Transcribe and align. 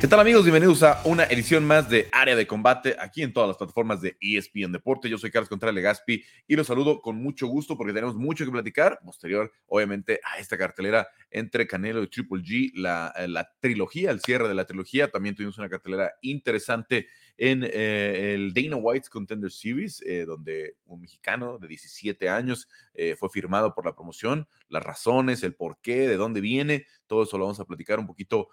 ¿Qué 0.00 0.06
tal 0.06 0.20
amigos? 0.20 0.44
Bienvenidos 0.44 0.84
a 0.84 1.00
una 1.02 1.24
edición 1.24 1.66
más 1.66 1.90
de 1.90 2.08
Área 2.12 2.36
de 2.36 2.46
Combate 2.46 2.94
aquí 3.00 3.24
en 3.24 3.32
todas 3.32 3.48
las 3.48 3.56
plataformas 3.56 4.00
de 4.00 4.16
ESPN 4.20 4.70
Deporte. 4.70 5.10
Yo 5.10 5.18
soy 5.18 5.32
Carlos 5.32 5.48
Contreras 5.48 5.74
Legaspi 5.74 6.22
y 6.46 6.54
los 6.54 6.68
saludo 6.68 7.00
con 7.00 7.16
mucho 7.16 7.48
gusto 7.48 7.76
porque 7.76 7.92
tenemos 7.92 8.14
mucho 8.14 8.44
que 8.44 8.52
platicar 8.52 9.00
posterior, 9.04 9.52
obviamente, 9.66 10.20
a 10.22 10.38
esta 10.38 10.56
cartelera 10.56 11.08
entre 11.32 11.66
Canelo 11.66 12.00
y 12.04 12.06
Triple 12.06 12.44
G, 12.44 12.70
la, 12.74 13.12
la 13.26 13.50
trilogía, 13.58 14.12
el 14.12 14.20
cierre 14.20 14.46
de 14.46 14.54
la 14.54 14.66
trilogía. 14.66 15.10
También 15.10 15.34
tuvimos 15.34 15.58
una 15.58 15.68
cartelera 15.68 16.12
interesante 16.22 17.08
en 17.38 17.62
eh, 17.62 18.34
el 18.34 18.52
Dana 18.52 18.76
White's 18.76 19.08
Contender 19.08 19.50
Series, 19.50 20.02
eh, 20.02 20.24
donde 20.26 20.76
un 20.86 21.00
mexicano 21.00 21.56
de 21.58 21.68
17 21.68 22.28
años 22.28 22.68
eh, 22.94 23.14
fue 23.16 23.30
firmado 23.30 23.74
por 23.74 23.86
la 23.86 23.94
promoción, 23.94 24.48
las 24.68 24.82
razones, 24.82 25.44
el 25.44 25.54
por 25.54 25.80
qué, 25.80 26.08
de 26.08 26.16
dónde 26.16 26.40
viene, 26.40 26.86
todo 27.06 27.22
eso 27.22 27.38
lo 27.38 27.44
vamos 27.44 27.60
a 27.60 27.64
platicar 27.64 27.98
un 27.98 28.06
poquito 28.06 28.48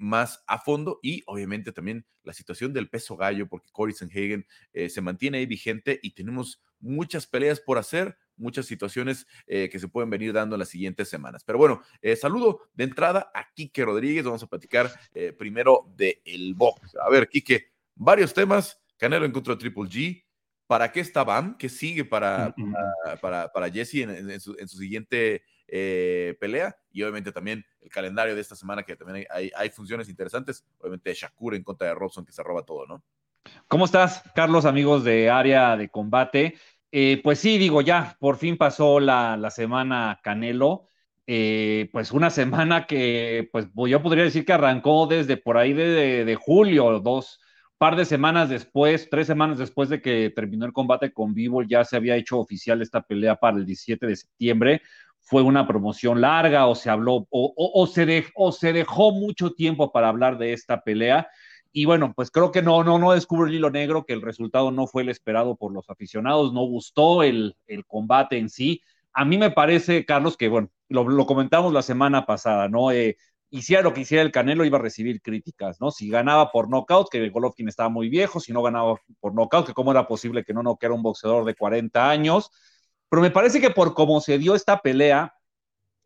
más 0.00 0.42
a 0.48 0.58
fondo 0.58 0.98
y 1.02 1.22
obviamente 1.26 1.70
también 1.70 2.04
la 2.24 2.32
situación 2.32 2.72
del 2.72 2.90
peso 2.90 3.16
gallo, 3.16 3.48
porque 3.48 3.70
Corey 3.70 3.94
Sanhagen 3.94 4.44
se 4.88 5.00
mantiene 5.00 5.38
ahí 5.38 5.46
vigente 5.46 6.00
y 6.02 6.10
tenemos 6.10 6.60
muchas 6.80 7.28
peleas 7.28 7.60
por 7.60 7.78
hacer, 7.78 8.18
muchas 8.36 8.66
situaciones 8.66 9.24
que 9.46 9.78
se 9.78 9.86
pueden 9.86 10.10
venir 10.10 10.32
dando 10.32 10.56
en 10.56 10.58
las 10.58 10.68
siguientes 10.68 11.08
semanas. 11.08 11.44
Pero 11.44 11.58
bueno, 11.58 11.80
saludo 12.20 12.62
de 12.74 12.84
entrada 12.84 13.30
a 13.34 13.52
Quique 13.54 13.84
Rodríguez. 13.84 14.24
Vamos 14.24 14.42
a 14.42 14.48
platicar 14.48 14.90
primero 15.38 15.86
de 15.96 16.20
el 16.24 16.54
box. 16.54 16.96
A 16.96 17.08
ver, 17.08 17.28
Quique, 17.28 17.71
varios 17.94 18.32
temas. 18.34 18.80
Canelo 18.96 19.24
encontró 19.24 19.56
Triple 19.56 19.84
G. 19.84 20.24
¿Para 20.66 20.90
qué 20.90 21.00
está 21.00 21.24
Bam? 21.24 21.56
¿Qué 21.58 21.68
sigue 21.68 22.04
para, 22.04 22.54
para, 23.20 23.52
para, 23.52 23.70
Jesse 23.70 23.96
en, 23.96 24.40
su, 24.40 24.54
siguiente 24.54 25.42
eh, 25.68 26.34
pelea? 26.40 26.74
Y 26.90 27.02
obviamente 27.02 27.30
también 27.30 27.64
el 27.80 27.90
calendario 27.90 28.34
de 28.34 28.40
esta 28.40 28.56
semana, 28.56 28.82
que 28.82 28.96
también 28.96 29.26
hay, 29.30 29.50
hay, 29.54 29.70
funciones 29.70 30.08
interesantes. 30.08 30.64
Obviamente 30.78 31.12
Shakur 31.12 31.54
en 31.54 31.62
contra 31.62 31.88
de 31.88 31.94
Robson, 31.94 32.24
que 32.24 32.32
se 32.32 32.42
roba 32.42 32.64
todo, 32.64 32.86
¿no? 32.86 33.04
¿Cómo 33.68 33.84
estás, 33.84 34.22
Carlos, 34.34 34.64
amigos 34.64 35.04
de 35.04 35.28
área 35.28 35.76
de 35.76 35.88
combate? 35.90 36.54
Eh, 36.90 37.20
pues 37.22 37.38
sí, 37.38 37.58
digo, 37.58 37.80
ya, 37.80 38.16
por 38.20 38.36
fin 38.36 38.56
pasó 38.56 39.00
la, 39.00 39.36
la 39.36 39.50
semana 39.50 40.20
Canelo. 40.22 40.88
Eh, 41.26 41.88
pues 41.92 42.12
una 42.12 42.30
semana 42.30 42.86
que, 42.86 43.48
pues 43.52 43.66
yo 43.88 44.02
podría 44.02 44.24
decir 44.24 44.44
que 44.44 44.52
arrancó 44.52 45.06
desde 45.06 45.36
por 45.36 45.56
ahí 45.56 45.72
de, 45.72 46.24
de 46.24 46.34
julio, 46.34 47.00
dos, 47.00 47.40
par 47.82 47.96
de 47.96 48.04
semanas 48.04 48.48
después, 48.48 49.08
tres 49.10 49.26
semanas 49.26 49.58
después 49.58 49.88
de 49.88 50.00
que 50.00 50.30
terminó 50.30 50.66
el 50.66 50.72
combate 50.72 51.12
con 51.12 51.34
Vivo, 51.34 51.64
ya 51.64 51.84
se 51.84 51.96
había 51.96 52.14
hecho 52.14 52.38
oficial 52.38 52.80
esta 52.80 53.02
pelea 53.02 53.34
para 53.34 53.56
el 53.56 53.66
17 53.66 54.06
de 54.06 54.14
septiembre. 54.14 54.82
Fue 55.18 55.42
una 55.42 55.66
promoción 55.66 56.20
larga 56.20 56.68
o 56.68 56.76
se 56.76 56.90
habló 56.90 57.26
o, 57.28 57.86
se, 57.88 58.72
dejó 58.72 59.10
mucho 59.10 59.50
tiempo 59.54 59.90
para 59.90 60.10
hablar 60.10 60.38
de 60.38 60.52
esta 60.52 60.84
pelea. 60.84 61.26
Y 61.72 61.84
bueno, 61.84 62.12
pues 62.14 62.30
creo 62.30 62.52
que 62.52 62.62
no, 62.62 62.84
no, 62.84 63.00
no 63.00 63.14
descubre 63.14 63.50
el 63.50 63.56
hilo 63.56 63.70
negro 63.70 64.04
que 64.04 64.12
el 64.12 64.22
resultado 64.22 64.70
no 64.70 64.86
fue 64.86 65.02
el 65.02 65.08
esperado 65.08 65.56
por 65.56 65.72
los 65.72 65.90
aficionados, 65.90 66.52
no 66.52 66.60
gustó 66.60 67.24
el, 67.24 67.56
combate 67.88 68.38
en 68.38 68.48
sí. 68.48 68.80
A 69.12 69.24
mí 69.24 69.38
me 69.38 69.50
parece, 69.50 70.04
Carlos, 70.04 70.36
que 70.36 70.48
bueno, 70.48 70.70
lo, 70.88 71.08
lo 71.08 71.26
comentamos 71.26 71.72
la 71.72 71.82
semana 71.82 72.26
pasada, 72.26 72.68
¿no? 72.68 72.92
Eh, 72.92 73.16
hiciera 73.52 73.82
lo 73.82 73.92
que 73.92 74.00
hiciera 74.00 74.22
el 74.22 74.32
Canelo, 74.32 74.64
iba 74.64 74.78
a 74.78 74.82
recibir 74.82 75.20
críticas, 75.20 75.78
¿no? 75.78 75.90
Si 75.90 76.08
ganaba 76.08 76.50
por 76.50 76.70
knockout, 76.70 77.10
que 77.10 77.28
Golovkin 77.28 77.68
estaba 77.68 77.90
muy 77.90 78.08
viejo, 78.08 78.40
si 78.40 78.52
no 78.52 78.62
ganaba 78.62 78.96
por 79.20 79.34
knockout, 79.34 79.66
que 79.66 79.74
cómo 79.74 79.92
era 79.92 80.08
posible 80.08 80.42
que 80.42 80.54
no 80.54 80.62
noqueara 80.62 80.94
un 80.94 81.02
boxeador 81.02 81.44
de 81.44 81.54
40 81.54 82.08
años. 82.08 82.50
Pero 83.10 83.20
me 83.20 83.30
parece 83.30 83.60
que 83.60 83.70
por 83.70 83.92
cómo 83.92 84.22
se 84.22 84.38
dio 84.38 84.54
esta 84.54 84.80
pelea, 84.80 85.34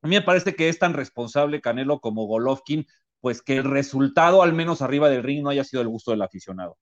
a 0.03 0.09
mí 0.09 0.17
me 0.17 0.23
parece 0.23 0.57
que 0.57 0.69
es 0.69 0.79
tan 0.81 0.93
responsable 0.93 1.61
Canelo 1.61 2.01
como 2.01 2.27
Golovkin, 2.27 2.85
pues 3.21 3.43
que 3.43 3.59
el 3.59 3.65
resultado, 3.65 4.43
al 4.43 4.53
menos 4.53 4.83
arriba 4.83 5.09
del 5.09 5.23
ring, 5.23 5.43
no 5.45 5.51
haya 5.51 5.65
sido 5.65 5.83
el 5.83 5.89
gusto 5.89 6.11
del 6.11 6.23
aficionado. 6.23 6.77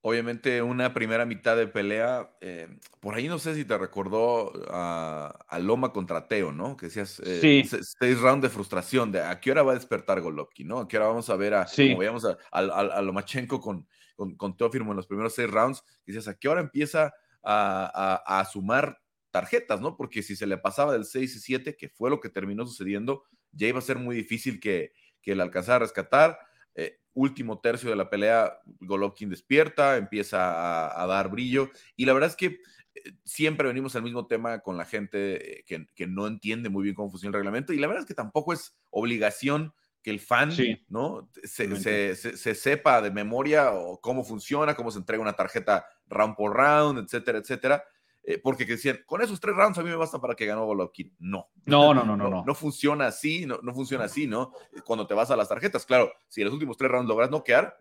Obviamente 0.00 0.62
una 0.62 0.94
primera 0.94 1.26
mitad 1.26 1.56
de 1.56 1.66
pelea, 1.66 2.30
eh, 2.40 2.68
por 3.00 3.16
ahí 3.16 3.26
no 3.26 3.40
sé 3.40 3.56
si 3.56 3.64
te 3.64 3.76
recordó 3.76 4.52
a, 4.70 5.58
Loma 5.60 5.92
contra 5.92 6.28
Teo, 6.28 6.52
¿no? 6.52 6.76
Que 6.76 6.86
decías 6.86 7.20
eh, 7.24 7.64
seis 7.98 8.20
rounds 8.20 8.42
de 8.42 8.48
frustración, 8.48 9.10
de 9.10 9.22
a 9.22 9.40
qué 9.40 9.50
hora 9.50 9.64
va 9.64 9.72
a 9.72 9.74
despertar 9.74 10.20
Golovkin, 10.20 10.68
¿no? 10.68 10.78
A 10.78 10.88
qué 10.88 10.98
hora 10.98 11.08
vamos 11.08 11.28
a 11.30 11.36
ver 11.36 11.54
a, 11.54 11.66
como 11.66 11.98
veíamos 11.98 12.24
a, 12.24 13.02
Lomachenko 13.02 13.60
con, 13.60 13.88
con, 14.14 14.36
con 14.36 14.56
en 14.60 14.96
los 14.96 15.08
primeros 15.08 15.34
seis 15.34 15.50
rounds, 15.50 15.82
que 16.04 16.12
decías 16.12 16.28
a 16.28 16.38
qué 16.38 16.48
hora 16.48 16.60
empieza 16.60 17.12
a, 17.42 18.48
sumar 18.50 19.00
tarjetas, 19.30 19.80
¿no? 19.80 19.96
Porque 19.96 20.22
si 20.22 20.36
se 20.36 20.46
le 20.46 20.58
pasaba 20.58 20.92
del 20.92 21.04
6 21.04 21.36
y 21.36 21.40
7, 21.40 21.76
que 21.76 21.88
fue 21.88 22.10
lo 22.10 22.20
que 22.20 22.28
terminó 22.28 22.66
sucediendo, 22.66 23.24
ya 23.52 23.68
iba 23.68 23.78
a 23.78 23.82
ser 23.82 23.98
muy 23.98 24.16
difícil 24.16 24.60
que, 24.60 24.92
que 25.22 25.34
le 25.34 25.42
alcanzara 25.42 25.76
a 25.76 25.80
rescatar. 25.80 26.38
Eh, 26.74 27.00
último 27.18 27.58
tercio 27.58 27.90
de 27.90 27.96
la 27.96 28.08
pelea, 28.08 28.60
Golovkin 28.80 29.28
despierta, 29.28 29.96
empieza 29.96 31.02
a, 31.02 31.06
dar 31.06 31.30
brillo. 31.30 31.70
Y 31.96 32.04
la 32.04 32.12
verdad 32.12 32.30
es 32.30 32.36
que 32.36 32.46
eh, 32.94 33.12
siempre 33.24 33.66
venimos 33.66 33.96
al 33.96 34.04
mismo 34.04 34.26
tema 34.26 34.60
con 34.60 34.76
la 34.76 34.84
gente 34.84 35.60
eh, 35.60 35.86
que, 35.94 36.06
no 36.06 36.28
entiende 36.28 36.68
muy 36.68 36.84
bien 36.84 36.94
cómo 36.94 37.10
funciona 37.10 37.30
el 37.30 37.40
reglamento. 37.42 37.72
Y 37.72 37.78
la 37.78 37.88
verdad 37.88 38.02
es 38.02 38.08
que 38.08 38.14
tampoco 38.14 38.52
es 38.52 38.78
obligación 38.90 39.74
que 40.00 40.10
el 40.10 40.20
fan 40.20 40.52
¿no? 40.88 41.28
Se, 41.42 42.14
se, 42.14 42.54
sepa 42.54 43.02
de 43.02 43.10
memoria 43.10 43.72
o 43.72 44.00
cómo 44.00 44.24
funciona, 44.24 44.76
cómo 44.76 44.92
se 44.92 44.98
entrega 44.98 45.20
una 45.20 45.32
tarjeta 45.32 45.86
round 46.06 46.36
por 46.36 46.56
round, 46.56 47.00
etcétera, 47.00 47.38
etcétera. 47.38 47.84
Eh, 48.30 48.36
porque 48.36 48.66
decían, 48.66 49.00
con 49.06 49.22
esos 49.22 49.40
tres 49.40 49.56
rounds 49.56 49.78
a 49.78 49.82
mí 49.82 49.88
me 49.88 49.96
basta 49.96 50.20
para 50.20 50.34
que 50.34 50.44
ganó 50.44 50.66
Golovkin. 50.66 51.16
No. 51.18 51.48
No, 51.64 51.94
no, 51.94 52.04
no, 52.04 52.14
no. 52.14 52.28
No, 52.28 52.44
no 52.44 52.54
funciona 52.54 53.06
así, 53.06 53.46
no, 53.46 53.58
no 53.62 53.72
funciona 53.72 54.04
así, 54.04 54.26
¿no? 54.26 54.52
Cuando 54.84 55.06
te 55.06 55.14
vas 55.14 55.30
a 55.30 55.36
las 55.36 55.48
tarjetas, 55.48 55.86
claro, 55.86 56.12
si 56.28 56.42
en 56.42 56.44
los 56.44 56.52
últimos 56.52 56.76
tres 56.76 56.90
rounds 56.90 57.08
logras 57.08 57.30
noquear, 57.30 57.74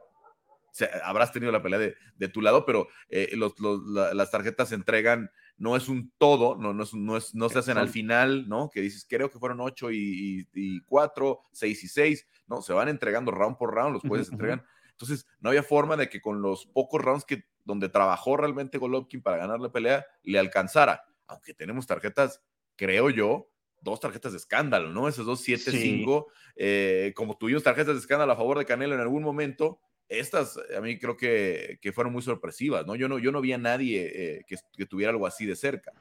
habrás 1.03 1.33
tenido 1.33 1.51
la 1.51 1.61
pelea 1.61 1.79
de, 1.79 1.95
de 2.15 2.29
tu 2.29 2.41
lado, 2.41 2.65
pero 2.65 2.87
eh, 3.09 3.31
los, 3.33 3.59
los, 3.59 3.81
las 3.85 4.31
tarjetas 4.31 4.69
se 4.69 4.75
entregan, 4.75 5.29
no 5.57 5.75
es 5.75 5.89
un 5.89 6.13
todo, 6.17 6.55
no, 6.55 6.73
no, 6.73 6.83
es, 6.83 6.93
no, 6.93 7.17
es, 7.17 7.35
no 7.35 7.49
se 7.49 7.59
hacen 7.59 7.77
al 7.77 7.89
final, 7.89 8.47
¿no? 8.47 8.69
Que 8.69 8.79
dices, 8.79 9.05
creo 9.05 9.29
que 9.29 9.39
fueron 9.39 9.59
ocho 9.59 9.91
y, 9.91 10.47
y, 10.53 10.79
cuatro, 10.85 11.41
seis 11.51 11.83
y 11.83 11.89
seis, 11.89 12.25
¿no? 12.47 12.61
Se 12.61 12.71
van 12.71 12.87
entregando 12.87 13.31
round 13.31 13.57
por 13.57 13.73
round, 13.73 13.95
los 13.95 14.01
jueces 14.01 14.29
entregan. 14.31 14.65
Entonces, 14.91 15.27
no 15.41 15.49
había 15.49 15.61
forma 15.61 15.97
de 15.97 16.07
que 16.07 16.21
con 16.21 16.41
los 16.41 16.67
pocos 16.67 17.01
rounds 17.01 17.25
que 17.25 17.43
donde 17.67 17.89
trabajó 17.89 18.37
realmente 18.37 18.77
Golovkin 18.77 19.21
para 19.21 19.37
ganar 19.37 19.59
la 19.59 19.69
pelea, 19.69 20.07
le 20.23 20.39
alcanzara. 20.39 21.03
Aunque 21.27 21.53
tenemos 21.53 21.85
tarjetas, 21.85 22.41
creo 22.77 23.09
yo, 23.09 23.49
dos 23.81 23.99
tarjetas 23.99 24.31
de 24.31 24.37
escándalo, 24.37 24.89
¿no? 24.89 25.09
Esos 25.09 25.25
dos, 25.25 25.41
siete, 25.41 25.71
cinco. 25.71 26.27
Eh, 26.55 27.11
como 27.13 27.37
tuvimos 27.37 27.63
tarjetas 27.63 27.95
de 27.95 27.99
escándalo 27.99 28.31
a 28.31 28.37
favor 28.37 28.57
de 28.57 28.65
Canelo 28.65 28.95
en 28.95 29.01
algún 29.01 29.21
momento, 29.21 29.81
estas 30.07 30.57
a 30.75 30.79
mí 30.79 30.97
creo 30.97 31.17
que, 31.17 31.77
que 31.81 31.91
fueron 31.91 32.13
muy 32.13 32.21
sorpresivas, 32.21 32.87
¿no? 32.87 32.95
Yo 32.95 33.09
no, 33.09 33.19
yo 33.19 33.33
no 33.33 33.41
vi 33.41 33.51
a 33.51 33.57
nadie 33.57 34.11
eh, 34.15 34.45
que, 34.47 34.85
tuviera 34.85 35.11
algo 35.11 35.27
así 35.27 35.45
de 35.45 35.57
cerca. 35.57 35.91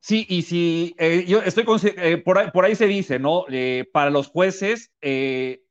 Sí, 0.00 0.26
y 0.28 0.42
si 0.42 0.94
eh, 0.98 1.24
yo 1.26 1.40
estoy 1.40 1.64
con, 1.64 1.80
por, 2.22 2.36
ahí, 2.36 2.50
por, 2.50 2.66
ahí, 2.66 2.74
se 2.74 2.86
dice, 2.86 3.18
¿no? 3.18 3.46
para 3.94 4.10
los 4.10 4.28
jueces, 4.28 4.92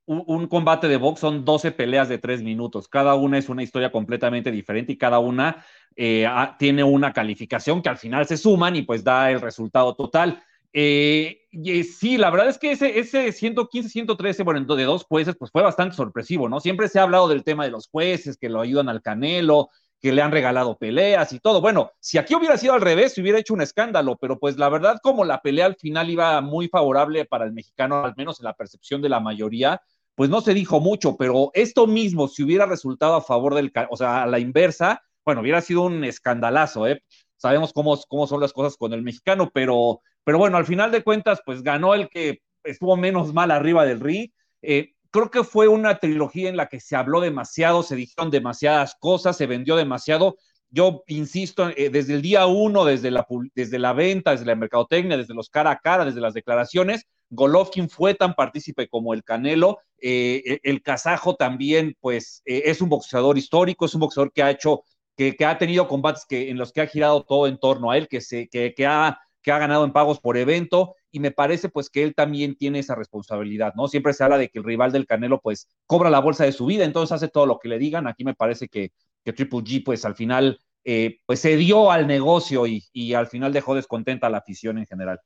un, 0.06 0.47
combate 0.47 0.88
de 0.88 0.97
box 0.97 1.22
son 1.22 1.46
12 1.46 1.72
peleas 1.72 2.09
de 2.09 2.18
3 2.18 2.44
minutos. 2.44 2.88
Cada 2.88 3.16
una 3.16 3.38
es 3.38 3.50
una 3.50 3.64
historia 3.64 3.91
completamente 3.91 4.52
diferente 4.52 4.94
y 4.94 4.97
cada 4.97 5.19
una 5.19 5.66
eh, 5.96 6.28
tiene 6.59 6.84
una 6.84 7.14
calificación 7.14 7.81
que 7.81 7.90
al 7.90 7.97
final 7.97 8.25
se 8.28 8.38
suman 8.38 8.75
y 8.75 8.81
pues 8.81 9.03
da 9.03 9.31
el 9.31 9.42
resultado 9.42 9.96
total. 9.96 10.44
Eh, 10.74 11.42
y 11.52 11.84
sí, 11.84 12.18
la 12.18 12.31
verdad 12.31 12.50
es 12.50 12.58
que 12.58 12.72
ese, 12.72 13.00
ese 13.00 13.31
115, 13.31 13.90
113, 13.90 14.44
bueno, 14.44 14.75
de 14.75 14.84
dos 14.84 15.03
jueces, 15.03 15.36
pues 15.38 15.52
fue 15.52 15.62
bastante 15.62 15.96
sorpresivo, 15.96 16.50
¿no? 16.50 16.59
Siempre 16.59 16.88
se 16.88 17.00
ha 17.00 17.03
hablado 17.03 17.28
del 17.28 17.44
tema 17.44 17.63
de 17.63 17.72
los 17.72 17.88
jueces, 17.88 18.38
que 18.38 18.50
lo 18.50 18.59
ayudan 18.59 18.90
al 18.90 19.03
Canelo, 19.03 19.69
que 20.03 20.12
le 20.12 20.22
han 20.22 20.31
regalado 20.31 20.78
peleas 20.78 21.31
y 21.31 21.40
todo. 21.40 21.62
Bueno, 21.62 21.92
si 22.02 22.18
aquí 22.18 22.36
hubiera 22.36 22.58
sido 22.58 22.74
al 22.74 22.81
revés, 22.81 23.13
se 23.13 23.22
hubiera 23.22 23.40
hecho 23.40 23.53
un 23.53 23.62
escándalo, 23.62 24.18
pero 24.18 24.38
pues 24.38 24.58
la 24.58 24.68
verdad, 24.68 25.00
como 25.02 25.24
la 25.24 25.42
pelea 25.42 25.66
al 25.68 25.75
final 25.75 26.10
iba 26.10 26.42
muy 26.42 26.68
favorable 26.68 27.24
para 27.24 27.45
el 27.45 27.54
mexicano, 27.54 28.04
al 28.04 28.13
menos 28.18 28.39
en 28.39 28.44
la 28.44 28.54
percepción 28.54 29.01
de 29.01 29.07
la 29.07 29.22
mayoría, 29.22 29.81
pues 30.15 30.30
no 30.30 30.42
se 30.42 30.54
dijo 30.54 30.80
mucho, 30.80 31.18
pero 31.18 31.51
esto 31.54 31.88
mismo, 31.88 32.27
si 32.27 32.44
hubiera 32.44 32.65
resultado 32.65 33.15
a 33.15 33.21
favor 33.21 33.56
del, 33.56 33.71
o 33.89 33.98
sea, 33.98 34.24
a 34.24 34.27
la 34.27 34.39
inversa, 34.39 35.01
bueno, 35.25 35.42
hubiera 35.42 35.62
sido 35.62 35.81
un 35.83 36.04
escandalazo, 36.04 36.88
¿eh? 36.88 37.01
Sabemos 37.38 37.74
cómo, 37.74 38.00
cómo 38.07 38.27
son 38.27 38.39
las 38.39 38.54
cosas 38.54 38.77
con 38.77 38.94
el 38.94 39.01
mexicano, 39.01 39.50
pero, 39.54 40.01
pero 40.24 40.38
bueno, 40.38 40.57
al 40.57 40.65
final 40.65 40.92
de 40.92 41.04
cuentas, 41.04 41.42
pues 41.45 41.63
ganó 41.63 41.94
el 41.94 42.10
que 42.10 42.42
estuvo 42.63 42.95
menos 42.95 43.33
mal 43.33 43.51
arriba 43.51 43.86
del 43.86 44.00
ring. 44.00 44.30
Eh, 44.62 44.94
creo 45.12 45.30
que 45.30 45.44
fue 45.44 45.68
una 45.68 46.00
trilogía 46.00 46.50
en 46.50 46.57
la 46.57 46.68
que 46.68 46.80
se 46.80 46.95
habló 46.95 47.19
demasiado, 47.19 47.83
se 47.83 47.95
dijeron 47.95 48.31
demasiadas 48.31 48.95
cosas, 49.00 49.38
se 49.38 49.48
vendió 49.48 49.75
demasiado. 49.75 50.38
Yo 50.69 51.04
insisto, 51.07 51.69
eh, 51.69 51.89
desde 51.89 52.16
el 52.16 52.21
día 52.21 52.45
uno, 52.48 52.86
desde 52.86 53.12
la, 53.12 53.27
desde 53.54 53.80
la 53.80 53.94
venta, 53.94 54.31
desde 54.31 54.45
la 54.45 54.56
mercadotecnia, 54.56 55.18
desde 55.18 55.33
los 55.33 55.50
cara 55.50 55.71
a 55.71 55.80
cara, 55.80 56.06
desde 56.06 56.21
las 56.21 56.33
declaraciones, 56.33 57.07
Golovkin 57.33 57.89
fue 57.89 58.13
tan 58.13 58.33
partícipe 58.33 58.88
como 58.88 59.13
el 59.13 59.24
Canelo. 59.24 59.80
Eh, 60.00 60.44
e, 60.45 60.59
el 60.63 60.81
kazajo 60.81 61.35
también, 61.35 61.95
pues, 62.00 62.41
eh, 62.45 62.63
es 62.65 62.81
un 62.81 62.89
boxeador 62.89 63.38
histórico, 63.38 63.85
es 63.85 63.94
un 63.94 64.01
boxeador 64.01 64.31
que 64.31 64.44
ha 64.44 64.51
hecho, 64.51 64.83
que, 65.18 65.35
ha 65.45 65.57
tenido 65.57 65.88
combates 65.88 66.25
que, 66.27 66.50
en 66.50 66.57
los 66.57 66.71
que 66.71 66.81
ha 66.81 66.88
girado 66.88 67.24
todo 67.24 67.47
en 67.47 67.57
torno 67.57 67.91
a 67.91 67.97
él, 67.97 68.07
que, 68.07 68.21
se, 68.21 68.47
que, 68.50 68.74
ha, 68.85 69.19
que 69.41 69.51
ha 69.51 69.57
ganado 69.57 69.85
en 69.85 69.94
pagos 69.94 70.19
por 70.19 70.38
evento. 70.38 70.95
y 71.12 71.19
me 71.19 71.31
parece 71.31 71.69
pues 71.69 71.89
que 71.91 72.03
él 72.03 72.15
también 72.15 72.56
tiene 72.56 72.80
esa 72.80 72.95
responsabilidad, 72.95 73.74
¿no? 73.75 73.88
Siempre 73.88 74.13
se 74.13 74.24
habla 74.24 74.39
de 74.39 74.50
que 74.50 74.59
el 74.59 74.65
rival 74.65 74.91
del 74.91 75.06
Canelo 75.06 75.39
pues 75.41 75.69
cobra 75.85 76.09
la 76.09 76.19
bolsa 76.19 76.44
de 76.44 76.51
su 76.51 76.65
vida, 76.65 76.85
entonces 76.85 77.12
hace 77.12 77.27
todo 77.27 77.45
lo 77.45 77.59
que 77.59 77.69
le 77.69 77.77
digan. 77.77 78.07
Aquí 78.07 78.24
me 78.24 78.33
parece 78.33 78.68
que, 78.68 78.91
que 79.24 79.33
Triple 79.33 79.59
G 79.59 79.83
pues 79.83 80.06
al 80.06 80.15
final 80.15 80.59
eh, 80.85 81.19
pues 81.25 81.39
se 81.39 81.56
dio 81.56 81.91
al 81.91 82.07
negocio 82.07 82.68
y, 82.68 82.83
y, 82.91 83.13
al 83.13 83.27
final 83.27 83.53
dejó 83.53 83.75
descontenta 83.75 84.27
a 84.27 84.30
la 84.30 84.39
afición 84.39 84.77
en 84.77 84.85
general. 84.85 85.19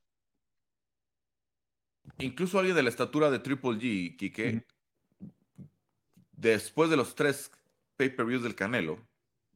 Incluso 2.20 2.60
alguien 2.60 2.76
de 2.76 2.84
la 2.84 2.90
estatura 2.90 3.30
de 3.30 3.40
Triple 3.40 3.72
G, 3.72 4.18
Kike, 4.18 4.66
después 6.32 6.90
de 6.90 6.98
los 6.98 7.16
tres 7.16 7.52
pay-per-views 7.98 8.44
del 8.44 8.56
Canelo, 8.56 9.00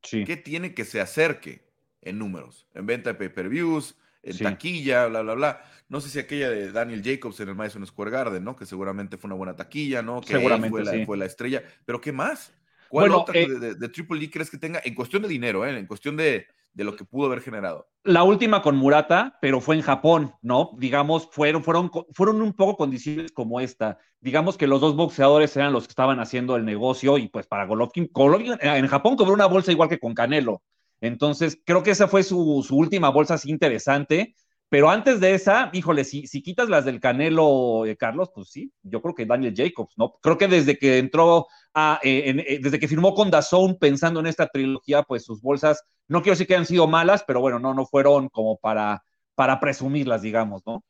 ¿qué 0.01 0.37
tiene 0.37 0.73
que 0.73 0.85
se 0.85 1.01
acerque 1.01 1.67
en 2.01 2.19
números? 2.19 2.67
En 2.73 2.85
venta 2.85 3.11
de 3.11 3.15
pay-per-views, 3.15 3.95
en 4.23 4.37
taquilla, 4.37 5.07
bla, 5.07 5.21
bla, 5.21 5.33
bla. 5.33 5.63
No 5.89 5.99
sé 6.01 6.09
si 6.09 6.19
aquella 6.19 6.49
de 6.49 6.71
Daniel 6.71 7.01
Jacobs 7.03 7.39
en 7.39 7.49
el 7.49 7.55
Madison 7.55 7.85
Square 7.85 8.11
Garden, 8.11 8.43
¿no? 8.43 8.55
Que 8.55 8.65
seguramente 8.65 9.17
fue 9.17 9.27
una 9.27 9.35
buena 9.35 9.55
taquilla, 9.55 10.01
¿no? 10.01 10.21
Que 10.21 10.33
seguramente 10.33 10.69
fue 10.69 10.83
la, 10.83 10.91
sí. 10.91 11.05
fue 11.05 11.17
la 11.17 11.25
estrella. 11.25 11.63
Pero 11.85 11.99
¿qué 11.99 12.11
más? 12.11 12.53
¿Cuál 12.89 13.09
bueno, 13.09 13.21
otra 13.21 13.39
eh, 13.39 13.47
de, 13.47 13.75
de, 13.75 13.89
Triple 13.89 14.19
G 14.19 14.29
crees 14.31 14.49
que 14.49 14.57
tenga 14.57 14.81
en 14.83 14.93
cuestión 14.93 15.21
de 15.23 15.29
dinero, 15.29 15.65
eh, 15.65 15.77
en 15.77 15.85
cuestión 15.87 16.17
de, 16.17 16.47
de, 16.73 16.83
lo 16.83 16.95
que 16.95 17.05
pudo 17.05 17.27
haber 17.27 17.41
generado? 17.41 17.87
La 18.03 18.23
última 18.23 18.61
con 18.61 18.75
Murata, 18.75 19.37
pero 19.41 19.61
fue 19.61 19.75
en 19.75 19.81
Japón, 19.81 20.33
¿no? 20.41 20.71
Digamos, 20.77 21.29
fueron, 21.31 21.63
fueron, 21.63 21.91
fueron 22.13 22.41
un 22.41 22.53
poco 22.53 22.77
condiciones 22.77 23.31
como 23.31 23.59
esta. 23.59 23.99
Digamos 24.19 24.57
que 24.57 24.67
los 24.67 24.81
dos 24.81 24.95
boxeadores 24.95 25.55
eran 25.57 25.73
los 25.73 25.85
que 25.85 25.91
estaban 25.91 26.19
haciendo 26.19 26.55
el 26.55 26.65
negocio 26.65 27.17
y 27.17 27.27
pues 27.27 27.47
para 27.47 27.65
Golovkin, 27.65 28.09
Golovkin 28.11 28.57
en 28.61 28.87
Japón 28.87 29.15
cobró 29.15 29.33
una 29.33 29.45
bolsa 29.45 29.71
igual 29.71 29.89
que 29.89 29.99
con 29.99 30.13
Canelo. 30.13 30.61
Entonces, 31.01 31.59
creo 31.65 31.83
que 31.83 31.91
esa 31.91 32.07
fue 32.07 32.23
su, 32.23 32.63
su 32.67 32.77
última 32.77 33.09
bolsa 33.09 33.33
así 33.33 33.49
interesante. 33.49 34.35
Pero 34.71 34.89
antes 34.89 35.19
de 35.21 35.35
esa, 35.35 35.69
híjole, 35.73 36.05
si, 36.05 36.27
si 36.27 36.43
quitas 36.43 36.69
las 36.69 36.85
del 36.85 37.01
Canelo, 37.01 37.85
eh, 37.85 37.97
Carlos, 37.97 38.31
pues 38.35 38.49
sí, 38.51 38.73
yo 38.83 39.01
creo 39.03 39.15
que 39.15 39.27
Daniel 39.27 39.53
Jacobs, 39.55 39.93
¿no? 39.97 40.13
Creo 40.21 40.37
que 40.39 40.47
desde 40.49 40.79
que 40.79 40.97
entró 40.99 41.47
a, 41.75 41.99
eh, 42.03 42.23
en, 42.29 42.39
eh, 42.41 42.59
desde 42.61 42.79
que 42.79 42.87
firmó 42.89 43.13
con 43.15 43.31
Dazón 43.31 43.77
pensando 43.79 44.21
en 44.21 44.27
esta 44.27 44.47
trilogía, 44.47 45.03
pues 45.03 45.25
sus 45.25 45.41
bolsas, 45.41 45.83
no 46.09 46.21
quiero 46.23 46.33
decir 46.33 46.47
que 46.47 46.55
hayan 46.55 46.65
sido 46.67 46.87
malas, 46.87 47.23
pero 47.27 47.41
bueno, 47.41 47.59
no, 47.59 47.73
no 47.75 47.85
fueron 47.85 48.29
como 48.29 48.57
para, 48.59 49.03
para 49.35 49.59
presumirlas, 49.59 50.21
digamos, 50.23 50.63
¿no? 50.65 50.83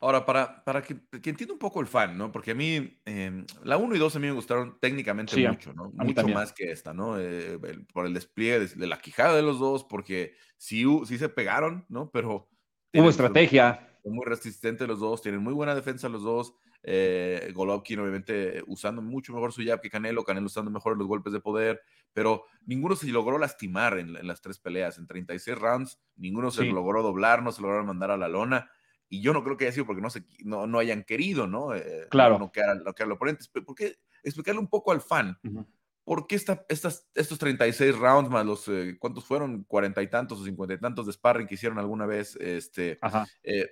Ahora, 0.00 0.26
para, 0.26 0.64
para 0.64 0.82
que, 0.82 0.96
que 1.22 1.30
entienda 1.30 1.52
un 1.54 1.60
poco 1.60 1.80
el 1.80 1.86
fan, 1.86 2.18
¿no? 2.18 2.32
Porque 2.32 2.50
a 2.50 2.54
mí, 2.56 2.98
eh, 3.04 3.44
la 3.62 3.76
1 3.76 3.94
y 3.94 4.00
2 4.00 4.16
a 4.16 4.18
mí 4.18 4.26
me 4.26 4.32
gustaron 4.32 4.76
técnicamente 4.80 5.36
Sí, 5.36 5.46
mucho, 5.46 5.72
¿no? 5.74 5.90
Mucho 5.94 6.14
también. 6.14 6.28
más 6.28 6.52
que 6.52 6.72
esta, 6.72 6.92
¿no? 6.92 7.20
Eh, 7.20 7.56
el- 7.62 7.86
por 7.86 8.06
el 8.06 8.14
despliegue 8.14 8.58
de, 8.60 8.66
de 8.66 8.86
la 8.88 8.98
quijada 9.00 9.36
de 9.36 9.42
los 9.42 9.60
dos, 9.60 9.84
porque 9.84 10.34
sí, 10.56 10.84
sí 11.06 11.18
se 11.18 11.28
pegaron, 11.28 11.86
¿no? 11.88 12.10
Pero 12.10 12.48
Hubo 12.94 13.08
estrategia. 13.10 13.88
son 14.02 14.14
muy 14.14 14.24
resistentes 14.24 14.86
los 14.88 15.00
dos, 15.00 15.22
tienen 15.22 15.42
muy 15.42 15.52
buena 15.54 15.74
defensa 15.74 16.08
los 16.08 16.22
dos. 16.22 16.54
Eh, 16.84 17.52
Golovkin, 17.54 18.00
obviamente, 18.00 18.62
usando 18.66 19.00
mucho 19.02 19.32
mejor 19.32 19.52
su 19.52 19.62
jab 19.64 19.80
que 19.80 19.88
Canelo, 19.88 20.24
Canelo 20.24 20.46
usando 20.46 20.70
mejor 20.70 20.98
los 20.98 21.06
golpes 21.06 21.32
de 21.32 21.40
poder, 21.40 21.80
pero 22.12 22.44
ninguno 22.66 22.96
se 22.96 23.06
logró 23.08 23.38
lastimar 23.38 23.98
en, 23.98 24.16
en 24.16 24.26
las 24.26 24.40
tres 24.40 24.58
peleas. 24.58 24.98
En 24.98 25.06
36 25.06 25.56
rounds, 25.56 26.00
ninguno 26.16 26.50
se 26.50 26.64
logró 26.64 27.02
doblar, 27.02 27.42
no 27.42 27.52
se 27.52 27.62
lograron 27.62 27.86
mandar 27.86 28.10
a 28.10 28.16
la 28.16 28.28
lona. 28.28 28.68
Y 29.08 29.20
yo 29.20 29.32
no 29.32 29.44
creo 29.44 29.56
que 29.56 29.64
haya 29.66 29.72
sido 29.72 29.86
porque 29.86 30.02
no, 30.02 30.10
se, 30.10 30.24
no, 30.42 30.66
no 30.66 30.78
hayan 30.78 31.04
querido, 31.04 31.46
¿no? 31.46 31.74
Eh, 31.74 32.06
Claro. 32.10 32.38
No, 32.38 32.50
quedar, 32.50 32.76
no 32.82 32.92
quedar 32.94 33.06
al 33.06 33.12
oponente. 33.12 33.44
¿Por 33.64 33.74
qué? 33.76 33.96
Explicarle 34.24 34.60
un 34.60 34.68
poco 34.68 34.90
al 34.90 35.02
fan. 35.02 35.38
Ujú. 35.44 35.66
¿Por 36.04 36.26
qué 36.26 36.34
esta, 36.36 36.66
estas, 36.68 37.08
estos 37.14 37.38
36 37.38 37.96
rounds 37.96 38.30
más 38.30 38.44
los, 38.44 38.66
eh, 38.68 38.96
¿cuántos 38.98 39.24
fueron? 39.24 39.64
Cuarenta 39.64 40.02
y 40.02 40.08
tantos 40.10 40.40
o 40.40 40.44
cincuenta 40.44 40.74
y 40.74 40.78
tantos 40.80 41.06
de 41.06 41.12
sparring 41.12 41.46
que 41.46 41.54
hicieron 41.54 41.78
alguna 41.78 42.06
vez. 42.06 42.36
Este, 42.36 43.02
eh, 43.44 43.70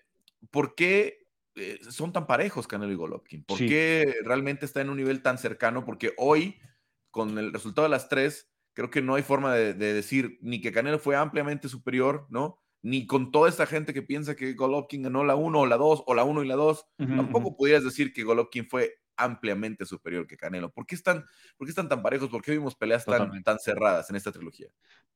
¿Por 0.51 0.75
qué 0.77 1.27
eh, 1.57 1.79
son 1.91 2.13
tan 2.13 2.27
parejos 2.27 2.69
Canelo 2.69 2.93
y 2.93 2.97
Golovkin? 2.97 3.45
¿Por 3.45 3.59
Sí. 3.59 3.65
qué 3.65 4.15
realmente 4.25 4.65
está 4.65 4.81
en 4.81 4.91
un 4.91 4.97
nivel 4.97 5.23
tan 5.23 5.39
cercano? 5.39 5.85
Porque 5.85 6.13
hoy, 6.19 6.61
con 7.11 7.37
el 7.39 7.53
resultado 7.53 7.85
de 7.87 7.91
las 7.91 8.09
tres, 8.09 8.51
creo 8.75 8.91
que 8.91 9.03
no 9.03 9.17
hay 9.17 9.23
forma 9.25 9.53
de, 9.55 9.75
de 9.75 9.93
decir 9.93 10.39
ni 10.41 10.61
que 10.61 10.73
Canelo 10.73 10.99
fue 11.01 11.17
ampliamente 11.17 11.69
superior, 11.69 12.27
¿no? 12.31 12.59
Ni 12.83 13.07
con 13.07 13.33
toda 13.33 13.49
esta 13.49 13.67
gente 13.67 13.93
que 13.93 14.03
piensa 14.03 14.37
que 14.37 14.53
Golovkin 14.55 15.03
ganó 15.03 15.25
la 15.25 15.35
1 15.35 15.61
o 15.61 15.67
la 15.67 15.77
2 15.77 16.03
o 16.07 16.15
la 16.15 16.25
1 16.25 16.43
y 16.45 16.47
la 16.49 16.55
2, 16.55 16.87
Ujú, 16.99 17.13
tampoco 17.15 17.51
ujú. 17.51 17.57
podrías 17.57 17.85
decir 17.85 18.13
que 18.13 18.23
Golovkin 18.23 18.69
fue 18.69 18.95
ampliamente 19.23 19.85
superior 19.87 20.27
que 20.27 20.37
Canelo. 20.37 20.71
¿Por 20.71 20.87
qué 20.87 20.95
están, 20.95 21.25
por 21.57 21.67
qué 21.67 21.71
están 21.71 21.89
tan 21.89 22.03
parejos? 22.03 22.29
¿Por 22.29 22.43
qué 22.43 22.53
vimos 22.53 22.75
peleas 22.75 23.05
tan, 23.05 23.59
cerradas 23.59 24.11
en 24.11 24.17
esta 24.17 24.33
trilogía? 24.33 24.69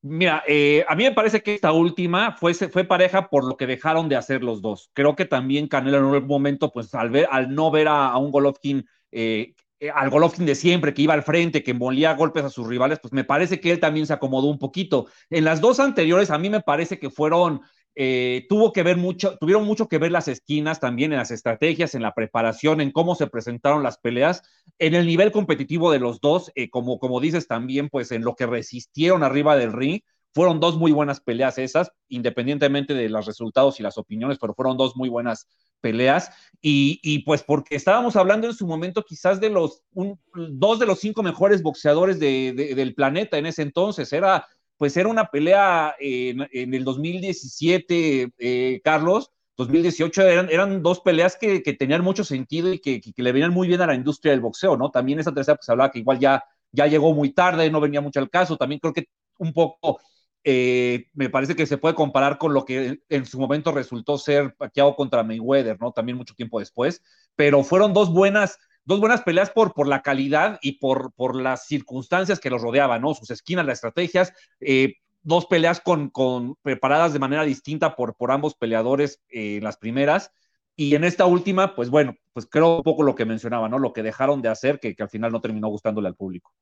Mira, 0.02 0.42
eh, 0.46 0.84
a 0.88 0.94
mí 0.94 1.04
me 1.04 1.12
parece 1.12 1.42
que 1.42 1.54
esta 1.54 1.72
última 1.72 2.36
fue, 2.36 2.54
fue 2.54 2.84
pareja 2.84 3.28
por 3.28 3.44
lo 3.44 3.56
que 3.56 3.66
dejaron 3.66 4.08
de 4.08 4.16
hacer 4.16 4.42
los 4.42 4.60
dos. 4.60 4.90
Creo 4.92 5.16
que 5.16 5.24
también 5.24 5.68
Canelo 5.68 5.98
en 5.98 6.04
un 6.04 6.26
momento, 6.26 6.70
pues 6.70 6.94
al, 6.94 7.10
ver, 7.10 7.26
al 7.30 7.54
no 7.54 7.70
ver 7.70 7.88
a, 7.88 8.08
a 8.08 8.18
un 8.18 8.30
Golovkin, 8.30 8.86
eh, 9.12 9.54
al 9.92 10.10
Golovkin 10.10 10.46
de 10.46 10.54
siempre, 10.54 10.94
que 10.94 11.02
iba 11.02 11.14
al 11.14 11.22
frente, 11.22 11.62
que 11.62 11.74
molía 11.74 12.14
golpes 12.14 12.44
a 12.44 12.50
sus 12.50 12.66
rivales, 12.66 12.98
pues 13.00 13.12
me 13.12 13.24
parece 13.24 13.60
que 13.60 13.70
él 13.70 13.80
también 13.80 14.06
se 14.06 14.12
acomodó 14.12 14.46
un 14.48 14.58
poquito. 14.58 15.06
En 15.30 15.44
las 15.44 15.60
dos 15.60 15.80
anteriores, 15.80 16.30
a 16.30 16.38
mí 16.38 16.48
me 16.50 16.60
parece 16.60 16.98
que 16.98 17.10
fueron, 17.10 17.60
eh, 17.96 18.46
tuvo 18.48 18.72
que 18.72 18.82
ver 18.82 18.96
mucho, 18.96 19.36
tuvieron 19.38 19.64
mucho 19.64 19.88
que 19.88 19.98
ver 19.98 20.10
las 20.10 20.26
esquinas 20.28 20.80
también 20.80 21.12
en 21.12 21.18
las 21.18 21.30
estrategias, 21.30 21.94
en 21.94 22.02
la 22.02 22.14
preparación, 22.14 22.80
en 22.80 22.90
cómo 22.90 23.14
se 23.14 23.28
presentaron 23.28 23.82
las 23.82 23.98
peleas, 23.98 24.42
en 24.78 24.94
el 24.94 25.06
nivel 25.06 25.30
competitivo 25.30 25.92
de 25.92 26.00
los 26.00 26.20
dos, 26.20 26.50
eh, 26.54 26.70
como, 26.70 26.98
como 26.98 27.20
dices 27.20 27.46
también, 27.46 27.88
pues 27.88 28.10
en 28.10 28.22
lo 28.22 28.34
que 28.34 28.46
resistieron 28.46 29.22
arriba 29.22 29.56
del 29.56 29.72
ring. 29.72 30.00
Fueron 30.34 30.58
dos 30.58 30.76
muy 30.76 30.90
buenas 30.90 31.20
peleas 31.20 31.58
esas, 31.58 31.92
independientemente 32.08 32.92
de 32.92 33.08
los 33.08 33.24
resultados 33.24 33.78
y 33.78 33.84
las 33.84 33.98
opiniones, 33.98 34.38
pero 34.40 34.52
fueron 34.52 34.76
dos 34.76 34.96
muy 34.96 35.08
buenas 35.08 35.46
peleas. 35.80 36.30
Y, 36.60 37.20
pues 37.20 37.44
porque 37.44 37.76
estábamos 37.76 38.16
hablando 38.16 38.48
en 38.48 38.54
su 38.54 38.66
momento 38.66 39.04
quizás 39.04 39.40
de 39.40 39.50
los 39.50 39.84
dos 40.32 40.80
de 40.80 40.86
los 40.86 40.98
cinco 40.98 41.22
mejores 41.22 41.62
boxeadores 41.62 42.18
de, 42.18 42.52
de, 42.52 42.74
del 42.74 42.96
planeta 42.96 43.38
en 43.38 43.46
ese 43.46 43.62
entonces. 43.62 44.12
Era 44.12 44.44
pues 44.76 44.96
era 44.96 45.08
una 45.08 45.26
pelea 45.26 45.94
en, 45.98 46.46
en 46.52 46.74
el 46.74 46.84
2017, 46.84 48.32
eh, 48.38 48.80
Carlos, 48.84 49.30
2018 49.56 50.22
eran, 50.22 50.48
eran 50.50 50.82
dos 50.82 51.00
peleas 51.00 51.36
que, 51.36 51.62
que, 51.62 51.74
tenían 51.74 52.02
mucho 52.02 52.24
sentido 52.24 52.72
y 52.72 52.80
que, 52.80 53.00
que, 53.00 53.22
le 53.22 53.32
venían 53.32 53.52
muy 53.52 53.68
bien 53.68 53.80
a 53.80 53.86
la 53.86 53.94
industria 53.94 54.32
del 54.32 54.40
boxeo, 54.40 54.76
¿no? 54.76 54.90
También 54.90 55.20
esa 55.20 55.32
tercera 55.32 55.56
pues 55.56 55.68
hablaba 55.68 55.92
que 55.92 56.00
igual 56.00 56.18
ya, 56.18 56.44
ya 56.72 56.86
llegó 56.86 57.14
muy 57.14 57.30
tarde, 57.32 57.70
no 57.70 57.80
venía 57.80 58.00
mucho 58.00 58.18
al 58.20 58.30
caso, 58.30 58.56
también 58.56 58.80
creo 58.80 58.92
que 58.92 59.06
un 59.38 59.52
poco 59.52 60.00
eh, 60.42 61.06
me 61.14 61.30
parece 61.30 61.56
que 61.56 61.66
se 61.66 61.78
puede 61.78 61.94
comparar 61.94 62.36
con 62.36 62.52
lo 62.52 62.64
que 62.64 63.00
en 63.08 63.26
su 63.26 63.38
momento 63.38 63.72
resultó 63.72 64.18
ser 64.18 64.54
Pacquiao 64.56 64.94
contra 64.94 65.22
Mayweather, 65.22 65.80
¿no? 65.80 65.92
También 65.92 66.18
mucho 66.18 66.34
tiempo 66.34 66.58
después, 66.58 67.02
pero 67.34 67.62
fueron 67.64 67.94
dos 67.94 68.12
buenas, 68.12 68.58
dos 68.84 69.00
buenas 69.00 69.22
peleas 69.22 69.50
por, 69.50 69.72
por 69.72 69.88
la 69.88 70.02
calidad 70.02 70.58
y 70.62 70.72
por, 70.78 71.12
por 71.12 71.36
las 71.36 71.66
circunstancias 71.66 72.40
que 72.40 72.50
los 72.50 72.62
rodeaban, 72.62 73.02
¿no? 73.02 73.14
Sus 73.14 73.30
esquinas, 73.30 73.66
las 73.66 73.78
estrategias, 73.78 74.32
eh, 74.60 74.96
dos 75.22 75.46
peleas 75.46 75.80
con, 75.80 76.10
con, 76.10 76.56
preparadas 76.62 77.12
de 77.12 77.18
manera 77.18 77.44
distinta 77.44 77.96
por, 77.96 78.14
por 78.14 78.30
ambos 78.30 78.54
peleadores 78.54 79.22
en 79.28 79.58
eh, 79.58 79.60
las 79.62 79.76
primeras. 79.76 80.30
Y 80.76 80.94
en 80.96 81.04
esta 81.04 81.26
última, 81.26 81.74
pues 81.76 81.88
bueno, 81.88 82.16
pues 82.32 82.46
creo 82.46 82.78
un 82.78 82.82
poco 82.82 83.04
lo 83.04 83.14
que 83.14 83.24
mencionaba, 83.24 83.68
¿no? 83.68 83.78
Lo 83.78 83.92
que 83.92 84.02
dejaron 84.02 84.42
de 84.42 84.48
hacer, 84.48 84.80
que, 84.80 84.94
que 84.94 85.02
al 85.02 85.08
final 85.08 85.30
no 85.32 85.40
terminó 85.40 85.68
gustándole 85.68 86.08
al 86.08 86.16
público. 86.16 86.52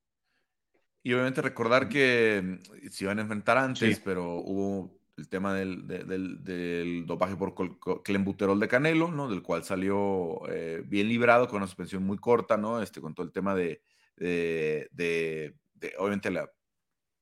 Y 1.03 1.13
obviamente 1.15 1.43
recordar 1.43 1.89
que 1.89 2.41
mm, 2.43 2.89
se 2.91 3.05
iban 3.05 3.19
a 3.19 3.23
enfrentar 3.23 3.59
antes, 3.59 3.97
Sí. 3.97 4.03
pero 4.05 4.37
hubo 4.37 5.02
el 5.17 5.29
tema 5.29 5.55
del, 5.55 5.87
de- 5.87 6.05
del, 6.05 6.43
del 6.43 7.05
dopaje 7.07 7.37
por 7.37 7.55
clenbuterol 8.03 8.59
de 8.59 8.69
Canelo, 8.69 9.11
¿no? 9.11 9.29
Del 9.29 9.43
cual 9.43 9.63
salió 9.65 10.41
eh, 10.49 10.83
bien 10.87 11.09
librado 11.09 11.49
con 11.49 11.59
una 11.59 11.67
suspensión 11.67 12.03
muy 12.05 12.17
corta, 12.19 12.57
¿no? 12.57 12.81
Este, 12.83 13.01
con 13.01 13.15
todo 13.15 13.27
el 13.27 13.33
tema 13.33 13.55
de, 13.55 13.83
de- 14.17 14.89
de- 14.93 15.55
de, 15.75 15.93
obviamente, 15.99 16.31
la, 16.31 16.51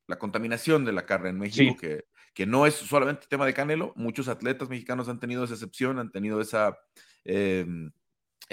la 0.07 0.19
contaminación 0.19 0.85
de 0.85 0.93
la 0.93 1.07
carne 1.07 1.31
en 1.31 1.39
México, 1.39 1.73
Sí. 1.73 1.87
que, 1.87 2.05
que 2.35 2.47
no 2.47 2.65
es 2.67 2.75
solamente 2.75 3.27
tema 3.29 3.45
de 3.47 3.55
Canelo. 3.55 3.93
Muchos 3.97 4.29
atletas 4.29 4.69
mexicanos 4.69 5.09
han 5.09 5.19
tenido 5.19 5.43
esa 5.45 5.55
excepción, 5.55 5.99
han 5.99 6.13
tenido 6.13 6.41
esa, 6.41 6.79
eh, 7.25 7.67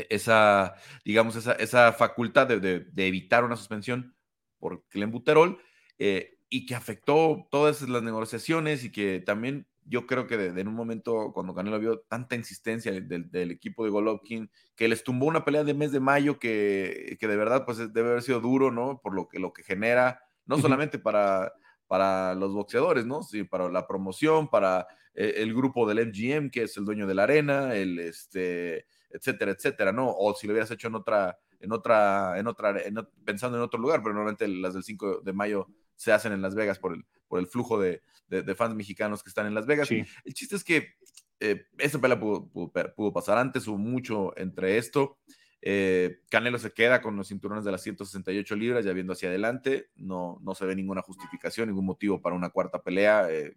esa 0.09 0.75
digamos, 1.05 1.35
esa, 1.35 1.53
esa 1.53 1.93
facultad 1.93 2.47
de, 2.47 2.59
de- 2.59 2.79
de 2.81 3.07
evitar 3.07 3.43
una 3.43 3.55
suspensión 3.55 4.15
por 4.59 4.83
clenbuterol 4.87 5.59
eh, 5.99 6.36
y 6.49 6.65
que 6.65 6.75
afectó 6.75 7.47
todas 7.51 7.81
las 7.87 8.03
negociaciones 8.03 8.83
y 8.83 8.91
que 8.91 9.19
también 9.19 9.67
yo 9.85 10.05
creo 10.05 10.27
que 10.27 10.37
de, 10.37 10.51
de 10.51 10.61
en 10.61 10.67
un 10.67 10.75
momento 10.75 11.31
cuando 11.33 11.53
Canelo 11.53 11.79
vio 11.79 11.99
tanta 12.01 12.35
insistencia 12.35 12.91
del, 12.91 13.31
del 13.31 13.51
equipo 13.51 13.83
de 13.83 13.89
Golovkin 13.89 14.49
que 14.75 14.87
les 14.87 15.03
tumbó 15.03 15.27
una 15.27 15.45
pelea 15.45 15.63
de 15.63 15.73
mes 15.73 15.91
de 15.91 15.99
mayo 15.99 16.39
que, 16.39 17.17
que 17.19 17.27
de 17.27 17.37
verdad 17.37 17.65
pues 17.65 17.77
debe 17.93 18.09
haber 18.09 18.21
sido 18.21 18.41
duro, 18.41 18.71
¿no? 18.71 18.99
Por 19.01 19.13
lo 19.13 19.27
que, 19.27 19.39
lo 19.39 19.53
que 19.53 19.63
genera, 19.63 20.21
no 20.45 20.57
solamente 20.57 20.99
para, 20.99 21.53
para 21.87 22.35
los 22.35 22.53
boxeadores, 22.53 23.05
¿no? 23.05 23.23
Sí, 23.23 23.43
para 23.43 23.69
la 23.69 23.87
promoción, 23.87 24.49
para 24.49 24.87
eh, 25.13 25.35
el 25.37 25.53
grupo 25.53 25.87
del 25.87 26.07
MGM, 26.07 26.49
que 26.49 26.63
es 26.63 26.77
el 26.77 26.85
dueño 26.85 27.07
de 27.07 27.15
la 27.15 27.23
arena, 27.23 27.75
el, 27.75 27.99
este, 27.99 28.85
etcétera, 29.09 29.51
etcétera, 29.51 29.91
¿no? 29.91 30.13
O 30.15 30.33
si 30.35 30.47
lo 30.47 30.53
hubieras 30.53 30.71
hecho 30.71 30.87
en 30.89 30.95
otra, 30.95 31.39
en 31.59 31.71
otra, 31.71 32.37
en 32.37 32.47
otra, 32.47 32.81
en 32.81 32.95
pensando 33.25 33.57
en 33.57 33.63
otro 33.63 33.79
lugar, 33.79 34.01
pero 34.01 34.13
normalmente 34.13 34.47
las 34.47 34.73
del 34.73 34.83
5 34.83 35.21
de 35.21 35.33
mayo 35.33 35.67
se 35.97 36.13
hacen 36.13 36.31
en 36.31 36.41
Las 36.41 36.55
Vegas 36.55 36.79
por 36.79 36.93
el, 36.93 37.05
por 37.27 37.39
el 37.39 37.47
flujo 37.47 37.79
de, 37.79 38.01
de, 38.29 38.43
de 38.43 38.55
fans 38.55 38.75
mexicanos 38.75 39.21
que 39.21 39.29
están 39.29 39.47
en 39.47 39.53
Las 39.53 39.65
Vegas. 39.65 39.89
Sí. 39.89 40.05
El 40.23 40.33
chiste 40.33 40.55
es 40.55 40.63
que 40.63 40.95
eh, 41.39 41.65
esa 41.77 41.99
pelea 41.99 42.19
pudo, 42.19 43.11
pasar 43.13 43.37
antes, 43.37 43.67
hubo 43.67 43.77
mucho 43.77 44.37
entre 44.37 44.77
esto. 44.77 45.17
Eh, 45.61 46.21
Canelo 46.29 46.59
se 46.59 46.71
queda 46.71 47.01
con 47.01 47.15
los 47.17 47.27
cinturones 47.27 47.65
de 47.65 47.71
las 47.71 47.81
168 47.81 48.55
libras, 48.55 48.85
ya 48.85 48.93
viendo 48.93 49.13
hacia 49.13 49.29
adelante. 49.29 49.89
No, 49.95 50.39
no 50.41 50.55
se 50.55 50.65
ve 50.65 50.75
ninguna 50.75 51.01
justificación, 51.01 51.67
ningún 51.67 51.85
motivo 51.85 52.21
para 52.21 52.35
una 52.35 52.49
cuarta 52.49 52.81
pelea. 52.81 53.27
Eh, 53.29 53.55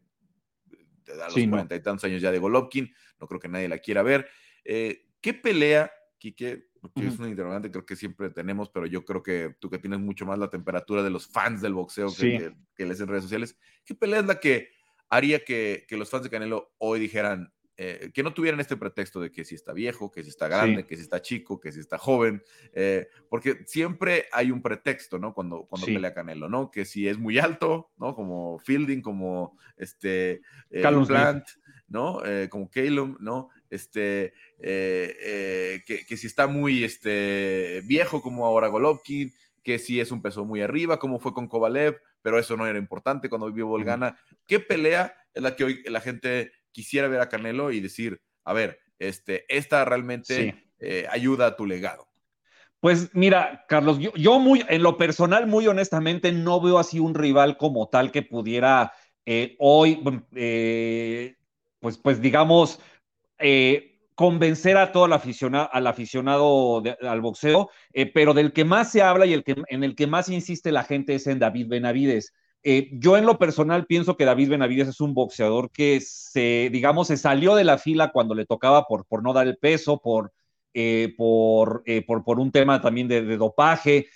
a 1.08 1.24
los 1.24 1.48
cuarenta 1.48 1.74
y 1.74 1.82
tantos 1.82 2.04
años 2.04 2.22
ya 2.22 2.30
de 2.30 2.38
Golovkin, 2.38 2.94
no 3.18 3.26
creo 3.26 3.40
que 3.40 3.48
nadie 3.48 3.68
la 3.68 3.78
quiera 3.78 4.02
ver. 4.02 4.28
Eh, 4.64 5.06
¿Qué 5.20 5.34
pelea, 5.34 5.90
Quique? 6.18 6.69
Porque 6.80 7.06
es 7.06 7.18
una 7.18 7.28
interrogante, 7.28 7.70
creo 7.70 7.84
que 7.84 7.96
siempre 7.96 8.30
tenemos, 8.30 8.70
pero 8.70 8.86
yo 8.86 9.04
creo 9.04 9.22
que 9.22 9.54
tú 9.58 9.68
que 9.68 9.78
tienes 9.78 10.00
mucho 10.00 10.24
más 10.24 10.38
la 10.38 10.48
temperatura 10.48 11.02
de 11.02 11.10
los 11.10 11.26
fans 11.26 11.60
del 11.60 11.74
boxeo 11.74 12.08
que, 12.14 12.54
que, 12.74 12.86
lees 12.86 13.00
en 13.00 13.08
redes 13.08 13.24
sociales, 13.24 13.58
¿qué 13.84 13.94
pelea 13.94 14.20
es 14.20 14.26
la 14.26 14.40
que 14.40 14.70
haría 15.10 15.44
que, 15.44 15.84
que 15.86 15.96
los 15.96 16.08
fans 16.08 16.24
de 16.24 16.30
Canelo 16.30 16.72
hoy 16.78 17.00
dijeran, 17.00 17.52
eh, 17.82 18.10
que 18.12 18.22
no 18.22 18.34
tuvieran 18.34 18.60
este 18.60 18.76
pretexto 18.76 19.22
de 19.22 19.32
que 19.32 19.42
si 19.42 19.54
está 19.54 19.72
viejo, 19.72 20.12
que 20.12 20.22
si 20.22 20.28
está 20.28 20.48
grande, 20.48 20.84
que 20.84 20.96
si 20.96 21.02
está 21.02 21.22
chico, 21.22 21.58
que 21.58 21.72
si 21.72 21.80
está 21.80 21.96
joven, 21.96 22.42
eh, 22.74 23.08
porque 23.30 23.62
siempre 23.64 24.26
hay 24.32 24.50
un 24.50 24.60
pretexto, 24.60 25.18
¿no? 25.18 25.32
Cuando, 25.32 25.64
cuando 25.64 25.86
pelea 25.86 26.12
Canelo, 26.12 26.46
¿no? 26.50 26.70
Que 26.70 26.84
si 26.84 27.08
es 27.08 27.16
muy 27.16 27.38
alto, 27.38 27.90
¿no? 27.96 28.14
Como 28.14 28.58
Fielding, 28.58 29.00
como 29.00 29.56
este 29.78 30.42
eh, 30.68 30.82
Plant, 30.82 31.46
¿no? 31.88 32.20
como 32.50 32.70
Calum, 32.70 33.16
¿no? 33.18 33.48
Este, 33.70 34.32
que, 34.60 36.04
que, 36.06 36.16
si 36.16 36.26
está 36.26 36.46
muy 36.46 36.84
este, 36.84 37.82
viejo, 37.84 38.20
como 38.20 38.44
ahora 38.44 38.68
Golovkin, 38.68 39.32
que 39.62 39.78
si 39.78 40.00
es 40.00 40.10
un 40.10 40.22
peso 40.22 40.44
muy 40.44 40.60
arriba, 40.60 40.98
como 40.98 41.20
fue 41.20 41.32
con 41.32 41.46
Kovalev, 41.46 42.00
pero 42.22 42.38
eso 42.38 42.56
no 42.56 42.66
era 42.66 42.78
importante 42.78 43.28
cuando 43.28 43.46
vivió 43.46 43.66
Volgana. 43.66 44.18
¿Qué 44.46 44.60
pelea 44.60 45.14
es 45.32 45.42
la 45.42 45.56
que 45.56 45.64
hoy 45.64 45.82
la 45.84 46.00
gente 46.00 46.52
quisiera 46.72 47.08
ver 47.08 47.20
a 47.20 47.28
Canelo 47.28 47.70
y 47.72 47.80
decir, 47.80 48.20
a 48.44 48.52
ver, 48.52 48.78
este, 48.98 49.44
esta 49.48 49.84
realmente 49.84 50.64
eh, 50.78 51.06
ayuda 51.10 51.46
a 51.46 51.56
tu 51.56 51.66
legado. 51.66 52.06
Pues 52.80 53.14
mira, 53.14 53.66
Carlos, 53.68 53.98
yo, 53.98 54.38
muy, 54.38 54.64
en 54.68 54.82
lo 54.82 54.96
personal, 54.96 55.46
muy 55.46 55.66
honestamente, 55.66 56.32
no 56.32 56.60
veo 56.60 56.78
así 56.78 56.98
un 56.98 57.14
rival 57.14 57.58
como 57.58 57.88
tal 57.88 58.10
que 58.10 58.22
pudiera 58.22 58.92
eh, 59.26 59.56
hoy, 59.58 60.02
eh, 60.34 61.36
pues, 61.78 61.98
pues 61.98 62.22
digamos, 62.22 62.80
convencer 64.14 64.76
a 64.76 64.92
todo 64.92 65.06
el 65.06 65.12
aficionado, 65.14 65.70
al 65.72 65.86
aficionado 65.86 66.82
al 67.00 67.20
boxeo, 67.20 67.70
pero 68.12 68.34
del 68.34 68.52
que 68.52 68.64
más 68.64 68.92
se 68.92 69.02
habla 69.02 69.26
y 69.26 69.32
el 69.32 69.44
que, 69.44 69.56
en 69.68 69.84
el 69.84 69.94
que 69.94 70.06
más 70.06 70.28
insiste 70.28 70.72
la 70.72 70.84
gente 70.84 71.14
es 71.14 71.26
en 71.26 71.38
David 71.38 71.68
Benavides. 71.68 72.32
Eh, 72.62 72.90
yo 72.92 73.16
en 73.16 73.24
lo 73.24 73.38
personal 73.38 73.86
pienso 73.86 74.16
que 74.16 74.26
David 74.26 74.50
Benavides 74.50 74.88
es 74.88 75.00
un 75.00 75.14
boxeador 75.14 75.70
que 75.70 76.00
se, 76.00 76.68
digamos, 76.70 77.08
se 77.08 77.16
salió 77.16 77.54
de 77.54 77.64
la 77.64 77.78
fila 77.78 78.12
cuando 78.12 78.34
le 78.34 78.44
tocaba 78.44 78.84
por, 78.84 79.06
por 79.06 79.22
no 79.22 79.32
dar 79.32 79.46
el 79.46 79.56
peso, 79.56 79.98
por, 79.98 80.32
eh, 80.74 81.14
eh, 81.86 82.04
por, 82.06 82.24
por, 82.24 82.38
un 82.38 82.52
tema 82.52 82.80
también 82.80 83.08
de, 83.08 83.22
dopaje. 83.36 84.08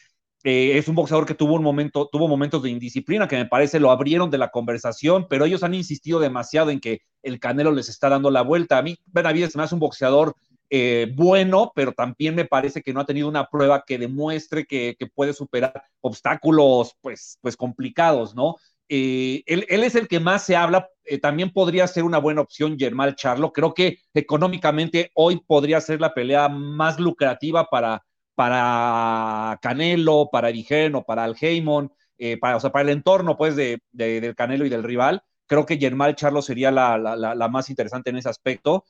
Es 0.45 0.89
un 0.89 0.95
boxeador 0.95 1.25
que 1.27 1.35
tuvo 1.35 1.55
un 1.55 1.63
momento, 1.63 2.09
tuvo 2.13 2.29
momentos 2.29 2.63
de 2.63 2.71
indisciplina 2.71 3.27
que 3.27 3.37
me 3.37 3.47
parece 3.47 3.81
lo 3.81 3.91
abrieron 3.91 4.31
de 4.31 4.39
la 4.39 4.51
conversación, 4.51 5.27
pero 5.29 5.47
ellos 5.47 5.63
han 5.63 5.75
insistido 5.75 6.21
demasiado 6.21 6.71
en 6.71 6.81
que 6.81 7.01
el 7.23 7.41
Canelo 7.41 7.73
les 7.73 7.89
está 7.89 8.11
dando 8.11 8.31
la 8.31 8.43
vuelta. 8.43 8.77
A 8.77 8.83
mí 8.83 8.97
Benavides 9.07 9.57
me 9.57 9.63
hace 9.63 9.75
un 9.75 9.81
boxeador 9.81 10.35
eh, 10.71 11.13
bueno, 11.15 11.73
pero 11.75 11.93
también 11.93 12.35
me 12.35 12.47
parece 12.47 12.83
que 12.83 12.93
no 12.93 13.01
ha 13.01 13.07
tenido 13.07 13.29
una 13.29 13.47
prueba 13.47 13.85
que 13.87 13.99
demuestre 13.99 14.67
que, 14.67 14.97
puede 15.15 15.33
superar 15.33 15.85
obstáculos 16.01 16.97
pues, 17.01 17.39
pues 17.41 17.57
complicados, 17.57 18.35
¿no? 18.35 18.57
Eh, 18.89 19.43
él, 19.47 19.65
es 19.69 19.95
el 19.95 20.09
que 20.09 20.21
más 20.21 20.45
se 20.45 20.57
habla, 20.57 20.89
eh, 21.05 21.19
también 21.19 21.53
podría 21.53 21.87
ser 21.87 22.05
una 22.05 22.19
buena 22.19 22.41
opción 22.41 22.77
Germán 22.79 23.15
Charlo, 23.15 23.53
creo 23.53 23.73
que 23.73 23.99
económicamente 24.13 25.11
hoy 25.15 25.41
podría 25.47 25.81
ser 25.81 26.01
la 26.01 26.13
pelea 26.13 26.49
más 26.49 26.99
lucrativa 26.99 27.69
para, 27.71 28.05
para 28.35 29.59
Canelo, 29.63 30.29
para 30.31 30.51
Erigen 30.51 30.95
o 30.95 31.05
para 31.05 31.25
Alheimon, 31.25 31.93
para, 32.41 32.57
o 32.57 32.61
sea, 32.61 32.71
para 32.71 32.83
el 32.83 32.97
entorno 32.97 33.37
pues 33.37 33.57
de, 33.57 33.81
del 33.93 34.35
Canelo 34.35 34.65
y 34.65 34.69
del 34.71 34.83
rival, 34.83 35.23
creo 35.47 35.67
que 35.67 35.79
Germán 35.79 36.15
Charlo 36.15 36.43
sería 36.43 36.71
la, 36.71 36.97
la, 36.99 37.49
más 37.49 37.71
interesante 37.71 38.11
en 38.11 38.17
ese 38.17 38.29
aspecto, 38.29 38.85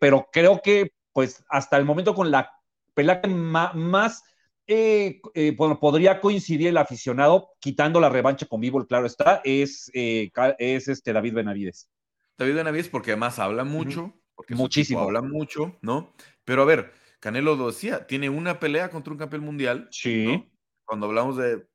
pero 0.00 0.28
creo 0.32 0.60
que 0.62 0.92
pues 1.12 1.44
hasta 1.48 1.76
el 1.76 1.84
momento 1.84 2.14
con 2.14 2.30
la 2.30 2.50
pelea 2.94 3.20
que 3.20 3.28
más 3.28 4.22
eh, 4.70 5.22
eh, 5.32 5.56
podría 5.56 6.20
coincidir 6.20 6.68
el 6.68 6.76
aficionado, 6.76 7.52
quitando 7.58 8.00
la 8.00 8.10
revancha 8.10 8.44
con 8.44 8.60
Vivo, 8.60 8.86
claro 8.86 9.06
está, 9.06 9.40
es, 9.42 9.90
eh, 9.94 10.30
es 10.58 10.88
este 10.88 11.14
David 11.14 11.32
Benavides. 11.32 11.88
David 12.36 12.56
Benavides, 12.56 12.90
porque 12.90 13.12
además 13.12 13.38
habla 13.38 13.64
mucho, 13.64 14.12
porque 14.34 14.54
muchísimo 14.54 15.00
habla 15.00 15.22
mucho, 15.22 15.78
¿no? 15.80 16.12
Pero 16.44 16.62
a 16.62 16.64
ver, 16.66 16.92
Canelo 17.20 17.56
lo 17.56 17.68
decía, 17.68 18.06
tiene 18.06 18.30
una 18.30 18.60
pelea 18.60 18.90
contra 18.90 19.12
un 19.12 19.18
campeón 19.18 19.44
mundial. 19.44 19.88
Sí. 19.90 20.50
Cuando 20.84 21.06
hablamos 21.06 21.36
de 21.36 21.66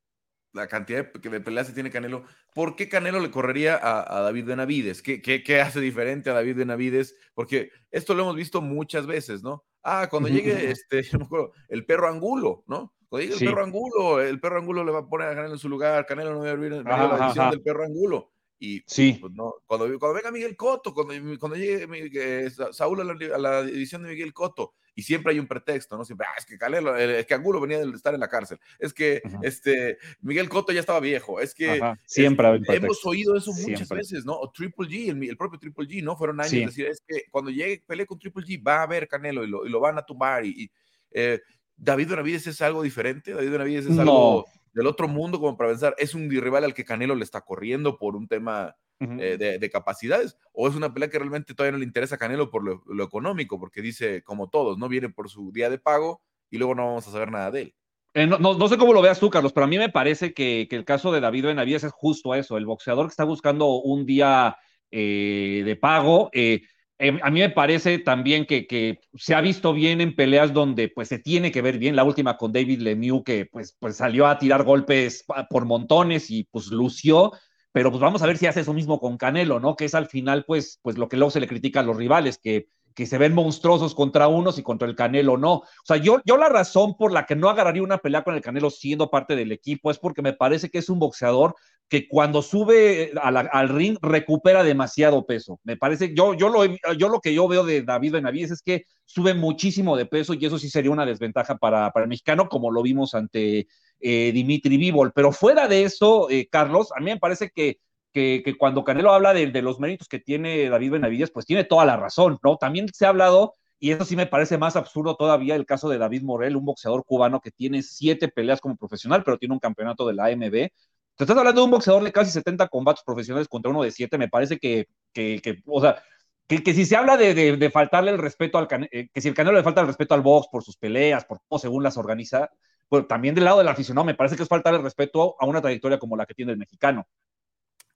la 0.54 0.68
cantidad 0.68 1.12
de, 1.12 1.42
peleas 1.42 1.68
que 1.68 1.74
tiene 1.74 1.92
Canelo, 1.92 2.24
¿por 2.54 2.76
qué 2.76 2.88
Canelo 2.88 3.20
le 3.20 3.32
correría 3.32 3.80
a, 3.82 4.22
David 4.22 4.46
Benavides? 4.46 5.02
¿Qué, 5.02 5.22
¿Qué, 5.22 5.62
hace 5.62 5.82
diferente 5.82 6.30
a 6.30 6.34
David 6.34 6.58
Benavides? 6.58 7.16
Porque 7.34 7.72
esto 7.92 8.14
lo 8.14 8.24
hemos 8.24 8.36
visto 8.36 8.62
muchas 8.62 9.06
veces, 9.06 9.44
¿no? 9.44 9.66
Ah, 9.84 10.08
cuando 10.10 10.30
llegue 10.30 10.72
este, 10.72 11.02
el 11.70 11.86
perro 11.86 12.08
Angulo, 12.08 12.64
¿no? 12.68 12.94
Cuando 13.10 13.28
llegue 13.28 13.44
el 13.44 13.50
perro 13.52 13.66
Angulo, 13.66 14.22
el 14.22 14.40
perro 14.40 14.60
Angulo 14.60 14.84
le 14.84 14.92
va 14.92 15.00
a 15.00 15.08
poner 15.08 15.28
a 15.28 15.36
Canelo 15.36 15.54
en 15.54 15.60
su 15.60 15.70
lugar, 15.70 16.06
Canelo 16.06 16.34
no 16.34 16.40
va 16.40 16.50
a 16.50 16.52
abrir 16.52 16.72
la 16.72 17.26
edición 17.28 17.50
del 17.52 17.62
perro 17.62 17.84
Angulo. 17.84 18.32
Y 18.60 18.82
sí. 18.88 19.18
Pues, 19.20 19.34
no, 19.34 19.56
cuando, 19.66 19.88
cuando 20.00 20.14
venga 20.14 20.32
Miguel 20.32 20.56
Cotto, 20.56 20.94
cuando, 20.94 21.14
cuando 21.38 21.58
llegue 21.58 22.46
eh, 22.46 22.50
Saúl 22.72 23.02
a 23.02 23.04
la, 23.04 23.36
a 23.36 23.38
la 23.38 23.60
edición 23.60 24.04
de 24.04 24.10
Miguel 24.10 24.34
Cotto, 24.34 24.76
y 24.96 25.04
siempre 25.04 25.34
hay 25.34 25.40
un 25.40 25.48
pretexto, 25.48 25.98
¿no? 25.98 26.06
Siempre, 26.06 26.28
ah, 26.30 26.36
es 26.38 26.46
que 26.46 26.58
Canelo, 26.58 26.96
es 26.96 27.26
que 27.26 27.34
Angulo 27.34 27.60
venía 27.60 27.80
de 27.80 27.90
estar 27.92 28.14
en 28.14 28.20
la 28.20 28.30
cárcel, 28.30 28.60
es 28.80 28.94
que 28.94 29.22
este, 29.42 29.98
Miguel 30.22 30.50
Cotto 30.50 30.72
ya 30.72 30.80
estaba 30.80 31.00
viejo, 31.00 31.40
es 31.40 31.54
que 31.54 31.82
siempre 32.06 32.62
hemos 32.70 33.06
oído 33.06 33.36
eso 33.36 33.52
muchas 33.54 33.90
veces, 33.90 34.26
¿no? 34.26 34.34
O 34.34 34.52
Triple 34.52 34.88
G, 34.88 35.30
el, 35.30 35.38
propio 35.38 35.60
Triple 35.60 35.88
G, 35.88 36.04
¿no? 36.04 36.16
Fueron 36.16 36.40
años 36.40 36.52
de 36.52 36.66
decir, 36.66 36.86
es 36.88 37.02
que 37.08 37.24
cuando 37.32 37.52
llegue, 37.52 37.84
pelee 37.86 38.06
con 38.06 38.20
Triple 38.20 38.46
G, 38.46 38.66
va 38.66 38.78
a 38.78 38.84
haber 38.84 39.08
Canelo 39.08 39.44
y 39.44 39.48
lo, 39.48 39.66
y 39.66 39.70
lo 39.70 39.80
van 39.80 39.98
a 39.98 40.06
tumbar. 40.06 40.46
Y, 40.46 40.72
eh, 41.12 41.40
David 41.76 42.10
Benavides 42.10 42.48
es 42.48 42.62
algo 42.62 42.84
diferente, 42.84 43.34
David 43.34 43.52
Benavides 43.52 43.86
es 43.88 43.98
algo 43.98 44.46
del 44.74 44.88
otro 44.88 45.08
mundo, 45.08 45.40
como 45.40 45.58
para 45.58 45.72
pensar, 45.72 45.96
es 45.98 46.14
un 46.14 46.30
rival 46.30 46.64
al 46.64 46.74
que 46.74 46.86
Canelo 46.86 47.16
le 47.16 47.24
está 47.24 47.42
corriendo 47.42 47.98
por 47.98 48.16
un 48.16 48.28
tema 48.28 48.76
eh, 49.00 49.58
de, 49.60 49.70
capacidades, 49.70 50.38
o 50.54 50.68
es 50.68 50.76
una 50.76 50.94
pelea 50.94 51.10
que 51.10 51.20
realmente 51.20 51.54
todavía 51.54 51.74
no 51.74 51.78
le 51.80 51.86
interesa 51.86 52.16
a 52.16 52.18
Canelo 52.18 52.50
por 52.50 52.64
lo, 52.64 53.04
económico, 53.04 53.60
porque 53.60 53.82
dice, 53.82 54.24
como 54.24 54.50
todos, 54.50 54.78
no 54.78 54.88
viene 54.88 55.10
por 55.10 55.30
su 55.30 55.52
día 55.52 55.70
de 55.70 55.78
pago 55.78 56.22
y 56.50 56.58
luego 56.58 56.74
no 56.76 56.86
vamos 56.86 57.08
a 57.08 57.12
saber 57.12 57.32
nada 57.32 57.52
de 57.52 57.62
él. 57.64 57.76
Eh, 58.14 58.28
no, 58.28 58.68
sé 58.68 58.78
cómo 58.78 58.94
lo 58.94 59.02
veas 59.02 59.20
tú, 59.20 59.30
Carlos, 59.30 59.52
pero 59.52 59.66
a 59.66 59.68
mí 59.68 59.78
me 59.78 59.90
parece 59.90 60.34
que, 60.34 60.68
el 60.70 60.86
caso 60.86 61.12
de 61.12 61.20
David 61.20 61.46
Benavides 61.48 61.84
es 61.84 61.92
justo 61.92 62.34
eso, 62.36 62.58
el 62.58 62.66
boxeador 62.66 63.08
que 63.08 63.12
está 63.12 63.24
buscando 63.26 63.82
un 63.82 64.06
día 64.06 64.56
eh, 64.92 65.64
de 65.66 65.76
pago. 65.76 66.30
a 66.32 67.30
mí 67.32 67.40
me 67.40 67.50
parece 67.50 68.00
también 68.00 68.46
que, 68.46 69.00
se 69.16 69.36
ha 69.36 69.42
visto 69.42 69.74
bien 69.74 70.00
en 70.00 70.16
peleas 70.16 70.54
donde 70.54 70.88
pues 70.88 71.10
se 71.10 71.20
tiene 71.20 71.52
que 71.52 71.62
ver 71.62 71.78
bien. 71.78 71.96
La 71.96 72.06
última 72.06 72.38
con 72.38 72.54
David 72.54 72.80
Lemieux, 72.80 73.24
que 73.26 73.48
pues, 73.48 73.76
pues 73.78 73.98
salió 73.98 74.28
a 74.28 74.38
tirar 74.38 74.64
golpes 74.64 75.26
por 75.50 75.66
montones 75.66 76.30
y 76.30 76.46
pues 76.46 76.68
lució 76.68 77.34
pero 77.74 77.90
pues 77.90 78.02
vamos 78.02 78.22
a 78.22 78.28
ver 78.28 78.38
si 78.38 78.46
hace 78.46 78.62
eso 78.62 78.74
mismo 78.74 79.00
con 79.00 79.18
Canelo, 79.18 79.60
¿no? 79.60 79.76
Que 79.76 79.86
es 79.86 79.96
al 79.96 80.06
final, 80.06 80.46
pues, 80.46 80.80
pues 80.84 80.98
lo 80.98 81.10
que 81.10 81.18
luego 81.18 81.32
se 81.32 81.40
le 81.40 81.48
critica 81.48 81.82
a 81.82 81.84
los 81.84 81.98
rivales, 81.98 82.38
que, 82.38 82.68
que 82.94 83.08
se 83.08 83.18
ven 83.18 83.34
monstruosos 83.34 83.96
contra 83.96 84.28
unos 84.28 84.60
y 84.60 84.64
contra 84.64 84.88
el 84.88 84.96
Canelo 84.96 85.38
no. 85.38 85.54
O 85.56 85.66
sea, 85.84 85.98
yo, 85.98 86.22
yo 86.24 86.38
la 86.38 86.50
razón 86.50 86.96
por 86.96 87.12
la 87.12 87.26
que 87.26 87.36
no 87.36 87.50
agarraría 87.50 87.82
una 87.82 87.98
pelea 87.98 88.24
con 88.24 88.36
el 88.36 88.42
Canelo 88.42 88.70
siendo 88.70 89.10
parte 89.10 89.36
del 89.36 89.52
equipo 89.52 89.90
es 89.90 89.98
porque 89.98 90.22
me 90.22 90.34
parece 90.34 90.70
que 90.70 90.78
es 90.78 90.88
un 90.88 91.00
boxeador 91.00 91.56
que 91.90 92.08
cuando 92.08 92.42
sube 92.42 93.12
al 93.22 93.70
ring 93.70 93.98
recupera 94.02 94.64
demasiado 94.64 95.26
peso. 95.26 95.60
Me 95.64 95.76
parece, 95.76 96.14
yo, 96.16 96.34
yo, 96.34 96.50
lo, 96.50 96.66
yo 96.96 97.10
lo 97.10 97.20
que 97.20 97.34
yo 97.34 97.48
veo 97.48 97.66
de 97.66 97.82
David 97.82 98.14
Benavides 98.14 98.52
es 98.52 98.62
que 98.62 98.86
sube 99.06 99.34
muchísimo 99.34 99.98
de 99.98 100.06
peso 100.06 100.34
y 100.34 100.46
eso 100.46 100.58
sí 100.58 100.70
sería 100.70 100.92
una 100.92 101.06
desventaja 101.06 101.58
para, 101.58 101.92
para 101.92 102.06
el 102.06 102.10
mexicano, 102.10 102.50
como 102.50 102.72
lo 102.72 102.82
vimos 102.82 103.14
ante 103.16 103.68
eh, 104.04 104.32
Dimitri 104.34 104.78
Vivol. 104.78 105.14
Pero 105.14 105.32
fuera 105.32 105.68
de 105.70 105.84
eso, 105.84 106.30
eh, 106.30 106.48
Carlos, 106.52 106.92
a 106.94 107.00
mí 107.00 107.06
me 107.06 107.20
parece 107.20 107.50
que, 107.50 107.80
que, 108.12 108.44
cuando 108.60 108.84
Canelo 108.84 109.14
habla 109.14 109.34
de, 109.34 109.62
los 109.62 109.80
méritos 109.80 110.10
que 110.10 110.20
tiene 110.20 110.70
David 110.70 110.92
Benavides, 110.92 111.32
pues 111.32 111.46
tiene 111.46 111.64
toda 111.64 111.86
la 111.86 111.96
razón, 111.96 112.38
¿no? 112.44 112.58
También 112.58 112.88
se 112.94 113.06
ha 113.06 113.10
hablado, 113.10 113.56
y 113.80 113.92
eso 113.92 114.04
sí 114.04 114.18
me 114.18 114.28
parece 114.28 114.58
más 114.58 114.76
absurdo 114.76 115.16
todavía, 115.16 115.56
el 115.56 115.66
caso 115.66 115.88
de 115.88 115.98
David 115.98 116.24
Morel, 116.24 116.58
un 116.58 116.66
boxeador 116.66 117.06
cubano 117.06 117.40
que 117.40 117.52
tiene 117.52 117.82
siete 117.82 118.28
peleas 118.28 118.60
como 118.60 118.76
profesional, 118.76 119.24
pero 119.24 119.38
tiene 119.38 119.54
un 119.54 119.60
campeonato 119.60 120.06
de 120.06 120.14
la 120.14 120.26
AMB. 120.26 120.52
Te 120.52 121.24
estás 121.24 121.38
hablando 121.38 121.62
de 121.62 121.66
un 121.66 121.72
boxeador 121.72 122.04
de 122.04 122.12
casi 122.12 122.32
70 122.32 122.68
combates 122.68 123.04
profesionales 123.06 123.48
contra 123.48 123.72
uno 123.72 123.84
de 123.84 123.92
siete, 123.92 124.18
me 124.18 124.28
parece 124.28 124.58
que, 124.58 124.88
que, 125.14 125.62
o 125.66 125.80
sea, 125.80 126.04
que, 126.48 126.62
que, 126.62 126.74
si 126.74 126.86
se 126.86 126.98
habla 126.98 127.16
de, 127.16 127.56
de, 127.56 127.70
faltarle 127.72 128.12
el 128.12 128.18
respeto 128.18 128.58
al 128.58 128.68
eh, 128.92 129.08
que 129.14 129.22
si 129.22 129.30
el 129.30 129.34
Canelo 129.34 129.56
le 129.56 129.64
falta 129.64 129.80
el 129.82 129.88
respeto 129.88 130.14
al 130.14 130.22
box 130.22 130.48
por 130.52 130.64
sus 130.64 130.76
peleas, 130.76 131.24
por 131.26 131.40
cómo 131.48 131.58
según 131.60 131.84
las 131.84 131.98
organiza, 131.98 132.50
pues 132.94 133.08
también 133.08 133.34
del 133.34 133.46
lado 133.46 133.58
del 133.58 133.68
aficionado 133.68 134.06
me 134.06 134.14
parece 134.14 134.36
que 134.36 134.44
es 134.44 134.48
faltar 134.48 134.76
el 134.76 134.84
respeto 134.84 135.36
a 135.40 135.48
una 135.48 135.60
trayectoria 135.60 135.98
como 135.98 136.16
la 136.16 136.28
que 136.28 136.36
tiene 136.36 136.52
el 136.52 136.60
mexicano. 136.60 137.08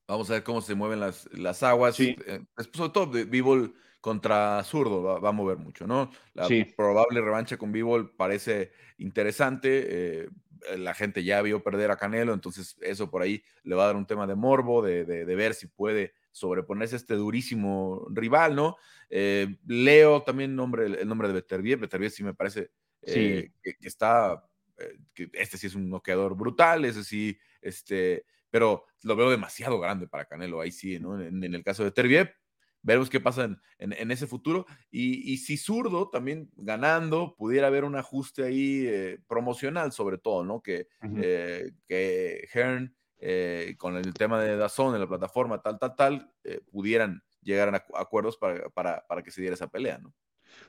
Vamos 0.08 0.28
a 0.28 0.32
ver 0.32 0.42
cómo 0.42 0.60
se 0.60 0.74
mueven 0.74 0.98
las, 0.98 1.28
las 1.32 1.62
aguas. 1.62 1.94
Sí. 1.94 2.16
Eh, 2.26 2.40
sobre 2.72 2.90
todo, 2.90 3.06
Bivol 3.06 3.76
contra 4.00 4.60
zurdo 4.64 5.20
va, 5.22 5.28
a 5.28 5.30
mover 5.30 5.56
mucho, 5.56 5.86
¿no? 5.86 6.10
La 6.34 6.48
probable 6.76 7.20
revancha 7.20 7.56
con 7.56 7.70
Bivol 7.70 8.10
parece 8.16 8.72
interesante. 8.96 10.22
Eh, 10.22 10.28
la 10.76 10.94
gente 10.94 11.22
ya 11.22 11.40
vio 11.42 11.62
perder 11.62 11.92
a 11.92 11.96
Canelo, 11.96 12.34
entonces 12.34 12.76
eso 12.80 13.08
por 13.08 13.22
ahí 13.22 13.40
le 13.62 13.76
va 13.76 13.84
a 13.84 13.86
dar 13.86 13.96
un 13.96 14.06
tema 14.06 14.26
de 14.26 14.34
morbo, 14.34 14.82
de, 14.82 15.04
ver 15.24 15.54
si 15.54 15.68
puede 15.68 16.12
sobreponerse 16.32 16.96
a 16.96 16.98
este 16.98 17.14
durísimo 17.14 18.04
rival, 18.10 18.56
¿no? 18.56 18.76
Eh, 19.10 19.58
leo 19.64 20.24
también 20.24 20.56
nombre, 20.56 20.86
el 20.86 21.06
nombre 21.06 21.28
de 21.28 21.34
Beterbiev. 21.34 21.78
Beterbiev 21.78 22.10
sí 22.10 22.24
me 22.24 22.34
parece 22.34 22.72
que, 23.02 23.52
está, 23.82 24.47
este 25.32 25.58
sí 25.58 25.66
es 25.66 25.74
un 25.74 25.88
noqueador 25.88 26.36
brutal, 26.36 26.84
ese 26.84 27.04
sí, 27.04 27.38
este, 27.60 28.24
pero 28.50 28.86
lo 29.02 29.16
veo 29.16 29.30
demasiado 29.30 29.78
grande 29.80 30.06
para 30.06 30.26
Canelo, 30.26 30.60
ahí 30.60 30.72
sí, 30.72 30.98
¿no? 30.98 31.20
En, 31.20 31.42
el 31.42 31.64
caso 31.64 31.84
de 31.84 31.90
Terbiev, 31.90 32.32
veremos 32.82 33.10
qué 33.10 33.20
pasa 33.20 33.50
en, 33.78 34.10
ese 34.10 34.26
futuro. 34.26 34.66
Y, 34.90 35.36
si 35.38 35.56
zurdo 35.56 36.08
también 36.10 36.50
ganando, 36.56 37.34
pudiera 37.36 37.66
haber 37.66 37.84
un 37.84 37.96
ajuste 37.96 38.44
ahí 38.44 38.86
eh, 38.86 39.18
promocional, 39.26 39.92
sobre 39.92 40.18
todo, 40.18 40.44
¿no? 40.44 40.62
Que, 40.62 40.88
eh, 41.02 41.72
que 41.86 42.48
Hearn, 42.52 42.94
eh, 43.18 43.74
con 43.78 43.96
el 43.96 44.14
tema 44.14 44.40
de 44.40 44.56
Dazón 44.56 44.94
en 44.94 45.00
la 45.00 45.08
plataforma, 45.08 45.60
tal, 45.60 45.78
tal, 45.78 45.96
tal, 45.96 46.32
pudieran 46.70 47.22
llegar 47.42 47.74
a 47.74 47.84
acuerdos 48.00 48.36
para, 48.36 48.68
para, 48.70 49.06
para 49.06 49.22
que 49.22 49.30
se 49.30 49.40
diera 49.40 49.54
esa 49.54 49.68
pelea, 49.68 49.98
¿no? 49.98 50.14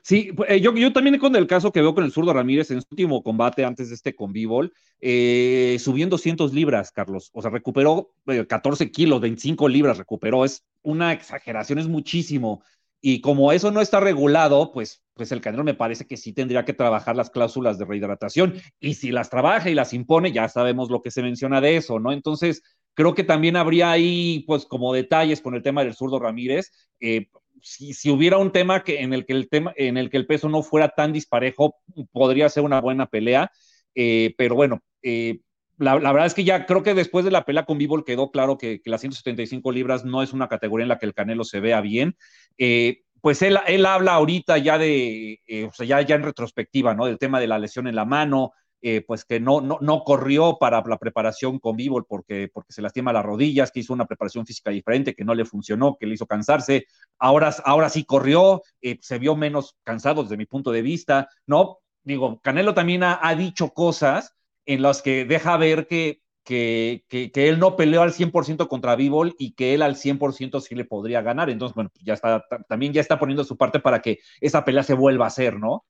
Sí, 0.02 0.32
pues, 0.34 0.50
eh, 0.50 0.60
yo, 0.60 0.92
también 0.92 1.18
con 1.18 1.34
el 1.36 1.46
caso 1.46 1.72
que 1.72 1.80
veo 1.80 1.94
con 1.94 2.04
el 2.04 2.12
zurdo 2.12 2.32
Ramírez 2.32 2.70
en 2.70 2.80
su 2.80 2.86
último 2.90 3.22
combate 3.22 3.64
antes 3.64 3.88
de 3.88 3.94
este 3.94 4.14
con 4.14 4.32
B-Ball, 4.32 4.72
eh, 5.00 5.76
subió 5.80 6.06
200 6.06 6.52
libras, 6.54 6.90
Carlos. 6.92 7.30
O 7.32 7.42
sea, 7.42 7.50
recuperó 7.50 8.12
14 8.48 8.84
eh, 8.84 8.90
kilos, 8.90 9.20
25 9.20 9.68
libras 9.68 9.98
recuperó. 9.98 10.44
Es 10.44 10.64
una 10.82 11.12
exageración, 11.12 11.78
es 11.78 11.88
muchísimo. 11.88 12.62
Y 13.02 13.20
como 13.20 13.52
eso 13.52 13.70
no 13.70 13.80
está 13.80 14.00
regulado, 14.00 14.72
pues, 14.72 15.02
pues 15.14 15.32
el 15.32 15.40
Canelo 15.40 15.64
me 15.64 15.74
parece 15.74 16.06
que 16.06 16.16
sí 16.16 16.32
tendría 16.32 16.64
que 16.64 16.74
trabajar 16.74 17.16
las 17.16 17.30
cláusulas 17.30 17.78
de 17.78 17.86
rehidratación. 17.86 18.54
Y 18.78 18.94
si 18.94 19.10
las 19.10 19.30
trabaja 19.30 19.70
y 19.70 19.74
las 19.74 19.94
impone, 19.94 20.32
ya 20.32 20.48
sabemos 20.48 20.90
lo 20.90 21.02
que 21.02 21.10
se 21.10 21.22
menciona 21.22 21.60
de 21.60 21.76
eso, 21.76 21.98
¿no? 21.98 22.12
Entonces, 22.12 22.62
creo 22.94 23.14
que 23.14 23.24
también 23.24 23.56
habría 23.56 23.90
ahí, 23.90 24.44
pues, 24.46 24.66
como 24.66 24.92
detalles 24.92 25.40
con 25.40 25.54
el 25.54 25.62
tema 25.62 25.82
del 25.84 25.94
zurdo 25.94 26.18
Ramírez. 26.18 26.72
Eh, 27.00 27.28
si, 27.62 28.10
hubiera 28.10 28.38
un 28.38 28.52
tema 28.52 28.82
que, 28.82 29.00
en, 29.00 29.12
el 29.12 29.26
que 29.26 29.32
el 29.32 29.48
tema, 29.48 29.72
en 29.76 29.96
el 29.96 30.10
que 30.10 30.16
el 30.16 30.26
peso 30.26 30.48
no 30.48 30.62
fuera 30.62 30.88
tan 30.90 31.12
disparejo, 31.12 31.76
podría 32.12 32.48
ser 32.48 32.64
una 32.64 32.80
buena 32.80 33.06
pelea. 33.06 33.50
Eh, 33.94 34.34
pero 34.38 34.54
bueno, 34.54 34.80
eh, 35.02 35.40
la, 35.78 35.96
verdad 35.96 36.26
es 36.26 36.34
que 36.34 36.44
ya 36.44 36.66
creo 36.66 36.82
que 36.82 36.94
después 36.94 37.24
de 37.24 37.30
la 37.30 37.44
pelea 37.44 37.64
con 37.64 37.78
Bivol 37.78 38.04
quedó 38.04 38.30
claro 38.30 38.58
que, 38.58 38.80
las 38.84 39.00
175 39.00 39.72
libras 39.72 40.04
no 40.04 40.22
es 40.22 40.32
una 40.32 40.48
categoría 40.48 40.84
en 40.84 40.88
la 40.90 40.98
que 40.98 41.06
el 41.06 41.14
Canelo 41.14 41.44
se 41.44 41.60
vea 41.60 41.80
bien. 41.80 42.16
Eh, 42.58 43.02
pues 43.20 43.42
él, 43.42 43.58
él 43.66 43.84
habla 43.84 44.14
ahorita 44.14 44.58
ya 44.58 44.78
de, 44.78 45.40
o 45.68 45.72
sea, 45.72 45.86
ya, 45.86 46.00
ya 46.00 46.14
en 46.14 46.22
retrospectiva, 46.22 46.94
¿no? 46.94 47.06
Del 47.06 47.18
tema 47.18 47.38
de 47.38 47.46
la 47.46 47.58
lesión 47.58 47.86
en 47.86 47.94
la 47.94 48.06
mano, 48.06 48.52
eh, 48.82 49.04
pues 49.06 49.24
que 49.24 49.40
no, 49.40 49.60
no, 49.60 49.78
no, 49.80 50.04
corrió 50.04 50.56
para 50.58 50.82
la 50.86 50.98
preparación 50.98 51.58
con 51.58 51.76
Bivol 51.76 52.06
porque, 52.06 52.48
porque 52.52 52.72
se 52.72 52.80
lastima 52.80 53.12
las 53.12 53.24
rodillas, 53.24 53.70
que 53.70 53.80
hizo 53.80 53.92
una 53.92 54.06
preparación 54.06 54.46
física 54.46 54.70
diferente, 54.70 55.14
que 55.14 55.24
no 55.24 55.34
le 55.34 55.44
funcionó, 55.44 55.96
que 55.98 56.06
le 56.06 56.14
hizo 56.14 56.26
cansarse. 56.26 56.86
Ahora, 57.18 57.54
ahora 57.64 57.90
sí 57.90 58.04
corrió, 58.04 58.62
eh, 58.80 58.98
se 59.02 59.18
vio 59.18 59.36
menos 59.36 59.76
cansado 59.84 60.22
desde 60.22 60.38
mi 60.38 60.46
punto 60.46 60.72
de 60.72 60.82
vista, 60.82 61.28
¿no? 61.46 61.78
Digo, 62.02 62.40
Canelo 62.40 62.72
también 62.72 63.02
ha, 63.04 63.34
dicho 63.34 63.70
cosas 63.70 64.34
en 64.64 64.80
las 64.80 65.02
que 65.02 65.26
deja 65.26 65.58
ver 65.58 65.86
que, 65.86 66.22
que, 66.42 67.04
que, 67.08 67.48
él 67.48 67.58
no 67.58 67.76
peleó 67.76 68.00
al 68.00 68.12
100% 68.12 68.66
contra 68.68 68.96
Bivol 68.96 69.34
y 69.38 69.52
que 69.52 69.74
él 69.74 69.82
al 69.82 69.96
100% 69.96 70.60
sí 70.60 70.74
le 70.74 70.86
podría 70.86 71.20
ganar. 71.20 71.50
Entonces, 71.50 71.74
bueno, 71.74 71.90
ya 72.02 72.14
está, 72.14 72.46
también 72.68 72.94
ya 72.94 73.02
está 73.02 73.18
poniendo 73.18 73.44
su 73.44 73.58
parte 73.58 73.80
para 73.80 74.00
que 74.00 74.20
esa 74.40 74.64
pelea 74.64 74.82
se 74.82 74.94
vuelva 74.94 75.26
a 75.26 75.28
hacer, 75.28 75.58
¿no? 75.58 75.84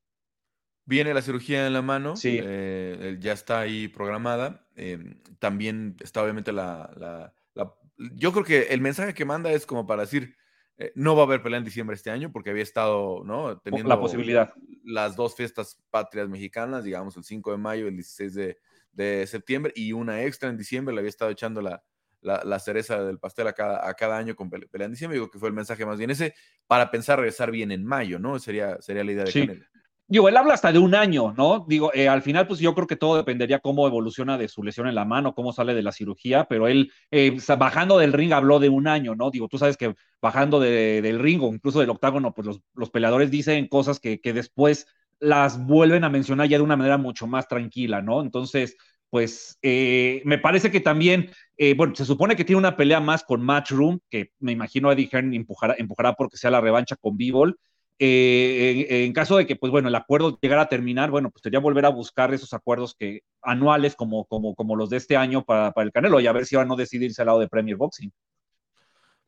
Viene 0.90 1.14
la 1.14 1.23
cirugía 1.23 1.68
en 1.68 1.73
la 1.73 1.82
mano, 1.82 2.14
eh, 2.25 3.16
ya 3.20 3.33
está 3.33 3.61
ahí 3.61 3.87
programada. 3.87 4.66
Em, 4.74 5.20
también 5.38 5.94
está 6.00 6.20
obviamente 6.20 6.50
la, 6.50 7.33
Yo 7.96 8.33
creo 8.33 8.44
que 8.44 8.62
el 8.74 8.81
mensaje 8.81 9.14
que 9.14 9.24
manda 9.24 9.53
es 9.53 9.66
como 9.66 9.87
para 9.87 10.03
decir, 10.03 10.35
eh, 10.79 10.90
no 10.96 11.14
va 11.14 11.22
a 11.22 11.26
haber 11.26 11.44
pelea 11.44 11.59
en 11.59 11.64
diciembre 11.64 11.94
este 11.94 12.11
año 12.11 12.33
porque 12.33 12.50
había 12.50 12.64
estado, 12.64 13.22
¿no? 13.24 13.57
Teniendo 13.61 13.88
la 13.88 14.00
posibilidad. 14.00 14.53
Las 14.83 15.14
dos 15.14 15.37
fiestas 15.37 15.81
patrias 15.90 16.29
mexicanas, 16.29 16.83
digamos 16.83 17.16
el 17.16 17.22
5 17.22 17.53
de 17.53 17.59
mayo, 17.59 17.87
el 17.87 17.94
16 17.94 18.57
de, 18.92 19.26
septiembre 19.29 19.72
y 19.76 19.92
una 19.92 20.24
extra 20.24 20.48
en 20.48 20.57
diciembre, 20.57 20.92
le 20.92 21.03
había 21.03 21.11
estado 21.11 21.31
echando 21.31 21.62
la, 21.62 21.85
la, 22.20 22.59
cereza 22.59 23.00
del 23.05 23.20
pastel 23.20 23.46
a 23.46 23.53
cada, 23.53 23.88
a 23.88 23.94
cada 23.94 24.18
año 24.18 24.35
con 24.35 24.50
pelea 24.50 24.87
en 24.87 24.90
diciembre. 24.90 25.18
Digo 25.18 25.31
que 25.31 25.38
fue 25.38 25.50
el 25.50 25.55
mensaje 25.55 25.87
más 25.87 25.98
bien 25.98 26.11
ese, 26.11 26.35
para 26.66 26.90
pensar 26.90 27.20
regresar 27.20 27.53
bien 27.53 27.70
en 27.70 27.85
mayo, 27.85 28.18
¿no? 28.18 28.40
Sería, 28.40 28.83
sería 28.83 29.05
la 29.05 29.12
idea 29.12 29.24
de 29.24 29.31
sí 29.31 29.48
digo, 30.11 30.29
él 30.29 30.37
habla 30.37 30.55
hasta 30.55 30.73
de 30.73 30.81
un 30.81 30.96
año, 30.96 31.33
¿no? 31.37 31.64
Digo, 31.68 31.92
eh, 31.94 32.09
al 32.09 32.20
final, 32.23 32.49
pues 32.49 32.59
yo 32.59 32.75
creo 32.75 32.88
que 32.88 32.96
todo 32.96 33.16
dependería 33.16 33.61
cómo 33.61 33.87
evoluciona 33.87 34.37
de 34.37 34.49
su 34.49 34.64
lesión 34.64 34.88
en 34.88 34.96
la 34.96 35.05
mano, 35.05 35.35
cómo 35.37 35.53
sale 35.53 35.73
de 35.73 35.85
la 35.85 35.92
cirugía, 35.92 36.46
pero 36.46 36.66
él, 36.66 36.92
eh, 37.12 37.38
bajando 37.57 37.96
del 37.96 38.12
ring, 38.12 38.33
habló 38.33 38.59
de 38.59 38.68
un 38.68 38.88
año, 38.88 39.14
¿no? 39.14 39.31
Digo, 39.31 39.46
tú 39.46 39.57
sabes 39.57 39.77
que 39.77 39.94
bajando 40.20 40.59
del 40.59 41.18
ring 41.20 41.40
o 41.42 41.55
incluso 41.55 41.79
del 41.79 41.90
octágono, 41.90 42.35
pues 42.35 42.61
los, 42.75 42.90
peleadores 42.90 43.31
dicen 43.31 43.68
cosas 43.68 44.01
que, 44.01 44.18
después 44.25 44.88
las 45.20 45.64
vuelven 45.64 46.03
a 46.03 46.09
mencionar 46.09 46.49
ya 46.49 46.59
de 46.59 46.64
una 46.64 46.77
manera 46.77 46.99
mucho 46.99 47.29
más 47.29 47.46
tranquila, 47.46 48.03
¿no? 48.03 48.20
Entonces, 48.20 48.77
pues 49.11 49.59
eh, 49.62 50.23
me 50.25 50.38
parece 50.38 50.73
que 50.73 50.81
también, 50.81 51.31
bueno, 51.77 51.94
se 51.94 52.05
supone 52.05 52.35
que 52.35 52.44
tiene 52.44 52.59
una 52.59 52.77
pelea 52.77 52.99
más 53.01 53.23
con 53.23 53.42
Matchroom, 53.42 54.01
que 54.11 54.33
me 54.40 54.51
imagino 54.53 54.90
Eddie 54.90 55.09
Hearn 55.12 55.35
empujará, 55.35 55.77
empujará 55.79 56.14
porque 56.14 56.37
sea 56.37 56.51
la 56.51 56.61
revancha 56.61 56.96
con 56.96 57.16
B-Ball, 57.16 57.57
eh, 58.02 59.04
en, 59.04 59.12
caso 59.12 59.36
de 59.36 59.46
que, 59.46 59.56
pues 59.56 59.70
bueno, 59.70 59.88
el 59.88 59.94
acuerdo 59.94 60.38
llegara 60.40 60.62
a 60.62 60.68
terminar, 60.70 61.10
bueno, 61.10 61.30
pues 61.30 61.42
sería 61.42 61.60
volver 61.60 61.84
a 61.84 61.90
buscar 61.90 62.32
esos 62.32 62.54
acuerdos 62.54 62.94
que 62.98 63.24
anuales 63.42 63.94
como, 63.94 64.24
como, 64.24 64.54
como 64.54 64.74
los 64.74 64.88
de 64.88 64.96
este 64.96 65.18
año 65.18 65.44
para, 65.44 65.72
para 65.72 65.84
el 65.84 65.92
Canelo 65.92 66.18
y 66.18 66.26
a 66.26 66.32
ver 66.32 66.46
si 66.46 66.56
va 66.56 66.62
a 66.62 66.64
no 66.64 66.76
decidirse 66.76 67.20
al 67.20 67.26
lado 67.26 67.40
de 67.40 67.48
Premier 67.48 67.76
Boxing. 67.76 68.10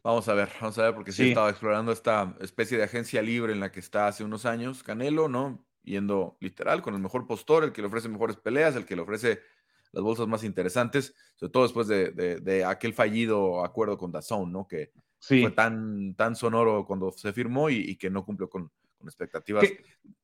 Vamos 0.03 0.27
a 0.29 0.33
ver, 0.33 0.49
vamos 0.59 0.79
a 0.79 0.85
ver, 0.85 0.95
porque 0.95 1.13
sí, 1.13 1.29
estaba 1.29 1.51
explorando 1.51 1.93
esta 1.93 2.35
especie 2.41 2.79
de 2.79 2.85
agencia 2.85 3.21
libre 3.21 3.53
en 3.53 3.61
la 3.61 3.71
que 3.71 3.81
está 3.81 4.07
hace 4.07 4.25
unos 4.25 4.47
años 4.47 4.83
Canelo, 4.83 5.29
¿no? 5.29 5.67
Yendo 5.83 6.39
literal 6.41 6.81
con 6.81 6.95
el 6.95 7.01
mejor 7.01 7.27
postor, 7.27 7.65
el 7.65 7.73
que 7.73 7.83
le 7.83 7.89
ofrece 7.89 8.09
mejores 8.09 8.37
peleas, 8.37 8.75
el 8.75 8.87
que 8.87 8.97
le 8.97 9.03
ofrece 9.03 9.41
las 9.93 10.03
bolsas 10.03 10.27
más 10.27 10.45
interesantes, 10.45 11.15
sobre 11.37 11.53
todo 11.53 11.63
después 11.65 11.89
de, 11.89 12.11
de, 12.11 12.65
aquel 12.65 12.95
fallido 12.95 13.63
acuerdo 13.63 13.99
con 13.99 14.11
Dazón, 14.11 14.51
¿no? 14.51 14.67
Que 14.67 14.93
fue 15.23 15.51
tan, 15.51 16.15
tan 16.15 16.35
sonoro 16.35 16.85
cuando 16.85 17.13
se 17.13 17.33
firmó 17.33 17.71
y, 17.71 17.97
que 17.97 18.11
no 18.11 18.25
cumplió 18.25 18.51
con, 18.51 18.71
expectativas 19.05 19.65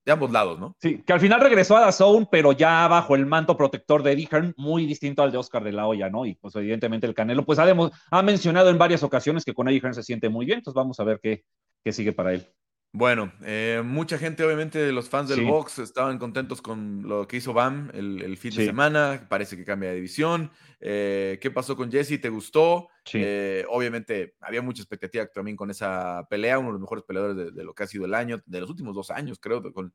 de 0.04 0.12
ambos 0.12 0.30
lados, 0.30 0.58
¿no? 0.58 0.76
Sí, 0.80 1.02
que 1.04 1.12
al 1.12 1.20
final 1.20 1.40
regresó 1.40 1.76
a 1.76 1.80
Dazón, 1.80 2.28
pero 2.30 2.52
ya 2.52 2.86
bajo 2.86 3.14
el 3.14 3.26
manto 3.26 3.56
protector 3.56 4.02
de 4.02 4.12
Eddie 4.12 4.28
Hearn, 4.30 4.54
muy 4.56 4.86
distinto 4.86 5.22
al 5.22 5.32
de 5.32 5.38
Oscar 5.38 5.64
de 5.64 5.72
la 5.72 5.86
Hoya, 5.86 6.08
¿no? 6.08 6.26
Y 6.26 6.34
pues 6.34 6.54
evidentemente 6.56 7.06
el 7.06 7.14
Canelo, 7.14 7.44
pues 7.44 7.58
ha, 7.58 7.66
ha 8.10 8.22
mencionado 8.22 8.70
en 8.70 8.78
varias 8.78 9.02
ocasiones 9.02 9.44
que 9.44 9.54
con 9.54 9.68
Eddie 9.68 9.80
Hearn 9.80 9.94
se 9.94 10.02
siente 10.02 10.28
muy 10.28 10.46
bien, 10.46 10.58
entonces 10.58 10.76
vamos 10.76 10.98
a 11.00 11.04
ver 11.04 11.18
qué, 11.20 11.44
qué 11.82 11.92
sigue 11.92 12.12
para 12.12 12.34
él. 12.34 12.46
Bueno, 12.92 13.30
eh, 13.42 13.82
mucha 13.84 14.16
gente, 14.16 14.42
obviamente, 14.44 14.90
los 14.92 15.10
fans 15.10 15.28
del 15.28 15.44
box 15.44 15.78
estaban 15.78 16.18
contentos 16.18 16.62
con 16.62 17.02
lo 17.06 17.28
que 17.28 17.36
hizo 17.36 17.52
Bam 17.52 17.90
el, 17.92 18.36
fin 18.38 18.54
de 18.54 18.64
semana. 18.64 19.26
Parece 19.28 19.56
que 19.56 19.64
cambia 19.64 19.90
de 19.90 19.96
división. 19.96 20.50
Eh, 20.80 21.38
¿Qué 21.40 21.50
pasó 21.50 21.76
con 21.76 21.92
Jesse? 21.92 22.18
¿Te 22.20 22.30
gustó? 22.30 22.88
Eh, 23.12 23.64
obviamente, 23.68 24.36
había 24.40 24.62
mucha 24.62 24.80
expectativa 24.80 25.26
también 25.26 25.56
con 25.56 25.70
esa 25.70 26.26
pelea. 26.30 26.58
Uno 26.58 26.68
de 26.68 26.72
los 26.72 26.80
mejores 26.80 27.04
peleadores 27.04 27.54
de, 27.54 27.64
lo 27.64 27.74
que 27.74 27.82
ha 27.82 27.86
sido 27.86 28.06
el 28.06 28.14
año, 28.14 28.42
de 28.46 28.60
los 28.60 28.70
últimos 28.70 28.94
dos 28.94 29.10
años, 29.10 29.38
creo, 29.38 29.62
con, 29.72 29.92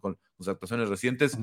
con, 0.00 0.18
sus 0.36 0.48
actuaciones 0.48 0.90
recientes. 0.90 1.38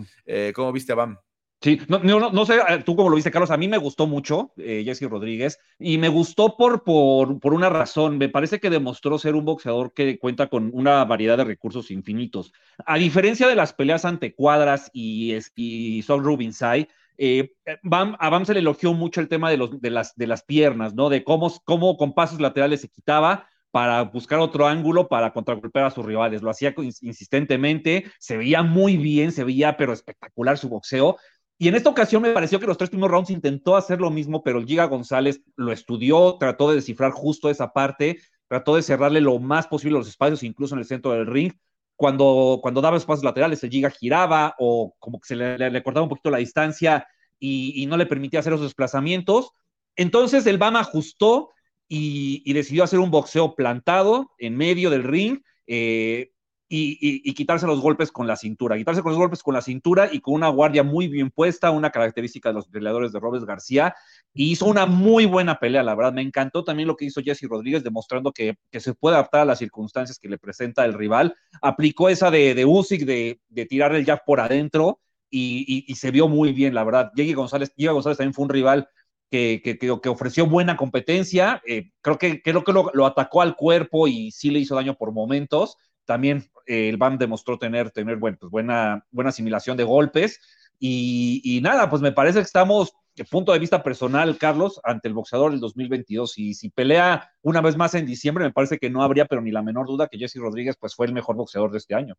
¿Cómo 0.54 0.72
viste 0.72 0.92
a 0.92 0.96
Bam? 0.96 1.18
Sí, 1.62 1.80
no, 1.88 2.00
no, 2.00 2.32
no, 2.32 2.46
sé, 2.46 2.56
eh, 2.56 2.82
tú 2.84 2.96
como 2.96 3.10
lo 3.10 3.16
viste, 3.16 3.30
Carlos, 3.30 3.52
a 3.52 3.58
mí 3.58 3.68
me 3.68 3.78
gustó 3.78 4.08
mucho 4.08 4.52
eh, 4.58 4.82
Jesse 4.84 5.04
Rodríguez 5.04 5.60
y 5.78 6.00
me 6.00 6.10
gustó 6.10 6.58
por, 6.58 6.84
por, 6.84 7.40
por, 7.40 7.54
una 7.54 7.70
razón. 7.70 8.18
Me 8.18 8.30
parece 8.30 8.60
que 8.60 8.72
demostró 8.72 9.20
ser 9.20 9.36
un 9.36 9.46
boxeador 9.46 9.94
que 9.94 10.18
cuenta 10.18 10.48
con 10.48 10.72
una 10.74 11.06
variedad 11.06 11.38
de 11.38 11.44
recursos 11.44 11.92
infinitos. 11.92 12.52
A 12.84 12.98
diferencia 12.98 13.48
de 13.48 13.56
las 13.56 13.74
peleas 13.74 14.06
ante 14.06 14.34
Cuadras 14.34 14.90
y, 14.92 15.38
y 15.56 16.02
Sol 16.02 16.24
Rubinsay, 16.24 16.88
eh, 17.24 17.54
Bam, 17.84 18.16
a 18.20 18.30
Bam 18.32 18.46
se 18.46 18.56
le 18.56 18.62
elogió 18.62 18.94
mucho 18.94 19.22
el 19.22 19.28
tema 19.28 19.52
de, 19.52 19.58
los, 19.58 19.80
de, 19.80 19.92
las, 19.92 20.16
de 20.16 20.26
las 20.26 20.44
piernas, 20.44 20.96
¿no? 20.96 21.10
De 21.10 21.24
cómo, 21.24 21.54
cómo 21.64 21.96
con 21.96 22.16
pasos 22.16 22.42
laterales 22.42 22.82
se 22.82 22.90
quitaba 22.90 23.48
para 23.70 24.02
buscar 24.02 24.40
otro 24.40 24.66
ángulo 24.66 25.08
para 25.08 25.32
contragolpear 25.32 25.86
a 25.86 25.92
sus 25.92 26.04
rivales. 26.04 26.42
Lo 26.42 26.50
hacía 26.50 26.74
insistentemente, 27.02 28.06
se 28.18 28.38
veía 28.38 28.64
muy 28.64 28.98
bien, 28.98 29.32
se 29.32 29.44
veía 29.44 29.78
pero 29.78 29.94
espectacular 29.94 30.58
su 30.58 30.70
boxeo. 30.70 31.18
Y 31.62 31.68
en 31.68 31.76
esta 31.76 31.92
ocasión 31.92 32.24
me 32.24 32.32
pareció 32.32 32.60
que 32.60 32.66
los 32.66 32.76
tres 32.76 32.90
primeros 32.90 33.12
rounds 33.12 33.30
intentó 33.30 33.76
hacer 33.76 34.02
lo 34.02 34.10
mismo, 34.10 34.42
pero 34.42 34.58
el 34.58 34.66
Giga 34.66 34.86
González 34.86 35.44
lo 35.56 35.72
estudió, 35.72 36.38
trató 36.40 36.68
de 36.68 36.78
descifrar 36.78 37.12
justo 37.12 37.52
esa 37.52 37.72
parte, 37.72 38.20
trató 38.48 38.76
de 38.76 38.82
cerrarle 38.82 39.22
lo 39.22 39.38
más 39.38 39.68
posible 39.68 40.00
los 40.00 40.08
espacios, 40.08 40.42
incluso 40.42 40.74
en 40.74 40.80
el 40.80 40.88
centro 40.88 41.12
del 41.12 41.28
ring. 41.28 41.54
Cuando, 41.96 42.58
cuando 42.64 42.82
daba 42.82 42.98
espacios 42.98 43.24
laterales, 43.24 43.64
el 43.64 43.70
Giga 43.70 43.92
giraba 43.92 44.56
o 44.58 44.96
como 44.98 45.20
que 45.20 45.28
se 45.28 45.36
le, 45.36 45.84
cortaba 45.84 46.02
un 46.02 46.10
poquito 46.10 46.32
la 46.32 46.40
distancia 46.40 47.06
y, 47.38 47.86
no 47.86 47.96
le 47.96 48.08
permitía 48.08 48.40
hacer 48.40 48.54
esos 48.54 48.66
desplazamientos. 48.66 49.52
Entonces 49.96 50.48
el 50.48 50.58
Bama 50.58 50.80
ajustó 50.80 51.52
y, 51.88 52.52
decidió 52.54 52.86
hacer 52.86 52.98
un 52.98 53.12
boxeo 53.12 53.54
plantado 53.54 54.32
en 54.40 54.58
medio 54.58 54.90
del 54.90 55.04
ring 55.04 55.44
eh, 55.68 56.32
y, 56.74 57.34
quitarse 57.34 57.68
los 57.68 57.82
golpes 57.82 58.12
con 58.12 58.28
la 58.28 58.38
cintura, 58.38 58.78
quitarse 58.78 59.02
con 59.02 59.12
los 59.12 59.20
golpes 59.20 59.44
con 59.44 59.54
la 59.54 59.62
cintura 59.62 60.10
y 60.12 60.22
con 60.22 60.36
una 60.36 60.48
guardia 60.48 60.84
muy 60.84 61.10
bien 61.10 61.30
puesta, 61.30 61.70
una 61.70 61.90
característica 61.90 62.50
de 62.50 62.56
los 62.56 62.68
peleadores 62.70 63.12
de 63.12 63.20
Robes 63.20 63.44
García, 63.44 63.94
y 64.34 64.52
hizo 64.52 64.66
una 64.66 64.86
muy 64.86 65.26
buena 65.26 65.60
pelea, 65.60 65.84
la 65.84 65.96
verdad. 65.96 66.14
Me 66.14 66.22
encantó 66.22 66.64
también 66.64 66.88
lo 66.88 66.96
que 66.96 67.06
hizo 67.06 67.22
Jesse 67.22 67.44
Rodríguez, 67.50 67.84
demostrando 67.84 68.32
que, 68.32 68.56
se 68.72 68.94
puede 68.94 69.18
adaptar 69.18 69.42
a 69.42 69.46
las 69.46 69.60
circunstancias 69.60 70.18
que 70.18 70.30
le 70.30 70.38
presenta 70.38 70.86
el 70.86 70.94
rival. 70.94 71.36
Aplicó 71.62 72.08
esa 72.08 72.32
de, 72.32 72.56
de 72.56 72.64
Usyk, 72.64 73.04
de, 73.06 73.42
de 73.50 73.66
tirar 73.66 73.94
el 73.94 74.06
jab 74.06 74.24
por 74.26 74.40
adentro, 74.40 75.00
y, 75.30 75.94
se 75.96 76.12
vio 76.12 76.28
muy 76.30 76.54
bien, 76.54 76.74
la 76.74 76.84
verdad. 76.86 77.12
Diego 77.14 77.42
González, 77.42 77.74
Diego 77.76 77.94
González 77.96 78.18
también 78.18 78.34
fue 78.34 78.44
un 78.44 78.50
rival 78.50 78.88
que, 79.30 79.62
que, 79.64 79.78
que 79.78 80.10
ofreció 80.10 80.46
buena 80.46 80.78
competencia. 80.78 81.62
Eh, 81.68 81.92
creo 82.02 82.18
que, 82.18 82.42
creo 82.42 82.64
que 82.64 82.74
lo, 82.74 82.92
lo, 82.94 83.06
atacó 83.06 83.42
al 83.42 83.56
cuerpo 83.56 84.08
y 84.08 84.32
sí 84.32 84.52
le 84.52 84.60
hizo 84.60 84.76
daño 84.76 84.96
por 84.96 85.14
momentos. 85.14 85.78
También 86.12 86.44
eh, 86.66 86.90
el 86.90 86.98
BAM 86.98 87.18
demostró 87.18 87.58
tener, 87.58 87.90
tener 87.90 88.18
bueno, 88.18 88.36
pues 88.38 88.52
buena, 88.52 89.06
buena 89.12 89.30
asimilación 89.30 89.78
de 89.78 89.86
golpes. 89.86 90.42
Y, 90.78 91.62
nada, 91.64 91.90
pues 91.90 92.02
me 92.02 92.12
parece 92.12 92.40
que 92.40 92.44
estamos, 92.44 92.92
de 93.16 93.24
punto 93.24 93.54
de 93.54 93.60
vista 93.60 93.82
personal, 93.82 94.38
Carlos, 94.38 94.82
ante 94.84 95.08
el 95.08 95.14
boxeador 95.14 95.52
del 95.52 95.62
2022. 95.62 96.38
Y 96.38 96.54
si 96.54 96.70
pelea 96.70 97.32
una 97.44 97.62
vez 97.62 97.78
más 97.78 97.96
en 97.96 98.06
diciembre, 98.06 98.44
me 98.44 98.52
parece 98.52 98.78
que 98.78 98.90
no 98.90 99.04
habría, 99.04 99.24
pero 99.26 99.42
ni 99.42 99.52
la 99.52 99.62
menor 99.62 99.88
duda 99.88 100.10
que 100.10 100.18
Jesse 100.18 100.36
Rodríguez 100.36 100.76
pues 100.78 100.96
fue 100.96 101.06
el 101.06 101.14
mejor 101.14 101.38
boxeador 101.38 101.72
de 101.72 101.78
este 101.78 101.96
año. 101.96 102.16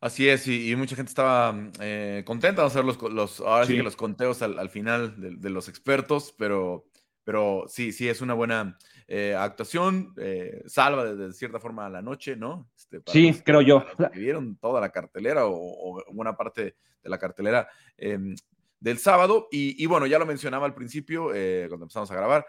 Así 0.00 0.28
es, 0.28 0.48
y, 0.48 0.74
mucha 0.74 0.96
gente 0.96 1.10
estaba 1.10 1.54
eh, 1.78 2.24
contenta 2.26 2.62
de 2.62 2.66
hacer 2.66 2.84
los, 2.84 3.00
los, 3.00 3.38
ahora 3.38 3.64
sí. 3.64 3.76
que 3.76 3.84
los 3.84 3.94
conteos 3.94 4.42
al, 4.42 4.70
final 4.70 5.14
de, 5.40 5.50
los 5.50 5.68
expertos, 5.68 6.34
pero, 6.36 6.84
pero 7.22 7.66
sí, 7.68 7.92
sí, 7.92 8.08
es 8.08 8.20
una 8.22 8.34
buena 8.34 8.76
eh, 9.08 9.34
actuación, 9.36 10.14
eh, 10.18 10.62
salva 10.66 11.04
de, 11.04 11.32
cierta 11.32 11.60
forma 11.60 11.86
a 11.86 11.90
la 11.90 12.02
noche, 12.02 12.36
¿no? 12.36 12.68
Este, 12.76 13.00
sí, 13.06 13.40
creo 13.44 13.62
yo. 13.62 13.84
Que 14.12 14.18
vieron 14.18 14.56
toda 14.56 14.80
la 14.80 14.90
cartelera 14.90 15.46
o, 15.46 16.02
buena 16.12 16.36
parte 16.36 16.76
de 17.02 17.10
la 17.10 17.18
cartelera 17.18 17.68
em, 17.96 18.34
del 18.80 18.98
sábado, 18.98 19.48
y, 19.50 19.84
bueno, 19.86 20.06
ya 20.06 20.18
lo 20.18 20.26
mencionaba 20.26 20.66
al 20.66 20.74
principio, 20.74 21.24
cuando 21.68 21.84
empezamos 21.84 22.10
a 22.10 22.14
grabar, 22.14 22.46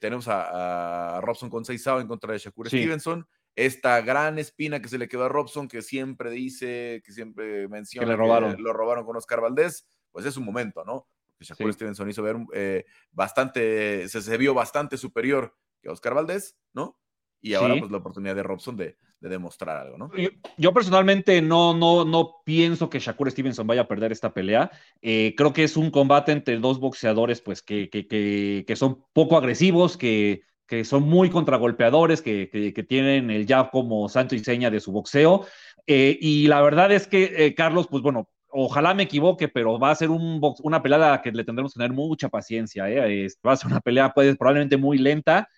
tenemos 0.00 0.26
a, 0.28 1.20
Robson 1.20 1.50
con 1.50 1.64
6 1.64 1.86
en 1.86 2.06
contra 2.06 2.32
de 2.32 2.38
Shakur 2.38 2.68
Stevenson 2.68 3.26
esta 3.56 4.00
gran 4.00 4.38
espina 4.38 4.80
que 4.80 4.88
se 4.88 4.98
le 4.98 5.08
quedó 5.08 5.24
a 5.24 5.28
Robson, 5.28 5.68
que 5.68 5.82
siempre 5.82 6.30
dice, 6.30 7.02
que 7.04 7.12
siempre 7.12 7.68
menciona 7.68 8.06
que, 8.06 8.10
le 8.10 8.16
robaron. 8.16 8.56
lo 8.58 8.72
robaron 8.72 9.04
con 9.04 9.16
Oscar 9.16 9.40
Valdés, 9.40 9.88
pues 10.10 10.26
es 10.26 10.36
un 10.36 10.44
momento, 10.44 10.84
¿no? 10.84 11.06
Porque 11.32 11.44
Shakur 11.44 11.72
Stevenson 11.72 12.10
hizo 12.10 12.22
ver 12.22 12.36
eh, 12.52 12.84
bastante, 13.12 14.08
se, 14.08 14.36
vio 14.36 14.54
bastante 14.54 14.96
superior 14.96 15.54
que 15.84 15.90
Oscar 15.90 16.14
Valdés, 16.14 16.56
¿no? 16.72 16.98
Y 17.40 17.52
ahora 17.54 17.76
pues 17.78 17.90
la 17.90 17.98
oportunidad 17.98 18.34
de 18.34 18.42
Robson 18.42 18.76
de, 18.76 18.96
demostrar 19.20 19.76
algo, 19.76 19.98
¿no? 19.98 20.10
Yo, 20.58 20.72
personalmente 20.72 21.40
no, 21.40 21.74
no, 21.74 22.04
no 22.04 22.42
pienso 22.44 22.90
que 22.90 22.98
Shakur 22.98 23.30
Stevenson 23.30 23.66
vaya 23.66 23.82
a 23.82 23.88
perder 23.88 24.12
esta 24.12 24.32
pelea. 24.32 24.70
Eh, 25.02 25.34
creo 25.36 25.52
que 25.52 25.64
es 25.64 25.76
un 25.76 25.90
combate 25.90 26.32
entre 26.32 26.58
dos 26.58 26.80
boxeadores 26.80 27.40
pues 27.40 27.62
que, 27.62 27.88
que, 27.90 28.64
que 28.66 28.76
son 28.76 29.04
poco 29.12 29.36
agresivos, 29.36 29.96
que 29.96 30.42
que 30.66 30.84
son 30.84 31.02
muy 31.02 31.30
contragolpeadores, 31.30 32.22
que, 32.22 32.48
que, 32.50 32.82
tienen 32.82 33.30
el 33.30 33.46
jab 33.46 33.70
como 33.70 34.08
santo 34.08 34.34
y 34.34 34.38
seña 34.38 34.70
de 34.70 34.80
su 34.80 34.92
boxeo. 34.92 35.46
Eh, 35.86 36.16
y 36.20 36.46
la 36.46 36.62
verdad 36.62 36.90
es 36.92 37.06
que, 37.06 37.46
eh, 37.46 37.54
Carlos, 37.54 37.86
pues 37.90 38.02
bueno, 38.02 38.30
ojalá 38.48 38.94
me 38.94 39.02
equivoque, 39.02 39.48
pero 39.48 39.78
va 39.78 39.90
a 39.90 39.94
ser 39.94 40.10
un 40.10 40.40
una 40.62 40.82
pelea 40.82 41.20
que 41.22 41.32
le 41.32 41.44
tendremos 41.44 41.74
que 41.74 41.78
tener 41.78 41.92
mucha 41.92 42.28
paciencia. 42.28 42.88
¿eh? 42.88 43.28
va 43.46 43.52
a 43.52 43.56
ser 43.56 43.70
una 43.70 43.80
pelea 43.80 44.12
pues, 44.14 44.36
probablemente 44.36 44.76
muy 44.76 44.98
lenta, 44.98 45.48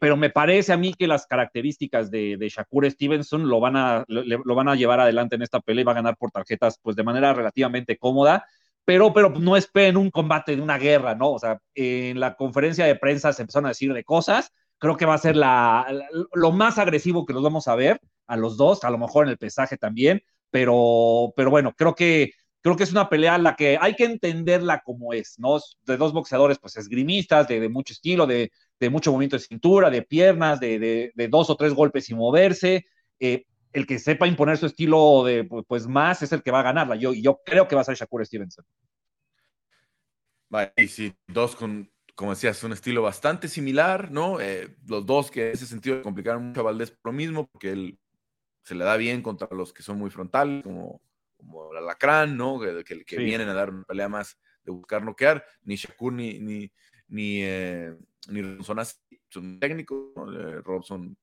pero 0.00 0.16
me 0.16 0.30
parece 0.30 0.72
a 0.72 0.76
mí 0.76 0.94
que 0.94 1.06
las 1.06 1.26
características 1.26 2.10
de, 2.10 2.36
de 2.36 2.48
Shakur 2.48 2.90
Stevenson 2.90 3.48
lo 3.48 3.60
van, 3.60 3.76
a, 3.76 4.04
lo, 4.08 4.54
van 4.54 4.68
a 4.68 4.74
llevar 4.74 5.00
adelante 5.00 5.36
en 5.36 5.42
esta 5.42 5.60
pelea 5.60 5.82
y 5.82 5.84
va 5.84 5.92
a 5.92 5.96
ganar 5.96 6.16
por 6.16 6.30
tarjetas 6.30 6.78
pues, 6.82 6.96
de 6.96 7.04
manera 7.04 7.32
relativamente 7.32 7.96
cómoda 7.96 8.44
pero, 8.88 9.12
pero 9.12 9.28
no 9.28 9.54
esperen 9.54 9.98
un 9.98 10.10
combate 10.10 10.56
de 10.56 10.62
una 10.62 10.78
guerra, 10.78 11.14
¿no? 11.14 11.32
O 11.32 11.38
sea, 11.38 11.60
en 11.74 12.18
la 12.18 12.36
conferencia 12.36 12.86
de 12.86 12.96
prensa 12.96 13.34
se 13.34 13.42
empezaron 13.42 13.66
a 13.66 13.68
decir 13.68 13.92
de 13.92 14.02
cosas, 14.02 14.50
creo 14.78 14.96
que 14.96 15.04
va 15.04 15.12
a 15.12 15.18
ser 15.18 15.36
la, 15.36 15.86
lo 16.32 16.52
más 16.52 16.78
agresivo 16.78 17.26
que 17.26 17.34
nos 17.34 17.42
vamos 17.42 17.68
a 17.68 17.74
ver 17.74 18.00
a 18.26 18.38
los 18.38 18.56
dos, 18.56 18.84
a 18.84 18.90
lo 18.90 18.96
mejor 18.96 19.26
en 19.26 19.32
el 19.32 19.36
pesaje 19.36 19.76
también, 19.76 20.22
pero, 20.50 21.34
pero 21.36 21.50
bueno, 21.50 21.74
creo 21.76 21.94
que, 21.94 22.32
creo 22.62 22.76
que 22.76 22.84
es 22.84 22.92
una 22.92 23.10
pelea 23.10 23.36
en 23.36 23.42
la 23.42 23.56
que 23.56 23.76
hay 23.78 23.94
que 23.94 24.04
entenderla 24.04 24.80
como 24.80 25.12
es, 25.12 25.34
¿no? 25.38 25.58
De 25.82 25.98
dos 25.98 26.14
boxeadores, 26.14 26.58
pues 26.58 26.78
esgrimistas, 26.78 27.46
de, 27.46 27.60
de 27.60 27.68
mucho 27.68 27.92
estilo, 27.92 28.26
de, 28.26 28.50
de, 28.78 28.90
mucho 28.90 29.12
movimiento 29.12 29.36
de 29.36 29.42
cintura, 29.42 29.90
de 29.90 30.02
piernas, 30.02 30.60
de, 30.60 31.12
de 31.14 31.28
dos 31.28 31.50
o 31.50 31.56
tres 31.56 31.74
golpes 31.74 32.08
y 32.10 32.14
moverse. 32.14 32.86
Eh, 33.20 33.44
el 33.72 33.86
que 33.86 33.98
sepa 33.98 34.26
imponer 34.26 34.56
su 34.56 34.66
estilo 34.66 35.24
de 35.24 35.44
pues 35.44 35.86
más 35.86 36.22
es 36.22 36.32
el 36.32 36.42
que 36.42 36.50
va 36.50 36.60
a 36.60 36.64
ganarla. 36.64 36.96
Yo, 36.96 37.12
yo 37.12 37.40
creo 37.44 37.68
que 37.68 37.74
va 37.74 37.82
a 37.82 37.84
ser 37.84 37.96
Shakur 37.96 38.24
Stevenson. 38.24 38.64
Y 40.76 40.88
sí, 40.88 41.14
dos 41.26 41.54
con, 41.54 41.90
como 42.14 42.30
decías, 42.30 42.62
un 42.64 42.72
estilo 42.72 43.02
bastante 43.02 43.48
similar, 43.48 44.10
¿no? 44.10 44.40
Eh, 44.40 44.76
los 44.86 45.04
dos 45.04 45.30
que 45.30 45.48
en 45.48 45.52
ese 45.52 45.66
sentido 45.66 46.02
complicaron 46.02 46.46
mucho 46.46 46.60
a 46.60 46.64
Valdés 46.64 46.90
por 46.90 47.12
lo 47.12 47.16
mismo, 47.16 47.46
porque 47.46 47.70
él 47.70 47.98
se 48.62 48.74
le 48.74 48.84
da 48.84 48.96
bien 48.96 49.22
contra 49.22 49.48
los 49.50 49.72
que 49.72 49.82
son 49.82 49.98
muy 49.98 50.10
frontales, 50.10 50.62
como, 50.62 51.02
como 51.36 51.70
el 51.72 51.78
alacrán, 51.78 52.36
¿no? 52.36 52.58
Que, 52.58 53.04
que, 53.04 53.16
vienen 53.18 53.48
a 53.48 53.54
dar 53.54 53.70
una 53.70 53.84
pelea 53.84 54.08
más 54.08 54.38
de 54.64 54.72
buscar 54.72 55.04
noquear. 55.04 55.44
Ni 55.62 55.76
Shakur 55.76 56.12
ni, 56.12 56.38
ni, 56.38 56.72
ni, 57.08 57.42
eh, 57.42 57.94
ni 58.28 58.42
Robson 58.42 58.78
son 59.28 59.58
técnicos, 59.58 60.12
eh, 60.34 60.60
Robson, 60.64 61.16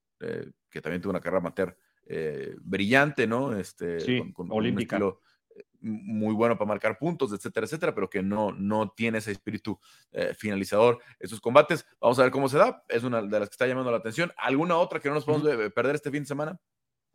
que 0.69 0.81
también 0.81 1.01
tuvo 1.01 1.11
una 1.11 1.19
carrera 1.19 1.39
amateur 1.39 1.77
eh, 2.07 2.55
brillante, 2.61 3.25
¿no? 3.25 3.57
Este, 3.57 3.97
con, 4.31 4.51
un 4.51 4.79
estilo 4.79 5.21
eh, 5.55 5.63
muy 5.81 6.35
bueno 6.35 6.55
para 6.55 6.67
marcar 6.67 6.99
puntos, 6.99 7.33
etcétera, 7.33 7.65
etcétera, 7.65 7.95
pero 7.95 8.07
que 8.07 8.21
no, 8.21 8.51
no 8.51 8.91
tiene 8.95 9.17
ese 9.17 9.31
espíritu 9.31 9.79
eh, 10.11 10.35
finalizador 10.37 10.99
esos 11.19 11.41
combates. 11.41 11.83
Vamos 11.99 12.19
a 12.19 12.23
ver 12.23 12.31
cómo 12.31 12.47
se 12.47 12.59
da. 12.59 12.83
Es 12.89 13.03
una 13.03 13.23
de 13.23 13.39
las 13.39 13.49
que 13.49 13.53
está 13.53 13.65
llamando 13.65 13.89
la 13.89 13.97
atención. 13.97 14.31
¿Alguna 14.37 14.77
otra 14.77 14.99
que 14.99 15.09
no 15.09 15.15
nos 15.15 15.25
podemos 15.25 15.71
perder 15.73 15.95
este 15.95 16.11
fin 16.11 16.21
de 16.21 16.27
semana? 16.27 16.59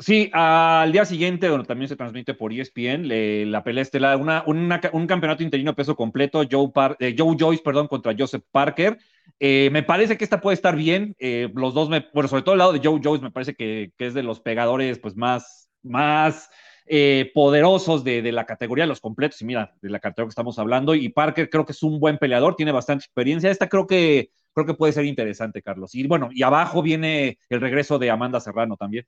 Sí, 0.01 0.31
al 0.33 0.93
día 0.93 1.05
siguiente, 1.05 1.51
bueno, 1.51 1.65
también 1.65 1.89
se 1.89 1.95
transmite 1.95 2.33
por 2.33 2.55
ESPN, 2.55 3.51
la 3.51 3.63
pelea 3.63 3.83
estelar, 3.83 4.17
una, 4.17 4.43
un 4.47 5.07
campeonato 5.07 5.43
interino 5.43 5.77
peso 5.77 5.95
completo, 5.95 6.43
Joe, 6.51 6.71
Joe 7.17 7.37
Joyce, 7.39 7.63
perdón, 7.63 7.87
contra 7.87 8.15
Joseph 8.19 8.43
Parker. 8.51 8.99
Eh, 9.39 9.69
me 9.73 9.83
parece 9.83 10.17
que 10.17 10.25
esta 10.25 10.41
puede 10.41 10.55
estar 10.55 10.75
bien. 10.75 11.15
Eh, 11.19 11.51
los 11.55 11.75
dos, 11.75 11.91
me, 11.91 12.07
bueno, 12.15 12.29
sobre 12.29 12.43
todo 12.43 12.55
el 12.55 12.61
lado 12.61 12.73
de 12.73 12.81
Joe 12.83 13.01
Joyce, 13.03 13.23
me 13.23 13.31
parece 13.31 13.55
que, 13.55 13.93
es 13.99 14.15
de 14.15 14.23
los 14.23 14.41
pegadores 14.41 14.99
pues, 14.99 15.17
más, 15.17 15.71
más 15.83 16.49
eh, 16.87 17.31
poderosos 17.35 18.03
de, 18.03 18.23
la 18.33 18.47
categoría 18.47 18.87
los 18.87 19.01
completos. 19.01 19.43
Y 19.43 19.45
mira, 19.45 19.75
de 19.83 19.91
la 19.91 20.01
categoría 20.01 20.29
que 20.29 20.31
estamos 20.31 20.59
hablando. 20.59 20.95
Y 20.95 21.11
Parker 21.11 21.51
creo 21.51 21.67
que 21.67 21.73
es 21.73 21.83
un 21.83 22.01
buen 22.01 22.17
peleador, 22.17 22.57
tiene 22.57 22.73
bastante 22.73 23.05
experiencia. 23.05 23.51
Esta 23.51 23.69
creo 23.69 23.87
que, 23.87 24.31
creo 24.55 24.67
que 24.67 24.75
puede 24.75 24.95
ser 24.95 25.05
interesante, 25.05 25.61
Carlos. 25.63 25.95
Y 25.95 26.07
bueno, 26.07 26.31
y 26.33 26.43
abajo 26.43 26.83
viene 26.83 27.39
el 27.51 27.61
regreso 27.61 27.99
de 27.99 28.11
Amanda 28.11 28.41
Serrano 28.41 28.77
también. 28.77 29.07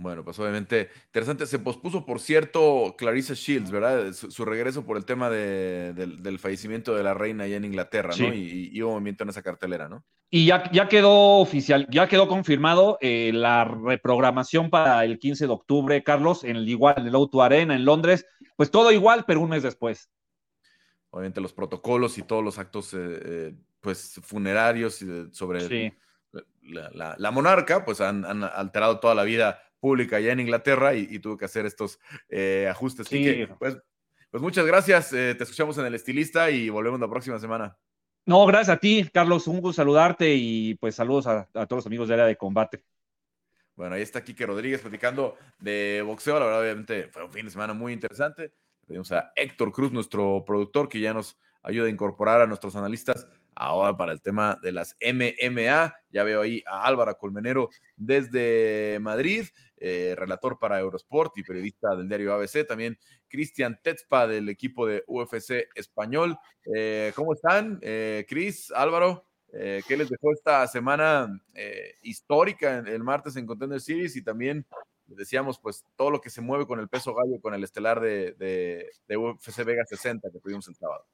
Bueno, 0.00 0.24
pues 0.24 0.38
obviamente 0.38 0.88
interesante. 1.08 1.46
Se 1.46 1.58
pospuso, 1.58 2.06
por 2.06 2.20
cierto, 2.20 2.94
Clarissa 2.96 3.34
Shields, 3.34 3.70
¿verdad? 3.70 4.14
Su, 4.14 4.46
regreso 4.46 4.82
por 4.82 4.96
el 4.96 5.04
tema 5.04 5.28
del, 5.28 6.38
fallecimiento 6.38 6.94
de 6.94 7.02
la 7.02 7.12
reina 7.12 7.44
allá 7.44 7.56
en 7.56 7.66
Inglaterra, 7.66 8.14
¿no? 8.18 8.32
Y, 8.32 8.80
hubo 8.80 8.92
movimiento 8.92 9.24
en 9.24 9.30
esa 9.30 9.42
cartelera, 9.42 9.90
¿no? 9.90 10.02
Y 10.30 10.46
ya, 10.46 10.70
ya 10.72 10.88
quedó 10.88 11.40
oficial, 11.40 11.86
ya 11.90 12.08
quedó 12.08 12.28
confirmado 12.28 12.96
eh, 13.02 13.30
la 13.34 13.64
reprogramación 13.66 14.70
para 14.70 15.04
el 15.04 15.18
15 15.18 15.46
de 15.46 15.52
octubre, 15.52 16.02
Carlos, 16.02 16.44
en 16.44 16.56
el 16.56 16.66
igual, 16.66 16.94
en 16.96 17.06
el 17.06 17.14
Auto 17.14 17.42
Arena, 17.42 17.74
en 17.74 17.84
Londres. 17.84 18.24
Pues 18.56 18.70
todo 18.70 18.92
igual, 18.92 19.24
pero 19.26 19.42
un 19.42 19.50
mes 19.50 19.62
después. 19.62 20.10
Obviamente 21.10 21.42
los 21.42 21.52
protocolos 21.52 22.16
y 22.16 22.22
todos 22.22 22.42
los 22.42 22.58
actos, 22.58 22.94
eh, 22.94 22.98
eh, 23.00 23.54
pues, 23.82 24.18
funerarios 24.22 25.04
sobre 25.32 25.94
la, 26.62 27.30
monarca, 27.30 27.84
pues 27.84 28.00
han, 28.00 28.24
han 28.24 28.44
alterado 28.44 28.98
toda 28.98 29.14
la 29.14 29.24
vida 29.24 29.60
pública 29.80 30.16
allá 30.16 30.32
en 30.32 30.40
Inglaterra 30.40 30.94
y, 30.94 31.18
tuvo 31.18 31.36
que 31.36 31.46
hacer 31.46 31.66
estos 31.66 31.98
eh, 32.28 32.68
ajustes. 32.70 33.08
Sí. 33.08 33.46
pues, 33.58 33.78
pues 34.30 34.42
muchas 34.42 34.64
gracias, 34.64 35.12
eh, 35.12 35.34
te 35.34 35.42
escuchamos 35.42 35.76
en 35.78 35.86
el 35.86 35.94
estilista 35.94 36.50
y 36.50 36.68
volvemos 36.68 37.00
la 37.00 37.08
próxima 37.08 37.38
semana. 37.38 37.76
No, 38.26 38.46
gracias 38.46 38.76
a 38.76 38.78
ti, 38.78 39.08
Carlos, 39.12 39.46
un 39.48 39.60
gusto 39.60 39.82
saludarte 39.82 40.34
y 40.34 40.74
pues 40.76 40.94
saludos 40.94 41.26
a, 41.26 41.46
todos 41.46 41.70
los 41.78 41.86
amigos 41.86 42.08
de 42.08 42.14
área 42.14 42.26
de 42.26 42.36
combate. 42.36 42.84
Bueno, 43.74 43.94
ahí 43.94 44.02
está 44.02 44.22
Quique 44.22 44.46
Rodríguez 44.46 44.82
platicando 44.82 45.36
de 45.58 46.02
boxeo, 46.06 46.38
la 46.38 46.44
verdad 46.44 46.60
obviamente 46.60 47.08
fue 47.08 47.24
un 47.24 47.32
fin 47.32 47.46
de 47.46 47.50
semana 47.50 47.72
muy 47.72 47.92
interesante. 47.92 48.52
Pedimos 48.86 49.10
a 49.12 49.32
Héctor 49.34 49.72
Cruz, 49.72 49.90
nuestro 49.90 50.44
productor, 50.46 50.88
que 50.88 51.00
ya 51.00 51.14
nos 51.14 51.38
ayuda 51.62 51.86
a 51.86 51.90
incorporar 51.90 52.40
a 52.40 52.46
nuestros 52.46 52.76
analistas 52.76 53.26
ahora 53.54 53.96
para 53.96 54.12
el 54.12 54.20
tema 54.20 54.58
de 54.62 54.72
las 54.72 54.96
MMA. 55.00 55.94
Ya 56.10 56.24
veo 56.24 56.42
ahí 56.42 56.62
a 56.66 56.84
Álvaro 56.86 57.16
Colmenero 57.16 57.70
desde 57.96 58.98
Madrid, 59.00 59.46
eh, 59.80 60.14
relator 60.16 60.58
para 60.58 60.78
Eurosport 60.78 61.36
y 61.38 61.42
periodista 61.42 61.96
del 61.96 62.08
diario 62.08 62.34
ABC. 62.34 62.66
También 62.66 62.98
Cristian 63.28 63.80
Tetzpa 63.82 64.26
del 64.26 64.48
equipo 64.48 64.86
de 64.86 65.02
UFC 65.06 65.68
español. 65.74 66.36
Eh, 66.76 67.12
¿Cómo 67.16 67.32
están? 67.32 67.78
Eh, 67.82 68.26
Cris, 68.28 68.70
Álvaro. 68.70 69.26
Eh, 69.52 69.82
¿Qué 69.88 69.96
les 69.96 70.08
dejó 70.08 70.32
esta 70.32 70.66
semana 70.68 71.28
eh, 71.54 71.94
histórica 72.02 72.78
el 72.78 73.02
martes 73.02 73.36
en 73.36 73.46
Contender 73.46 73.80
Series? 73.80 74.14
Y 74.16 74.22
también 74.22 74.66
decíamos, 75.06 75.58
pues, 75.58 75.84
todo 75.96 76.10
lo 76.10 76.20
que 76.20 76.30
se 76.30 76.40
mueve 76.40 76.66
con 76.66 76.78
el 76.78 76.88
peso 76.88 77.14
gallo, 77.14 77.40
con 77.40 77.54
el 77.54 77.64
estelar 77.64 78.00
de, 78.00 78.32
de, 79.08 79.16
UFC 79.16 79.64
Vega 79.64 79.84
60 79.84 80.30
que 80.30 80.38
tuvimos 80.38 80.68
el 80.68 80.76
sábado. 80.76 81.04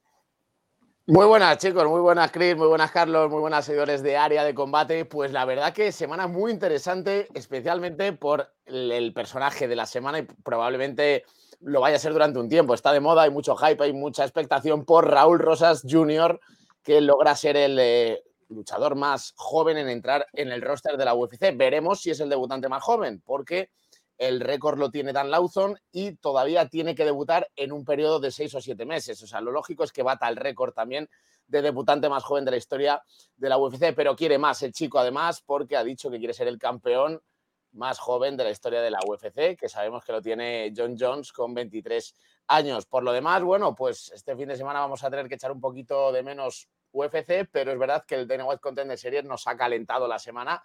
Muy 1.09 1.25
buenas, 1.25 1.59
chicos, 1.59 1.87
muy 1.87 2.01
buenas, 2.01 2.33
Chris, 2.33 2.57
muy 2.57 2.67
buenas, 2.67 2.91
Carlos, 2.91 3.31
muy 3.31 3.39
buenas 3.39 3.65
seguidores 3.65 4.03
de 4.03 4.17
área 4.17 4.43
de 4.43 4.57
combate. 4.57 5.05
Pues 5.05 5.31
la 5.31 5.45
verdad 5.45 5.73
que 5.73 5.93
semana 5.93 6.27
muy 6.27 6.51
interesante, 6.51 7.29
especialmente 7.33 8.13
por 8.13 8.53
el 8.65 9.13
personaje 9.15 9.69
de 9.69 9.77
la 9.77 9.87
semana 9.87 10.19
y 10.19 10.23
probablemente 10.23 11.23
lo 11.61 11.81
vaya 11.81 11.95
a 11.95 12.01
ser 12.01 12.13
durante 12.13 12.41
un 12.41 12.49
tiempo. 12.49 12.75
Está 12.75 12.93
de 12.93 12.99
moda, 12.99 13.23
hay 13.23 13.31
mucho 13.31 13.55
hype, 13.55 13.85
hay 13.85 13.93
mucha 13.93 14.25
expectación 14.25 14.85
por 14.85 15.09
Raúl 15.09 15.39
Rosas 15.39 15.83
Jr., 15.89 16.41
que 16.83 17.01
logra 17.01 17.37
ser 17.37 17.57
el 17.57 17.79
eh, 17.79 18.25
luchador 18.49 18.97
más 18.97 19.33
joven 19.37 19.79
en 19.79 19.89
entrar 19.89 20.27
en 20.33 20.51
el 20.51 20.61
roster 20.61 20.97
de 20.97 21.05
la 21.05 21.15
UFC. 21.15 21.57
Veremos 21.57 22.01
si 22.01 22.11
es 22.11 22.19
el 22.19 22.31
debutante 22.31 22.69
más 22.69 22.83
joven, 22.83 23.23
porque 23.25 23.71
el 24.19 24.41
récord 24.41 24.79
lo 24.79 24.91
tiene 24.91 25.13
Dan 25.13 25.31
Lawson 25.31 25.79
y 25.93 26.17
todavía 26.17 26.69
tiene 26.69 26.95
que 26.95 27.05
debutar 27.05 27.49
en 27.57 27.73
un 27.73 27.85
periodo 27.85 28.21
de 28.21 28.31
seis 28.31 28.55
o 28.55 28.61
siete 28.61 28.87
meses. 28.87 29.23
O 29.23 29.27
sea, 29.27 29.41
lo 29.41 29.51
lógico 29.51 29.85
es 29.85 29.93
que 29.93 30.03
bata 30.03 30.29
el 30.29 30.37
récord 30.37 30.73
también 30.73 31.09
de 31.47 31.63
debutante 31.63 32.09
más 32.09 32.25
joven 32.25 32.45
de 32.45 32.51
la 32.51 32.57
historia 32.57 33.03
de 33.37 33.49
la 33.49 33.59
UFC, 33.59 33.95
pero 33.95 34.17
quiere 34.17 34.39
más 34.39 34.63
el 34.63 34.73
chico 34.73 34.99
además 34.99 35.43
porque 35.45 35.77
ha 35.77 35.85
dicho 35.85 36.11
que 36.11 36.19
quiere 36.19 36.35
ser 36.35 36.49
el 36.49 36.59
campeón 36.59 37.21
más 37.73 37.99
joven 37.99 38.37
de 38.37 38.45
la 38.45 38.51
historia 38.51 38.81
de 38.81 38.91
la 38.91 39.01
UFC, 39.07 39.57
que 39.57 39.69
sabemos 39.69 40.05
que 40.05 40.13
lo 40.13 40.23
tiene 40.23 40.73
John 40.75 40.97
Jones 40.99 41.33
con 41.33 41.55
23 41.55 42.15
años. 42.49 42.87
Por 42.87 43.03
lo 43.03 43.13
demás, 43.13 43.43
bueno, 43.43 43.75
pues 43.75 44.11
este 44.15 44.35
fin 44.35 44.49
de 44.49 44.57
semana 44.57 44.81
vamos 44.81 45.05
a 45.05 45.11
tener 45.11 45.29
que 45.29 45.35
echar 45.35 45.53
un 45.53 45.61
poquito 45.61 46.11
de 46.11 46.23
menos 46.23 46.69
UFC, 46.93 47.49
pero 47.51 47.73
es 47.73 47.79
verdad 47.79 48.05
que 48.07 48.15
el 48.15 48.27
Dana 48.27 48.45
White 48.45 48.61
Contender 48.61 48.99
Series 48.99 49.25
nos 49.25 49.47
ha 49.47 49.57
calentado 49.57 50.09
la 50.09 50.19
semana 50.19 50.63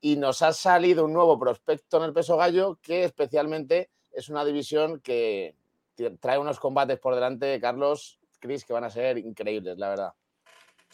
y 0.00 0.16
nos 0.16 0.42
ha 0.42 0.52
salido 0.52 1.04
un 1.04 1.12
nuevo 1.12 1.38
prospecto 1.38 1.98
en 1.98 2.04
el 2.04 2.12
peso 2.12 2.36
gallo 2.36 2.78
que 2.82 3.04
especialmente 3.04 3.90
es 4.12 4.28
una 4.28 4.44
división 4.44 5.00
que 5.00 5.56
trae 6.20 6.38
unos 6.38 6.58
combates 6.58 6.98
por 6.98 7.14
delante, 7.14 7.60
Carlos, 7.60 8.18
Chris, 8.38 8.64
que 8.64 8.72
van 8.72 8.84
a 8.84 8.90
ser 8.90 9.18
increíbles, 9.18 9.78
la 9.78 9.88
verdad. 9.88 10.14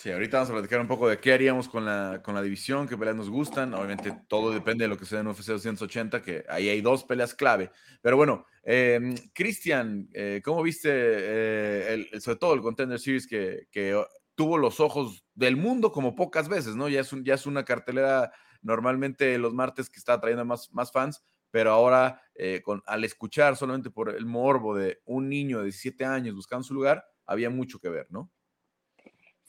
Sí, 0.01 0.11
ahorita 0.11 0.38
vamos 0.38 0.51
a 0.51 0.55
platicar 0.55 0.81
un 0.81 0.87
poco 0.87 1.11
de 1.11 1.19
qué 1.19 1.35
haríamos 1.35 1.69
con 1.69 1.85
la, 1.85 2.23
con 2.25 2.35
la 2.35 2.40
división, 2.40 2.88
qué 2.88 2.97
peleas 2.97 3.16
nos 3.16 3.29
gustan. 3.29 3.75
Obviamente 3.75 4.16
todo 4.29 4.51
depende 4.51 4.85
de 4.85 4.88
lo 4.88 4.97
que 4.97 5.05
sea 5.05 5.21
en 5.21 5.27
UFC 5.27 5.49
280, 5.49 6.23
que 6.23 6.43
ahí 6.49 6.71
hay 6.71 6.81
dos 6.81 7.05
peleas 7.05 7.35
clave. 7.35 7.71
Pero 8.01 8.16
bueno, 8.16 8.47
em, 8.62 9.14
Cristian, 9.35 10.09
eh, 10.14 10.40
¿cómo 10.43 10.62
viste 10.62 10.88
eh, 10.90 12.07
el, 12.12 12.21
sobre 12.23 12.38
todo 12.38 12.55
el 12.55 12.62
Contender 12.62 12.99
Series 12.99 13.27
que, 13.27 13.66
que, 13.71 14.03
tuvo 14.35 14.59
los 14.59 14.81
ojos 14.81 15.25
del 15.35 15.57
mundo 15.57 15.93
como 15.93 16.14
pocas 16.14 16.49
veces, 16.49 16.77
¿no? 16.77 16.88
Ya 16.88 17.01
es, 17.01 17.11
ya 17.23 17.37
una 17.47 17.64
cartelera 17.64 18.33
normalmente 18.62 19.38
los 19.38 19.55
martes 19.55 19.88
que 19.90 19.99
está 19.99 20.21
trayendo 20.21 20.45
más, 20.45 20.73
más 20.73 20.93
fans, 20.93 21.25
pero 21.51 21.71
ahora 21.73 22.23
eh, 22.35 22.62
al 22.87 23.05
escuchar 23.05 23.57
solamente 23.57 23.90
por 23.90 24.11
el 24.11 24.27
morbo 24.27 24.77
de 24.77 25.01
un 25.05 25.29
niño 25.29 25.59
de 25.59 25.64
17 25.64 26.05
años 26.05 26.35
buscando 26.35 26.62
su 26.62 26.75
lugar, 26.75 27.05
había 27.27 27.51
mucho 27.51 27.79
que 27.79 27.88
ver, 27.88 28.07
¿no? 28.11 28.31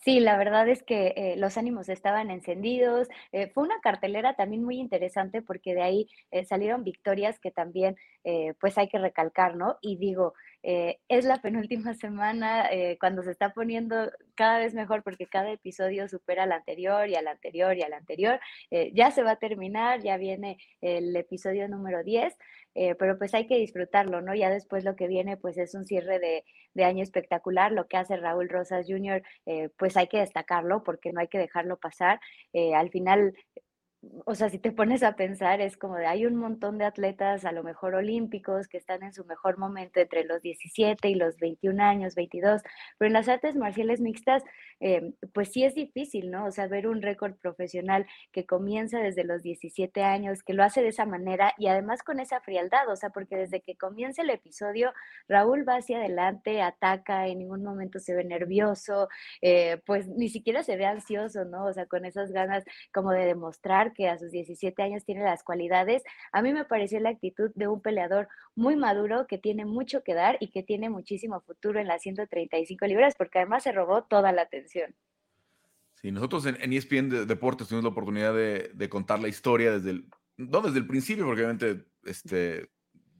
Sí, 0.03 0.19
la 0.19 0.35
verdad 0.35 0.67
es 0.67 0.81
que 0.81 1.13
eh, 1.15 1.35
los 1.37 1.57
ánimos 1.57 1.87
estaban 1.87 2.31
encendidos. 2.31 3.07
Eh, 3.31 3.51
fue 3.53 3.63
una 3.63 3.79
cartelera 3.81 4.35
también 4.35 4.63
muy 4.63 4.79
interesante 4.79 5.43
porque 5.43 5.75
de 5.75 5.83
ahí 5.83 6.07
salieron 6.49 6.83
victorias 6.83 7.39
que 7.39 7.51
también 7.51 7.95
pues 8.59 8.79
hay 8.79 8.87
que 8.87 8.97
recalcar, 8.97 9.55
¿no? 9.55 9.77
Y 9.79 9.97
digo, 9.97 10.33
es 10.63 11.25
la 11.25 11.41
penúltima 11.41 11.93
semana 11.93 12.69
cuando 12.99 13.23
se 13.23 13.31
está 13.31 13.51
poniendo 13.53 14.11
cada 14.35 14.59
vez 14.59 14.73
mejor 14.73 15.03
porque 15.03 15.25
cada 15.25 15.51
episodio 15.51 16.07
supera 16.07 16.43
al 16.43 16.51
anterior 16.51 17.09
y 17.09 17.15
al 17.15 17.27
anterior 17.27 17.75
y 17.77 17.81
al 17.81 17.93
anterior. 17.93 18.39
ya 18.93 19.11
se 19.11 19.23
va 19.23 19.31
a 19.31 19.35
terminar, 19.37 20.01
ya 20.01 20.17
viene 20.17 20.57
el 20.81 21.15
episodio 21.15 21.67
número 21.67 22.03
10. 22.03 22.35
Eh, 22.73 22.95
pero 22.95 23.17
pues 23.17 23.33
hay 23.33 23.47
que 23.47 23.57
disfrutarlo, 23.57 24.21
¿no? 24.21 24.33
Ya 24.33 24.49
después 24.49 24.85
lo 24.85 24.95
que 24.95 25.07
viene 25.07 25.35
pues 25.37 25.57
es 25.57 25.75
un 25.75 25.85
cierre 25.85 26.19
de, 26.19 26.43
año 26.83 27.03
espectacular, 27.03 27.71
lo 27.71 27.87
que 27.87 27.97
hace 27.97 28.15
Raúl 28.17 28.49
Rosas 28.49 28.85
Jr., 28.87 29.21
eh, 29.45 29.69
pues 29.77 29.97
hay 29.97 30.07
que 30.07 30.19
destacarlo 30.19 30.83
porque 30.83 31.11
no 31.11 31.19
hay 31.19 31.27
que 31.27 31.37
dejarlo 31.37 31.77
pasar. 31.77 32.19
Eh, 32.53 32.73
al 32.73 32.89
final 32.89 33.33
o 34.25 34.33
sea, 34.33 34.49
si 34.49 34.57
te 34.57 34.71
pones 34.71 35.03
a 35.03 35.15
pensar, 35.15 35.61
es 35.61 35.77
como 35.77 35.95
de 35.95 36.07
hay 36.07 36.25
un 36.25 36.35
montón 36.35 36.79
de 36.79 36.85
atletas, 36.85 37.45
a 37.45 37.51
lo 37.51 37.63
mejor 37.63 37.93
olímpicos, 37.93 38.67
que 38.67 38.77
están 38.77 39.03
en 39.03 39.13
su 39.13 39.25
mejor 39.25 39.59
momento 39.59 39.99
entre 39.99 40.23
los 40.23 40.41
17 40.41 41.07
y 41.09 41.15
los 41.15 41.37
21 41.37 41.83
años, 41.83 42.15
22, 42.15 42.63
pero 42.97 43.07
en 43.07 43.13
las 43.13 43.29
artes 43.29 43.55
marciales 43.55 44.01
mixtas, 44.01 44.43
eh, 44.79 45.13
pues 45.33 45.51
sí 45.51 45.63
es 45.63 45.75
difícil, 45.75 46.31
¿no? 46.31 46.45
O 46.45 46.51
sea, 46.51 46.67
ver 46.67 46.87
un 46.87 47.03
récord 47.03 47.35
profesional 47.35 48.07
que 48.31 48.47
comienza 48.47 48.99
desde 48.99 49.23
los 49.23 49.43
17 49.43 50.03
años, 50.03 50.41
que 50.41 50.53
lo 50.53 50.63
hace 50.63 50.81
de 50.81 50.89
esa 50.89 51.05
manera 51.05 51.53
y 51.59 51.67
además 51.67 52.01
con 52.01 52.19
esa 52.19 52.41
frialdad, 52.41 52.89
o 52.89 52.95
sea, 52.95 53.11
porque 53.11 53.37
desde 53.37 53.61
que 53.61 53.75
comienza 53.75 54.23
el 54.23 54.31
episodio, 54.31 54.93
Raúl 55.27 55.67
va 55.67 55.75
hacia 55.75 55.97
adelante, 55.99 56.61
ataca, 56.63 57.27
en 57.27 57.39
ningún 57.39 57.63
momento 57.63 57.99
se 57.99 58.15
ve 58.15 58.23
nervioso, 58.23 59.09
eh, 59.41 59.79
pues 59.85 60.07
ni 60.07 60.29
siquiera 60.29 60.63
se 60.63 60.75
ve 60.75 60.85
ansioso, 60.87 61.45
¿no? 61.45 61.65
O 61.65 61.73
sea, 61.73 61.85
con 61.85 62.05
esas 62.05 62.31
ganas 62.31 62.63
como 62.91 63.11
de 63.11 63.25
demostrar 63.25 63.90
que 63.93 64.07
a 64.07 64.17
sus 64.17 64.31
17 64.31 64.81
años 64.81 65.03
tiene 65.05 65.23
las 65.23 65.43
cualidades, 65.43 66.03
a 66.31 66.41
mí 66.41 66.53
me 66.53 66.65
pareció 66.65 66.99
la 66.99 67.09
actitud 67.09 67.51
de 67.55 67.67
un 67.67 67.81
peleador 67.81 68.27
muy 68.55 68.75
maduro 68.75 69.27
que 69.27 69.37
tiene 69.37 69.65
mucho 69.65 70.03
que 70.03 70.13
dar 70.13 70.37
y 70.39 70.51
que 70.51 70.63
tiene 70.63 70.89
muchísimo 70.89 71.41
futuro 71.41 71.79
en 71.79 71.87
las 71.87 72.01
135 72.01 72.85
libras, 72.85 73.15
porque 73.17 73.39
además 73.39 73.63
se 73.63 73.71
robó 73.71 74.03
toda 74.03 74.31
la 74.31 74.43
atención. 74.43 74.95
Sí, 76.01 76.11
nosotros 76.11 76.45
en, 76.47 76.73
ESPN 76.73 77.27
Deportes 77.27 77.67
tuvimos 77.67 77.83
la 77.83 77.89
oportunidad 77.91 78.33
de, 78.33 78.89
contar 78.89 79.19
la 79.19 79.27
historia 79.27 79.71
desde 79.71 79.91
el, 79.91 80.05
no 80.37 80.61
desde 80.61 80.79
el 80.79 80.87
principio, 80.87 81.25
porque 81.25 81.43
obviamente 81.43 81.85
este, 82.05 82.71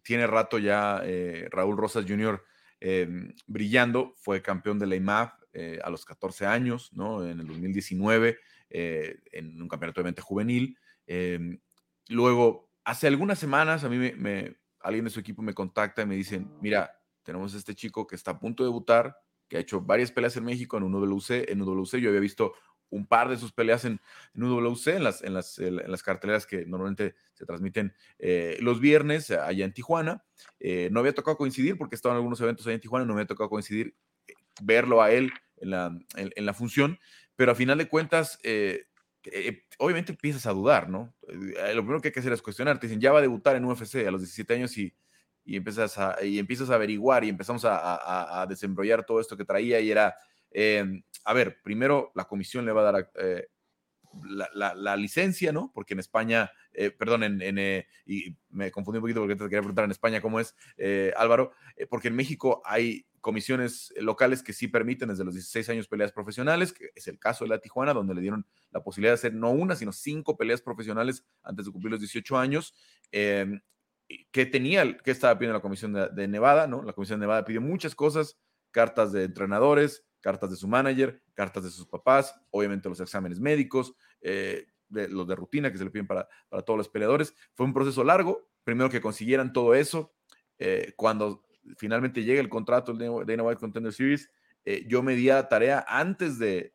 tiene 0.04 0.26
rato 0.26 0.58
ya 0.58 1.02
eh, 1.04 1.48
Raúl 1.52 1.78
Rosas 1.78 2.06
Jr. 2.08 2.44
Em, 2.80 3.34
brillando, 3.46 4.14
fue 4.16 4.42
campeón 4.42 4.80
de 4.80 4.88
la 4.88 4.96
IMAF 4.96 5.34
eh, 5.54 5.80
a 5.84 5.90
los 5.90 6.06
14 6.06 6.46
años, 6.46 6.92
¿no? 6.94 7.26
En 7.26 7.40
el 7.40 7.48
2019. 7.48 8.38
Eh, 8.74 9.20
en 9.34 9.62
un 9.62 9.68
campeonato 9.68 10.00
de 10.00 10.06
mente 10.06 10.22
juvenil. 10.22 10.78
Em, 11.06 11.60
luego, 12.08 12.70
hace 12.86 13.08
algunas 13.08 13.38
semanas, 13.38 13.84
a 13.84 13.90
mí 13.90 13.98
me, 13.98 14.56
alguien 14.80 15.04
de 15.04 15.12
su 15.12 15.20
equipo 15.20 15.42
me 15.42 15.54
contacta 15.54 16.04
y 16.04 16.06
me 16.06 16.16
dicen, 16.16 16.50
mira, 16.62 16.90
tenemos 17.24 17.54
este 17.54 17.76
chico 17.76 18.08
que 18.08 18.16
está 18.16 18.32
a 18.32 18.40
punto 18.40 18.64
de 18.64 18.70
debutar, 18.70 19.18
que 19.50 19.58
ha 19.58 19.60
hecho 19.60 19.82
varias 19.82 20.10
peleas 20.14 20.38
en 20.38 20.46
México 20.46 20.78
en 20.78 20.84
un 20.84 20.94
WC, 20.94 21.52
en 21.52 21.62
UWC. 21.62 21.98
Yo 21.98 22.10
había 22.10 22.22
visto 22.22 22.54
un 22.90 23.06
par 23.06 23.28
de 23.28 23.38
sus 23.38 23.52
peleas 23.52 23.84
en, 23.84 24.00
en 24.34 24.44
UWC, 24.44 24.88
en 24.88 25.04
las, 25.04 25.22
en, 25.22 25.34
las, 25.34 25.60
en 25.60 25.92
las 25.92 26.02
carteleras 26.02 26.46
que 26.46 26.66
normalmente 26.66 27.16
se 27.34 27.46
transmiten 27.46 27.94
eh, 28.20 28.58
los 28.62 28.80
viernes 28.80 29.32
allá 29.32 29.66
en 29.66 29.74
Tijuana. 29.74 30.24
Eh, 30.60 30.88
no 30.94 31.02
había 31.02 31.14
tocado 31.14 31.36
coincidir 31.36 31.78
porque 31.78 31.96
estaban 31.96 32.16
algunos 32.16 32.40
eventos 32.40 32.66
allá 32.66 32.76
en 32.76 32.82
Tijuana, 32.82 33.06
no 33.06 33.14
me 33.14 33.20
había 33.22 33.28
tocado 33.28 33.50
coincidir, 33.50 33.96
verlo 34.62 35.02
a 35.02 35.12
él 35.12 35.32
en 35.58 35.70
la, 35.70 35.98
en 36.16 36.46
la 36.46 36.54
función 36.54 37.00
pero 37.42 37.54
a 37.54 37.56
final 37.56 37.80
de 37.80 37.88
cuentas, 37.88 38.38
eh, 38.44 38.86
eh, 39.24 39.64
obviamente 39.80 40.12
empiezas 40.12 40.46
a 40.46 40.52
dudar, 40.52 40.90
¿no? 40.90 41.12
Eh, 41.28 41.74
lo 41.74 41.82
primero 41.82 42.00
que 42.00 42.10
hay 42.10 42.12
que 42.12 42.20
hacer 42.20 42.34
es 42.34 42.42
cuestionar. 42.44 42.80
Te 42.80 42.86
dicen, 42.86 43.02
ya 43.02 43.12
va 43.12 43.18
a 43.18 43.24
debutar 43.24 43.56
en 43.56 43.66
UFC 43.66 44.08
a 44.08 44.12
los 44.12 44.22
17 44.22 44.54
años 44.54 44.78
y, 44.78 44.94
y, 45.44 45.56
empiezas, 45.56 45.98
a, 45.98 46.24
y 46.24 46.38
empiezas 46.38 46.70
a 46.70 46.76
averiguar 46.76 47.24
y 47.24 47.30
empezamos 47.30 47.66
a, 47.66 48.42
a, 48.42 48.46
desembrollar 48.46 49.08
todo 49.08 49.20
esto 49.20 49.36
que 49.36 49.44
traía 49.44 49.80
y 49.80 49.90
era, 49.90 50.16
a 51.26 51.34
ver, 51.34 51.60
primero 51.64 52.12
la 52.14 52.26
comisión 52.26 52.64
le 52.64 52.74
va 52.74 52.88
a 52.88 52.92
dar 52.92 53.12
la, 54.54 54.76
la, 54.76 54.96
licencia, 54.96 55.52
¿no? 55.52 55.72
Porque 55.74 55.96
en 55.96 56.00
España, 56.00 56.52
perdón, 57.00 57.24
en, 57.24 57.86
y 58.06 58.38
me 58.52 58.70
confundí 58.70 58.98
un 58.98 59.04
poquito 59.04 59.22
porque 59.22 59.36
te 59.36 59.44
quería 59.46 59.62
preguntar 59.62 59.86
en 59.86 59.92
España 59.92 60.22
cómo 60.22 60.40
es, 60.40 60.56
Álvaro, 61.18 61.54
porque 61.90 62.10
en 62.10 62.16
México 62.16 62.62
hay 62.66 63.08
comisiones 63.22 63.94
locales 63.98 64.44
que 64.44 64.52
sí 64.52 64.68
permiten 64.68 65.10
desde 65.10 65.24
los 65.24 65.34
16 65.34 65.70
años 65.70 65.88
peleas 65.88 66.12
profesionales, 66.12 66.74
que 66.74 66.90
es 66.96 67.08
el 67.08 67.20
caso 67.20 67.46
de 67.46 67.50
la 67.50 67.60
Tijuana, 67.60 67.94
donde 67.94 68.16
le 68.16 68.22
dieron 68.22 68.46
la 68.72 68.84
posibilidad 68.84 69.12
de 69.12 69.16
hacer 69.16 69.34
no 69.34 69.52
una, 69.52 69.76
sino 69.76 69.94
cinco 69.94 70.36
peleas 70.36 70.62
profesionales 70.62 71.24
antes 71.44 71.66
de 71.66 71.72
cumplir 71.72 71.92
los 71.92 72.02
18 72.02 72.38
años. 72.38 72.74
Eh, 73.12 73.62
que 74.32 74.46
tenía, 74.46 74.98
que 74.98 75.12
estaba 75.12 75.38
pidiendo 75.38 75.58
la 75.58 75.62
Comisión 75.62 75.94
de, 75.94 76.28
Nevada, 76.28 76.68
¿no? 76.68 76.84
La 76.84 76.94
Comisión 76.94 77.20
de 77.20 77.26
Nevada 77.26 77.46
pidió 77.46 77.62
muchas 77.62 77.96
cosas, 77.96 78.38
cartas 78.72 79.12
de 79.14 79.24
entrenadores, 79.24 80.06
cartas 80.20 80.50
de 80.50 80.58
su 80.58 80.68
manager, 80.68 81.22
cartas 81.34 81.64
de 81.64 81.70
sus 81.70 81.88
papás, 81.88 82.36
obviamente 82.50 82.90
los 82.90 83.00
exámenes 83.00 83.40
médicos, 83.40 83.96
eh, 84.22 84.68
de, 84.90 85.08
los 85.08 85.28
de 85.28 85.36
rutina 85.36 85.72
que 85.72 85.78
se 85.78 85.86
le 85.86 85.92
piden 85.92 86.08
para, 86.08 86.28
para 86.50 86.64
todos 86.64 86.78
los 86.78 86.90
peleadores. 86.90 87.34
Fue 87.54 87.66
un 87.66 87.74
proceso 87.74 88.04
largo, 88.04 88.50
primero 88.64 88.90
que 88.90 89.00
consiguieran 89.00 89.54
todo 89.54 89.74
eso, 89.74 90.14
eh, 90.60 90.94
cuando 90.96 91.44
finalmente 91.78 92.24
llega 92.24 92.42
el 92.42 92.50
contrato 92.50 92.94
de 92.94 93.06
Dana 93.26 93.44
White 93.44 93.60
Contender 93.60 93.94
Series, 93.94 94.30
eh, 94.66 94.86
yo 94.88 95.02
me 95.02 95.16
di 95.16 95.30
a 95.30 95.48
tarea 95.48 95.86
antes 95.88 96.38
de, 96.38 96.74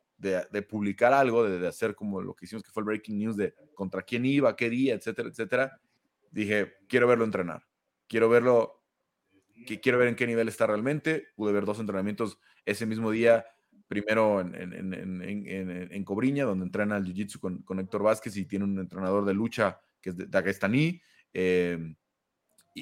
publicar 0.69 1.13
algo, 1.13 1.47
de, 1.47 1.67
hacer 1.67 1.95
como 1.95 2.21
lo 2.21 2.33
que 2.33 2.45
hicimos, 2.45 2.63
que 2.63 2.71
fue 2.71 2.81
el 2.81 2.85
breaking 2.85 3.17
news 3.17 3.37
de 3.37 3.53
contra 3.73 4.01
quién 4.01 4.25
iba, 4.25 4.55
qué 4.55 4.69
día, 4.69 4.95
etcétera, 4.95 5.29
etcétera. 5.29 5.79
Dije, 6.31 6.73
quiero 6.87 7.07
verlo 7.07 7.23
entrenar, 7.23 7.65
quiero 8.07 8.29
verlo, 8.29 8.83
quiero 9.81 9.97
ver 9.97 10.09
en 10.09 10.15
qué 10.15 10.27
nivel 10.27 10.47
está 10.47 10.67
realmente. 10.67 11.27
Pude 11.35 11.53
ver 11.53 11.65
dos 11.65 11.79
entrenamientos 11.79 12.39
ese 12.65 12.85
mismo 12.85 13.11
día 13.11 13.45
primero 13.87 14.41
en, 14.41 14.53
en, 15.91 16.03
Cobriña, 16.03 16.43
donde 16.43 16.65
entrena 16.65 16.97
el 16.97 17.05
Jiu-Jitsu 17.05 17.39
con, 17.39 17.61
con, 17.61 17.79
Héctor 17.79 18.03
Vázquez 18.03 18.35
y 18.35 18.45
tiene 18.45 18.65
un 18.65 18.77
entrenador 18.79 19.23
de 19.23 19.33
lucha 19.33 19.79
que 20.01 20.09
es 20.09 20.17
de 20.17 20.27
Dagestaní. 20.27 21.01
Em, 21.33 21.95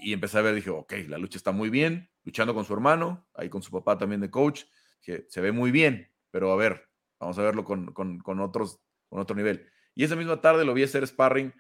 y, 0.04 0.14
empecé 0.14 0.38
a 0.38 0.42
ver, 0.42 0.56
dije, 0.56 0.70
ok, 0.70 0.94
la 1.08 1.18
lucha 1.18 1.38
está 1.38 1.52
muy 1.52 1.70
bien, 1.70 2.10
luchando 2.24 2.54
con 2.54 2.66
su 2.66 2.74
hermano, 2.74 3.28
ahí 3.34 3.50
con 3.50 3.62
su 3.62 3.72
papá 3.72 3.98
también 3.98 4.22
de 4.22 4.30
coach, 4.30 4.64
que 5.02 5.26
se 5.30 5.42
ve 5.42 5.52
muy 5.52 5.72
bien, 5.72 6.12
pero 6.32 6.52
a 6.52 6.56
ver, 6.56 6.90
vamos 7.20 7.38
a 7.38 7.44
verlo 7.44 7.64
con, 7.64 7.94
con, 7.94 8.40
otros, 8.40 8.80
con 9.08 9.20
otro 9.20 9.36
nivel. 9.36 9.70
Y 9.94 10.04
esa 10.04 10.16
misma 10.16 10.42
tarde 10.42 10.66
lo 10.66 10.74
vi 10.74 10.84
hacer 10.84 11.08
sparring 11.08 11.54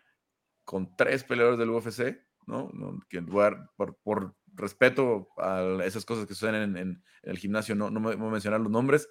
con 0.65 0.95
tres 0.97 1.23
peleadores 1.23 1.59
del 1.59 1.69
UFC, 1.69 2.19
¿no? 2.47 2.71
que 3.07 3.21
por, 3.21 3.97
por, 4.03 4.35
respeto 4.57 5.27
a 5.37 5.83
esas 5.83 6.05
cosas 6.05 6.25
que 6.25 6.33
suceden 6.33 6.77
en, 6.77 7.03
el 7.23 7.37
gimnasio, 7.37 7.75
no, 7.75 7.89
no 7.89 7.99
me 7.99 8.15
voy 8.15 8.27
a 8.27 8.31
mencionar 8.31 8.61
los 8.61 8.71
nombres. 8.71 9.09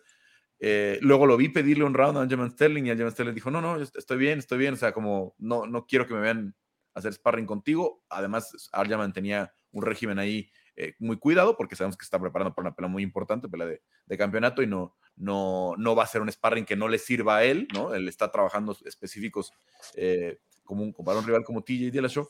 Eh, 0.59 0.99
luego 1.03 1.27
lo 1.27 1.37
vi 1.37 1.49
pedirle 1.49 1.85
un 1.85 1.95
round 1.95 2.17
a 2.17 2.23
Aljamain 2.23 2.51
Sterling 2.51 2.85
y 2.85 2.91
Aljamain 2.91 3.13
Sterling 3.13 3.35
dijo, 3.35 3.51
no, 3.51 3.61
no, 3.61 3.77
estoy 3.77 4.17
bien, 4.17 4.39
estoy 4.39 4.59
bien, 4.59 4.75
o 4.75 4.77
sea, 4.77 4.93
como 4.93 5.35
no, 5.39 5.67
no 5.67 5.87
quiero 5.87 6.07
que 6.07 6.15
me 6.15 6.21
vean 6.21 6.55
hacer 6.95 7.13
sparring 7.13 7.47
contigo. 7.47 8.03
Además, 8.09 8.71
Aljamain 8.73 9.13
tenía 9.13 9.53
un 9.73 9.83
régimen 9.83 10.19
ahí 10.19 10.51
eh, 10.77 10.95
muy 10.99 11.19
cuidado 11.19 11.57
porque 11.57 11.77
sabemos 11.77 11.97
que 11.97 12.05
está 12.05 12.19
preparando 12.19 12.55
para 12.55 12.69
una 12.69 12.75
pelea 12.75 12.89
muy 12.89 13.03
importante, 13.03 13.49
pelea 13.49 13.67
de, 13.67 13.83
de, 14.07 14.19
campeonato 14.19 14.63
y 14.63 14.67
no, 14.67 14.97
no, 15.17 15.75
no 15.77 15.95
va 15.95 16.03
a 16.03 16.09
ser 16.09 16.21
un 16.21 16.31
sparring 16.31 16.65
que 16.65 16.75
no 16.75 16.89
le 16.89 16.99
sirva 16.99 17.37
a 17.37 17.45
él, 17.45 17.69
¿no? 17.73 17.95
Él 17.95 18.09
está 18.09 18.31
trabajando 18.33 18.77
específicos 18.85 19.53
eh, 19.95 20.39
como 20.65 20.83
un, 20.83 20.93
para 20.93 21.19
un 21.19 21.27
rival 21.27 21.45
como 21.45 21.63
TJ 21.63 21.91
Dillashaw, 21.91 22.27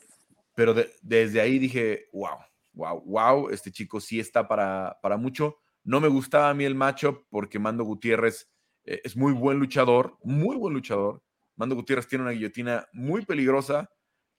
pero 0.53 0.75
desde 1.01 1.41
ahí 1.41 1.57
dije, 1.57 2.07
wow, 2.13 2.37
wow, 2.73 3.01
wow, 3.05 3.49
este 3.49 3.71
chico 3.71 3.99
sí 3.99 4.19
está 4.19 4.47
para, 4.47 4.97
para 5.01 5.17
mucho. 5.17 5.57
No 5.83 5.99
me 5.99 6.07
gustaba 6.07 6.49
a 6.49 6.53
mí 6.53 6.65
el 6.65 6.75
matchup 6.75 7.25
porque 7.29 7.59
Mando 7.59 7.83
Gutiérrez 7.83 8.49
eh, 8.83 9.01
es 9.03 9.15
muy 9.17 9.33
buen 9.33 9.57
luchador, 9.57 10.17
muy 10.23 10.55
buen 10.55 10.73
luchador. 10.73 11.23
Mando 11.55 11.75
Gutiérrez 11.75 12.07
tiene 12.07 12.23
una 12.23 12.31
guillotina 12.31 12.87
muy 12.93 13.25
peligrosa 13.25 13.89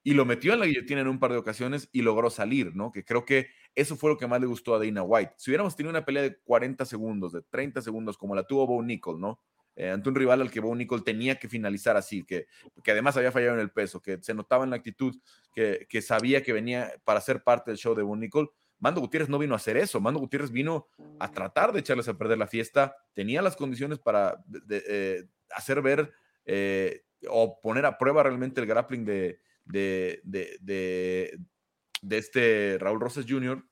y 0.07 0.14
lo 0.14 0.25
metió 0.25 0.53
en 0.53 0.61
la 0.61 0.66
guillotina 0.66 1.01
en 1.01 1.09
un 1.09 1.19
par 1.19 1.33
de 1.33 1.37
ocasiones 1.37 1.88
y 1.90 2.01
logró 2.01 2.31
salir, 2.31 2.77
¿no? 2.77 2.92
Que 2.92 3.05
creo 3.05 3.25
que 3.25 3.49
eso 3.75 3.97
fue 3.97 4.09
lo 4.09 4.16
que 4.16 4.29
más 4.29 4.40
le 4.40 4.47
gustó 4.47 4.77
a 4.77 4.79
Dana 4.79 5.03
White. 5.03 5.33
Si 5.37 5.51
hubiéramos 5.51 5.75
tenido 5.75 5.90
una 5.90 6.05
pelea 6.05 6.23
de 6.23 6.38
40 6.45 6.85
segundos, 6.85 7.33
de 7.33 7.42
30 7.42 7.83
segundos, 7.83 8.16
como 8.16 8.37
la 8.37 8.45
tuvo 8.45 8.69
Bo 8.69 8.81
Nickel, 8.85 9.19
¿no? 9.19 9.40
Eh, 9.75 9.90
ante 9.90 10.09
un 10.09 10.14
rival 10.14 10.42
al 10.42 10.51
que 10.53 10.61
Bo 10.61 10.77
Nickel 10.77 11.03
tenía 11.03 11.40
que 11.40 11.49
finalizar 11.49 11.97
así, 11.97 12.25
que, 12.25 12.47
que 12.85 12.92
además 12.92 13.16
había 13.16 13.33
fallado 13.33 13.55
en 13.55 13.61
el 13.61 13.73
peso, 13.73 14.01
que 14.01 14.23
se 14.23 14.33
notaba 14.33 14.62
en 14.62 14.71
la 14.71 14.77
actitud, 14.77 15.12
que, 15.53 15.88
que 15.88 16.01
sabía 16.01 16.40
que 16.40 16.53
venía 16.53 16.92
para 17.03 17.21
ser 17.21 17.42
parte 17.42 17.73
del 17.73 17.79
show 17.79 17.97
de 17.97 18.05
Bo 18.05 18.14
Nickel. 18.14 18.49
Mando 18.79 19.01
Gutiérrez 19.01 19.29
no 19.29 19.40
vino 19.40 19.55
a 19.55 19.57
hacer 19.57 19.77
eso. 19.77 20.01
Mando 20.01 20.21
Gutiérrez 20.21 20.53
vino 20.53 20.87
a 21.19 21.33
tratar 21.33 21.73
de 21.73 21.81
echarles 21.81 22.07
a 22.07 22.16
perder 22.16 22.38
la 22.38 22.47
fiesta. 22.47 22.95
Tenía 23.12 23.42
las 23.42 23.57
condiciones 23.57 23.99
para 23.99 24.40
eh, 24.71 25.25
hacer 25.51 25.83
ver 25.83 26.12
eh, 26.45 27.03
o 27.29 27.61
poner 27.61 27.85
a 27.87 27.99
prueba 27.99 28.23
realmente 28.23 28.61
el 28.61 28.69
grappling 28.69 29.05
de, 29.05 29.40
de, 29.66 30.20
de, 30.24 30.59
de, 30.61 32.16
este 32.16 32.79
Raúl 32.79 33.00
Rosas 33.00 33.26
Jr. 33.29 33.62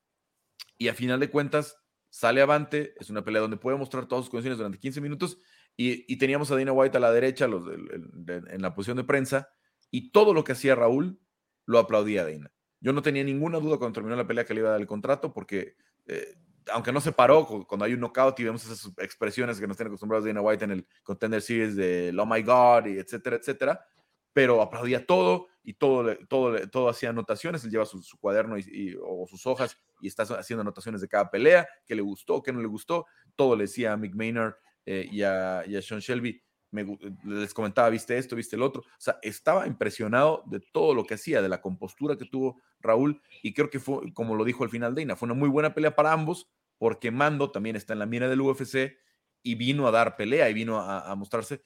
Y 0.76 0.88
a 0.88 0.94
final 0.94 1.20
de 1.20 1.30
cuentas 1.30 1.76
sale 2.10 2.42
avante, 2.42 2.94
es 3.00 3.10
una 3.10 3.24
pelea 3.24 3.42
donde 3.42 3.56
puede 3.56 3.76
mostrar 3.76 4.06
todas 4.06 4.24
sus 4.24 4.30
condiciones 4.30 4.58
durante 4.58 4.78
15 4.78 5.00
minutos 5.00 5.38
y, 5.76 6.16
teníamos 6.18 6.50
a 6.50 6.56
Dina 6.56 6.72
White 6.72 6.96
a 6.96 7.00
la 7.00 7.10
derecha 7.10 7.46
en 7.46 8.62
la 8.62 8.74
posición 8.74 8.96
de 8.96 9.04
prensa 9.04 9.48
y 9.90 10.12
todo 10.12 10.32
lo 10.32 10.44
que 10.44 10.52
hacía 10.52 10.74
Raúl 10.74 11.20
lo 11.66 11.78
aplaudía 11.78 12.24
Dina. 12.24 12.52
Yo 12.80 12.92
no 12.92 13.02
tenía 13.02 13.24
ninguna 13.24 13.58
duda 13.58 13.78
cuando 13.78 13.94
terminó 13.94 14.14
la 14.14 14.26
pelea 14.26 14.44
que 14.44 14.54
le 14.54 14.60
iba 14.60 14.68
a 14.68 14.72
dar 14.72 14.80
el 14.80 14.86
contrato 14.86 15.32
porque 15.32 15.76
eh, 16.06 16.36
aunque 16.72 16.92
no 16.92 17.00
se 17.00 17.12
paró, 17.12 17.46
cuando 17.66 17.84
hay 17.84 17.94
un 17.94 18.00
knockout 18.00 18.38
y 18.40 18.44
vemos 18.44 18.64
esas 18.64 18.92
expresiones 18.98 19.60
que 19.60 19.66
nos 19.66 19.76
tienen 19.76 19.90
acostumbrados 19.90 20.24
Dana 20.24 20.40
White 20.40 20.64
en 20.64 20.70
el 20.70 20.86
Contender 21.02 21.42
Series 21.42 21.76
de 21.76 22.14
Oh 22.18 22.26
my 22.26 22.42
God, 22.42 22.86
y 22.86 22.98
etcétera, 22.98 23.36
etcétera, 23.36 23.84
pero 24.32 24.62
aplaudía 24.62 25.04
todo 25.04 25.48
y 25.64 25.72
todo, 25.72 26.16
todo, 26.28 26.68
todo 26.68 26.90
hacía 26.90 27.08
anotaciones. 27.08 27.64
Él 27.64 27.70
lleva 27.70 27.86
su, 27.86 28.02
cuaderno 28.20 28.58
y, 28.58 28.96
o 29.02 29.26
sus 29.26 29.46
hojas 29.46 29.80
y 30.00 30.08
está 30.08 30.22
haciendo 30.22 30.60
anotaciones 30.60 31.00
de 31.00 31.08
cada 31.08 31.30
pelea, 31.30 31.66
qué 31.86 31.94
le 31.94 32.02
gustó, 32.02 32.42
qué 32.42 32.52
no 32.52 32.60
le 32.60 32.68
gustó. 32.68 33.06
Todo 33.34 33.56
le 33.56 33.64
decía 33.64 33.94
a 33.94 33.96
Mick 33.96 34.14
Maynard 34.14 34.54
eh, 34.84 35.08
y, 35.10 35.22
a, 35.22 35.64
Sean 35.80 36.00
Shelby. 36.00 36.40
Me, 36.70 36.98
les 37.24 37.54
comentaba, 37.54 37.88
viste 37.88 38.18
esto, 38.18 38.36
viste 38.36 38.56
el 38.56 38.62
otro. 38.62 38.82
O 38.82 39.00
sea, 39.00 39.18
estaba 39.22 39.66
impresionado 39.66 40.42
de 40.46 40.60
todo 40.60 40.92
lo 40.92 41.04
que 41.04 41.14
hacía, 41.14 41.40
de 41.40 41.48
la 41.48 41.62
compostura 41.62 42.16
que 42.16 42.26
tuvo 42.26 42.60
Raúl. 42.80 43.22
Y 43.42 43.54
creo 43.54 43.70
que 43.70 43.80
fue, 43.80 44.12
como 44.12 44.34
lo 44.34 44.44
dijo 44.44 44.64
al 44.64 44.70
final 44.70 44.94
Dana, 44.94 45.16
fue 45.16 45.26
una 45.26 45.34
muy 45.34 45.48
buena 45.48 45.72
pelea 45.72 45.96
para 45.96 46.12
ambos, 46.12 46.50
porque 46.76 47.10
Mando 47.10 47.50
también 47.50 47.76
está 47.76 47.94
en 47.94 48.00
la 48.00 48.06
mira 48.06 48.28
del 48.28 48.42
UFC 48.42 48.98
y 49.42 49.54
vino 49.54 49.86
a 49.86 49.92
dar 49.92 50.16
pelea 50.16 50.50
y 50.50 50.54
vino 50.54 50.80
a 50.80 51.14
mostrarse 51.14 51.62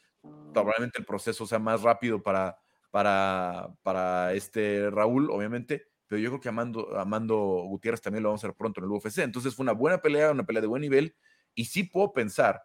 probablemente 0.53 0.99
el 0.99 1.05
proceso 1.05 1.47
sea 1.47 1.59
más 1.59 1.83
rápido 1.83 2.23
para, 2.23 2.59
para, 2.91 3.75
para 3.83 4.33
este 4.35 4.91
Raúl, 4.91 5.31
obviamente, 5.31 5.87
pero 6.07 6.21
yo 6.21 6.31
creo 6.31 6.41
que 6.41 6.49
Amando, 6.49 6.99
Amando 6.99 7.37
Gutiérrez 7.37 8.01
también 8.01 8.23
lo 8.23 8.31
vamos 8.31 8.43
a 8.45 8.49
ver 8.49 8.57
pronto 8.57 8.81
en 8.81 8.87
el 8.87 8.91
UFC. 8.91 9.19
Entonces 9.19 9.55
fue 9.55 9.65
una 9.65 9.73
buena 9.73 10.01
pelea, 10.01 10.31
una 10.31 10.47
pelea 10.47 10.63
de 10.63 10.67
buen 10.67 10.81
nivel, 10.81 11.15
y 11.55 11.67
sí 11.67 11.85
puedo 11.85 12.13
pensar 12.13 12.63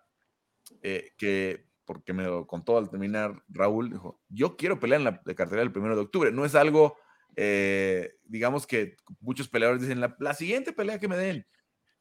eh, 0.82 1.12
que, 1.18 1.68
porque 1.86 2.14
me 2.14 2.24
lo 2.24 2.48
contó 2.48 2.78
al 2.78 2.90
terminar 2.90 3.44
Raúl, 3.50 3.90
dijo, 3.90 4.22
yo 4.30 4.56
quiero 4.56 4.80
pelear 4.80 5.02
en 5.02 5.06
la 5.06 5.22
de 5.26 5.36
cartera 5.36 5.62
del 5.62 5.72
primero 5.72 5.96
de 5.96 6.02
octubre. 6.02 6.32
No 6.32 6.46
es 6.46 6.56
algo, 6.56 6.98
eh, 7.36 8.14
digamos 8.24 8.66
que 8.66 8.96
muchos 9.20 9.50
peleadores 9.50 9.82
dicen, 9.82 10.00
la, 10.00 10.16
la 10.20 10.34
siguiente 10.34 10.72
pelea 10.72 11.00
que 11.00 11.08
me 11.10 11.18
den, 11.18 11.46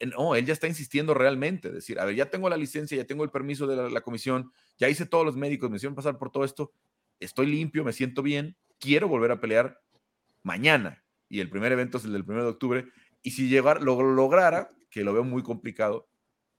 no, 0.07 0.35
él 0.35 0.47
ya 0.47 0.53
está 0.53 0.67
insistiendo 0.67 1.15
realmente, 1.15 1.71
decir, 1.71 1.99
a 2.01 2.05
ver, 2.05 2.15
ya 2.15 2.31
tengo 2.31 2.49
la 2.49 2.57
licencia, 2.57 2.97
ya 2.97 3.07
tengo 3.07 3.25
el 3.25 3.31
permiso 3.31 3.67
de 3.67 3.91
la, 3.91 4.01
comisión, 4.01 4.53
ya 4.79 4.89
hice 4.89 5.07
todos 5.07 5.25
los 5.25 5.37
médicos, 5.37 5.71
me 5.71 5.77
hicieron 5.77 5.95
pasar 5.95 6.19
por 6.19 6.31
todo 6.31 6.45
esto, 6.45 6.73
estoy 7.25 7.47
limpio, 7.47 7.85
me 7.85 7.93
siento 7.93 8.23
bien, 8.23 8.57
quiero 8.79 9.09
volver 9.09 9.31
a 9.31 9.41
pelear 9.41 9.81
mañana. 10.43 11.05
Y 11.29 11.41
el 11.41 11.49
primer 11.49 11.73
evento 11.73 11.99
es 11.99 12.05
el 12.05 12.13
del 12.13 12.25
1 12.27 12.43
de 12.43 12.49
octubre. 12.49 12.85
Y 13.23 13.31
si 13.31 13.49
llegar, 13.49 13.83
lo 13.83 14.01
lograra, 14.03 14.71
que 14.91 15.05
lo 15.05 15.13
veo 15.13 15.25
muy 15.25 15.43
complicado, 15.43 16.09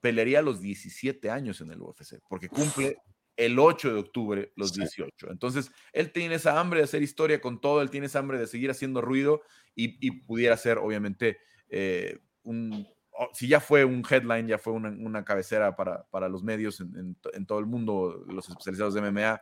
pelearía 0.02 0.39
a 0.39 0.41
los 0.41 0.62
17 0.62 1.30
años 1.30 1.62
en 1.62 1.71
el 1.71 1.82
UFC, 1.82 2.19
porque 2.28 2.49
cumple 2.49 2.97
el 3.38 3.58
8 3.60 3.93
de 3.93 3.99
octubre 3.99 4.52
los 4.56 4.73
18. 4.73 5.32
Entonces, 5.32 5.71
él 5.91 6.12
tiene 6.12 6.36
esa 6.36 6.60
hambre 6.60 6.80
de 6.80 6.86
hacer 6.86 7.02
historia 7.02 7.41
con 7.41 7.62
todo, 7.62 7.82
él 7.82 7.89
tiene 7.89 8.08
esa 8.08 8.19
hambre 8.19 8.38
de 8.38 8.47
seguir 8.47 8.69
haciendo 8.69 9.02
ruido 9.02 9.41
y, 9.76 10.12
pudiera 10.21 10.58
ser, 10.58 10.78
obviamente, 10.78 11.39
eh, 11.69 12.19
un, 12.43 12.88
si 13.34 13.47
ya 13.47 13.60
fue 13.60 13.86
un 13.86 14.04
headline, 14.10 14.47
ya 14.47 14.58
fue 14.58 14.73
una, 14.73 15.23
cabecera 15.23 15.76
para, 15.76 16.04
para, 16.10 16.30
los 16.30 16.43
medios 16.43 16.80
en, 16.80 17.15
todo 17.45 17.60
el 17.60 17.65
mundo, 17.65 18.23
los 18.28 18.49
especializados 18.49 18.93
de 18.93 19.02
MMA 19.02 19.41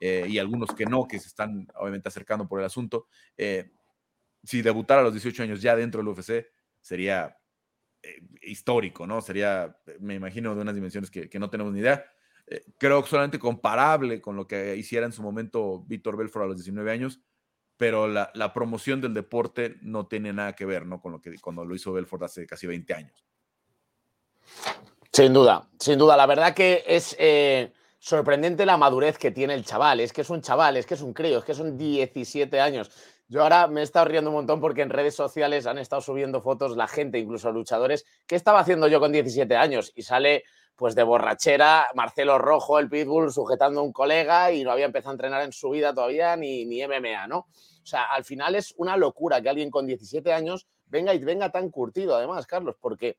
eh, 0.00 0.26
y 0.28 0.38
algunos 0.38 0.74
que 0.74 0.86
no, 0.86 1.06
que 1.06 1.18
se 1.18 1.28
están 1.28 1.66
obviamente 1.74 2.08
acercando 2.08 2.48
por 2.48 2.60
el 2.60 2.66
asunto. 2.66 3.06
Eh, 3.36 3.70
si 4.42 4.62
debutara 4.62 5.02
a 5.02 5.04
los 5.04 5.12
18 5.12 5.42
años 5.42 5.60
ya 5.60 5.76
dentro 5.76 6.00
del 6.00 6.08
UFC, 6.08 6.46
sería 6.80 7.36
eh, 8.02 8.22
histórico, 8.42 9.06
¿no? 9.06 9.20
Sería, 9.20 9.76
me 10.00 10.14
imagino, 10.14 10.54
de 10.54 10.62
unas 10.62 10.74
dimensiones 10.74 11.10
que, 11.10 11.28
que 11.28 11.38
no 11.38 11.50
tenemos 11.50 11.72
ni 11.72 11.80
idea. 11.80 12.04
creo 12.78 13.02
que 13.02 13.10
solamente 13.10 13.38
comparable 13.38 14.20
con 14.20 14.36
lo 14.36 14.46
que 14.46 14.76
hiciera 14.76 15.06
en 15.06 15.12
su 15.12 15.22
momento 15.22 15.84
Víctor 15.86 16.16
Belfort 16.16 16.44
a 16.44 16.48
los 16.48 16.56
19 16.56 16.90
años, 16.90 17.20
pero 17.80 18.06
la, 18.06 18.52
promoción 18.52 19.00
del 19.00 19.14
deporte 19.14 19.76
no 19.80 20.06
tiene 20.06 20.34
nada 20.34 20.52
que 20.54 20.66
ver 20.66 20.84
¿no? 20.84 21.00
con 21.00 21.12
lo 21.12 21.22
que 21.22 21.38
cuando 21.38 21.64
lo 21.64 21.74
hizo 21.74 21.94
Belfort 21.94 22.24
hace 22.24 22.46
casi 22.46 22.66
20 22.66 22.92
años. 22.92 23.24
Sin 25.10 25.32
duda, 25.32 25.66
sin 25.78 25.98
duda. 25.98 26.14
La 26.14 26.26
verdad 26.26 26.52
que 26.52 26.84
es 26.86 27.16
eh, 27.18 27.72
sorprendente 27.98 28.66
la 28.66 28.76
madurez 28.76 29.16
que 29.16 29.30
tiene 29.30 29.54
el 29.54 29.64
chaval. 29.64 30.00
Es 30.00 30.12
que 30.12 30.20
es 30.20 30.28
un 30.28 30.42
chaval, 30.42 30.76
es 30.76 30.84
que 30.84 30.92
es 30.92 31.00
un 31.00 31.14
crío, 31.14 31.38
es 31.38 31.44
que 31.46 31.54
son 31.54 31.78
17 31.78 32.60
años. 32.60 32.90
Yo 33.28 33.42
ahora 33.42 33.66
me 33.66 33.80
he 33.80 33.84
estado 33.84 34.04
riendo 34.04 34.28
un 34.28 34.36
montón 34.36 34.60
porque 34.60 34.82
en 34.82 34.90
redes 34.90 35.14
sociales 35.14 35.64
han 35.66 35.78
estado 35.78 36.02
subiendo 36.02 36.42
fotos 36.42 36.76
la 36.76 36.86
gente, 36.86 37.18
incluso 37.18 37.50
luchadores. 37.50 38.04
¿Qué 38.26 38.36
estaba 38.36 38.60
haciendo 38.60 38.88
yo 38.88 39.00
con 39.00 39.10
17 39.10 39.56
años? 39.56 39.90
Y 39.94 40.02
sale 40.02 40.44
pues 40.76 40.94
de 40.94 41.02
borrachera 41.02 41.86
Marcelo 41.94 42.36
Rojo, 42.36 42.78
el 42.78 42.90
Pitbull, 42.90 43.32
sujetando 43.32 43.80
a 43.80 43.84
un 43.84 43.92
colega 43.92 44.52
y 44.52 44.64
no 44.64 44.70
había 44.70 44.84
empezado 44.84 45.12
a 45.12 45.14
entrenar 45.14 45.42
en 45.44 45.52
su 45.52 45.70
vida 45.70 45.94
todavía 45.94 46.36
ni, 46.36 46.66
ni 46.66 46.86
MMA, 46.86 47.26
¿no? 47.26 47.46
O 47.82 47.86
sea, 47.86 48.04
al 48.04 48.24
final 48.24 48.54
es 48.54 48.74
una 48.76 48.96
locura 48.96 49.40
que 49.40 49.48
alguien 49.48 49.70
con 49.70 49.86
17 49.86 50.32
años 50.32 50.68
venga 50.86 51.14
y 51.14 51.18
venga 51.18 51.50
tan 51.50 51.70
curtido, 51.70 52.14
además, 52.14 52.46
Carlos, 52.46 52.76
porque 52.80 53.18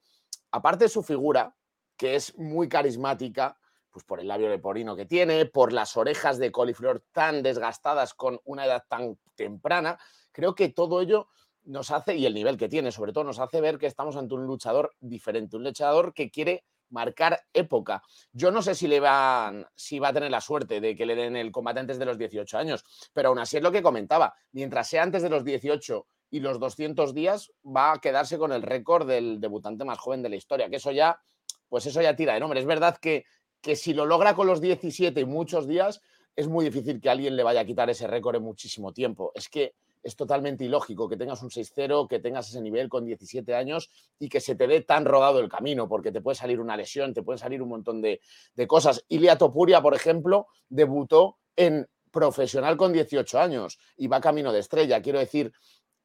aparte 0.51 0.85
de 0.85 0.89
su 0.89 1.03
figura, 1.03 1.55
que 1.97 2.15
es 2.15 2.37
muy 2.37 2.67
carismática, 2.67 3.57
pues 3.91 4.05
por 4.05 4.19
el 4.19 4.27
labio 4.27 4.49
leporino 4.49 4.95
que 4.95 5.05
tiene, 5.05 5.45
por 5.45 5.73
las 5.73 5.97
orejas 5.97 6.37
de 6.37 6.51
coliflor 6.51 7.03
tan 7.11 7.43
desgastadas 7.43 8.13
con 8.13 8.39
una 8.45 8.65
edad 8.65 8.83
tan 8.87 9.17
temprana, 9.35 9.99
creo 10.31 10.55
que 10.55 10.69
todo 10.69 11.01
ello 11.01 11.27
nos 11.63 11.91
hace, 11.91 12.15
y 12.15 12.25
el 12.25 12.33
nivel 12.33 12.57
que 12.57 12.69
tiene 12.69 12.91
sobre 12.91 13.13
todo, 13.13 13.23
nos 13.23 13.39
hace 13.39 13.61
ver 13.61 13.77
que 13.77 13.85
estamos 13.85 14.15
ante 14.15 14.33
un 14.33 14.45
luchador 14.45 14.93
diferente, 14.99 15.57
un 15.57 15.63
luchador 15.63 16.13
que 16.13 16.31
quiere 16.31 16.63
marcar 16.91 17.41
época. 17.53 18.03
Yo 18.31 18.51
no 18.51 18.61
sé 18.61 18.75
si 18.75 18.87
le 18.87 18.99
van, 18.99 19.65
si 19.75 19.99
va 19.99 20.09
a 20.09 20.13
tener 20.13 20.31
la 20.31 20.41
suerte 20.41 20.79
de 20.79 20.95
que 20.95 21.05
le 21.05 21.15
den 21.15 21.35
el 21.35 21.51
combate 21.51 21.79
antes 21.79 21.99
de 21.99 22.05
los 22.05 22.17
18 22.17 22.57
años, 22.57 22.85
pero 23.13 23.29
aún 23.29 23.39
así 23.39 23.57
es 23.57 23.63
lo 23.63 23.71
que 23.71 23.81
comentaba. 23.81 24.33
Mientras 24.51 24.87
sea 24.87 25.03
antes 25.03 25.23
de 25.23 25.29
los 25.29 25.43
18 25.43 26.05
y 26.29 26.39
los 26.39 26.59
200 26.59 27.13
días, 27.13 27.51
va 27.65 27.93
a 27.93 27.99
quedarse 27.99 28.37
con 28.37 28.51
el 28.51 28.61
récord 28.61 29.07
del 29.07 29.41
debutante 29.41 29.83
más 29.83 29.97
joven 29.97 30.21
de 30.21 30.29
la 30.29 30.35
historia, 30.35 30.69
que 30.69 30.77
eso 30.77 30.91
ya, 30.91 31.19
pues 31.67 31.85
eso 31.85 32.01
ya 32.01 32.15
tira 32.15 32.33
de 32.33 32.39
nombre. 32.39 32.59
Es 32.59 32.65
verdad 32.65 32.97
que 32.97 33.25
que 33.61 33.75
si 33.75 33.93
lo 33.93 34.05
logra 34.05 34.35
con 34.35 34.47
los 34.47 34.59
17 34.59 35.21
y 35.21 35.25
muchos 35.25 35.67
días, 35.67 36.01
es 36.35 36.47
muy 36.47 36.65
difícil 36.65 36.99
que 36.99 37.09
alguien 37.09 37.35
le 37.35 37.43
vaya 37.43 37.61
a 37.61 37.65
quitar 37.65 37.89
ese 37.89 38.07
récord 38.07 38.35
en 38.35 38.43
muchísimo 38.43 38.91
tiempo. 38.91 39.31
Es 39.35 39.47
que 39.47 39.75
es 40.03 40.15
totalmente 40.15 40.65
ilógico 40.65 41.07
que 41.07 41.17
tengas 41.17 41.41
un 41.43 41.49
6-0, 41.49 42.07
que 42.07 42.19
tengas 42.19 42.49
ese 42.49 42.61
nivel 42.61 42.89
con 42.89 43.05
17 43.05 43.53
años 43.55 43.89
y 44.19 44.29
que 44.29 44.39
se 44.39 44.55
te 44.55 44.67
dé 44.67 44.81
tan 44.81 45.05
rodado 45.05 45.39
el 45.39 45.49
camino, 45.49 45.87
porque 45.87 46.11
te 46.11 46.21
puede 46.21 46.35
salir 46.35 46.59
una 46.59 46.75
lesión, 46.75 47.13
te 47.13 47.23
pueden 47.23 47.39
salir 47.39 47.61
un 47.61 47.69
montón 47.69 48.01
de, 48.01 48.21
de 48.55 48.67
cosas. 48.67 49.05
Ilia 49.09 49.37
Topuria, 49.37 49.81
por 49.81 49.93
ejemplo, 49.93 50.47
debutó 50.69 51.37
en 51.55 51.87
profesional 52.11 52.77
con 52.77 52.93
18 52.93 53.39
años 53.39 53.79
y 53.95 54.07
va 54.07 54.21
camino 54.21 54.51
de 54.51 54.59
estrella. 54.59 55.01
Quiero 55.01 55.19
decir 55.19 55.51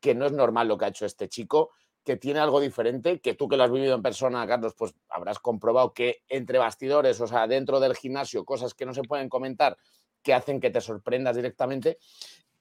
que 0.01 0.15
no 0.15 0.27
es 0.27 0.33
normal 0.33 0.69
lo 0.69 0.79
que 0.79 0.85
ha 0.85 0.89
hecho 0.89 1.07
este 1.07 1.29
chico, 1.29 1.71
que 2.05 2.17
tiene 2.17 2.39
algo 2.39 2.61
diferente, 2.61 3.21
que 3.21 3.35
tú 3.35 3.49
que 3.49 3.57
lo 3.57 3.65
has 3.65 3.73
vivido 3.73 3.97
en 3.97 4.03
persona, 4.03 4.47
Carlos, 4.47 4.75
pues 4.79 4.95
habrás 5.09 5.41
comprobado 5.41 5.93
que 5.93 6.23
entre 6.29 6.59
bastidores, 6.59 7.21
o 7.21 7.27
sea, 7.27 7.49
dentro 7.49 7.81
del 7.81 7.97
gimnasio, 7.97 8.45
cosas 8.45 8.75
que 8.75 8.87
no 8.87 8.95
se 8.95 9.03
pueden 9.03 9.29
comentar, 9.29 9.77
que 10.23 10.33
hacen 10.33 10.61
que 10.61 10.71
te 10.71 10.81
sorprendas 10.81 11.35
directamente. 11.35 11.99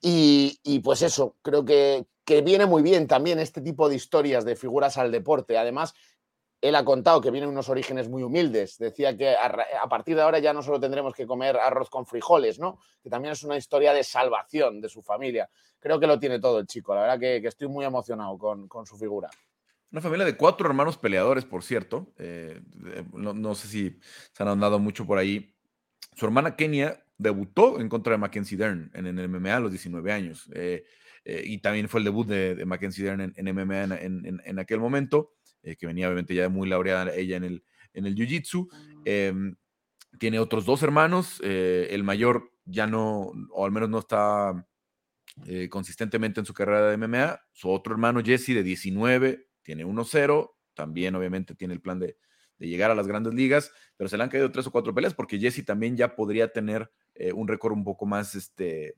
Y, 0.08 0.82
pues 0.84 1.01
eso, 1.01 1.36
creo 1.41 1.66
que, 1.66 2.06
que, 2.24 2.43
viene 2.43 2.68
muy 2.68 2.84
bien 2.84 3.08
también 3.08 3.39
este 3.39 3.60
tipo 3.60 3.89
de 3.89 3.95
historias 3.95 4.45
de 4.45 4.56
figuras 4.56 4.99
al 4.99 5.12
deporte. 5.12 5.58
Además, 5.58 5.95
él 6.62 6.76
ha 6.76 6.86
contado 6.86 7.20
que 7.22 7.32
viene 7.32 7.47
unos 7.47 7.70
orígenes 7.70 8.08
muy 8.08 8.22
humildes. 8.22 8.78
Decía 8.78 9.18
que 9.18 9.36
a, 9.36 9.89
partir 9.89 10.16
de 10.16 10.22
ahora 10.22 10.38
ya 10.38 10.53
no 10.53 10.62
solo 10.62 10.80
tendremos 10.80 11.16
que 11.16 11.26
comer 11.26 11.58
arroz 11.58 11.89
con 11.89 12.06
frijoles, 12.06 12.60
¿no? 12.60 12.78
Que 13.01 13.10
también 13.10 13.32
es 13.32 13.41
una 13.41 13.58
historia 13.58 13.93
de 13.93 14.03
salvación 14.03 14.80
de 14.80 14.89
su 14.89 15.01
familia. 15.01 15.49
Creo 15.80 15.99
que 15.99 16.06
lo 16.06 16.20
tiene 16.20 16.39
todo 16.39 16.60
el 16.60 16.68
chico. 16.68 16.93
La 16.93 17.01
verdad 17.01 17.20
que, 17.20 17.38
estoy 17.38 17.68
muy 17.68 17.84
emocionado 17.84 18.38
con, 18.38 18.68
con, 18.68 18.86
su 18.86 18.97
figura. 18.97 19.32
Una 19.91 20.01
familia 20.01 20.26
de 20.26 20.38
cuatro 20.38 20.68
hermanos 20.68 20.99
peleadores, 20.99 21.45
por 21.45 21.64
cierto. 21.64 22.14
Eh, 22.20 22.62
no, 23.12 23.34
no 23.34 23.56
sé 23.56 23.68
si 23.68 23.99
se 24.34 24.43
han 24.43 24.49
andado 24.49 24.78
mucho 24.78 25.08
por 25.08 25.18
ahí. 25.18 25.51
Su 26.14 26.26
hermana 26.26 26.56
Kenia 26.56 27.05
debutó 27.18 27.80
en 27.80 27.89
contra 27.89 28.13
de 28.13 28.18
Mackenzie 28.18 28.57
Dern 28.57 28.91
en, 28.93 29.05
el 29.05 29.30
MMA 29.30 29.55
a 29.55 29.59
los 29.59 29.72
19 29.72 30.11
años. 30.11 30.49
Eh, 30.53 30.84
eh, 31.24 31.43
y 31.45 31.57
también 31.59 31.89
fue 31.89 31.99
el 32.01 32.05
debut 32.05 32.28
de, 32.28 32.63
Mackenzie 32.66 33.05
Dern 33.05 33.34
en, 33.36 33.55
MMA 33.55 33.84
en, 33.84 34.59
aquel 34.59 34.80
momento, 34.80 35.34
eh, 35.63 35.76
que 35.76 35.88
venía 35.88 36.07
obviamente 36.07 36.36
ya 36.36 36.49
muy 36.49 36.68
laureada 36.68 37.13
ella 37.16 37.38
en 37.38 37.43
el, 37.43 37.63
en 37.93 38.05
el 38.05 38.16
Jiu-Jitsu. 38.16 38.68
Em, 39.05 39.55
tiene 40.20 40.39
otros 40.39 40.66
dos 40.66 40.82
hermanos, 40.84 41.41
el 41.41 42.03
mayor 42.03 42.51
ya 42.63 42.88
no, 42.88 43.32
o 43.51 43.66
al 43.66 43.72
menos 43.72 43.89
no 43.89 43.99
está 43.99 44.66
consistentemente 45.70 46.39
en 46.39 46.45
su 46.45 46.53
carrera 46.53 46.89
de 46.89 46.97
MMA. 46.97 47.41
Su 47.51 47.70
otro 47.70 47.93
hermano 47.93 48.22
Jesse 48.24 48.53
de 48.53 48.63
19 48.63 49.49
tiene 49.61 49.86
1-0, 49.86 50.51
también 50.74 51.16
obviamente 51.16 51.53
tiene 51.53 51.74
el 51.74 51.82
plan 51.82 51.99
de, 51.99 52.18
de 52.57 52.68
llegar 52.68 52.91
a 52.91 52.95
las 52.95 53.07
grandes 53.07 53.34
ligas, 53.34 53.74
pero 53.97 54.09
se 54.09 54.18
le 54.18 54.24
han 54.24 54.30
caído 54.30 54.51
tres 54.51 54.68
o 54.68 54.72
cuatro 54.72 54.93
peleas 54.93 55.13
porque 55.13 55.38
Jesse 55.38 55.66
también 55.66 55.97
ya 55.97 56.16
podría 56.16 56.53
tener 56.53 56.89
eh, 57.16 57.34
un 57.34 57.47
récord 57.47 57.74
un 57.74 57.84
poco 57.84 58.05
más, 58.05 58.36
este, 58.36 58.95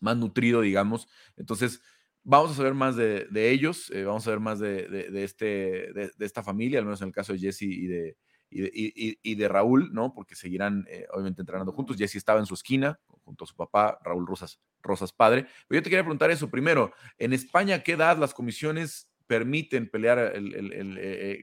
más 0.00 0.16
nutrido, 0.16 0.62
digamos. 0.62 1.08
Entonces, 1.36 1.80
vamos 2.22 2.52
a 2.52 2.54
saber 2.54 2.74
más 2.74 2.96
de, 2.96 3.28
ellos, 3.50 3.90
eh, 3.90 4.04
vamos 4.04 4.26
a 4.26 4.30
ver 4.30 4.40
más 4.40 4.58
de, 4.58 5.08
este, 5.22 5.92
de, 5.92 6.10
esta 6.20 6.42
familia, 6.42 6.78
al 6.78 6.86
menos 6.86 7.02
en 7.02 7.08
el 7.08 7.14
caso 7.14 7.32
de 7.34 7.38
Jesse 7.38 7.62
y 7.62 7.86
de, 7.86 8.16
y 8.50 9.34
de, 9.34 9.48
Raúl, 9.48 9.92
¿no? 9.92 10.14
Porque 10.14 10.34
seguirán, 10.34 10.86
eh, 10.88 11.06
obviamente, 11.12 11.42
entrenando 11.42 11.72
juntos. 11.72 11.96
Jesse 11.96 12.16
estaba 12.16 12.40
en 12.40 12.46
su 12.46 12.54
esquina, 12.54 12.98
junto 13.24 13.44
a 13.44 13.46
su 13.46 13.56
papá, 13.56 13.98
Raúl 14.02 14.26
Rosas, 14.26 14.60
Rosas 14.82 15.12
padre. 15.12 15.46
Pero 15.68 15.80
yo 15.80 15.82
te 15.82 15.90
quería 15.90 16.04
preguntar 16.04 16.30
eso 16.30 16.50
primero. 16.50 16.92
En 17.18 17.32
España, 17.32 17.82
¿qué 17.82 17.92
edad 17.92 18.16
las 18.16 18.32
comisiones 18.32 19.08
permiten 19.26 19.90
pelear 19.90 20.34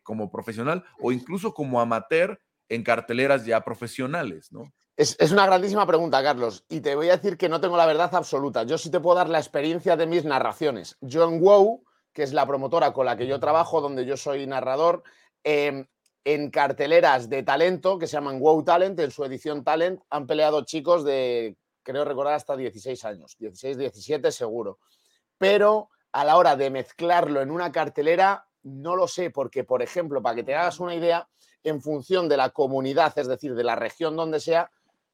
como 0.03 0.31
profesional 0.31 0.83
o 0.99 1.11
incluso 1.11 1.53
como 1.53 1.81
amateur 1.81 2.39
en 2.69 2.83
carteleras 2.83 3.45
ya 3.45 3.61
profesionales, 3.61 4.51
¿no? 4.51 4.71
Es, 4.97 5.31
una 5.31 5.45
grandísima 5.45 5.87
pregunta, 5.87 6.21
Carlos, 6.21 6.65
y 6.69 6.81
te 6.81 6.95
voy 6.95 7.09
a 7.09 7.15
decir 7.15 7.37
que 7.37 7.49
no 7.49 7.61
tengo 7.61 7.77
la 7.77 7.85
verdad 7.85 8.13
absoluta. 8.13 8.63
Yo 8.63 8.77
sí 8.77 8.91
te 8.91 8.99
puedo 8.99 9.15
dar 9.15 9.29
la 9.29 9.39
experiencia 9.39 9.95
de 9.95 10.05
mis 10.05 10.25
narraciones. 10.25 10.97
Yo 11.01 11.23
en 11.27 11.41
WOW, 11.41 11.83
que 12.13 12.23
es 12.23 12.33
la 12.33 12.45
promotora 12.45 12.91
con 12.93 13.05
la 13.05 13.15
que 13.15 13.25
yo 13.25 13.39
trabajo, 13.39 13.81
donde 13.81 14.05
yo 14.05 14.17
soy 14.17 14.45
narrador, 14.45 15.03
em, 15.43 15.87
en 16.23 16.51
carteleras 16.51 17.29
de 17.29 17.41
talento 17.41 17.97
que 17.97 18.05
se 18.05 18.13
llaman 18.13 18.39
WOW 18.39 18.63
Talent, 18.63 18.99
en 18.99 19.11
su 19.11 19.23
edición 19.23 19.63
Talent, 19.63 20.01
han 20.09 20.27
peleado 20.27 20.63
chicos 20.65 21.03
de, 21.03 21.57
creo 21.83 22.05
recordar, 22.05 22.33
hasta 22.33 22.55
16 22.55 23.03
años, 23.05 23.35
16, 23.39 23.77
17 23.77 24.31
seguro. 24.31 24.79
Pero 25.37 25.89
a 26.11 26.25
la 26.25 26.37
hora 26.37 26.55
de 26.55 26.69
mezclarlo 26.69 27.41
en 27.41 27.49
una 27.49 27.71
cartelera, 27.71 28.45
no 28.63 28.95
lo 28.95 29.07
sé, 29.07 29.31
porque, 29.31 29.63
por 29.63 29.81
ejemplo, 29.81 30.21
para 30.21 30.35
que 30.35 30.43
te 30.43 30.53
hagas 30.53 30.79
una 30.79 30.93
idea, 30.93 31.27
en 31.63 31.81
función 31.81 32.27
de 32.27 32.37
la 32.37 32.49
comunidad, 32.49 33.17
es 33.17 33.27
decir, 33.27 33.55
de 33.55 33.63
la 33.63 33.75
región 33.75 34.15
donde 34.15 34.39
sea, 34.39 34.71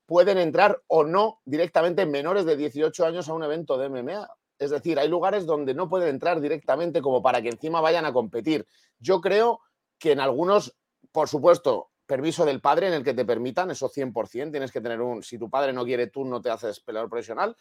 pueden 0.07 0.39
entrar 0.39 0.81
o 0.87 1.03
no 1.03 1.41
directamente 1.45 2.05
menores 2.07 2.45
de 2.45 2.55
18 2.55 3.05
años 3.05 3.29
a 3.29 3.33
un 3.33 3.43
evento 3.43 3.77
de 3.77 3.89
MMA. 3.89 4.27
Es 4.57 4.71
decir, 4.71 4.97
hay 4.97 5.09
lugares 5.09 5.45
donde 5.45 5.75
no 5.75 5.87
pueden 5.87 6.09
entrar 6.09 6.41
directamente 6.41 7.01
como 7.01 7.21
para 7.21 7.41
que 7.41 7.49
encima 7.49 7.81
vayan 7.81 8.05
a 8.05 8.13
competir. 8.13 8.65
Yo 8.97 9.21
creo 9.21 9.59
que 9.99 10.13
en 10.13 10.21
algunos, 10.21 10.75
por 11.11 11.27
supuesto, 11.27 11.91
permiso 12.07 12.45
del 12.45 12.61
padre 12.61 12.87
en 12.87 12.93
el 12.93 13.03
que 13.03 13.13
te 13.13 13.25
permitan, 13.25 13.69
eso 13.69 13.89
100%, 13.89 14.49
tienes 14.49 14.71
que 14.71 14.81
tener 14.81 15.01
un, 15.01 15.21
si 15.21 15.37
tu 15.37 15.49
padre 15.49 15.73
no 15.73 15.83
quiere, 15.83 16.07
tú 16.07 16.23
no 16.23 16.41
te 16.41 16.49
haces 16.49 16.79
peleador 16.79 17.09
profesional, 17.09 17.55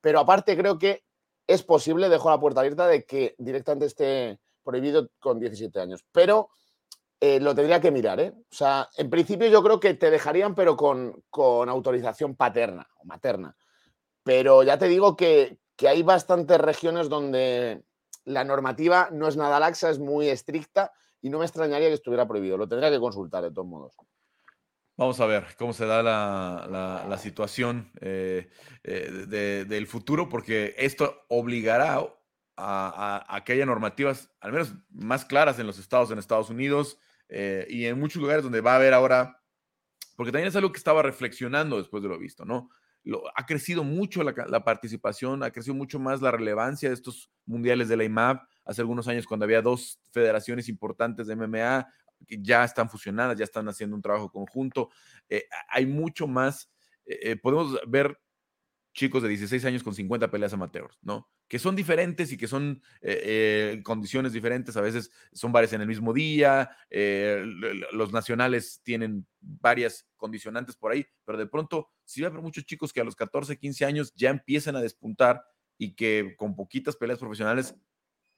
pero 0.00 0.20
aparte 0.20 0.56
creo 0.56 0.78
que 0.78 1.02
es 1.48 1.64
posible, 1.64 2.08
dejo 2.08 2.30
la 2.30 2.38
puerta 2.38 2.60
abierta 2.60 2.86
de 2.86 3.04
que 3.04 3.34
directamente 3.38 3.86
esté 3.86 4.38
prohibido 4.62 5.10
con 5.18 5.40
17 5.40 5.80
años, 5.80 6.04
pero 6.12 6.50
eh, 7.20 7.40
lo 7.40 7.52
tendría 7.54 7.80
que 7.80 7.90
mirar, 7.90 8.20
¿eh? 8.20 8.32
O 8.36 8.54
sea, 8.54 8.88
en 8.96 9.10
principio 9.10 9.48
yo 9.48 9.60
creo 9.62 9.80
que 9.80 9.94
te 9.94 10.10
dejarían, 10.10 10.54
pero 10.54 10.76
con, 10.76 11.24
autorización 11.32 12.36
paterna 12.36 12.88
o 12.98 13.04
materna. 13.04 13.56
Pero 14.22 14.62
ya 14.62 14.78
te 14.78 14.86
digo 14.86 15.16
que, 15.16 15.58
hay 15.86 16.02
bastantes 16.02 16.58
regiones 16.60 17.08
donde 17.08 17.82
la 18.24 18.44
normativa 18.44 19.08
no 19.12 19.28
es 19.28 19.36
nada 19.36 19.60
laxa, 19.60 19.90
es 19.90 19.98
muy 19.98 20.28
estricta 20.28 20.92
y 21.20 21.30
no 21.30 21.38
me 21.38 21.44
extrañaría 21.44 21.88
que 21.88 21.94
estuviera 21.94 22.26
prohibido. 22.26 22.56
Lo 22.56 22.68
tendría 22.68 22.90
que 22.90 23.00
consultar 23.00 23.44
de 23.44 23.52
todos 23.52 23.66
modos. 23.66 23.94
Vamos 24.96 25.20
a 25.20 25.26
ver 25.26 25.46
cómo 25.56 25.72
se 25.72 25.86
da 25.86 26.02
la, 26.02 27.18
situación 27.18 27.92
eh, 28.00 28.48
del 28.82 29.86
futuro, 29.86 30.28
porque 30.28 30.74
esto 30.78 31.24
obligará 31.28 32.04
a, 32.56 33.24
a, 33.28 33.44
que 33.44 33.52
haya 33.52 33.66
normativas, 33.66 34.30
al 34.40 34.52
menos 34.52 34.74
más 34.90 35.24
claras 35.24 35.60
en 35.60 35.66
los 35.68 35.78
estados 35.78 36.10
en 36.10 36.18
Estados 36.18 36.50
Unidos, 36.50 36.98
eh, 37.28 37.66
y 37.68 37.84
en 37.86 37.98
muchos 37.98 38.20
lugares 38.20 38.42
donde 38.42 38.60
va 38.60 38.72
a 38.72 38.76
haber 38.76 38.94
ahora, 38.94 39.42
porque 40.16 40.32
también 40.32 40.48
es 40.48 40.56
algo 40.56 40.72
que 40.72 40.78
estaba 40.78 41.02
reflexionando 41.02 41.78
después 41.78 42.02
de 42.02 42.08
lo 42.08 42.18
visto, 42.18 42.44
¿no? 42.44 42.70
Lo, 43.04 43.22
ha 43.34 43.46
crecido 43.46 43.84
mucho 43.84 44.22
la, 44.22 44.64
participación, 44.64 45.42
ha 45.42 45.50
crecido 45.50 45.74
mucho 45.74 45.98
más 45.98 46.20
la 46.20 46.30
relevancia 46.30 46.88
de 46.88 46.94
estos 46.94 47.30
mundiales 47.46 47.88
de 47.88 47.96
la 47.96 48.04
IMAP. 48.04 48.42
Hace 48.64 48.80
algunos 48.82 49.08
años, 49.08 49.26
cuando 49.26 49.44
había 49.44 49.62
dos 49.62 50.00
federaciones 50.10 50.68
importantes 50.68 51.26
de 51.26 51.36
MMA, 51.36 51.88
que 52.26 52.38
ya 52.42 52.64
están 52.64 52.90
fusionadas, 52.90 53.38
ya 53.38 53.44
están 53.44 53.68
haciendo 53.68 53.94
un 53.94 54.02
trabajo 54.02 54.30
conjunto, 54.30 54.90
eh, 55.28 55.44
hay 55.68 55.86
mucho 55.86 56.26
más. 56.26 56.70
Eh, 57.06 57.36
podemos 57.36 57.78
ver 57.86 58.18
chicos 58.92 59.22
de 59.22 59.28
16 59.28 59.64
años 59.64 59.82
con 59.82 59.94
50 59.94 60.30
peleas 60.30 60.52
amateurs, 60.52 60.98
¿no? 61.00 61.30
Que 61.48 61.58
son 61.58 61.74
diferentes 61.74 62.30
y 62.30 62.36
que 62.36 62.46
son 62.46 62.82
eh, 63.00 63.22
eh, 63.24 63.82
condiciones 63.82 64.32
diferentes, 64.32 64.76
a 64.76 64.82
veces 64.82 65.10
son 65.32 65.50
varias 65.50 65.72
en 65.72 65.80
el 65.80 65.86
mismo 65.86 66.12
día, 66.12 66.70
eh, 66.90 67.42
los 67.92 68.12
nacionales 68.12 68.80
tienen 68.84 69.26
varias 69.40 70.06
condicionantes 70.16 70.76
por 70.76 70.92
ahí, 70.92 71.06
pero 71.24 71.38
de 71.38 71.46
pronto 71.46 71.88
sí 72.04 72.20
va 72.20 72.28
a 72.28 72.30
haber 72.30 72.42
muchos 72.42 72.64
chicos 72.66 72.92
que 72.92 73.00
a 73.00 73.04
los 73.04 73.16
14, 73.16 73.58
15 73.58 73.84
años 73.84 74.12
ya 74.14 74.30
empiezan 74.30 74.76
a 74.76 74.82
despuntar 74.82 75.42
y 75.78 75.94
que 75.94 76.34
con 76.36 76.54
poquitas 76.54 76.96
peleas 76.96 77.18
profesionales 77.18 77.74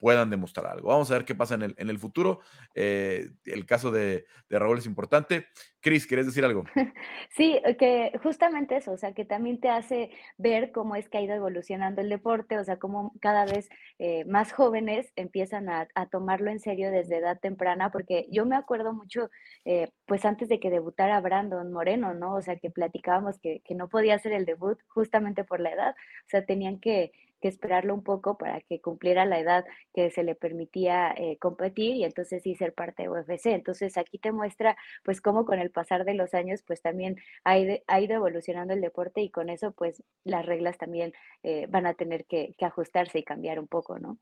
puedan 0.01 0.31
demostrar 0.31 0.67
algo. 0.67 0.89
Vamos 0.89 1.11
a 1.11 1.15
ver 1.15 1.25
qué 1.25 1.35
pasa 1.35 1.55
en 1.55 1.63
el, 1.63 1.75
en 1.77 1.91
el 1.91 1.99
futuro. 1.99 2.41
Eh, 2.75 3.29
el 3.45 3.67
caso 3.67 3.91
de, 3.91 4.25
de, 4.49 4.59
Raúl 4.59 4.79
es 4.79 4.87
importante. 4.87 5.47
Cris, 5.81 6.07
¿quieres 6.07 6.27
decir 6.27 6.45
algo? 6.45 6.65
Sí, 7.37 7.61
que 7.79 8.13
justamente 8.23 8.77
eso, 8.77 8.91
o 8.91 8.97
sea, 8.97 9.13
que 9.13 9.25
también 9.25 9.61
te 9.61 9.69
hace 9.69 10.11
ver 10.37 10.73
cómo 10.73 10.97
es 10.97 11.09
que 11.09 11.19
ha 11.19 11.23
ido 11.23 11.35
evolucionando 11.35 12.01
el 12.01 12.09
deporte, 12.09 12.59
o 12.59 12.65
sea, 12.65 12.79
cómo 12.79 13.13
cada 13.21 13.45
vez 13.45 13.69
eh, 13.99 14.25
más 14.25 14.53
jóvenes 14.53 15.13
empiezan 15.15 15.69
a, 15.69 15.87
a, 15.95 16.07
tomarlo 16.07 16.51
en 16.51 16.59
serio 16.59 16.91
desde 16.91 17.19
edad 17.19 17.39
temprana, 17.39 17.93
porque 17.93 18.27
yo 18.31 18.47
me 18.47 18.57
acuerdo 18.57 18.93
mucho, 18.93 19.31
eh, 19.65 19.93
pues 20.07 20.25
antes 20.25 20.49
de 20.49 20.59
que 20.59 20.71
debutara 20.71 21.21
Brandon 21.21 21.73
Moreno, 21.73 22.15
¿no? 22.15 22.35
O 22.35 22.43
sea, 22.43 22.57
que 22.57 22.71
platicábamos 22.71 23.39
que, 23.39 23.61
que 23.65 23.75
no 23.77 23.89
podía 23.89 24.17
hacer 24.17 24.33
el 24.33 24.47
debut 24.47 24.79
justamente 24.89 25.45
por 25.45 25.61
la 25.61 25.71
edad, 25.71 25.91
o 25.93 26.29
sea, 26.29 26.45
tenían 26.45 26.81
que 26.81 27.13
que 27.41 27.49
esperarlo 27.49 27.95
un 27.95 28.03
poco 28.03 28.39
para 28.39 28.61
que 28.61 28.81
cumpliera 28.81 29.25
la 29.25 29.41
edad 29.41 29.65
que 29.95 30.11
se 30.11 30.23
le 30.23 30.35
permitía 30.35 31.13
eh, 31.17 31.39
competir 31.39 31.97
y 31.97 32.05
entonces 32.05 32.43
sí 32.43 32.55
ser 32.55 32.75
parte 32.75 33.05
de 33.05 33.09
UFC. 33.09 33.47
Entonces 33.47 33.97
aquí 33.97 34.19
te 34.19 34.33
muestra 34.33 34.77
pues 35.05 35.21
cómo 35.21 35.45
con 35.45 35.59
el 35.59 35.71
pasar 35.71 36.05
de 36.05 36.15
los 36.15 36.35
años 36.35 36.63
pues 36.67 36.83
también 36.83 37.17
ha 37.45 37.59
ido, 37.59 37.79
ha 37.87 38.01
ido 38.01 38.15
evolucionando 38.15 38.75
el 38.75 38.81
deporte 38.81 39.21
y 39.23 39.31
con 39.31 39.49
eso 39.49 39.73
pues 39.73 40.03
las 40.25 40.47
reglas 40.47 40.79
también 40.79 41.13
eh, 41.43 41.67
van 41.69 41.87
a 41.87 41.95
tener 41.95 42.27
que, 42.27 42.55
ajustarse 42.61 43.19
y 43.19 43.25
cambiar 43.25 43.59
un 43.59 43.67
poco, 43.67 43.99
¿no? 43.99 44.19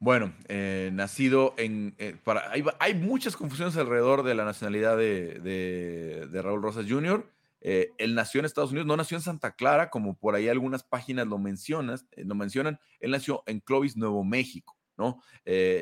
Bueno, 0.00 0.34
eh, 0.48 0.90
nacido 0.92 1.54
en... 1.56 1.94
Eh, 1.98 2.16
para, 2.24 2.50
hay, 2.50 2.94
muchas 2.94 3.36
confusiones 3.36 3.76
alrededor 3.76 4.24
de 4.24 4.34
la 4.34 4.44
nacionalidad 4.44 4.96
de, 4.96 6.28
Raúl 6.42 6.62
Rosas 6.62 6.86
Jr. 6.88 7.24
Eh, 7.62 7.90
él 7.98 8.14
nació 8.14 8.40
en 8.40 8.44
Estados 8.44 8.70
Unidos, 8.70 8.86
no 8.86 8.96
nació 8.96 9.16
en 9.16 9.22
Santa 9.22 9.52
Clara, 9.54 9.88
como 9.88 10.18
por 10.18 10.34
ahí 10.34 10.48
algunas 10.48 10.82
páginas 10.82 11.26
lo, 11.26 11.38
mencionas, 11.38 12.06
lo 12.16 12.34
mencionan. 12.34 12.78
Él 13.00 13.12
nació 13.12 13.42
en 13.46 13.60
Clovis, 13.60 13.96
Nuevo 13.96 14.24
México, 14.24 14.76
¿no? 14.96 15.22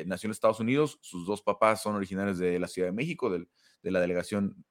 nació 0.05 0.27
en 0.27 0.31
Estados 0.31 0.59
Unidos, 0.59 0.99
sus 1.01 1.25
dos 1.27 1.41
papás 1.41 1.81
son 1.81 1.95
originarios 1.95 2.37
de 2.37 2.59
la 2.59 2.67
Ciudad 2.67 2.87
de 2.87 2.93
México, 2.93 3.29
de 3.29 3.91
la 3.91 3.99
delegación, 3.99 4.63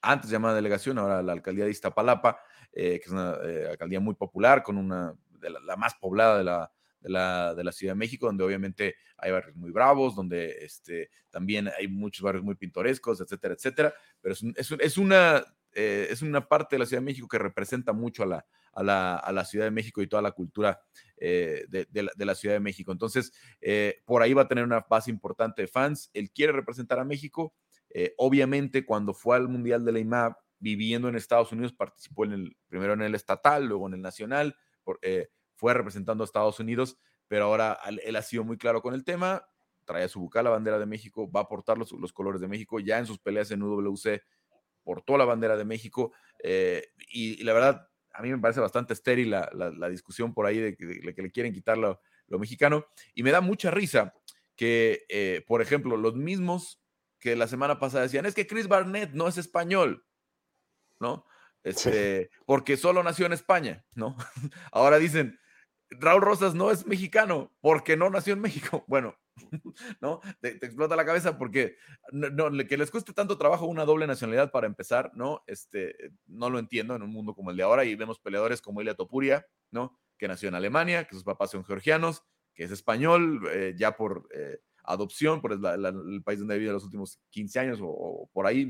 antes 0.00 0.30
llamada 0.30 0.54
delegación, 0.54 0.98
ahora 0.98 1.22
la 1.22 1.32
alcaldía 1.32 1.64
de 1.64 1.70
Iztapalapa, 1.70 2.38
que 2.72 2.96
es 2.96 3.10
una 3.10 3.32
alcaldía 3.70 4.00
muy 4.00 4.14
popular, 4.14 4.62
con 4.62 4.78
una, 4.78 5.14
de 5.40 5.50
la 5.50 5.76
más 5.76 5.94
poblada 5.94 6.38
de 6.38 6.44
la 6.44 6.72
de 7.00 7.10
la, 7.10 7.54
de 7.54 7.64
la 7.64 7.72
Ciudad 7.72 7.92
de 7.92 7.98
México, 7.98 8.26
donde 8.26 8.44
obviamente 8.44 8.96
hay 9.16 9.30
barrios 9.30 9.56
muy 9.56 9.70
bravos, 9.70 10.14
donde 10.14 10.64
este, 10.64 11.10
también 11.30 11.68
hay 11.76 11.88
muchos 11.88 12.22
barrios 12.22 12.44
muy 12.44 12.54
pintorescos, 12.54 13.20
etcétera, 13.20 13.54
etcétera. 13.54 13.94
Pero 14.20 14.34
es, 14.34 14.72
es, 14.78 14.98
una, 14.98 15.44
eh, 15.72 16.08
es 16.10 16.22
una 16.22 16.46
parte 16.48 16.76
de 16.76 16.80
la 16.80 16.86
Ciudad 16.86 17.02
de 17.02 17.06
México 17.06 17.28
que 17.28 17.38
representa 17.38 17.92
mucho 17.92 18.22
a 18.22 18.26
la, 18.26 18.46
a 18.72 18.82
la, 18.82 19.16
a 19.16 19.32
la 19.32 19.44
Ciudad 19.44 19.66
de 19.66 19.70
México 19.70 20.02
y 20.02 20.06
toda 20.06 20.22
la 20.22 20.32
cultura 20.32 20.80
eh, 21.16 21.64
de, 21.68 21.86
de, 21.90 22.24
la, 22.24 22.34
Ciudad 22.34 22.54
de 22.54 22.60
México. 22.60 22.92
Entonces, 22.92 23.32
eh, 23.60 24.02
por 24.04 24.22
ahí 24.22 24.32
va 24.32 24.42
a 24.42 24.48
tener 24.48 24.64
una 24.64 24.80
base 24.88 25.10
importante 25.10 25.62
de 25.62 25.68
fans. 25.68 26.10
Él 26.12 26.30
quiere 26.30 26.52
representar 26.52 26.98
a 26.98 27.04
México. 27.04 27.54
obviamente, 28.16 28.84
cuando 28.84 29.14
fue 29.14 29.36
al 29.36 29.48
Mundial 29.48 29.84
de 29.84 29.92
la 29.92 29.98
IMAP, 29.98 30.36
viviendo 30.60 31.08
en 31.08 31.16
Estados 31.16 31.52
Unidos, 31.52 31.72
participó 31.72 32.24
en 32.24 32.32
el, 32.32 32.56
primero 32.68 32.92
en 32.92 33.02
el 33.02 33.14
estatal, 33.14 33.66
luego 33.66 33.86
en 33.86 33.94
el 33.94 34.02
nacional. 34.02 34.56
Fue 35.54 35.74
representando 35.74 36.22
a 36.22 36.26
Estados 36.26 36.60
Unidos, 36.60 36.98
pero 37.26 37.44
ahora 37.44 37.78
él 38.04 38.16
ha 38.16 38.22
sido 38.22 38.44
muy 38.44 38.56
claro 38.56 38.80
con 38.80 38.94
el 38.94 39.04
tema, 39.04 39.44
trae 39.88 40.06
su 40.08 40.20
bucal 40.20 40.44
la 40.44 40.50
bandera 40.50 40.78
de 40.78 40.86
México, 40.86 41.30
va 41.30 41.40
a 41.40 41.48
portar 41.48 41.78
los, 41.78 42.12
colores 42.12 42.42
de 42.42 42.46
México, 42.46 42.78
ya 42.78 42.98
en 42.98 43.06
sus 43.06 43.18
peleas 43.18 43.50
en 43.50 43.62
UWC 43.62 44.20
portó 44.88 45.18
la 45.18 45.26
bandera 45.26 45.54
de 45.58 45.66
México, 45.66 46.14
eh, 46.42 46.94
y, 47.10 47.44
la 47.44 47.52
verdad, 47.52 47.90
a 48.14 48.22
mí 48.22 48.30
me 48.30 48.38
parece 48.38 48.58
bastante 48.58 48.94
estéril 48.94 49.28
la, 49.32 49.90
discusión 49.90 50.32
por 50.32 50.46
ahí 50.46 50.58
de 50.58 50.76
que, 50.78 50.86
le 50.86 51.30
quieren 51.30 51.52
quitar 51.52 51.76
lo, 51.76 52.00
mexicano, 52.38 52.86
y 53.14 53.22
me 53.22 53.30
da 53.30 53.42
mucha 53.42 53.70
risa 53.70 54.14
que, 54.56 55.04
eh, 55.10 55.44
por 55.46 55.60
ejemplo, 55.60 55.98
los 55.98 56.14
mismos 56.14 56.80
que 57.20 57.36
la 57.36 57.48
semana 57.48 57.78
pasada 57.78 58.04
decían, 58.04 58.24
es 58.24 58.34
que 58.34 58.46
Chris 58.46 58.66
Barnett 58.66 59.10
no 59.12 59.28
es 59.28 59.36
español, 59.36 60.06
¿no? 61.00 61.26
Este, 61.64 62.30
porque 62.46 62.78
solo 62.78 63.02
nació 63.02 63.26
en 63.26 63.34
España, 63.34 63.84
¿no? 63.94 64.16
Ahora 64.72 64.98
dicen, 64.98 65.38
Raúl 65.90 66.22
Rosas 66.22 66.54
no 66.54 66.70
es 66.70 66.86
mexicano 66.86 67.54
porque 67.60 67.94
no 67.98 68.08
nació 68.08 68.32
en 68.32 68.40
México. 68.40 68.84
Bueno, 68.88 69.18
¿no? 70.00 70.20
Te, 70.40 70.50
explota 70.50 70.96
la 70.96 71.04
cabeza 71.04 71.38
porque 71.38 71.76
no, 72.12 72.50
que 72.66 72.76
les 72.76 72.90
cueste 72.90 73.12
tanto 73.12 73.38
trabajo 73.38 73.66
una 73.66 73.84
doble 73.84 74.06
nacionalidad 74.06 74.50
para 74.50 74.66
empezar, 74.66 75.12
¿no? 75.14 75.42
Este, 75.46 76.12
no 76.26 76.50
lo 76.50 76.58
entiendo 76.58 76.96
en 76.96 77.02
un 77.02 77.10
mundo 77.10 77.34
como 77.34 77.50
el 77.50 77.56
de 77.56 77.62
ahora 77.62 77.84
y 77.84 77.94
vemos 77.94 78.20
peleadores 78.20 78.60
como 78.60 78.80
Ilia 78.80 78.94
Topuria, 78.94 79.46
¿no? 79.70 79.98
Que 80.18 80.28
nació 80.28 80.48
en 80.48 80.54
Alemania, 80.54 81.04
que 81.04 81.14
sus 81.14 81.24
papás 81.24 81.50
son 81.50 81.64
georgianos, 81.64 82.24
que 82.54 82.64
es 82.64 82.70
español 82.70 83.48
eh, 83.52 83.74
ya 83.76 83.96
por 83.96 84.28
eh, 84.34 84.60
adopción, 84.84 85.40
por 85.40 85.52
el 85.52 86.22
país 86.24 86.38
donde 86.38 86.54
ha 86.54 86.58
vivido 86.58 86.72
los 86.72 86.84
últimos 86.84 87.20
15 87.30 87.60
años 87.60 87.78
o, 87.82 88.28
por 88.32 88.46
ahí, 88.46 88.68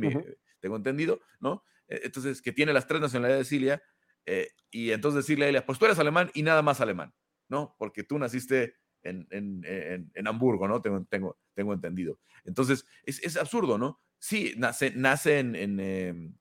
tengo 0.61 0.77
entendido, 0.77 1.21
¿no? 1.41 1.63
Entonces, 1.87 2.43
que 2.43 2.53
tiene 2.53 2.73
las 2.73 2.87
tres 2.87 3.01
nacionalidades 3.01 3.47
de 3.47 3.49
Cilia 3.49 3.83
eh, 4.31 4.51
y 4.71 4.91
entonces 4.91 5.25
decirle 5.25 5.47
a 5.47 5.49
ella, 5.49 5.65
pues 5.65 5.79
tú 5.79 5.87
eres 5.87 5.99
alemán 5.99 6.31
y 6.35 6.43
nada 6.43 6.61
más 6.61 6.83
alemán, 6.83 7.15
¿no? 7.49 7.75
Porque 7.79 8.05
tú 8.05 8.19
naciste 8.19 8.75
en, 9.09 9.27
en, 9.31 10.11
en, 10.15 10.29
Hamburgo, 10.29 10.69
¿no? 10.69 10.81
Tengo, 10.81 11.05
tengo, 11.05 11.39
tengo 11.55 11.73
entendido. 11.73 12.19
Entonces, 12.45 12.87
es, 13.05 13.23
es 13.23 13.37
absurdo, 13.37 13.79
¿no? 13.79 14.01
Sí, 14.19 14.55
nace, 14.57 14.93
nace 14.95 15.39
en, 15.39 15.55
en, 15.57 16.39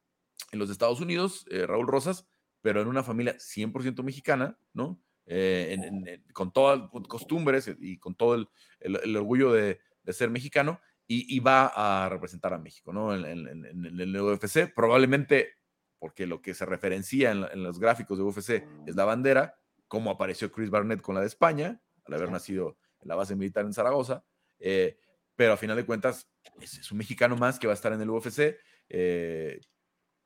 los 0.51 0.69
Estados 0.69 1.01
Unidos, 1.01 1.45
eh, 1.49 1.65
Raúl 1.65 1.87
Rosas, 1.87 2.27
pero 2.61 2.81
en 2.81 2.87
una 2.87 3.03
familia 3.03 3.35
100% 3.37 4.03
mexicana, 4.03 4.57
¿no? 4.73 5.01
Eh, 5.25 6.21
con 6.33 6.53
todas 6.53 6.89
costumbres 7.07 7.69
y 7.79 7.97
con 7.97 8.15
todo 8.15 8.35
el, 8.35 8.47
el, 8.79 9.15
orgullo 9.17 9.51
de, 9.51 9.79
de, 10.03 10.13
ser 10.13 10.29
mexicano 10.29 10.79
y, 11.05 11.35
y, 11.35 11.39
va 11.41 11.71
a 11.75 12.07
representar 12.07 12.53
a 12.53 12.57
México, 12.57 12.93
¿no? 12.93 13.13
En, 13.13 13.25
en 13.25 13.99
el 13.99 14.21
UFC, 14.21 14.73
probablemente 14.73 15.57
porque 15.99 16.27
lo 16.27 16.41
que 16.41 16.53
se 16.53 16.65
referencia 16.65 17.31
en, 17.31 17.63
los 17.63 17.79
gráficos 17.79 18.17
de 18.17 18.23
UFC 18.23 18.63
es 18.85 18.95
la 18.95 19.05
bandera, 19.05 19.55
como 19.87 20.11
apareció 20.11 20.51
Chris 20.51 20.69
Barnett 20.69 21.01
con 21.01 21.15
la 21.15 21.21
de 21.21 21.27
España, 21.27 21.81
al 22.07 22.13
haber 22.13 22.31
nacido 22.31 22.77
en 23.01 23.09
la 23.09 23.15
base 23.15 23.35
militar 23.35 23.65
en 23.65 23.73
Zaragoza, 23.73 24.23
eh, 24.59 24.97
pero 25.35 25.53
a 25.53 25.57
final 25.57 25.77
de 25.77 25.85
cuentas 25.85 26.27
es, 26.61 26.91
un 26.91 26.97
mexicano 26.97 27.35
más 27.35 27.59
que 27.59 27.67
va 27.67 27.73
a 27.73 27.75
estar 27.75 27.93
en 27.93 28.01
el 28.01 28.09
UFC, 28.09 28.57
eh, 28.89 29.59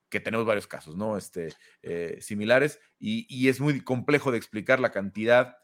que 0.09 0.19
tenemos 0.19 0.45
varios 0.45 0.67
casos, 0.67 0.95
¿no? 0.95 1.17
Este, 1.17 1.53
eh, 1.81 2.17
similares, 2.21 2.79
y, 2.99 3.47
es 3.47 3.59
muy 3.59 3.81
complejo 3.81 4.31
de 4.31 4.37
explicar 4.37 4.79
la 4.79 4.91
cantidad 4.91 5.57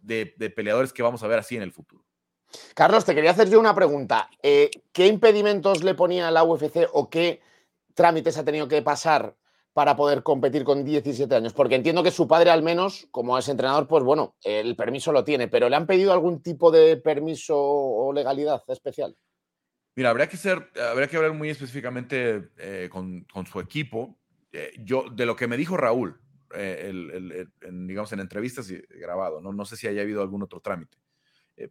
de, 0.00 0.34
de, 0.36 0.50
peleadores 0.50 0.92
que 0.92 1.02
vamos 1.02 1.22
a 1.22 1.28
ver 1.28 1.38
así 1.38 1.56
en 1.56 1.62
el 1.62 1.72
futuro. 1.72 2.04
Carlos, 2.74 3.04
te 3.04 3.14
quería 3.14 3.30
hacer 3.30 3.48
yo 3.48 3.58
una 3.58 3.74
pregunta. 3.74 4.30
¿Qué 4.40 5.06
impedimentos 5.06 5.82
le 5.82 5.94
ponía 5.94 6.30
la 6.30 6.44
UFC 6.44 6.88
o 6.92 7.10
qué 7.10 7.40
trámites 7.94 8.38
ha 8.38 8.44
tenido 8.44 8.68
que 8.68 8.82
pasar 8.82 9.36
para 9.76 9.94
poder 9.94 10.22
competir 10.22 10.64
con 10.64 10.86
17 10.86 11.34
años? 11.34 11.52
Porque 11.52 11.74
entiendo 11.74 12.02
que 12.02 12.10
su 12.10 12.26
padre, 12.26 12.48
al 12.48 12.62
menos, 12.62 13.08
como 13.10 13.36
es 13.36 13.46
entrenador, 13.46 13.86
pues 13.86 14.02
bueno, 14.02 14.34
el 14.42 14.74
permiso 14.74 15.12
lo 15.12 15.22
tiene, 15.22 15.48
pero 15.48 15.68
¿le 15.68 15.76
han 15.76 15.86
pedido 15.86 16.14
algún 16.14 16.40
tipo 16.40 16.70
de 16.70 16.96
permiso 16.96 17.58
o 17.58 18.10
legalidad 18.10 18.64
especial? 18.68 19.14
Mira, 19.94 20.08
habría 20.08 20.30
que 20.30 20.38
ser, 20.38 20.70
habría 20.90 21.08
que 21.08 21.18
hablar 21.18 21.34
muy 21.34 21.50
específicamente 21.50 22.48
eh, 22.56 22.88
con, 22.90 23.26
su 23.44 23.60
equipo. 23.60 24.18
Eh, 24.50 24.72
yo, 24.78 25.10
de 25.10 25.26
lo 25.26 25.36
que 25.36 25.46
me 25.46 25.58
dijo 25.58 25.76
Raúl, 25.76 26.18
eh, 26.54 27.44
digamos, 27.70 28.10
en 28.14 28.20
entrevistas 28.20 28.70
y 28.70 28.80
grabado, 28.98 29.42
¿no? 29.42 29.52
no 29.52 29.66
sé 29.66 29.76
si 29.76 29.86
haya 29.86 30.00
habido 30.00 30.22
algún 30.22 30.42
otro 30.42 30.60
trámite. 30.60 30.96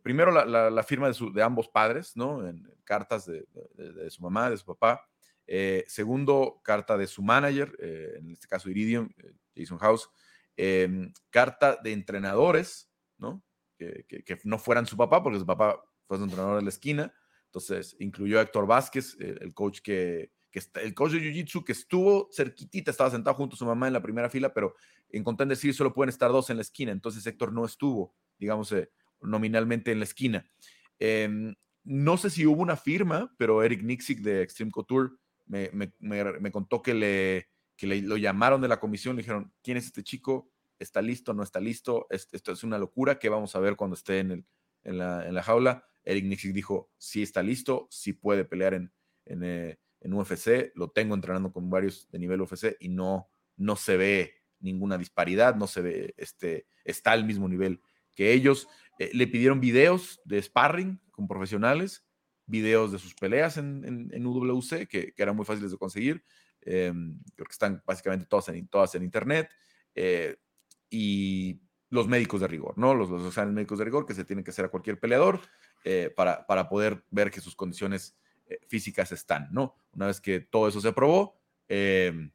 primero, 0.03 0.31
la, 0.31 0.83
firma 0.83 1.09
de, 1.09 1.41
ambos 1.41 1.69
padres, 1.69 2.15
¿no? 2.15 2.47
En, 2.47 2.71
cartas 2.83 3.25
de, 3.25 3.47
su 4.11 4.21
mamá, 4.21 4.51
de 4.51 4.57
su 4.57 4.65
papá. 4.65 5.09
Eh, 5.47 5.83
segundo, 5.87 6.59
carta 6.63 6.97
de 6.97 7.07
su 7.07 7.21
manager, 7.21 7.75
eh, 7.79 8.15
en 8.17 8.31
este 8.31 8.47
caso 8.47 8.69
Iridium, 8.69 9.09
eh, 9.17 9.33
Jason 9.55 9.77
House. 9.77 10.09
Em, 10.57 11.11
carta 11.29 11.77
de 11.83 11.91
entrenadores, 11.91 12.89
¿no? 13.17 13.43
Que, 13.77 14.05
no 14.45 14.57
fueran 14.57 14.85
su 14.85 14.95
papá, 14.95 15.21
porque 15.21 15.39
su 15.39 15.45
papá 15.45 15.81
fue 16.07 16.17
su 16.17 16.23
entrenador 16.23 16.57
de 16.57 16.63
la 16.63 16.69
esquina. 16.69 17.13
Entonces, 17.47 17.95
incluyó 17.99 18.39
a 18.39 18.43
Héctor 18.43 18.65
Vázquez, 18.65 19.17
el, 19.19 19.53
coach 19.53 19.79
que, 19.81 20.31
el 20.51 20.93
coach 20.93 21.13
de 21.13 21.19
Jiu-Jitsu 21.19 21.63
que 21.63 21.73
estuvo 21.73 22.29
cerquitita, 22.31 22.91
estaba 22.91 23.11
sentado 23.11 23.35
junto 23.35 23.55
a 23.55 23.59
su 23.59 23.65
mamá 23.65 23.87
en 23.87 23.93
la 23.93 24.01
primera 24.01 24.29
fila, 24.29 24.53
pero 24.53 24.75
en 25.09 25.23
Contender 25.23 25.57
Series 25.57 25.75
solo 25.75 25.93
pueden 25.93 26.09
estar 26.09 26.31
dos 26.31 26.49
en 26.49 26.57
la 26.57 26.61
esquina. 26.61 26.91
Entonces, 26.91 27.25
Héctor 27.25 27.51
no 27.53 27.65
estuvo, 27.65 28.15
digamos, 28.37 28.73
nominalmente 29.21 29.91
en 29.91 29.99
la 29.99 30.05
esquina. 30.05 30.49
Em, 30.99 31.53
no 31.83 32.17
sé 32.17 32.29
si 32.29 32.45
hubo 32.45 32.61
una 32.61 32.77
firma, 32.77 33.33
pero 33.37 33.61
Eric 33.61 33.83
Nixick 33.83 34.19
de 34.21 34.41
Extreme 34.41 34.71
Couture 34.71 35.11
me, 35.47 36.51
contó 36.51 36.81
que, 36.81 36.93
le, 36.93 37.47
le, 37.79 38.01
lo 38.01 38.17
llamaron 38.17 38.61
de 38.61 38.67
la 38.67 38.79
comisión, 38.79 39.15
le 39.15 39.21
dijeron, 39.21 39.53
¿quién 39.61 39.77
es 39.77 39.85
este 39.85 40.03
chico? 40.03 40.49
¿Está 40.79 41.01
listo? 41.01 41.33
¿No 41.33 41.43
está 41.43 41.59
listo? 41.59 42.07
Esto 42.09 42.51
es 42.51 42.63
una 42.63 42.77
locura 42.77 43.19
que 43.19 43.29
vamos 43.29 43.55
a 43.55 43.59
ver 43.59 43.75
cuando 43.75 43.95
esté 43.95 44.19
en, 44.19 44.31
el, 44.31 44.45
en, 44.83 44.97
la, 44.97 45.27
en 45.27 45.33
la, 45.33 45.43
jaula. 45.43 45.85
Eric 46.03 46.25
Nixig 46.25 46.53
dijo, 46.53 46.91
sí 46.97 47.23
está 47.23 47.41
listo, 47.41 47.87
sí 47.89 48.13
puede 48.13 48.45
pelear 48.45 48.73
en, 48.73 48.91
en, 49.25 49.43
eh, 49.43 49.79
en, 50.01 50.13
UFC, 50.13 50.71
lo 50.75 50.89
tengo 50.91 51.15
entrenando 51.15 51.51
con 51.51 51.69
varios 51.69 52.09
de 52.11 52.19
nivel 52.19 52.41
UFC 52.41 52.75
y 52.79 52.89
no, 52.89 53.29
no 53.57 53.75
se 53.75 53.97
ve 53.97 54.33
ninguna 54.59 54.97
disparidad, 54.97 55.55
no 55.55 55.67
se 55.67 55.81
ve, 55.81 56.13
este, 56.17 56.67
está 56.83 57.11
al 57.11 57.25
mismo 57.25 57.47
nivel 57.47 57.81
que 58.15 58.33
ellos. 58.33 58.67
Eh, 58.99 59.11
le 59.13 59.27
pidieron 59.27 59.59
videos 59.59 60.21
de 60.25 60.41
sparring 60.41 61.01
con 61.11 61.27
profesionales 61.27 62.05
videos 62.47 62.91
de 62.91 62.99
sus 62.99 63.15
peleas 63.15 63.57
en, 63.57 64.09
en, 64.11 64.25
UWC, 64.25 64.87
que, 64.87 65.13
que, 65.13 65.23
eran 65.23 65.35
muy 65.35 65.45
fáciles 65.45 65.71
de 65.71 65.77
conseguir. 65.77 66.23
Em, 66.61 67.19
creo 67.35 67.45
que 67.45 67.51
están 67.51 67.81
básicamente 67.85 68.25
todas 68.25 68.49
en, 68.49 68.67
todas 68.67 68.95
en 68.95 69.03
internet. 69.03 69.49
Eh, 69.93 70.35
y 70.89 71.59
los 71.89 72.07
médicos 72.07 72.41
de 72.41 72.47
rigor, 72.47 72.77
¿no? 72.77 72.93
Los, 72.93 73.09
los 73.09 73.37
médicos 73.47 73.79
de 73.79 73.85
rigor 73.85 74.05
que 74.05 74.13
se 74.13 74.25
tienen 74.25 74.43
que 74.43 74.51
hacer 74.51 74.65
a 74.65 74.69
cualquier 74.69 74.99
peleador 74.99 75.39
eh, 75.83 76.11
para, 76.15 76.45
para, 76.45 76.67
poder 76.67 77.03
ver 77.11 77.31
que 77.31 77.41
sus 77.41 77.55
condiciones 77.55 78.17
eh, 78.47 78.59
físicas 78.67 79.11
están, 79.11 79.47
¿no? 79.51 79.75
Una 79.93 80.07
vez 80.07 80.19
que 80.19 80.39
todo 80.39 80.67
eso 80.67 80.81
se 80.81 80.89
aprobó, 80.89 81.39
em, 81.67 82.31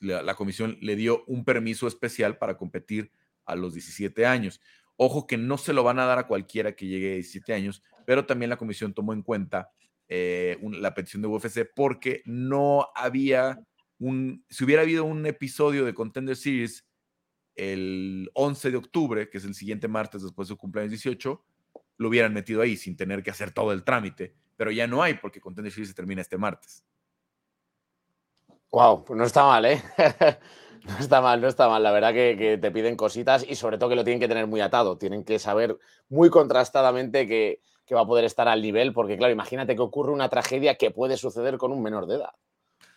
la, 0.00 0.22
la, 0.22 0.34
comisión 0.34 0.76
le 0.80 0.96
dio 0.96 1.24
un 1.26 1.44
permiso 1.44 1.86
especial 1.86 2.38
para 2.38 2.56
competir 2.56 3.12
a 3.44 3.54
los 3.54 3.74
17 3.74 4.26
años. 4.26 4.60
Ojo 4.96 5.26
que 5.26 5.36
no 5.36 5.58
se 5.58 5.72
lo 5.72 5.84
van 5.84 6.00
a 6.00 6.06
dar 6.06 6.18
a 6.18 6.26
cualquiera 6.26 6.74
que 6.74 6.86
llegue 6.86 7.12
a 7.12 7.14
17 7.14 7.54
años, 7.54 7.82
pero 8.08 8.24
también 8.24 8.48
la 8.48 8.56
comisión 8.56 8.94
tomó 8.94 9.12
en 9.12 9.20
cuenta 9.20 9.70
eh, 10.08 10.58
la 10.62 10.94
petición 10.94 11.20
de 11.20 11.28
UFC 11.28 11.68
porque 11.76 12.22
no 12.24 12.88
había 12.94 13.60
un, 13.98 14.46
si 14.48 14.64
hubiera 14.64 14.80
habido 14.80 15.04
un 15.04 15.26
episodio 15.26 15.84
de 15.84 15.92
Contender 15.92 16.34
Series 16.34 16.86
el 17.54 18.30
11 18.32 18.70
de 18.70 18.76
octubre, 18.78 19.28
que 19.28 19.36
es 19.36 19.44
el 19.44 19.54
siguiente 19.54 19.88
martes 19.88 20.22
después 20.22 20.48
de 20.48 20.54
su 20.54 20.56
cumpleaños 20.56 20.92
18, 20.92 21.44
lo 21.98 22.08
hubieran 22.08 22.32
metido 22.32 22.62
ahí 22.62 22.78
sin 22.78 22.96
tener 22.96 23.22
que 23.22 23.30
hacer 23.30 23.52
todo 23.52 23.72
el 23.72 23.84
trámite, 23.84 24.32
pero 24.56 24.70
ya 24.70 24.86
no 24.86 25.02
hay 25.02 25.12
porque 25.12 25.38
Contender 25.38 25.70
Series 25.70 25.90
se 25.90 25.94
termina 25.94 26.22
este 26.22 26.38
martes. 26.38 26.86
Wow, 28.70 29.04
pues 29.04 29.18
no 29.18 29.24
está 29.24 29.44
mal, 29.44 29.66
¿eh? 29.66 29.82
no 30.86 30.98
está 30.98 31.20
mal, 31.20 31.42
no 31.42 31.48
está 31.48 31.68
mal. 31.68 31.82
La 31.82 31.92
verdad 31.92 32.14
que, 32.14 32.58
te 32.58 32.70
piden 32.70 32.96
cositas 32.96 33.44
y 33.46 33.54
sobre 33.54 33.76
todo 33.76 33.90
que 33.90 33.96
lo 33.96 34.04
tienen 34.04 34.20
que 34.20 34.28
tener 34.28 34.46
muy 34.46 34.62
atado. 34.62 34.96
Tienen 34.96 35.24
que 35.24 35.38
saber 35.38 35.76
muy 36.08 36.30
contrastadamente 36.30 37.26
que, 37.28 37.60
va 37.94 38.02
a 38.02 38.06
poder 38.06 38.24
estar 38.24 38.48
al 38.48 38.62
nivel, 38.62 38.92
porque 38.92 39.16
claro, 39.16 39.32
imagínate 39.32 39.74
que 39.74 39.82
ocurre 39.82 40.12
una 40.12 40.28
tragedia 40.28 40.76
que 40.76 40.90
puede 40.90 41.16
suceder 41.16 41.58
con 41.58 41.72
un 41.72 41.82
menor 41.82 42.06
de 42.06 42.16
edad. 42.16 42.32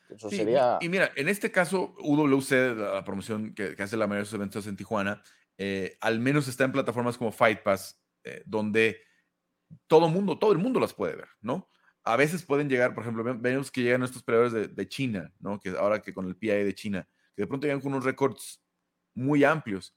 Eso 0.10 0.30
sería... 0.30 0.78
Y 0.82 0.90
mira, 0.90 1.12
en 1.16 1.30
este 1.30 1.52
caso, 1.52 1.96
UWC, 2.00 2.52
la 2.76 3.04
promoción 3.04 3.54
que, 3.54 3.76
hace 3.80 3.96
la 3.96 4.08
mayoría 4.08 4.24
de 4.24 4.26
sus 4.26 4.36
eventos 4.36 4.68
en 4.68 4.76
Tijuana, 4.76 5.24
eh, 5.58 5.98
al 6.02 6.20
menos 6.20 6.48
está 6.48 6.66
en 6.66 6.74
plataformas 6.74 7.18
como 7.18 7.32
Fight 7.32 7.62
Pass, 7.64 8.02
eh, 8.24 8.44
donde 8.46 9.02
todo 9.88 10.10
mundo, 10.10 10.38
todo 10.38 10.52
el 10.52 10.58
mundo 10.58 10.80
las 10.80 10.94
puede 10.94 11.16
ver, 11.16 11.30
¿no? 11.40 11.70
a 12.04 12.16
veces 12.16 12.44
pueden 12.44 12.70
llegar, 12.70 12.94
por 12.94 13.04
ejemplo, 13.04 13.24
vemos 13.24 13.72
que 13.72 13.84
llegan 13.84 14.04
estos 14.04 14.24
peleadores 14.24 14.76
de, 14.76 14.88
China, 14.88 15.32
¿no? 15.40 15.60
Que 15.60 15.70
ahora 15.70 16.02
que 16.02 16.14
con 16.14 16.28
el 16.28 16.36
PIA 16.36 16.56
de 16.56 16.74
China, 16.74 17.08
que 17.36 17.44
de 17.44 17.48
pronto 17.48 17.68
llegan 17.68 17.82
con 17.82 17.94
unos 17.94 18.06
récords 18.06 18.62
muy 19.14 19.44
amplios, 19.44 19.96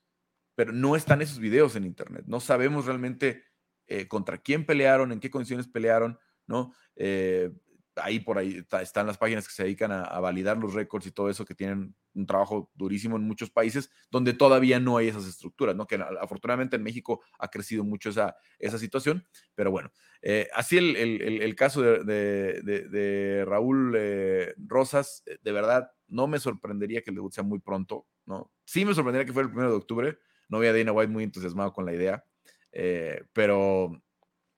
pero 0.55 0.72
no 0.72 0.97
están 0.97 1.22
esos 1.22 1.38
videos 1.38 1.76
en 1.76 1.84
internet. 1.84 2.24
No 2.26 2.40
sabemos 2.40 2.84
realmente 2.86 3.42
eh, 3.87 4.09
contra 4.09 4.39
quién 4.39 4.64
pelearon, 4.66 5.12
en 5.12 5.20
qué 5.20 5.30
condiciones 5.30 5.68
pelearon, 5.68 6.18
¿no? 6.47 6.72
Eh, 6.97 7.51
ahí 7.97 8.20
por 8.20 8.39
ahí 8.39 8.64
están 8.82 9.07
las 9.07 9.18
páginas 9.18 9.47
que 9.47 9.55
se 9.55 9.62
dedican 9.64 9.93
a, 9.93 10.18
validar 10.20 10.57
los 10.57 10.74
récords 10.74 11.07
y 11.07 11.12
todo 11.12 11.28
eso, 11.28 11.45
que 11.45 11.55
tienen 11.55 11.95
un 12.14 12.26
trabajo 12.26 12.70
durísimo 12.74 13.16
en 13.16 13.22
muchos 13.22 13.51
países 13.51 13.91
donde 14.11 14.32
todavía 14.32 14.80
no 14.80 14.97
hay 14.97 15.09
esas 15.09 15.26
estructuras, 15.26 15.76
¿no? 15.76 15.87
Que 15.87 15.97
afortunadamente 16.20 16.76
en 16.76 16.82
México 16.82 17.22
ha 17.39 17.49
crecido 17.49 17.85
mucho 17.85 18.11
esa, 18.11 18.37
esa 18.59 18.78
situación, 18.78 19.26
pero 19.55 19.70
bueno, 19.70 19.91
eh, 20.22 20.49
así 20.55 20.78
el, 20.78 20.97
el, 20.97 21.55
caso 21.57 21.82
de, 21.82 23.45
Raúl 23.47 23.95
eh, 23.97 24.55
Rosas, 24.57 25.22
de 25.43 25.53
verdad, 25.53 25.91
no 26.09 26.26
me 26.26 26.39
sorprendería 26.39 27.03
que 27.03 27.11
el 27.11 27.16
debut 27.16 27.32
sea 27.32 27.45
muy 27.45 27.59
pronto, 27.59 28.07
¿no? 28.26 28.53
Sí 28.64 28.85
me 28.85 28.95
sorprendería 28.95 29.26
que 29.26 29.32
fuera 29.32 29.47
el 29.47 29.53
primero 29.53 29.70
de 29.70 29.76
octubre, 29.76 30.18
no 30.49 30.59
había 30.59 30.72
Dana 30.72 30.93
White 30.93 31.12
muy 31.12 31.24
entusiasmado 31.24 31.72
con 31.72 31.87
la 31.87 31.95
idea, 31.95 32.24
pero 33.32 34.04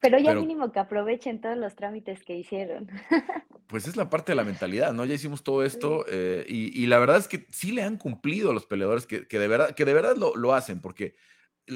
pero 0.00 0.18
ya 0.18 0.34
mínimo 0.34 0.70
que 0.72 0.78
aprovechen 0.78 1.40
todos 1.40 1.56
los 1.56 1.74
trámites 1.74 2.22
que 2.22 2.36
hicieron. 2.36 2.88
Pues 3.68 3.88
es 3.88 3.96
la 3.96 4.08
parte 4.08 4.30
de 4.30 4.36
la 4.36 4.44
mentalidad, 4.44 4.92
¿no? 4.92 5.04
Ya 5.04 5.14
hicimos 5.14 5.42
todo 5.42 5.64
esto 5.64 6.04
eh, 6.08 6.46
y, 6.48 6.86
la 6.86 7.00
verdad 7.00 7.16
es 7.16 7.26
que 7.26 7.48
sí 7.50 7.72
le 7.72 7.82
han 7.82 7.96
cumplido 7.96 8.52
a 8.52 8.54
los 8.54 8.64
peleadores 8.64 9.06
que, 9.06 9.26
de 9.28 9.48
verdad, 9.48 9.74
que 9.74 9.84
de 9.84 9.92
verdad 9.92 10.14
lo, 10.16 10.54
hacen, 10.54 10.80
porque, 10.80 11.16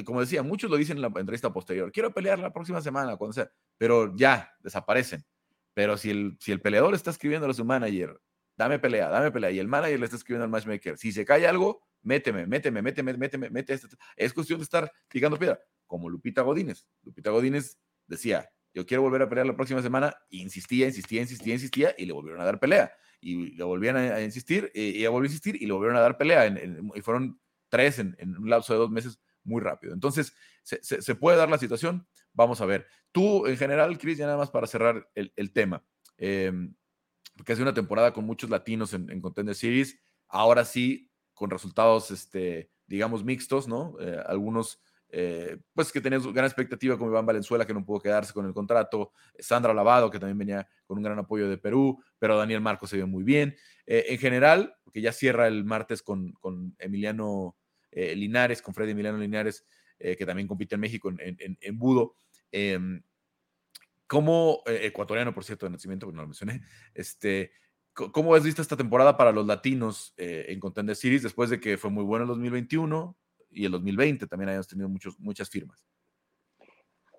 como 0.05 0.21
decía, 0.21 0.45
muchos 0.45 0.71
lo 0.71 0.77
dicen 0.77 0.99
en 0.99 1.03
la 1.03 1.09
entrevista 1.09 1.53
posterior, 1.53 1.91
quiero 1.91 2.15
pelear 2.15 2.39
la 2.39 2.53
próxima 2.53 2.81
semana, 2.81 3.17
cuando 3.17 3.33
sea, 3.33 3.51
pero 3.77 4.15
ya 4.15 4.55
desaparecen. 4.61 5.25
Pero 5.75 5.97
si 5.97 6.11
el, 6.11 6.37
si 6.39 6.53
el 6.53 6.61
peleador 6.61 6.95
está 6.95 7.11
escribiendo 7.11 7.51
a 7.51 7.55
su 7.55 7.65
manager, 7.65 8.21
dame 8.57 8.79
pelea, 8.79 9.09
dame 9.09 9.33
pelea, 9.33 9.51
y 9.51 9.59
el 9.59 9.67
manager 9.67 9.99
le 9.99 10.05
está 10.05 10.17
escribiendo 10.17 10.45
al 10.45 10.51
matchmaker, 10.53 10.97
si 10.97 11.11
se 11.11 11.25
cae 11.25 11.45
algo, 11.49 11.83
méteme, 12.03 12.47
méteme, 12.47 12.83
méteme, 12.83 13.15
méteme, 13.15 13.51
méteme. 13.51 13.81
Es 14.15 14.33
cuestión 14.33 14.61
de 14.61 14.65
estar 14.65 14.93
picando 15.09 15.37
piedra, 15.37 15.59
como 15.91 16.09
Lupita 16.09 16.43
Godínez. 16.43 16.87
Lupita 17.03 17.33
Godínez 17.33 17.77
decía, 18.07 18.49
yo 18.73 18.87
quiero 18.87 19.03
volver 19.03 19.23
a 19.23 19.29
pelear 19.29 19.45
la 19.45 19.57
próxima 19.57 19.83
semana, 19.83 20.15
insistía, 20.31 20.87
insistía, 20.87 21.21
insistía, 21.21 21.55
insistía, 21.55 21.95
y 21.99 22.07
le 22.07 22.13
volvieron 22.13 22.41
a 22.41 22.45
dar 22.45 22.61
pelea. 22.61 22.93
Y 23.21 23.57
le 23.57 23.65
volvían 23.65 23.97
a, 23.97 24.23
insistir, 24.23 24.71
y 24.73 25.01
ella 25.01 25.11
volvió 25.11 25.27
a 25.27 25.33
insistir, 25.33 25.61
y 25.61 25.67
le 25.67 25.73
volvieron 25.73 25.97
a 25.97 26.01
dar 26.01 26.17
pelea. 26.17 26.47
y 26.95 27.01
fueron 27.03 27.41
tres 27.69 27.99
en, 27.99 28.15
un 28.21 28.49
lapso 28.49 28.73
de 28.73 28.79
dos 28.79 28.91
meses 28.93 29.21
muy 29.43 29.61
rápido. 29.61 29.93
Entonces, 29.93 30.33
se, 30.63 31.15
puede 31.17 31.37
dar 31.37 31.51
la 31.51 31.59
situación. 31.59 32.07
Vamos 32.33 32.61
a 32.61 32.67
ver. 32.67 32.87
Tú, 33.11 33.49
en 33.49 33.57
general, 33.57 33.99
Chris, 33.99 34.17
ya 34.17 34.27
nada 34.27 34.39
más 34.39 34.53
para 34.53 34.69
cerrar 34.69 35.11
el, 35.17 35.53
tema, 35.53 35.85
em, 36.19 36.73
porque 37.37 37.55
hace 37.55 37.63
una 37.63 37.75
temporada 37.75 38.13
con 38.13 38.25
muchos 38.25 38.49
latinos 38.49 38.95
en, 38.95 39.11
en 39.11 39.21
Contender 39.21 39.57
Series, 39.57 39.99
ahora 40.29 40.65
sí, 40.65 41.11
con 41.35 41.51
resultados, 41.51 42.13
este, 42.13 42.71
digamos, 42.87 43.25
mixtos, 43.25 43.67
¿no? 43.67 43.97
Eh, 43.99 44.23
algunos 44.25 44.81
eh, 45.13 45.59
pues 45.75 45.91
que 45.91 46.01
tenía 46.01 46.19
gran 46.19 46.45
expectativa 46.45 46.97
como 46.97 47.11
Iván 47.11 47.27
Valenzuela, 47.27 47.67
que 47.67 47.75
no 47.75 47.85
pudo 47.85 48.01
quedarse 48.01 48.33
con 48.33 48.47
el 48.47 48.53
contrato, 48.53 49.13
Sandra 49.39 49.75
Lavado, 49.75 50.11
que 50.11 50.19
también 50.19 50.39
venía 50.39 50.69
con 50.87 50.99
un 50.99 51.03
gran 51.03 51.19
apoyo 51.19 51.49
de 51.49 51.59
Perú, 51.59 52.01
pero 52.19 52.37
Daniel 52.37 52.61
Marcos 52.61 52.91
se 52.91 52.97
vio 52.97 53.07
muy 53.07 53.25
bien. 53.25 53.57
Eh, 53.87 54.07
en 54.09 54.19
general, 54.19 54.75
porque 54.85 55.01
ya 55.01 55.13
cierra 55.13 55.49
el 55.49 55.65
martes 55.65 56.03
con, 56.03 56.33
con 56.35 56.77
Emiliano 56.79 57.57
eh, 57.91 58.15
Linares, 58.15 58.63
con 58.63 58.73
Freddy 58.73 58.93
Emiliano 58.93 59.19
Linares, 59.19 59.67
que 59.99 60.25
también 60.25 60.49
compite 60.49 60.77
en 60.77 60.81
México 60.81 61.13
en, 61.19 61.79
budo. 61.79 62.15
Em, 62.51 63.03
como 64.07 64.63
ecuatoriano, 64.65 65.35
por 65.35 65.45
cierto, 65.45 65.67
de 65.67 65.73
nacimiento, 65.73 66.11
no 66.11 66.23
lo 66.23 66.29
mencioné, 66.29 66.63
este, 66.95 67.53
¿cómo 67.93 68.35
has 68.35 68.43
visto 68.43 68.63
esta 68.63 68.79
temporada 68.79 69.19
para 69.19 69.31
los 69.31 69.47
latinos 69.47 70.15
en 70.17 70.59
Contender 70.59 70.97
Series 70.97 71.23
después 71.23 71.51
de 71.51 71.61
que 71.61 71.77
fue 71.77 71.91
muy 71.91 72.03
bueno 72.03 72.23
el 72.23 72.29
2021? 72.29 73.15
Y 73.51 73.65
el 73.65 73.73
2020 73.73 74.27
también 74.27 74.51
hayamos 74.51 74.69
tenido 74.69 74.89
muchos, 74.89 75.19
muchas 75.19 75.49
firmas. 75.49 75.85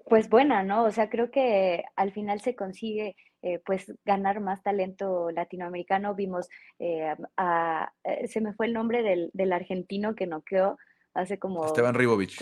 Pues 0.06 0.30
buena, 0.30 0.64
¿no? 0.64 0.84
O 0.84 0.92
sea, 0.92 1.10
creo 1.10 1.32
que 1.32 1.84
al 1.96 2.12
final 2.12 2.42
se 2.42 2.56
consigue 2.56 3.16
eh, 3.44 3.60
pues 3.66 3.94
ganar 4.06 4.40
más 4.40 4.62
talento 4.62 5.32
latinoamericano. 5.32 6.16
Vimos, 6.16 6.50
eh, 6.80 7.16
a, 7.38 7.92
eh, 8.04 8.28
se 8.28 8.42
me 8.42 8.54
fue 8.54 8.68
el 8.68 8.74
nombre 8.74 9.04
del, 9.04 9.32
del 9.34 9.54
argentino 9.54 10.16
que 10.16 10.28
noqueó 10.28 10.78
hace 11.14 11.40
como... 11.40 11.66
Esteban 11.66 11.96
Ribovich. 11.96 12.38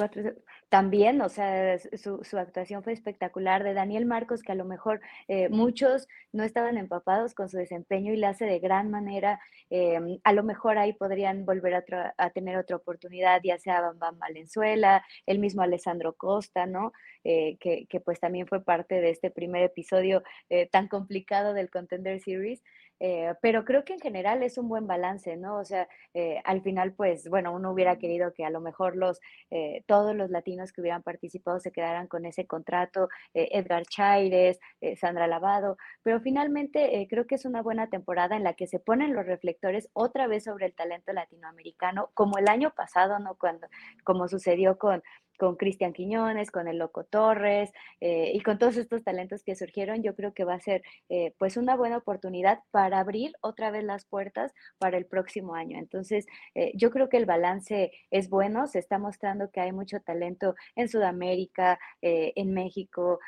También, 0.69 1.21
o 1.21 1.29
sea, 1.29 1.79
su, 1.79 2.23
su, 2.23 2.37
actuación 2.37 2.83
fue 2.83 2.93
espectacular. 2.93 3.63
De 3.63 3.73
Daniel 3.73 4.05
Marcos, 4.05 4.43
que 4.43 4.51
a 4.51 4.55
lo 4.55 4.65
mejor 4.65 5.01
eh, 5.27 5.49
muchos 5.49 6.07
no 6.31 6.43
estaban 6.43 6.77
empapados 6.77 7.33
con 7.33 7.49
su 7.49 7.57
desempeño 7.57 8.13
y 8.13 8.17
le 8.17 8.27
hace 8.27 8.45
de 8.45 8.59
gran 8.59 8.91
manera. 8.91 9.39
Em, 9.71 10.19
a 10.23 10.33
lo 10.33 10.43
mejor 10.43 10.77
ahí 10.77 10.93
podrían 10.93 11.45
volver 11.45 11.75
a, 11.75 12.13
a, 12.17 12.29
tener 12.29 12.57
otra 12.57 12.75
oportunidad, 12.75 13.41
ya 13.43 13.57
sea 13.57 13.91
Bam 13.95 14.19
Valenzuela, 14.19 15.03
el 15.25 15.39
mismo 15.39 15.63
Alessandro 15.63 16.13
Costa, 16.13 16.65
¿no? 16.67 16.91
Eh, 17.23 17.57
que, 17.59 17.85
que, 17.87 17.99
pues 17.99 18.19
también 18.19 18.47
fue 18.47 18.63
parte 18.63 19.01
de 19.01 19.09
este 19.09 19.29
primer 19.31 19.63
episodio 19.63 20.23
eh, 20.49 20.67
tan 20.67 20.87
complicado 20.87 21.53
del 21.53 21.69
Contender 21.69 22.19
Series. 22.21 22.61
Eh, 22.99 23.33
pero 23.41 23.63
creo 23.63 23.85
que 23.85 23.93
en 23.93 23.99
general 23.99 24.43
es 24.43 24.57
un 24.57 24.67
buen 24.67 24.87
balance, 24.87 25.37
¿no? 25.37 25.57
O 25.57 25.65
sea, 25.65 25.87
eh, 26.13 26.41
al 26.43 26.61
final, 26.61 26.93
pues, 26.93 27.29
bueno, 27.29 27.53
uno 27.53 27.71
hubiera 27.71 27.97
querido 27.97 28.33
que 28.33 28.43
a 28.45 28.49
lo 28.49 28.59
mejor 28.59 28.95
los, 28.95 29.19
eh, 29.51 29.83
todos 29.87 30.15
los 30.15 30.29
latinos 30.29 30.73
que 30.73 30.81
hubieran 30.81 31.03
participado 31.03 31.59
se 31.59 31.71
quedaran 31.71 32.07
con 32.07 32.25
ese 32.25 32.45
contrato, 32.45 33.09
Edgar 33.33 33.85
Chaires, 33.85 34.59
Sandra 34.99 35.27
Lavado, 35.27 35.77
pero 36.03 36.19
finalmente 36.19 37.07
creo 37.09 37.25
que 37.27 37.35
es 37.35 37.45
una 37.45 37.61
buena 37.61 37.89
temporada 37.89 38.35
en 38.35 38.43
la 38.43 38.53
que 38.53 38.67
se 38.67 38.79
ponen 38.79 39.13
los 39.13 39.25
reflectores 39.25 39.89
otra 39.93 40.27
vez 40.27 40.43
sobre 40.45 40.65
el 40.65 40.73
talento 40.73 41.13
latinoamericano, 41.13 42.11
como 42.13 42.37
el 42.37 42.47
año 42.49 42.71
pasado, 42.75 43.19
¿no? 43.19 43.35
Cuando, 43.35 43.67
como 44.03 44.27
sucedió 44.27 44.77
con 44.77 45.01
con 45.39 45.55
Cristian 45.55 45.93
Quiñones, 45.93 46.51
con 46.51 46.67
el 46.67 46.77
Loco 46.77 47.05
Torres 47.05 47.71
eh, 48.01 48.31
y 48.35 48.41
con 48.41 48.59
todos 48.59 48.75
estos 48.75 49.03
talentos 49.03 49.41
que 49.41 49.55
surgieron, 49.55 50.03
yo 50.03 50.13
creo 50.13 50.33
que 50.33 50.43
va 50.43 50.55
a 50.55 50.59
ser 50.59 50.83
eh, 51.07 51.33
pues 51.39 51.55
una 51.55 51.77
buena 51.77 51.97
oportunidad 51.97 52.59
para 52.71 52.99
abrir 52.99 53.31
otra 53.39 53.71
vez 53.71 53.85
las 53.85 54.03
puertas 54.05 54.53
para 54.79 54.97
el 54.97 55.05
próximo 55.05 55.55
año. 55.55 55.79
Entonces, 55.79 56.27
eh, 56.55 56.73
yo 56.75 56.91
creo 56.91 57.07
que 57.07 57.15
el 57.15 57.25
balance 57.25 57.91
es 58.11 58.29
bueno, 58.29 58.67
se 58.67 58.79
está 58.79 58.99
mostrando 58.99 59.49
que 59.49 59.61
hay 59.61 59.71
mucho 59.71 60.01
talento 60.01 60.55
en 60.75 60.89
Sudamérica, 60.89 61.79
en 62.01 62.53
México, 62.53 63.19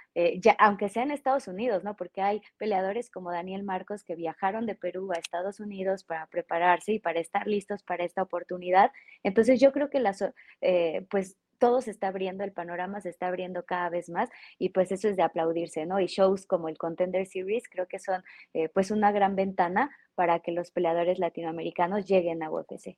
ya, 0.41 0.53
aunque 0.59 0.89
sea 0.89 1.03
en 1.03 1.12
Estados 1.12 1.47
Unidos, 1.47 1.84
¿no? 1.84 1.95
Porque 1.95 2.22
hay 2.22 2.41
peleadores 2.57 3.09
como 3.09 3.32
Daniel 3.32 3.64
Marcos 3.64 4.03
que 4.03 4.16
viajaron 4.16 4.66
de 4.66 4.76
Perú 4.76 5.12
a 5.14 5.20
Estados 5.20 5.62
Unidos 5.62 6.03
para 6.03 6.28
prepararse 6.28 6.93
y 6.93 6.99
para 6.99 7.20
estar 7.22 7.47
listos 7.47 7.84
para 7.84 8.03
esta 8.03 8.22
oportunidad. 8.22 8.91
Entonces, 9.24 9.62
yo 9.62 9.72
creo 9.72 9.89
que 9.89 9.99
las, 10.01 10.24
pues 11.09 11.38
todo 11.62 11.80
se 11.84 11.91
está 11.91 12.07
abriendo, 12.07 12.43
el 12.43 12.53
panorama 12.53 13.01
se 13.01 13.09
está 13.09 13.28
abriendo 13.28 13.64
cada 13.66 13.88
vez 13.89 14.09
más 14.09 14.30
y 14.57 14.70
pues 14.70 14.91
eso 14.91 15.07
es 15.07 15.16
de 15.16 15.22
aplaudirse, 15.22 15.86
¿no? 15.86 15.99
Y 15.99 16.07
shows 16.07 16.47
como 16.47 16.68
el 16.70 16.78
Contender 16.80 17.28
Series 17.28 17.70
creo 17.70 17.88
que 17.88 17.99
son 17.99 18.24
eh, 18.55 18.68
pues 18.70 18.89
una 18.89 19.12
gran 19.12 19.36
ventana 19.36 19.95
para 20.16 20.39
que 20.39 20.51
los 20.51 20.72
peleadores 20.72 21.20
latinoamericanos 21.20 22.07
lleguen 22.07 22.41
a 22.41 22.49
UFC. 22.49 22.97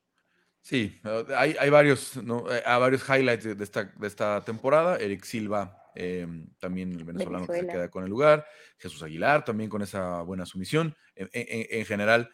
Sí, 0.62 0.98
eh, 1.04 1.24
hay, 1.36 1.54
hay 1.60 1.68
varios, 1.68 2.16
¿no? 2.24 2.50
Eh, 2.50 2.62
varios 2.64 3.06
highlights 3.06 3.44
de 3.54 3.62
esta, 3.62 3.84
de 3.84 4.06
esta 4.06 4.42
temporada. 4.42 4.96
Eric 4.96 5.24
Silva, 5.24 5.82
em, 5.94 6.46
también 6.58 6.90
el 6.92 7.04
venezolano 7.04 7.46
que 7.46 7.60
se 7.60 7.66
queda 7.66 7.90
con 7.90 8.04
el 8.04 8.08
lugar. 8.08 8.46
Jesús 8.78 9.02
Aguilar 9.02 9.44
también 9.44 9.68
con 9.68 9.82
esa 9.82 10.22
buena 10.22 10.46
sumisión. 10.46 10.96
En, 11.14 11.28
en, 11.32 11.84
general, 11.84 12.30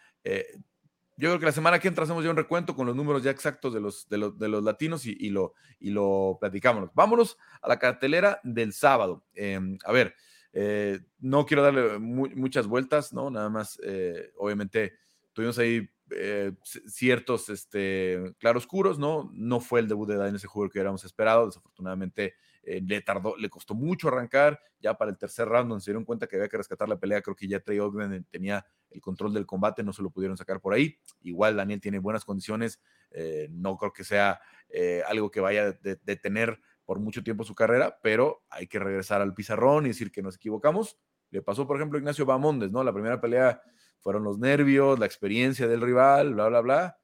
yo 1.21 1.29
creo 1.29 1.39
que 1.39 1.47
la 1.47 1.53
semana 1.53 1.79
que 1.79 1.87
entra 1.87 2.05
hacemos 2.05 2.25
ya 2.25 2.31
un 2.31 2.37
recuento 2.37 2.75
con 2.75 2.87
los 2.87 2.97
números 2.97 3.23
ya 3.23 3.31
exactos 3.31 3.75
de 3.75 3.81
los, 3.81 4.09
de 4.09 4.17
los, 4.19 4.65
latinos 4.65 5.05
y, 5.05 5.29
lo, 5.29 5.53
y 5.79 5.91
lo 5.91 6.39
platicamos. 6.41 6.89
Vámonos 6.95 7.37
a 7.61 7.69
la 7.69 7.79
cartelera 7.79 8.41
del 8.43 8.73
sábado. 8.73 9.23
Em, 9.35 9.77
a 9.85 9.93
ver, 9.93 10.15
eh, 10.55 11.01
no 11.19 11.45
quiero 11.45 11.63
darle 11.63 11.99
muchas 11.99 12.67
vueltas, 12.67 13.13
¿no? 13.13 13.31
Nada 13.31 13.51
más, 13.51 13.79
eh, 13.85 14.33
obviamente, 14.39 14.95
tuvimos 15.35 15.59
ahí 15.59 15.91
eh, 16.11 16.53
ciertos 16.63 17.51
este, 17.51 18.35
claroscuros, 18.39 18.99
¿no? 18.99 19.31
No 19.35 19.61
fue 19.61 19.81
el 19.81 19.89
debut 19.89 20.09
de 20.09 20.17
Daniel 20.17 20.37
ese 20.37 20.47
jugador 20.47 20.73
que 20.73 20.79
hubiéramos 20.79 21.05
esperado. 21.05 21.45
Desafortunadamente, 21.45 22.35
le 22.63 23.03
tardó, 23.03 23.37
le 23.37 23.51
costó 23.51 23.75
mucho 23.75 24.09
arrancar, 24.09 24.59
ya 24.81 24.95
para 24.95 25.11
el 25.11 25.19
tercer 25.19 25.49
round 25.49 25.69
donde 25.69 25.85
se 25.85 25.91
dieron 25.91 26.07
cuenta 26.07 26.27
que 26.27 26.37
había 26.37 26.49
que 26.49 26.57
rescatar 26.57 26.89
la 26.89 26.99
pelea, 26.99 27.21
creo 27.21 27.37
que 27.37 27.47
ya 27.47 27.61
Trey 27.61 27.79
Ogden 27.79 28.25
tenía 28.31 28.65
el 28.91 29.01
control 29.01 29.33
del 29.33 29.47
combate, 29.47 29.83
no 29.83 29.93
se 29.93 30.03
lo 30.03 30.11
pudieron 30.11 30.37
sacar 30.37 30.61
por 30.61 30.75
ahí. 30.75 30.99
Igual 31.23 31.57
Daniel 31.57 31.81
tiene 31.81 31.99
buenas 31.99 32.25
condiciones, 32.25 32.81
eh, 33.11 33.49
no 33.51 33.77
creo 33.77 33.93
que 33.93 34.05
sea 34.05 34.41
eh, 34.69 35.03
algo 35.07 35.31
que 35.31 35.41
vaya 35.41 35.69
a 35.69 35.73
detener 36.03 36.61
por 36.85 36.99
mucho 36.99 37.23
tiempo 37.23 37.45
su 37.45 37.55
carrera, 37.55 37.99
pero 38.03 38.43
hay 38.51 38.67
que 38.67 38.79
regresar 38.79 39.21
al 39.21 39.35
pizarrón 39.35 39.87
y 39.87 39.91
decir 39.91 40.11
que 40.11 40.23
nos 40.23 40.37
equivocamos. 40.37 40.99
Le 41.31 41.43
pasó, 41.43 41.67
por 41.67 41.77
ejemplo, 41.77 41.97
a 41.97 42.01
Ignacio 42.01 42.27
Bamondes, 42.27 42.73
¿no? 42.73 42.83
La 42.83 42.93
primera 42.93 43.21
pelea 43.21 43.63
fueron 44.01 44.25
los 44.25 44.39
nervios, 44.39 44.99
la 44.99 45.07
experiencia 45.07 45.69
del 45.69 45.81
rival, 45.81 46.35
bla, 46.35 46.49
bla, 46.49 46.61
bla. 46.61 46.99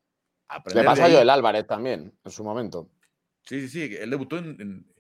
Le 0.74 0.82
pasa 0.82 1.07
a 1.07 1.11
Joel 1.11 1.30
Álvarez 1.30 1.66
también, 1.66 2.12
en 2.24 2.30
su 2.30 2.43
momento. 2.43 2.91
Sí, 3.43 3.61
sí, 3.61 3.68
sí. 3.68 3.97
Él 3.97 4.11
debutó 4.11 4.39
en, 4.39 4.61
en, 4.61 4.95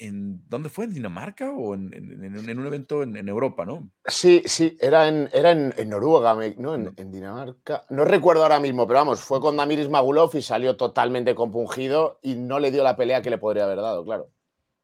¿dónde 0.00 0.68
fue? 0.68 0.86
¿En 0.86 0.94
Dinamarca 0.94 1.50
o 1.50 1.74
en, 1.74 2.58
un 2.58 2.66
evento 2.66 3.02
en, 3.02 3.28
Europa, 3.28 3.64
no? 3.64 3.90
Sí, 4.04 4.42
sí, 4.44 4.76
era 4.80 5.08
en, 5.08 5.28
era 5.32 5.52
en, 5.52 5.88
Noruega, 5.88 6.34
¿no? 6.56 6.74
En, 6.74 7.10
Dinamarca. 7.10 7.84
No 7.90 8.04
recuerdo 8.04 8.42
ahora 8.42 8.60
mismo, 8.60 8.86
pero 8.86 9.00
vamos, 9.00 9.20
fue 9.20 9.40
con 9.40 9.56
Damiris 9.56 9.88
Magulov 9.88 10.34
y 10.34 10.42
salió 10.42 10.76
totalmente 10.76 11.34
compungido 11.34 12.18
y 12.22 12.34
no 12.34 12.58
le 12.58 12.70
dio 12.70 12.82
la 12.82 12.96
pelea 12.96 13.22
que 13.22 13.30
le 13.30 13.38
podría 13.38 13.64
haber 13.64 13.80
dado, 13.80 14.04
claro. 14.04 14.30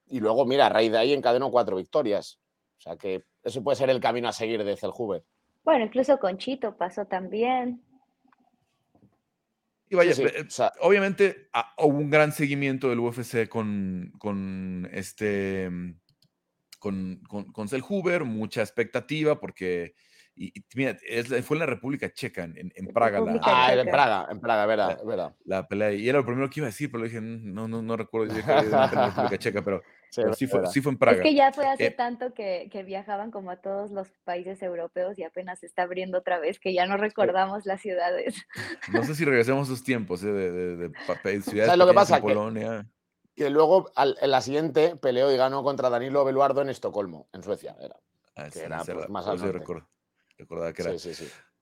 Y 0.06 0.20
luego, 0.20 0.44
mira, 0.44 0.66
a 0.66 0.68
raíz 0.68 0.92
de 0.92 0.98
ahí 0.98 1.12
encadenó 1.12 1.50
cuatro 1.50 1.76
victorias. 1.76 2.38
O 2.78 2.80
sea 2.80 2.96
que 2.96 3.24
ese 3.42 3.62
puede 3.62 3.76
ser 3.76 3.90
el 3.90 4.00
camino 4.00 4.28
a 4.28 4.32
seguir 4.32 4.62
de 4.62 4.76
Zeljuber. 4.76 5.24
Bueno, 5.64 5.86
incluso 5.86 6.18
con 6.18 6.36
Chito 6.38 6.76
pasó 6.76 7.06
también. 7.06 7.82
Y 9.94 9.96
vaya, 9.96 10.12
eh, 10.12 10.46
obviamente 10.80 11.48
ah, 11.52 11.72
hubo 11.78 11.98
un 11.98 12.10
gran 12.10 12.32
seguimiento 12.32 12.88
del 12.90 13.00
UFC 13.00 13.48
con, 13.48 14.12
con 14.18 14.88
este 14.92 15.70
con, 16.78 17.20
con, 17.28 17.52
con 17.52 17.68
Huber, 17.88 18.24
mucha 18.24 18.60
expectativa 18.60 19.40
porque 19.40 19.94
y, 20.36 20.52
mira, 20.74 20.96
fue 21.42 21.56
en 21.56 21.60
la 21.60 21.66
República 21.66 22.12
Checa, 22.12 22.42
en, 22.42 22.72
en 22.74 22.86
Praga. 22.88 23.20
La, 23.20 23.40
ah, 23.42 23.72
en 23.72 23.86
Praga, 23.86 24.26
en 24.30 24.40
Praga, 24.40 24.66
verdad, 24.66 24.98
la, 24.98 25.04
verdad. 25.04 25.36
La 25.44 25.68
pelea. 25.68 25.92
Y 25.92 26.08
era 26.08 26.18
lo 26.18 26.26
primero 26.26 26.50
que 26.50 26.58
iba 26.58 26.66
a 26.66 26.70
decir, 26.70 26.90
pero 26.90 27.04
dije, 27.04 27.20
mm, 27.20 27.54
no, 27.54 27.68
no, 27.68 27.82
no 27.82 27.96
recuerdo. 27.96 28.34
Dije, 28.34 28.50
en 28.50 28.70
la 28.70 28.88
República 28.88 29.38
Checa, 29.38 29.62
pero, 30.14 30.34
sí, 30.34 30.46
fue, 30.46 30.66
sí, 30.68 30.80
fue, 30.80 30.92
en 30.92 30.98
Praga. 30.98 31.18
Es 31.18 31.22
que 31.22 31.34
ya 31.34 31.52
fue 31.52 31.66
hace 31.66 31.86
eh, 31.86 31.90
tanto 31.90 32.34
que, 32.34 32.68
que, 32.70 32.82
viajaban 32.82 33.30
como 33.30 33.50
a 33.50 33.56
todos 33.56 33.90
los 33.90 34.08
países 34.24 34.62
europeos 34.62 35.18
y 35.18 35.24
apenas 35.24 35.60
se 35.60 35.66
está 35.66 35.82
abriendo 35.82 36.18
otra 36.18 36.38
vez, 36.38 36.58
que 36.58 36.72
ya 36.72 36.86
no 36.86 36.96
recordamos 36.96 37.66
las 37.66 37.80
ciudades. 37.80 38.34
No 38.92 39.02
sé 39.02 39.14
si 39.14 39.24
regresemos 39.24 39.68
a 39.68 39.72
esos 39.72 39.84
tiempos 39.84 40.22
eh, 40.22 40.26
de, 40.26 40.76
de, 40.76 40.88
de, 40.88 41.42
ciudades 41.42 41.76
lo 41.76 41.86
que 41.86 41.94
pasa? 41.94 42.20
Polonia. 42.20 42.86
Que, 43.34 43.50
luego 43.50 43.90
en 43.96 44.30
la 44.30 44.40
siguiente 44.40 44.96
peleó 44.96 45.32
y 45.32 45.36
ganó 45.36 45.62
contra 45.62 45.90
Danilo 45.90 46.24
Beluardo 46.24 46.62
en 46.62 46.68
Estocolmo, 46.68 47.28
en 47.32 47.42
Suecia. 47.42 47.74
Era, 47.80 47.96
ah, 48.36 48.48
que 48.50 48.60
era 48.60 48.84
pues, 48.84 49.08
más 49.08 49.40
recuerdo. 49.40 49.88
Recordaba 50.38 50.72
que 50.72 50.82
era 50.82 50.92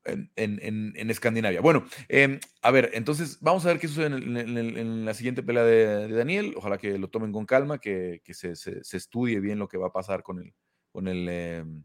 En, 0.05 1.11
Escandinavia. 1.11 1.61
Bueno, 1.61 1.87
em, 2.09 2.41
a 2.63 2.71
ver, 2.71 2.91
entonces 2.95 3.39
vamos 3.41 3.65
a 3.65 3.69
ver 3.69 3.79
qué 3.79 3.89
sucede 3.89 4.07
en, 4.07 5.05
la 5.05 5.15
siguiente 5.15 5.43
pelea 5.43 5.65
de, 5.65 6.09
Daniel. 6.09 6.55
Ojalá 6.57 6.79
que 6.79 6.99
lo 6.99 7.09
tomen 7.09 7.33
con 7.33 7.47
calma, 7.47 7.79
que, 7.79 8.21
se, 8.31 8.53
estudie 8.97 9.41
bien 9.41 9.59
lo 9.59 9.69
que 9.69 9.79
va 9.79 9.89
a 9.89 9.93
pasar 9.93 10.23
con 10.23 10.41
el, 10.41 10.55
con 10.91 11.09
el, 11.09 11.29
em, 11.29 11.85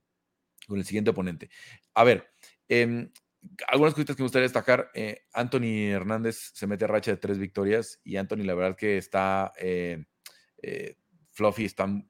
con 0.67 0.77
el 0.77 0.85
siguiente 0.85 1.11
oponente. 1.11 1.49
A 1.93 2.03
ver, 2.03 2.27
em, 2.67 3.11
algunas 3.67 3.93
cositas 3.93 4.15
que 4.15 4.23
me 4.23 4.25
gustaría 4.25 4.43
destacar. 4.43 4.91
Eh, 4.93 5.25
Anthony 5.33 5.91
Hernández 5.91 6.51
se 6.53 6.67
mete 6.67 6.85
a 6.85 6.87
racha 6.87 7.11
de 7.11 7.17
tres 7.17 7.37
victorias 7.37 7.99
y 8.03 8.17
Anthony, 8.17 8.43
la 8.43 8.55
verdad 8.55 8.75
que 8.75 8.97
está 8.97 9.53
eh, 9.59 10.05
eh, 10.61 10.97
fluffy, 11.31 11.65
están 11.65 12.09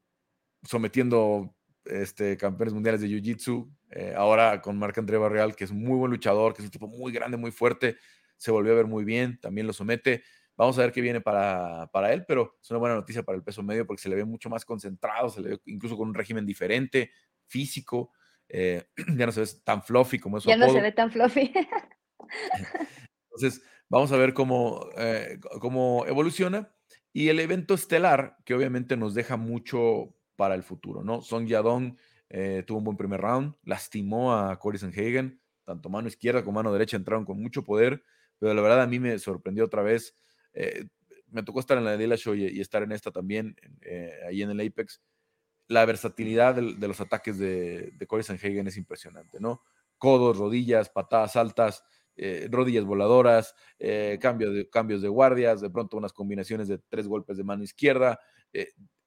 sometiendo 0.63 1.56
este, 1.89 2.37
campeones 2.37 2.73
mundiales 2.73 3.01
de 3.01 3.07
Jiu-Jitsu, 3.07 3.69
eh, 3.91 4.13
ahora 4.15 4.61
con 4.61 4.77
Marc 4.77 4.97
André 4.97 5.17
Barreal, 5.17 5.55
que 5.55 5.63
es 5.63 5.71
un 5.71 5.83
muy 5.83 5.97
buen 5.97 6.11
luchador, 6.11 6.53
que 6.53 6.61
es 6.61 6.65
un 6.65 6.71
tipo 6.71 6.87
muy 6.87 7.11
grande, 7.11 7.37
muy 7.37 7.51
fuerte, 7.51 7.97
se 8.37 8.51
volvió 8.51 8.73
a 8.73 8.75
ver 8.75 8.85
muy 8.85 9.03
bien, 9.03 9.39
también 9.39 9.67
lo 9.67 9.73
somete. 9.73 10.23
Vamos 10.55 10.77
a 10.77 10.81
ver 10.81 10.91
qué 10.91 11.01
viene 11.01 11.21
para, 11.21 11.87
para 11.91 12.11
él, 12.13 12.25
pero 12.27 12.57
es 12.61 12.69
una 12.71 12.79
buena 12.79 12.95
noticia 12.95 13.23
para 13.23 13.37
el 13.37 13.43
peso 13.43 13.61
medio 13.61 13.85
porque 13.85 14.01
se 14.01 14.09
le 14.09 14.15
ve 14.15 14.25
mucho 14.25 14.49
más 14.49 14.65
concentrado, 14.65 15.29
se 15.29 15.41
le 15.41 15.49
ve 15.49 15.61
incluso 15.65 15.95
con 15.95 16.07
un 16.07 16.13
régimen 16.13 16.45
diferente, 16.45 17.11
físico, 17.45 18.11
eh, 18.49 18.85
ya 19.17 19.25
no 19.25 19.31
se 19.31 19.41
ve 19.41 19.47
tan 19.63 19.83
fluffy 19.83 20.19
como 20.19 20.37
eso. 20.37 20.49
Ya 20.49 20.57
no 20.57 20.69
se 20.69 20.81
ve 20.81 20.91
tan 20.91 21.11
fluffy. 21.11 21.51
Entonces, 23.23 23.63
vamos 23.89 24.11
a 24.11 24.17
ver 24.17 24.33
cómo, 24.33 24.87
eh, 24.97 25.39
cómo 25.59 26.05
evoluciona. 26.07 26.73
Y 27.13 27.29
el 27.29 27.39
evento 27.39 27.73
estelar, 27.73 28.37
que 28.45 28.53
obviamente 28.53 28.97
nos 28.97 29.13
deja 29.13 29.37
mucho 29.37 30.16
para 30.37 30.55
el 30.55 30.63
futuro, 30.63 31.03
¿no? 31.03 31.21
Song 31.21 31.45
Yadong 31.47 31.97
eh, 32.29 32.63
tuvo 32.65 32.77
un 32.77 32.83
buen 32.85 32.97
primer 32.97 33.19
round, 33.19 33.55
lastimó 33.63 34.33
a 34.33 34.57
Cory 34.57 34.77
Sanhagen, 34.77 35.41
tanto 35.65 35.89
mano 35.89 36.07
izquierda 36.07 36.43
como 36.43 36.55
mano 36.55 36.71
derecha 36.71 36.95
entraron 36.95 37.25
con 37.25 37.41
mucho 37.41 37.63
poder, 37.63 38.03
pero 38.39 38.53
la 38.53 38.61
verdad 38.61 38.81
a 38.81 38.87
mí 38.87 38.99
me 38.99 39.17
sorprendió 39.19 39.65
otra 39.65 39.81
vez. 39.81 40.15
Eh, 40.53 40.87
me 41.29 41.43
tocó 41.43 41.59
estar 41.59 41.77
en 41.77 41.83
la 41.83 41.97
de 41.97 42.07
la 42.07 42.15
Show 42.15 42.35
y, 42.35 42.61
estar 42.61 42.83
en 42.83 42.93
esta 42.93 43.11
también, 43.11 43.55
eh, 43.81 44.13
ahí 44.27 44.41
en 44.41 44.51
el 44.51 44.65
Apex. 44.65 45.01
La 45.67 45.83
versatilidad 45.85 46.55
de, 46.55 46.87
los 46.87 47.01
ataques 47.01 47.37
de, 47.37 47.91
de 47.97 48.07
Corey 48.07 48.23
Sanhagen 48.23 48.67
es 48.67 48.77
impresionante, 48.77 49.39
¿no? 49.41 49.63
Codos, 49.97 50.37
rodillas, 50.37 50.89
patadas 50.89 51.35
altas, 51.35 51.83
rodillas 52.49 52.85
voladoras, 52.85 53.53
cambio 54.21 54.51
de, 54.51 54.69
cambios 54.69 55.01
de 55.01 55.09
guardias, 55.09 55.59
de 55.59 55.69
pronto 55.69 55.97
unas 55.97 56.13
combinaciones 56.13 56.67
de 56.67 56.77
tres 56.77 57.07
golpes 57.07 57.35
de 57.35 57.43
mano 57.43 57.63
izquierda 57.63 58.19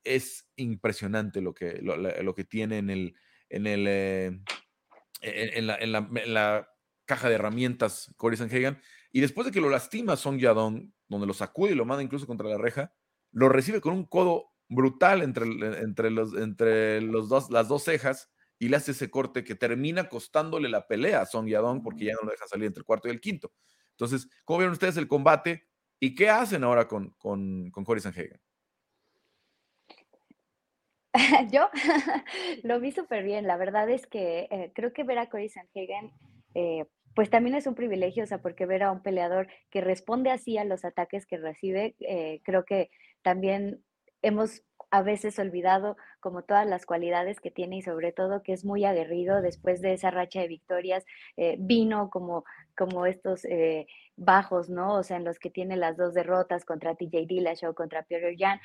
es 0.04 0.48
impresionante 0.56 1.40
lo 1.40 1.54
que, 1.54 1.80
lo, 1.82 2.34
que 2.34 2.44
tiene 2.44 2.78
en, 2.78 2.90
el, 2.90 3.14
en, 3.48 3.66
el, 3.66 3.86
eh, 3.86 4.40
en, 5.20 5.66
la, 6.34 6.68
caja 7.04 7.28
de 7.28 7.34
herramientas 7.34 8.12
Cory 8.16 8.36
Sanhagen. 8.36 8.80
Y 9.12 9.20
después 9.20 9.44
de 9.44 9.52
que 9.52 9.60
lo 9.60 9.68
lastima 9.68 10.16
Song 10.16 10.38
Yadong, 10.38 10.92
donde 11.08 11.26
lo 11.26 11.34
sacude 11.34 11.72
y 11.72 11.74
lo 11.74 11.84
manda 11.84 12.04
incluso 12.04 12.26
contra 12.26 12.48
la 12.48 12.58
reja, 12.58 12.92
lo 13.32 13.48
recibe 13.48 13.80
con 13.80 13.94
un 13.94 14.04
codo 14.04 14.52
brutal 14.68 15.22
entre, 15.22 15.44
entre, 15.82 16.10
los, 16.10 16.34
entre 16.34 17.00
los 17.00 17.28
dos, 17.28 17.50
las 17.50 17.66
dos 17.66 17.82
cejas 17.82 18.30
y 18.60 18.68
le 18.68 18.76
hace 18.76 18.92
ese 18.92 19.10
corte 19.10 19.42
que 19.42 19.56
termina 19.56 20.08
costándole 20.08 20.68
la 20.68 20.86
pelea 20.86 21.22
a 21.22 21.26
Song 21.26 21.48
Yadong 21.48 21.82
porque 21.82 22.04
ya 22.04 22.12
no 22.14 22.26
lo 22.26 22.30
deja 22.30 22.46
salir 22.46 22.66
entre 22.66 22.82
el 22.82 22.84
cuarto 22.84 23.08
y 23.08 23.10
el 23.10 23.20
quinto. 23.20 23.52
Entonces, 23.92 24.28
¿cómo 24.44 24.58
vieron 24.58 24.72
ustedes 24.72 24.96
el 24.96 25.08
combate? 25.08 25.66
¿Y 25.98 26.14
qué 26.14 26.30
hacen 26.30 26.62
ahora 26.62 26.86
con, 26.86 27.10
con, 27.18 27.70
con 27.70 28.00
Sanhagen? 28.00 28.40
Yo 31.52 31.68
lo 32.62 32.80
vi 32.80 32.92
súper 32.92 33.24
bien. 33.24 33.46
La 33.46 33.56
verdad 33.56 33.88
es 33.90 34.06
que 34.06 34.48
eh, 34.50 34.72
creo 34.74 34.92
que 34.92 35.04
ver 35.04 35.18
a 35.18 35.28
Cory 35.28 35.48
Sanhagen, 35.48 36.12
eh, 36.54 36.86
pues 37.14 37.30
también 37.30 37.56
es 37.56 37.66
un 37.66 37.74
privilegio, 37.74 38.24
o 38.24 38.26
sea, 38.26 38.38
porque 38.38 38.66
ver 38.66 38.82
a 38.82 38.92
un 38.92 39.02
peleador 39.02 39.48
que 39.70 39.80
responde 39.80 40.30
así 40.30 40.58
a 40.58 40.64
los 40.64 40.84
ataques 40.84 41.26
que 41.26 41.38
recibe, 41.38 41.96
eh, 42.00 42.40
creo 42.44 42.64
que 42.64 42.90
también 43.22 43.82
hemos 44.22 44.62
a 44.92 45.02
veces 45.02 45.38
olvidado 45.38 45.96
como 46.18 46.42
todas 46.42 46.66
las 46.66 46.84
cualidades 46.84 47.40
que 47.40 47.50
tiene 47.52 47.76
y 47.76 47.82
sobre 47.82 48.12
todo 48.12 48.42
que 48.42 48.52
es 48.52 48.64
muy 48.64 48.84
aguerrido 48.84 49.40
después 49.40 49.80
de 49.80 49.92
esa 49.92 50.10
racha 50.10 50.40
de 50.40 50.48
victorias, 50.48 51.04
vino 51.58 52.10
como, 52.10 52.44
como 52.76 53.06
estos 53.06 53.46
bajos, 54.16 54.68
¿no? 54.68 54.94
O 54.94 55.04
sea, 55.04 55.16
en 55.16 55.24
los 55.24 55.38
que 55.38 55.48
tiene 55.48 55.76
las 55.76 55.96
dos 55.96 56.12
derrotas 56.12 56.64
contra 56.64 56.96
TJ 56.96 57.26
Dillashaw, 57.26 57.72
contra 57.72 58.02
Pierre 58.02 58.34
Jan, 58.36 58.58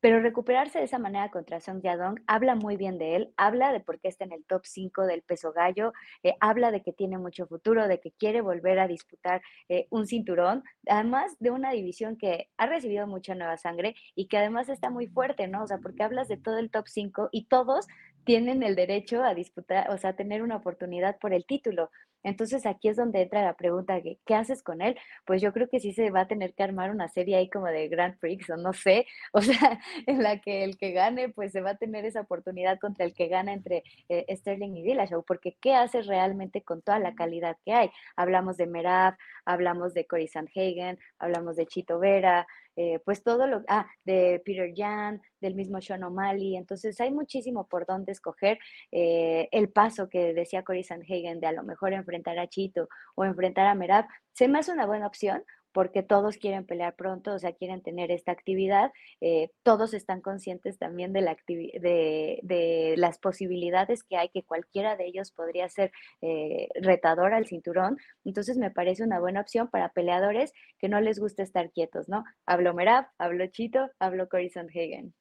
pero 0.00 0.20
recuperarse 0.20 0.78
de 0.78 0.84
esa 0.84 0.98
manera 0.98 1.30
contra 1.30 1.60
Song 1.60 1.80
Yadong 1.82 2.22
habla 2.26 2.54
muy 2.54 2.76
bien 2.76 2.98
de 2.98 3.16
él, 3.16 3.34
habla 3.36 3.72
de 3.72 3.80
por 3.80 4.00
qué 4.00 4.08
está 4.08 4.24
en 4.24 4.32
el 4.32 4.44
top 4.44 4.62
5 4.64 5.06
del 5.06 5.22
peso 5.22 5.52
gallo, 5.52 5.92
eh, 6.22 6.34
habla 6.40 6.70
de 6.70 6.82
que 6.82 6.92
tiene 6.92 7.18
mucho 7.18 7.46
futuro, 7.46 7.86
de 7.88 8.00
que 8.00 8.12
quiere 8.12 8.40
volver 8.40 8.78
a 8.78 8.88
disputar 8.88 9.42
eh, 9.68 9.86
un 9.90 10.06
cinturón, 10.06 10.64
además 10.86 11.36
de 11.38 11.50
una 11.50 11.72
división 11.72 12.16
que 12.16 12.48
ha 12.56 12.66
recibido 12.66 13.06
mucha 13.06 13.34
nueva 13.34 13.56
sangre 13.56 13.94
y 14.14 14.26
que 14.26 14.38
además 14.38 14.68
está 14.68 14.90
muy 14.90 15.06
fuerte, 15.06 15.48
¿no? 15.48 15.62
O 15.62 15.66
sea, 15.66 15.78
porque 15.78 16.02
hablas 16.02 16.28
de 16.28 16.36
todo 16.36 16.58
el 16.58 16.70
top 16.70 16.88
5 16.88 17.28
y 17.32 17.46
todos 17.46 17.86
tienen 18.24 18.62
el 18.62 18.76
derecho 18.76 19.22
a 19.24 19.34
disputar, 19.34 19.90
o 19.90 19.98
sea, 19.98 20.10
a 20.10 20.16
tener 20.16 20.42
una 20.42 20.56
oportunidad 20.56 21.18
por 21.18 21.32
el 21.32 21.44
título. 21.46 21.90
Entonces 22.22 22.66
aquí 22.66 22.88
es 22.88 22.96
donde 22.96 23.22
entra 23.22 23.42
la 23.42 23.54
pregunta, 23.54 24.00
¿qué 24.00 24.34
haces 24.34 24.62
con 24.62 24.82
él? 24.82 24.96
Pues 25.26 25.40
yo 25.40 25.52
creo 25.52 25.68
que 25.68 25.80
sí 25.80 25.92
se 25.92 26.10
va 26.10 26.22
a 26.22 26.28
tener 26.28 26.54
que 26.54 26.62
armar 26.62 26.90
una 26.90 27.08
serie 27.08 27.36
ahí 27.36 27.48
como 27.48 27.66
de 27.66 27.88
Grand 27.88 28.18
Prix 28.18 28.50
o 28.50 28.56
no 28.56 28.72
sé, 28.72 29.06
o 29.32 29.40
sea, 29.40 29.80
en 30.06 30.22
la 30.22 30.40
que 30.40 30.64
el 30.64 30.76
que 30.78 30.92
gane 30.92 31.28
pues 31.30 31.52
se 31.52 31.60
va 31.60 31.70
a 31.70 31.76
tener 31.76 32.04
esa 32.04 32.20
oportunidad 32.20 32.78
contra 32.78 33.04
el 33.04 33.14
que 33.14 33.28
gana 33.28 33.52
entre 33.52 33.82
eh, 34.08 34.24
Sterling 34.36 34.76
y 34.76 34.82
Dillashaw, 34.82 35.24
porque 35.24 35.56
¿qué 35.60 35.74
haces 35.74 36.06
realmente 36.06 36.62
con 36.62 36.82
toda 36.82 36.98
la 36.98 37.14
calidad 37.14 37.56
que 37.64 37.72
hay? 37.72 37.90
Hablamos 38.16 38.56
de 38.56 38.66
Merab, 38.66 39.14
hablamos 39.44 39.94
de 39.94 40.06
Cory 40.06 40.28
Sandhagen, 40.28 40.98
hablamos 41.18 41.56
de 41.56 41.66
Chito 41.66 41.98
Vera, 41.98 42.46
eh, 42.76 43.00
pues 43.04 43.22
todo 43.22 43.46
lo, 43.46 43.62
ah, 43.68 43.86
de 44.04 44.40
Peter 44.44 44.72
Jan, 44.74 45.20
del 45.40 45.54
mismo 45.54 45.80
Sean 45.80 46.04
O'Malley, 46.04 46.56
entonces 46.56 47.00
hay 47.00 47.10
muchísimo 47.10 47.66
por 47.68 47.86
dónde 47.86 48.12
escoger 48.12 48.58
eh, 48.92 49.48
el 49.52 49.70
paso 49.70 50.08
que 50.08 50.34
decía 50.34 50.62
Cory 50.62 50.84
Sandhagen 50.84 51.40
de 51.40 51.46
a 51.46 51.52
lo 51.52 51.62
mejor 51.62 51.92
enfrentar 51.92 52.38
a 52.38 52.48
Chito 52.48 52.88
o 53.14 53.24
enfrentar 53.24 53.66
a 53.66 53.74
Merab, 53.74 54.06
se 54.32 54.48
me 54.48 54.58
hace 54.58 54.72
una 54.72 54.86
buena 54.86 55.06
opción 55.06 55.44
porque 55.72 56.02
todos 56.02 56.36
quieren 56.36 56.66
pelear 56.66 56.96
pronto, 56.96 57.34
o 57.34 57.38
sea, 57.38 57.52
quieren 57.52 57.82
tener 57.82 58.10
esta 58.10 58.32
actividad. 58.32 58.92
Eh, 59.20 59.50
todos 59.62 59.94
están 59.94 60.20
conscientes 60.20 60.78
también 60.78 61.12
de, 61.12 61.20
la 61.20 61.36
de, 61.46 62.40
de, 62.42 62.94
las 62.96 63.18
posibilidades 63.18 64.02
que 64.02 64.16
hay, 64.16 64.28
que 64.30 64.42
cualquiera 64.42 64.96
de 64.96 65.06
ellos 65.06 65.32
podría 65.32 65.68
ser 65.68 65.92
eh, 66.22 66.68
retador 66.80 67.32
al 67.32 67.46
cinturón. 67.46 67.98
Entonces 68.24 68.56
me 68.58 68.70
parece 68.70 69.04
una 69.04 69.20
buena 69.20 69.40
opción 69.40 69.68
para 69.68 69.90
peleadores 69.90 70.52
que 70.78 70.88
no 70.88 71.00
les 71.00 71.18
gusta 71.18 71.42
estar 71.42 71.70
quietos, 71.70 72.08
¿no? 72.08 72.24
Hablo 72.46 72.74
Merab, 72.74 73.06
hablo 73.18 73.46
Chito, 73.46 73.90
hablo 73.98 74.28
Cory 74.28 74.50
Sandhagen. 74.50 75.14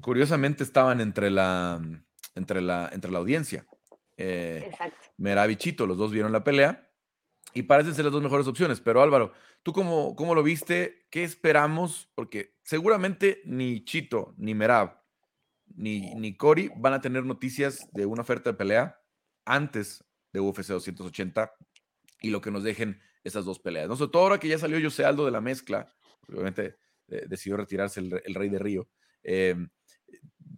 Curiosamente 0.00 0.64
estaban 0.64 1.00
entre 1.00 1.30
la, 1.30 1.80
entre 2.34 2.60
la, 2.60 2.90
entre 2.92 3.10
la 3.10 3.18
audiencia. 3.18 3.66
Eh, 4.16 4.64
Exacto. 4.66 4.96
Merab 5.16 5.50
y 5.50 5.56
Chito, 5.56 5.86
los 5.86 5.98
dos 5.98 6.12
vieron 6.12 6.32
la 6.32 6.44
pelea 6.44 6.88
y 7.52 7.62
parecen 7.62 7.94
ser 7.94 8.04
las 8.04 8.12
dos 8.12 8.22
mejores 8.22 8.46
opciones. 8.46 8.80
Pero 8.80 9.02
Álvaro, 9.02 9.32
¿tú 9.62 9.72
cómo, 9.72 10.16
cómo 10.16 10.34
lo 10.34 10.42
viste? 10.42 11.06
¿Qué 11.10 11.24
esperamos? 11.24 12.10
Porque 12.14 12.56
seguramente 12.62 13.42
ni 13.44 13.84
Chito, 13.84 14.34
ni 14.36 14.54
Merab, 14.54 15.00
ni, 15.76 16.14
ni 16.14 16.36
Cory 16.36 16.70
van 16.76 16.94
a 16.94 17.00
tener 17.00 17.24
noticias 17.24 17.88
de 17.92 18.06
una 18.06 18.22
oferta 18.22 18.50
de 18.50 18.56
pelea 18.56 19.00
antes 19.44 20.04
de 20.32 20.40
UFC 20.40 20.68
280 20.68 21.52
y 22.20 22.30
lo 22.30 22.40
que 22.40 22.50
nos 22.50 22.62
dejen 22.62 23.00
esas 23.22 23.44
dos 23.44 23.58
peleas. 23.58 23.88
No 23.88 23.96
sobre 23.96 24.12
todo 24.12 24.22
ahora 24.22 24.38
que 24.38 24.48
ya 24.48 24.58
salió 24.58 24.80
José 24.82 25.04
Aldo 25.04 25.24
de 25.24 25.30
la 25.30 25.40
mezcla, 25.40 25.94
obviamente 26.28 26.76
eh, 27.08 27.24
decidió 27.28 27.56
retirarse 27.56 28.00
el, 28.00 28.34
Rey 28.34 28.48
de 28.48 28.58
Río. 28.58 28.88
Em, 29.22 29.68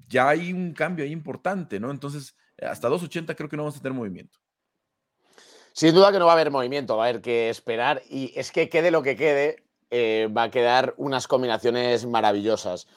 ya 0.09 0.29
hay 0.29 0.53
un 0.53 0.73
cambio 0.73 1.05
ahí 1.05 1.13
importante, 1.13 1.81
¿no? 1.81 1.91
Entonces, 1.91 2.37
hasta 2.61 2.89
280 2.89 3.35
creo 3.35 3.49
que 3.49 3.57
no 3.57 3.65
vamos 3.65 3.77
a 3.77 3.83
tener 3.83 3.97
movimiento. 3.97 4.39
Sin 5.77 5.95
duda 5.95 6.11
que 6.11 6.19
no 6.19 6.25
va 6.25 6.33
a 6.33 6.37
haber 6.37 6.51
movimiento, 6.51 6.97
va 6.97 7.05
a 7.05 7.09
haber 7.11 7.21
que 7.21 7.51
esperar 7.51 8.01
y 8.09 8.33
es 8.35 8.51
que 8.51 8.71
quede 8.71 8.91
lo 8.91 9.03
que 9.03 9.15
quede, 9.15 9.63
eh, 9.91 10.27
va 10.35 10.45
a 10.45 10.51
quedar 10.51 10.95
unas 10.97 11.29
combinaciones 11.29 12.07
maravillosas. 12.07 12.89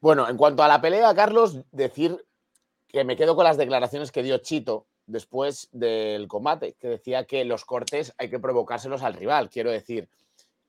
Bueno, 0.00 0.28
en 0.28 0.36
cuanto 0.36 0.64
a 0.64 0.68
la 0.68 0.80
pelea, 0.80 1.14
Carlos, 1.14 1.60
decir 1.70 2.26
que 2.88 3.04
me 3.04 3.14
quedo 3.14 3.36
con 3.36 3.44
las 3.44 3.56
declaraciones 3.56 4.10
que 4.10 4.24
dio 4.24 4.38
Chito 4.38 4.88
después 5.06 5.68
del 5.70 6.26
combate, 6.26 6.74
que 6.80 6.88
decía 6.88 7.24
que 7.24 7.44
los 7.44 7.64
cortes 7.64 8.12
hay 8.18 8.30
que 8.30 8.40
provocárselos 8.40 9.04
al 9.04 9.14
rival. 9.14 9.48
Quiero 9.48 9.70
decir 9.70 10.08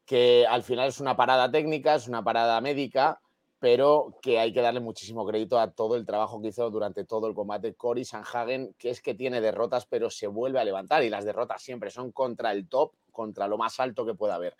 que 0.05 0.45
al 0.47 0.61
final 0.61 0.89
es 0.89 0.99
una 0.99 1.17
parada 1.17 1.49
técnica, 1.49 1.95
es 1.95 2.07
una 2.07 2.23
parada 2.23 2.61
médica 2.61 3.21
pero 3.65 4.19
que 4.21 4.37
hay 4.37 4.53
que 4.53 4.61
darle 4.61 4.79
muchísimo 4.79 5.25
crédito 5.25 5.59
a 5.59 5.71
todo 5.71 5.95
el 5.95 6.05
trabajo 6.05 6.39
que 6.39 6.49
hizo 6.49 6.69
durante 6.69 7.03
todo 7.03 7.25
el 7.25 7.33
combate 7.33 7.73
Cory 7.73 8.05
Sanhagen, 8.05 8.75
que 8.77 8.91
es 8.91 9.01
que 9.01 9.15
tiene 9.15 9.41
derrotas, 9.41 9.87
pero 9.87 10.11
se 10.11 10.27
vuelve 10.27 10.59
a 10.59 10.63
levantar 10.63 11.01
y 11.01 11.09
las 11.09 11.25
derrotas 11.25 11.63
siempre 11.63 11.89
son 11.89 12.11
contra 12.11 12.51
el 12.51 12.69
top, 12.69 12.91
contra 13.11 13.47
lo 13.47 13.57
más 13.57 13.79
alto 13.79 14.05
que 14.05 14.13
pueda 14.13 14.35
haber. 14.35 14.55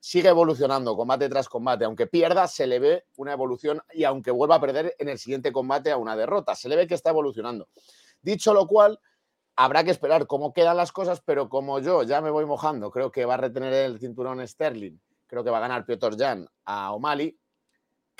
Sigue 0.00 0.28
evolucionando 0.28 0.94
combate 0.94 1.30
tras 1.30 1.48
combate, 1.48 1.86
aunque 1.86 2.06
pierda, 2.06 2.46
se 2.46 2.66
le 2.66 2.78
ve 2.78 3.06
una 3.16 3.32
evolución 3.32 3.80
y 3.94 4.04
aunque 4.04 4.30
vuelva 4.30 4.56
a 4.56 4.60
perder 4.60 4.96
en 4.98 5.08
el 5.08 5.18
siguiente 5.18 5.50
combate 5.50 5.90
a 5.90 5.96
una 5.96 6.14
derrota, 6.14 6.54
se 6.54 6.68
le 6.68 6.76
ve 6.76 6.86
que 6.86 6.94
está 6.94 7.08
evolucionando. 7.08 7.68
Dicho 8.20 8.52
lo 8.52 8.66
cual, 8.66 9.00
habrá 9.56 9.82
que 9.82 9.92
esperar 9.92 10.26
cómo 10.26 10.52
quedan 10.52 10.76
las 10.76 10.92
cosas, 10.92 11.22
pero 11.24 11.48
como 11.48 11.78
yo 11.78 12.02
ya 12.02 12.20
me 12.20 12.28
voy 12.28 12.44
mojando, 12.44 12.90
creo 12.90 13.10
que 13.10 13.24
va 13.24 13.32
a 13.32 13.38
retener 13.38 13.72
el 13.72 13.98
cinturón 13.98 14.46
Sterling, 14.46 14.98
creo 15.26 15.42
que 15.42 15.48
va 15.48 15.56
a 15.56 15.62
ganar 15.62 15.86
Piotr 15.86 16.18
Jan 16.18 16.46
a 16.66 16.92
O'Malley, 16.92 17.38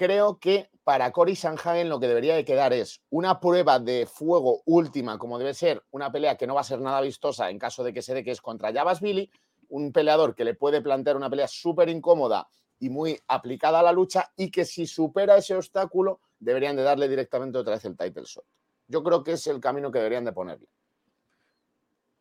creo 0.03 0.41
que 0.41 0.69
para 0.83 1.13
Cory 1.13 1.37
Sanhagen 1.37 1.89
lo 1.89 2.01
que 2.01 2.09
debería 2.09 2.35
de 2.35 2.45
quedar 2.45 2.73
es 2.73 3.01
una 3.09 3.39
prueba 3.39 3.79
de 3.79 4.05
fuego 4.05 4.61
última, 4.67 5.17
como 5.17 5.39
debe 5.39 5.55
ser 5.55 5.81
una 5.93 6.11
pelea 6.11 6.37
que 6.37 6.45
no 6.45 6.57
va 6.57 6.63
a 6.63 6.65
ser 6.65 6.81
nada 6.81 7.01
vistosa 7.01 7.49
en 7.51 7.59
caso 7.61 7.85
de 7.85 7.93
que 7.93 8.03
se 8.03 8.13
dé 8.13 8.25
que 8.25 8.33
es 8.33 8.41
contra 8.41 8.73
Javas 8.73 9.01
Billy, 9.01 9.31
un 9.69 9.93
peleador 9.93 10.35
que 10.35 10.43
le 10.43 10.55
puede 10.55 10.83
plantear 10.83 11.17
una 11.17 11.31
pelea 11.31 11.47
súper 11.47 11.89
incómoda 11.89 12.49
y 12.81 12.91
muy 12.91 13.17
aplicada 13.29 13.79
a 13.79 13.83
la 13.85 13.93
lucha 13.93 14.33
y 14.37 14.51
que 14.51 14.65
si 14.65 14.89
supera 14.89 15.37
ese 15.37 15.55
obstáculo 15.55 16.19
deberían 16.41 16.75
de 16.75 16.83
darle 16.83 17.09
directamente 17.09 17.59
otra 17.59 17.75
vez 17.75 17.85
el 17.85 17.97
title 17.97 18.25
shot. 18.25 18.45
Yo 18.89 19.05
creo 19.05 19.23
que 19.23 19.35
es 19.35 19.47
el 19.47 19.61
camino 19.61 19.93
que 19.93 19.99
deberían 19.99 20.25
de 20.25 20.33
ponerle. 20.33 20.67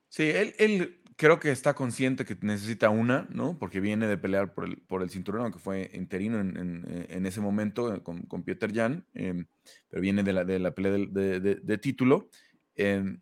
Sí, 0.08 0.30
él 0.30 1.01
creo 1.16 1.40
que 1.40 1.52
está 1.52 1.74
consciente 1.74 2.26
que 2.26 2.38
necesita 2.42 2.90
una, 2.90 3.28
¿no? 3.30 3.58
Porque 3.58 3.80
viene 3.80 4.08
de 4.08 4.18
pelear 4.18 4.54
por 4.54 4.66
el, 4.66 4.78
por 4.78 5.02
el 5.02 5.10
cinturón, 5.10 5.44
aunque 5.44 5.60
fue 5.60 5.90
interino 5.94 6.40
en, 6.40 7.08
en, 7.10 7.26
ese 7.26 7.42
momento 7.42 7.94
eh, 7.94 8.02
con, 8.02 8.24
con 8.24 8.44
Peter 8.44 8.74
Jan, 8.74 9.06
em, 9.14 9.46
pero 9.90 10.02
viene 10.02 10.24
de 10.24 10.34
la, 10.34 10.44
de 10.44 10.60
la 10.60 10.72
pelea 10.72 10.92
de, 10.92 11.40
de, 11.40 11.78
título. 11.78 12.30
Em, 12.76 13.22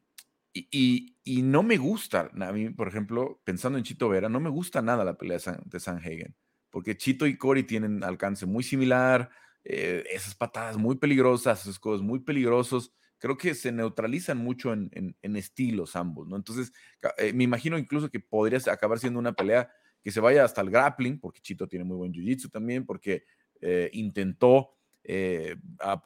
y, 0.53 1.15
y, 1.23 1.41
no 1.41 1.63
me 1.63 1.77
gusta, 1.77 2.31
a 2.39 2.51
mí, 2.51 2.69
por 2.69 2.87
ejemplo, 2.87 3.39
pensando 3.43 3.77
en 3.77 3.83
Chito 3.83 4.09
Vera, 4.09 4.29
no 4.29 4.39
me 4.39 4.49
gusta 4.49 4.81
nada 4.81 5.05
la 5.05 5.17
pelea 5.17 5.37
de 5.37 5.79
San, 5.79 5.97
Hagen, 5.97 6.35
porque 6.69 6.97
Chito 6.97 7.27
y 7.27 7.37
Cory 7.37 7.63
tienen 7.63 8.03
alcance 8.03 8.45
muy 8.45 8.63
similar, 8.63 9.29
eh, 9.63 10.03
esas 10.11 10.35
patadas 10.35 10.77
muy 10.77 10.95
peligrosas, 10.95 11.61
esos 11.61 11.79
codos 11.79 12.01
muy 12.01 12.19
peligrosos 12.19 12.93
creo 13.19 13.37
que 13.37 13.53
se 13.53 13.71
neutralizan 13.71 14.37
mucho 14.37 14.73
en, 14.73 15.15
estilos 15.21 15.95
ambos, 15.95 16.27
¿no? 16.27 16.35
Entonces, 16.35 16.73
eh, 17.17 17.33
me 17.33 17.43
imagino 17.43 17.77
incluso 17.77 18.09
que 18.09 18.19
podría 18.19 18.59
acabar 18.71 18.97
siendo 18.99 19.19
una 19.19 19.33
pelea 19.33 19.69
que 20.01 20.11
se 20.11 20.21
vaya 20.21 20.45
hasta 20.45 20.61
el 20.61 20.69
grappling, 20.69 21.19
porque 21.19 21.41
Chito 21.41 21.67
tiene 21.67 21.85
muy 21.85 21.97
buen 21.97 22.13
jiu-jitsu 22.13 22.49
también, 22.49 22.85
porque 22.85 23.25
eh, 23.61 23.89
intentó 23.93 24.71
eh, 25.03 25.57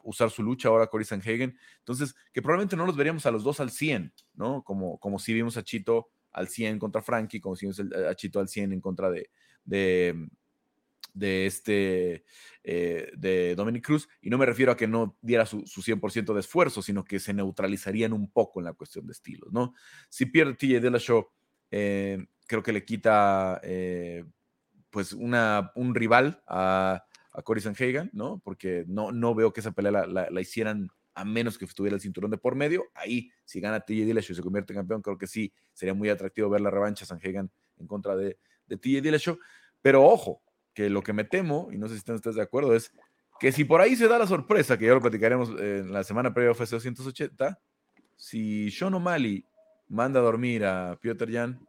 usar 0.02 0.30
su 0.30 0.42
lucha 0.42 0.68
ahora 0.68 0.88
Cory 0.88 1.04
Sanhagen. 1.04 1.56
Entonces, 1.78 2.14
que 2.32 2.42
probablemente 2.42 2.76
no 2.76 2.86
los 2.86 2.96
veríamos 2.96 3.24
a 3.26 3.30
los 3.30 3.44
dos 3.44 3.60
al 3.60 3.70
100, 3.70 4.12
¿no? 4.34 4.62
Como, 4.64 4.98
como 4.98 5.18
si 5.18 5.32
vimos 5.32 5.56
a 5.56 5.62
Chito 5.62 6.08
al 6.32 6.48
100 6.48 6.80
contra 6.80 7.00
Frankie, 7.00 7.40
como 7.40 7.54
si 7.54 7.66
vimos 7.66 7.80
a 7.80 8.14
Chito 8.16 8.40
al 8.40 8.48
100 8.48 8.72
en 8.72 8.80
contra 8.80 9.10
de, 9.10 9.30
de 9.64 10.28
de 11.14 11.46
este 11.46 12.24
eh, 12.64 13.10
de 13.16 13.54
Dominic 13.54 13.84
Cruz 13.84 14.08
y 14.20 14.28
no 14.28 14.36
me 14.36 14.46
refiero 14.46 14.72
a 14.72 14.76
que 14.76 14.86
no 14.86 15.16
diera 15.22 15.46
su, 15.46 15.62
100% 15.62 16.34
de 16.34 16.40
esfuerzo, 16.40 16.82
sino 16.82 17.04
que 17.04 17.20
se 17.20 17.32
neutralizarían 17.32 18.12
un 18.12 18.30
poco 18.30 18.60
en 18.60 18.66
la 18.66 18.74
cuestión 18.74 19.06
de 19.06 19.12
estilos, 19.12 19.52
¿no? 19.52 19.74
Si 20.10 20.26
pierde 20.26 20.54
TJ 20.54 20.80
de 20.80 20.90
la 20.90 20.98
show, 20.98 21.28
eh, 21.70 22.26
creo 22.46 22.62
que 22.62 22.72
le 22.72 22.84
quita 22.84 23.60
eh, 23.62 24.24
pues 24.90 25.12
una, 25.12 25.72
un 25.74 25.94
rival 25.94 26.42
a, 26.46 27.04
a 27.32 27.42
Cory 27.42 27.60
Sanhagen, 27.60 28.10
¿no? 28.12 28.40
Porque 28.44 28.84
no, 28.86 29.12
no 29.12 29.34
veo 29.34 29.52
que 29.52 29.60
esa 29.60 29.72
pelea 29.72 30.06
la, 30.06 30.40
hicieran 30.40 30.88
a 31.14 31.24
menos 31.24 31.58
que 31.58 31.64
estuviera 31.64 31.94
el 31.94 32.00
cinturón 32.00 32.30
de 32.30 32.38
por 32.38 32.54
medio. 32.54 32.86
Ahí, 32.94 33.30
si 33.44 33.60
gana 33.60 33.80
TJ 33.80 34.04
Dillashaw 34.04 34.32
y 34.32 34.36
se 34.36 34.42
convierte 34.42 34.72
en 34.72 34.78
campeón, 34.78 35.02
creo 35.02 35.18
que 35.18 35.26
sí, 35.26 35.52
sería 35.72 35.94
muy 35.94 36.08
atractivo 36.08 36.48
ver 36.48 36.60
la 36.60 36.70
revancha 36.70 37.04
Sanhagen 37.04 37.50
en 37.76 37.86
contra 37.86 38.16
de, 38.16 38.38
de 38.66 38.76
TJ 38.76 39.00
Dillashaw. 39.00 39.38
Pero 39.82 40.04
ojo, 40.04 40.42
que 40.74 40.90
lo 40.90 41.02
que 41.02 41.12
me 41.12 41.24
temo, 41.24 41.68
y 41.72 41.78
no 41.78 41.86
sé 41.86 41.94
si 41.94 41.98
están 41.98 42.16
ustedes 42.16 42.36
de 42.36 42.42
acuerdo, 42.42 42.74
es 42.74 42.92
que 43.40 43.52
si 43.52 43.64
por 43.64 43.80
ahí 43.80 43.96
se 43.96 44.08
da 44.08 44.18
la 44.18 44.26
sorpresa, 44.26 44.78
que 44.78 44.86
ya 44.86 44.94
lo 44.94 45.00
platicaremos 45.00 45.50
en 45.60 45.92
la 45.92 46.04
semana 46.04 46.34
previa 46.34 46.50
a 46.50 46.52
UFC 46.52 46.70
280, 46.70 47.58
si 48.16 48.70
Sean 48.70 48.94
O'Malley 48.94 49.44
manda 49.88 50.20
a 50.20 50.22
dormir 50.22 50.64
a 50.64 50.98
Piotr 51.00 51.32
Jan, 51.32 51.66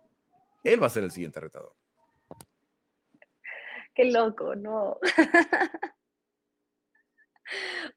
él 0.63 0.81
va 0.81 0.87
a 0.87 0.91
ser 0.91 1.03
el 1.03 1.11
siguiente 1.11 1.39
retador. 1.39 1.73
Qué 3.93 4.05
loco, 4.05 4.55
no. 4.55 4.99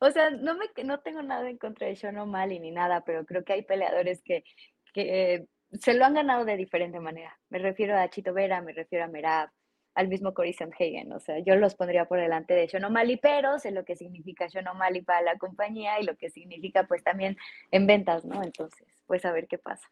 o 0.01 0.11
sea, 0.11 0.31
no, 0.31 0.57
me, 0.57 0.67
no 0.85 1.01
tengo 1.01 1.23
nada 1.23 1.49
en 1.49 1.59
contra 1.59 1.89
de 1.89 1.97
Sean 1.97 2.19
O'Malley 2.19 2.61
ni 2.61 2.71
nada, 2.71 3.05
pero 3.05 3.25
creo 3.25 3.45
que 3.45 3.55
hay 3.55 3.63
peleadores 3.63 4.23
que, 4.23 4.45
que 4.93 5.47
se 5.73 5.95
lo 5.95 6.05
han 6.05 6.15
ganado 6.15 6.45
de 6.45 6.57
diferente 6.57 7.01
manera. 7.01 7.39
Me 7.49 7.59
refiero 7.59 7.99
a 7.99 8.09
Chito 8.09 8.33
Vera, 8.33 8.63
me 8.63 8.73
refiero 8.73 9.05
a 9.05 9.09
Merab, 9.09 9.51
al 9.99 10.07
mismo 10.07 10.33
Cory 10.33 10.55
Hagen, 10.61 11.13
O 11.13 11.19
sea, 11.19 11.41
yo 11.41 11.57
los 11.57 11.75
pondría 11.75 12.05
por 12.05 12.21
delante 12.21 12.55
de 12.55 12.69
Sean 12.69 12.87
pero 13.21 13.59
sé 13.59 13.73
lo 13.73 13.85
que 13.85 13.97
significa 13.97 14.49
Sean 14.49 14.67
para 15.05 15.23
la 15.23 15.37
compañía 15.39 16.01
y 16.01 16.05
lo 16.05 16.17
que 16.17 16.31
significa 16.31 16.85
pues 16.85 17.03
también 17.03 17.37
en 17.73 17.89
ventas, 17.89 18.25
¿no? 18.25 18.45
Entonces, 18.45 18.87
pues 19.09 19.25
a 19.25 19.33
ver 19.33 19.49
qué 19.49 19.59
pasa. 19.59 19.89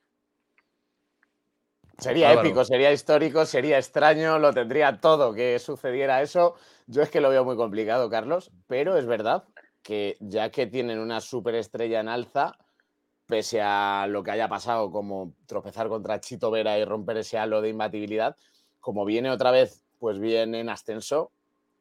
Sería 1.98 2.32
épico, 2.34 2.64
sería 2.64 2.92
histórico, 2.92 3.44
sería 3.46 3.78
extraño, 3.78 4.38
lo 4.38 4.52
tendría 4.52 5.00
todo 5.00 5.34
que 5.34 5.59
sucediera 5.59 6.22
eso. 6.22 6.54
Yo 6.86 7.02
es 7.02 7.11
que 7.11 7.20
lo 7.20 7.30
veo 7.30 7.44
muy 7.44 7.57
complicado, 7.57 8.09
Carlos, 8.09 8.52
pero 8.68 8.96
es 8.96 9.07
verdad 9.07 9.42
que 9.82 10.16
ya 10.20 10.50
que 10.50 10.68
tienen 10.68 11.00
una 11.00 11.20
superestrella 11.20 11.98
en 11.98 12.09
alza, 12.09 12.57
pese 13.26 13.61
a 13.61 14.07
lo 14.09 14.22
que 14.22 14.30
haya 14.30 14.46
pasado, 14.46 14.92
como 14.92 15.32
tropezar 15.46 15.88
contra 15.88 16.20
Chito 16.20 16.52
Vera 16.52 16.78
y 16.78 16.84
romper 16.84 17.16
ese 17.16 17.38
halo 17.38 17.61
de 17.61 17.70
imbatibilidad, 17.70 18.36
como 18.78 19.04
viene 19.04 19.32
otra 19.32 19.50
vez 19.50 19.86
pues 19.99 20.18
bien 20.18 20.55
en 20.55 20.68
ascenso, 20.68 21.32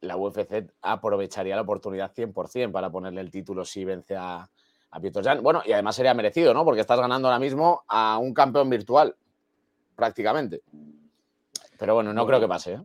la 0.02 0.18
UFC 0.18 0.72
aprovecharía 0.82 1.56
la 1.56 1.62
oportunidad 1.62 2.14
100% 2.14 2.72
para 2.72 2.92
ponerle 2.92 3.22
el 3.22 3.32
título 3.32 3.66
si 3.66 3.86
vence 3.86 4.16
a, 4.16 4.50
a 4.92 5.02
Jan. 5.24 5.44
Bueno, 5.44 5.62
y 5.66 5.72
además 5.72 5.96
sería 5.96 6.14
merecido, 6.14 6.54
¿no? 6.54 6.64
Porque 6.64 6.82
estás 6.82 7.00
ganando 7.00 7.28
ahora 7.28 7.40
mismo 7.40 7.84
a 7.88 8.18
un 8.18 8.34
campeón 8.34 8.70
virtual, 8.70 9.16
prácticamente. 9.96 10.62
Pero 11.78 11.96
bueno, 11.96 12.14
no 12.14 12.26
creo 12.26 12.40
que 12.40 12.48
pase. 12.48 12.74
¿eh? 12.74 12.82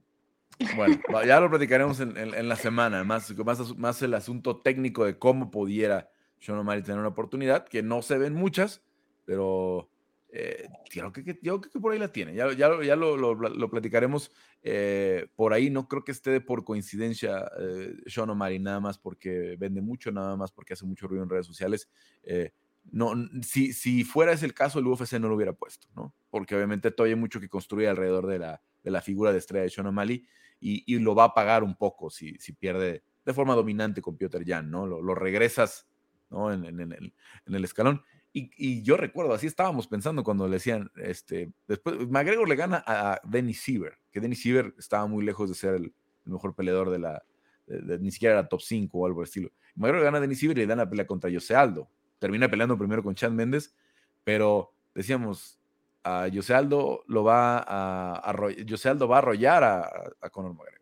Bueno, 0.76 1.00
ya 1.24 1.40
lo 1.40 1.48
platicaremos 1.48 2.00
en, 2.00 2.48
la 2.48 2.56
semana, 2.56 3.04
más, 3.04 3.34
más, 3.38 3.76
más, 3.76 4.02
el 4.02 4.14
asunto 4.14 4.58
técnico 4.58 5.04
de 5.04 5.18
cómo 5.18 5.50
pudiera 5.50 6.10
Sean 6.40 6.58
O'Malley 6.58 6.82
tener 6.82 6.98
una 6.98 7.08
oportunidad, 7.08 7.66
que 7.66 7.82
no 7.82 8.02
se 8.02 8.18
ven 8.18 8.34
muchas, 8.34 8.82
pero 9.24 9.89
eh, 10.32 10.68
yo, 10.92 11.12
creo 11.12 11.60
que, 11.60 11.80
por 11.80 11.92
ahí 11.92 11.98
la 11.98 12.12
tiene, 12.12 12.34
ya, 12.34 12.52
ya, 12.52 12.70
ya 12.82 12.96
lo, 12.96 13.16
lo, 13.16 13.70
platicaremos 13.70 14.30
eh, 14.62 15.26
por 15.34 15.52
ahí, 15.52 15.70
no 15.70 15.88
creo 15.88 16.04
que 16.04 16.12
esté 16.12 16.40
por 16.40 16.64
coincidencia 16.64 17.50
eh, 17.58 17.94
Sean 18.06 18.30
O'Malley, 18.30 18.60
nada 18.60 18.78
más 18.78 18.98
porque 18.98 19.56
vende 19.58 19.80
mucho, 19.80 20.12
nada 20.12 20.36
más 20.36 20.52
porque 20.52 20.74
hace 20.74 20.86
mucho 20.86 21.08
ruido 21.08 21.24
en 21.24 21.30
redes 21.30 21.46
sociales. 21.46 21.90
Eh, 22.22 22.52
no, 22.92 23.12
si, 23.42 23.72
si 23.72 24.04
fuera 24.04 24.32
ese 24.32 24.46
el 24.46 24.54
caso, 24.54 24.78
el 24.78 24.86
UFC 24.86 25.14
no 25.14 25.28
lo 25.28 25.34
hubiera 25.34 25.52
puesto, 25.52 25.88
¿no? 25.96 26.14
Porque 26.30 26.54
obviamente 26.54 26.90
todavía 26.90 27.14
hay 27.14 27.20
mucho 27.20 27.40
que 27.40 27.48
construir 27.48 27.88
alrededor 27.88 28.26
de 28.26 28.38
la, 28.38 28.62
de 28.84 28.90
la 28.90 29.02
figura 29.02 29.32
de 29.32 29.38
estrella 29.38 29.64
de 29.64 29.70
Sean 29.70 29.86
O'Malley 29.86 30.26
y, 30.60 30.94
y, 30.94 30.98
lo 30.98 31.14
va 31.14 31.24
a 31.24 31.34
pagar 31.34 31.64
un 31.64 31.76
poco 31.76 32.10
si, 32.10 32.36
si 32.38 32.52
pierde 32.52 33.02
de 33.24 33.34
forma 33.34 33.54
dominante 33.54 34.00
con 34.00 34.16
Piotr 34.16 34.44
Jan, 34.46 34.70
¿no? 34.70 34.86
Lo, 34.86 35.02
lo 35.02 35.14
regresas 35.14 35.88
¿no? 36.30 36.52
En, 36.52 36.64
en, 36.64 36.80
el, 36.80 37.14
en, 37.46 37.54
el, 37.54 37.64
escalón. 37.64 38.02
Y, 38.32 38.50
y, 38.56 38.82
yo 38.82 38.96
recuerdo, 38.96 39.34
así 39.34 39.46
estábamos 39.48 39.88
pensando 39.88 40.22
cuando 40.22 40.46
le 40.46 40.54
decían, 40.54 40.90
este, 40.96 41.52
después, 41.66 42.08
McGregor 42.08 42.48
le 42.48 42.54
gana 42.54 42.82
a 42.86 43.20
Dennis 43.24 43.60
Siever, 43.60 43.98
que 44.12 44.20
Dennis 44.20 44.40
Siever 44.40 44.72
estaba 44.78 45.06
muy 45.06 45.24
lejos 45.24 45.48
de 45.48 45.56
ser 45.56 45.74
el, 45.74 45.92
mejor 46.24 46.54
peleador 46.54 46.90
de 46.90 46.98
la, 47.00 47.22
ni 47.66 48.12
siquiera 48.12 48.38
era 48.38 48.48
top 48.48 48.60
5 48.60 48.96
o 48.96 49.06
algo 49.06 49.16
por 49.16 49.24
estilo. 49.24 49.50
McGregor 49.74 50.04
gana 50.04 50.18
a 50.18 50.20
Dennis 50.20 50.38
Siever 50.38 50.58
y 50.58 50.60
le 50.60 50.66
dan 50.68 50.78
la 50.78 50.88
pelea 50.88 51.06
contra 51.06 51.30
Jose 51.32 51.54
Aldo. 51.56 51.88
Termina 52.20 52.48
peleando 52.48 52.78
primero 52.78 53.02
con 53.02 53.14
Chad 53.14 53.32
Méndez, 53.32 53.74
pero 54.22 54.72
decíamos, 54.94 55.58
a 56.04 56.28
Jose 56.32 56.54
Aldo 56.54 57.02
lo 57.08 57.24
va 57.24 57.58
a, 57.58 58.12
a 58.14 58.30
Aldo 58.30 59.08
va 59.08 59.16
a 59.16 59.18
arrollar 59.18 59.64
a, 59.64 59.90
a 60.20 60.30
Conor 60.30 60.54
McGregor. 60.54 60.80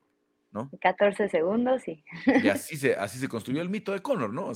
14 0.81 1.29
segundos, 1.29 1.83
sí. 1.83 2.05
Y 2.27 2.49
así 2.49 2.77
se, 2.77 2.95
así 2.95 3.19
se 3.19 3.29
construyó 3.29 3.63
el 3.63 3.69
mito 3.69 3.93
de 3.93 4.01
Conor, 4.01 4.33
¿no? 4.33 4.53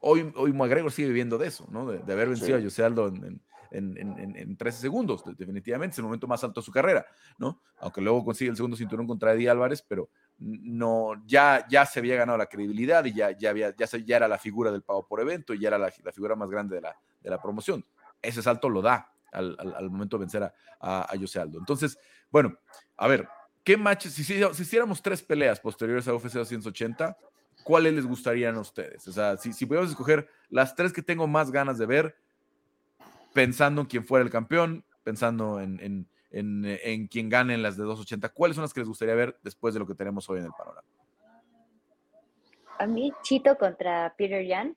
hoy, 0.00 0.32
hoy 0.34 0.52
McGregor 0.52 0.92
sigue 0.92 1.08
viviendo 1.08 1.38
de 1.38 1.48
eso, 1.48 1.66
¿no? 1.70 1.86
De, 1.86 2.12
haber 2.12 2.28
vencido 2.28 2.58
a 2.58 2.62
José 2.62 2.84
Aldo 2.84 3.08
en, 3.08 3.40
en, 3.74 4.56
13 4.56 4.80
segundos, 4.80 5.24
definitivamente, 5.36 5.94
es 5.94 5.98
el 5.98 6.04
momento 6.04 6.26
más 6.26 6.42
alto 6.44 6.60
de 6.60 6.64
su 6.64 6.72
carrera, 6.72 7.06
¿no? 7.38 7.60
Aunque 7.78 8.00
luego 8.00 8.24
consigue 8.24 8.50
el 8.50 8.56
segundo 8.56 8.76
cinturón 8.76 9.06
contra 9.06 9.32
Eddie 9.32 9.50
Álvarez, 9.50 9.84
pero 9.86 10.10
no, 10.38 11.14
ya, 11.26 11.66
ya 11.68 11.86
se 11.86 11.98
había 11.98 12.16
ganado 12.16 12.38
la 12.38 12.46
credibilidad 12.46 13.04
y 13.04 13.14
ya, 13.14 13.30
ya, 13.32 13.50
había, 13.50 13.74
ya, 13.76 13.86
ya 13.86 14.16
era 14.16 14.28
la 14.28 14.38
figura 14.38 14.70
del 14.70 14.82
pago 14.82 15.06
por 15.06 15.20
evento 15.20 15.54
y 15.54 15.60
ya 15.60 15.68
era 15.68 15.78
la, 15.78 15.90
figura 15.90 16.36
más 16.36 16.50
grande 16.50 16.76
de 16.76 16.82
la, 16.82 16.96
de 17.20 17.30
la 17.30 17.40
promoción. 17.40 17.84
Ese 18.22 18.42
salto 18.42 18.68
lo 18.68 18.80
da 18.80 19.10
al, 19.32 19.56
al, 19.58 19.90
momento 19.90 20.18
de 20.18 20.20
vencer 20.20 20.42
a, 20.44 20.54
a, 20.80 21.12
a 21.12 21.18
José 21.18 21.40
Aldo. 21.40 21.58
Entonces, 21.58 21.98
bueno, 22.30 22.56
a 22.96 23.08
ver, 23.08 23.28
¿Qué 23.64 23.78
matches, 23.78 24.12
si, 24.12 24.22
si, 24.22 24.34
hiciéramos 24.34 25.00
tres 25.00 25.22
peleas 25.22 25.58
posteriores 25.58 26.06
a 26.06 26.14
UFC 26.14 26.34
280, 26.34 27.16
cuáles 27.64 27.94
les 27.94 28.06
gustarían 28.06 28.56
a 28.56 28.60
ustedes? 28.60 29.08
O 29.08 29.12
sea, 29.12 29.38
si, 29.38 29.54
si 29.54 29.64
pudiéramos 29.64 29.90
escoger 29.90 30.28
las 30.50 30.74
tres 30.74 30.92
que 30.92 31.00
tengo 31.00 31.26
más 31.26 31.50
ganas 31.50 31.78
de 31.78 31.86
ver, 31.86 32.16
pensando 33.32 33.80
en 33.80 33.86
quién 33.86 34.04
fuera 34.04 34.22
el 34.22 34.30
campeón, 34.30 34.84
pensando 35.02 35.60
en, 35.60 35.80
en, 35.80 36.06
en, 36.30 36.64
en 36.66 37.06
quién 37.08 37.30
gane 37.30 37.54
en 37.54 37.62
las 37.62 37.78
de 37.78 37.84
280, 37.84 38.28
¿cuáles 38.28 38.54
son 38.54 38.62
las 38.62 38.74
que 38.74 38.80
les 38.80 38.88
gustaría 38.88 39.14
ver 39.14 39.38
después 39.42 39.72
de 39.72 39.80
lo 39.80 39.86
que 39.86 39.94
tenemos 39.94 40.28
hoy 40.28 40.40
en 40.40 40.44
el 40.44 40.52
panorama? 40.52 40.86
A 42.78 42.86
mí, 42.86 43.12
Chito 43.22 43.56
contra 43.56 44.14
Peter 44.18 44.46
Jan. 44.46 44.76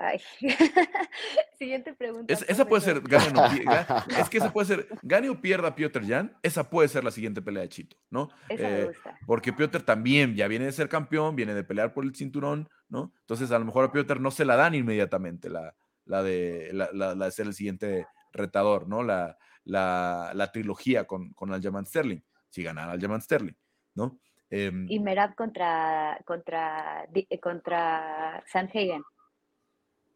Ay. 0.00 0.20
Siguiente 1.58 1.92
pregunta. 1.92 2.32
esa 2.32 2.64
puede 2.64 2.82
ser, 2.82 3.00
gane 3.00 3.36
o 3.36 3.50
pierda. 3.50 4.06
es 4.20 4.28
que 4.28 4.38
esa 4.38 4.52
puede 4.52 4.66
ser, 4.68 4.88
gane 5.02 5.28
o 5.28 5.40
pierda 5.40 5.74
Piotr 5.74 6.06
Jan, 6.06 6.36
esa 6.44 6.70
puede 6.70 6.86
ser 6.86 7.02
la 7.02 7.10
siguiente 7.10 7.42
pelea 7.42 7.62
de 7.62 7.68
Chito, 7.68 7.96
¿no? 8.08 8.30
Eh, 8.48 8.92
porque 9.26 9.52
Piotr 9.52 9.82
también 9.82 10.36
ya 10.36 10.46
viene 10.46 10.66
de 10.66 10.72
ser 10.72 10.88
campeón, 10.88 11.34
viene 11.34 11.52
de 11.52 11.64
pelear 11.64 11.92
por 11.92 12.04
el 12.04 12.14
cinturón, 12.14 12.68
¿no? 12.88 13.12
Entonces 13.22 13.50
a 13.50 13.58
lo 13.58 13.64
mejor 13.64 13.86
a 13.86 13.92
Piotr 13.92 14.20
no 14.20 14.30
se 14.30 14.44
la 14.44 14.54
dan 14.54 14.76
inmediatamente 14.76 15.50
la, 15.50 15.74
la, 16.04 16.22
de, 16.22 16.70
la, 16.72 17.14
de 17.16 17.30
ser 17.32 17.48
el 17.48 17.54
siguiente 17.54 18.06
retador, 18.32 18.86
¿no? 18.86 19.02
La, 19.02 19.36
la, 19.64 20.50
trilogía 20.52 21.08
con, 21.08 21.32
con 21.32 21.52
Aljamain 21.52 21.86
Sterling, 21.86 22.20
si 22.50 22.62
ganara 22.62 22.92
Aljamain 22.92 23.20
Sterling, 23.20 23.56
¿no? 23.96 24.20
Em, 24.48 24.86
y 24.88 25.00
Merab 25.00 25.34
contra, 25.34 26.20
contra, 26.24 27.04
contra 27.42 28.44
Sanhagen. 28.46 29.02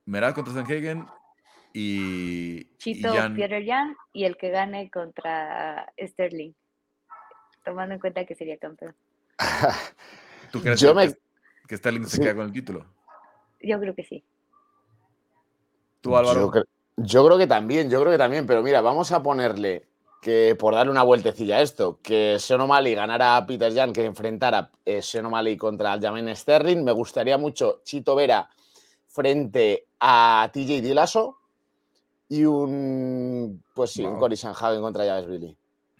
Merab 0.07 0.35
contra 0.35 0.55
Sanhagen 0.55 1.07
y. 1.73 2.65
Chito, 2.77 3.15
y 3.15 3.35
Peter 3.35 3.65
Jan 3.65 3.97
y 4.13 4.25
el 4.25 4.37
que 4.37 4.51
gane 4.51 4.91
contra 4.91 5.93
Sterling. 5.99 6.53
Tomando 7.65 7.95
en 7.95 8.01
cuenta 8.01 8.25
que 8.25 8.35
sería 8.35 8.59
campeón. 8.59 8.95
¿Tú 10.53 10.61
crees 10.61 10.85
que, 11.69 11.77
Sterling 11.77 12.05
se 12.05 12.21
queda 12.21 12.35
con 12.35 12.47
el 12.47 12.53
título? 12.53 12.85
Yo 13.61 13.79
creo 13.79 13.95
que 13.95 14.03
sí. 14.03 14.25
¿Tú, 16.01 16.17
Álvaro? 16.17 16.53
Yo, 16.97 17.25
creo 17.25 17.39
que 17.39 17.47
también, 17.47 17.89
yo 17.89 18.01
creo 18.01 18.13
que 18.13 18.19
también, 18.19 18.47
pero 18.47 18.63
mira, 18.63 18.81
vamos 18.81 19.13
a 19.13 19.23
ponerle 19.23 19.87
que 20.21 20.57
por 20.59 20.75
darle 20.75 20.91
una 20.91 21.05
vueltecilla 21.05 21.57
a 21.57 21.63
esto, 21.63 22.01
que 22.03 22.39
Sean 22.39 22.69
ganara 22.69 23.37
a 23.37 23.47
Peter 23.47 23.73
Jan, 23.73 23.93
que 23.93 24.05
enfrentara 24.05 24.71
eh, 24.85 25.01
Sean 25.01 25.31
contra 25.57 25.93
Aljamain 25.93 26.35
Sterling, 26.37 26.85
me 26.85 26.93
gustaría 26.93 27.39
mucho 27.39 27.81
Chito 27.85 28.15
Vera 28.15 28.49
frente 29.13 29.87
a 30.01 30.51
TJ 30.53 30.81
Dilaso 30.81 31.37
y 32.29 32.45
un, 32.45 33.63
pues 33.75 33.91
sí, 33.91 34.03
un 34.03 34.19
Cory 34.19 34.37
Sanhagen 34.37 34.81
contra 34.81 35.05
James 35.05 35.29
Billy. 35.29 35.57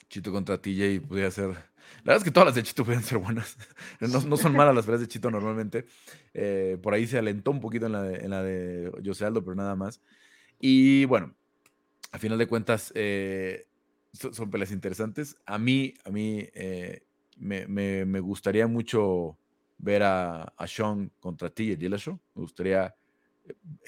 Chito 0.09 0.33
contra 0.33 0.57
TJ 0.57 1.07
podría 1.07 1.31
ser. 1.31 1.51
La 1.51 2.15
verdad 2.15 2.17
es 2.19 2.25
que 2.25 2.31
todas 2.31 2.47
las 2.47 2.55
de 2.55 2.63
Chito 2.63 2.85
pueden 2.85 3.03
ser 3.03 3.19
buenas. 3.19 3.57
No, 4.01 4.37
son 4.37 4.57
malas 4.57 4.75
las 4.75 4.87
peleas 4.87 5.03
de 5.03 5.09
Chito 5.09 5.31
normalmente. 5.31 5.85
Eh, 6.33 6.79
por 6.83 6.95
ahí 6.95 7.07
se 7.07 7.19
alentó 7.19 7.51
un 7.51 7.61
poquito 7.61 7.87
en 7.87 7.93
la 7.93 8.03
de, 8.03 8.25
en 8.25 8.31
la 8.31 8.43
de 8.43 8.91
José 9.05 9.27
Aldo, 9.27 9.45
pero 9.45 9.55
nada 9.55 9.77
más. 9.77 10.01
Y 10.59 11.05
bueno, 11.05 11.35
a 12.13 12.19
final 12.19 12.39
de 12.39 12.47
cuentas, 12.47 12.93
eh, 12.95 13.67
son, 14.13 14.51
peleas 14.51 14.73
interesantes. 14.73 15.37
A 15.45 15.59
mí, 15.59 15.95
a 16.05 16.11
mí 16.11 16.49
eh, 16.55 17.03
me, 17.37 17.67
me, 17.67 18.07
me, 18.07 18.21
gustaría 18.21 18.67
mucho 18.67 19.37
ver 19.77 20.03
a, 20.03 20.43
a 20.57 20.67
Sean 20.67 21.13
contra 21.21 21.51
TJ 21.51 21.77
Dillashaw. 21.77 22.19
Me 22.35 22.43
gustaría 22.43 22.95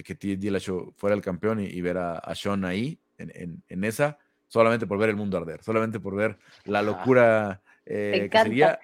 que 0.05 0.15
Dillashaw 0.15 0.93
fuera 0.97 1.15
el 1.15 1.23
campeón 1.23 1.61
y, 1.61 1.81
ver 1.81 1.99
a, 1.99 2.35
Sean 2.35 2.65
ahí, 2.65 2.99
en, 3.19 3.63
en, 3.69 3.85
esa, 3.85 4.19
solamente 4.49 4.87
por 4.87 4.99
ver 4.99 5.11
el 5.11 5.17
mundo 5.17 5.37
arder, 5.37 5.63
solamente 5.63 6.01
por 6.01 6.15
ver 6.15 6.39
la 6.65 6.83
locura 6.83 7.63
eh, 7.87 8.29
que 8.31 8.39
sería. 8.39 8.79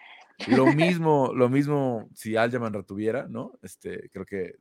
Lo 0.49 0.66
mismo, 0.75 1.33
lo 1.35 1.49
mismo 1.49 2.09
si 2.14 2.37
Aljamain 2.37 2.73
retuviera, 2.73 3.27
¿no? 3.29 3.53
Este, 3.62 4.09
creo 4.11 4.25
que 4.25 4.57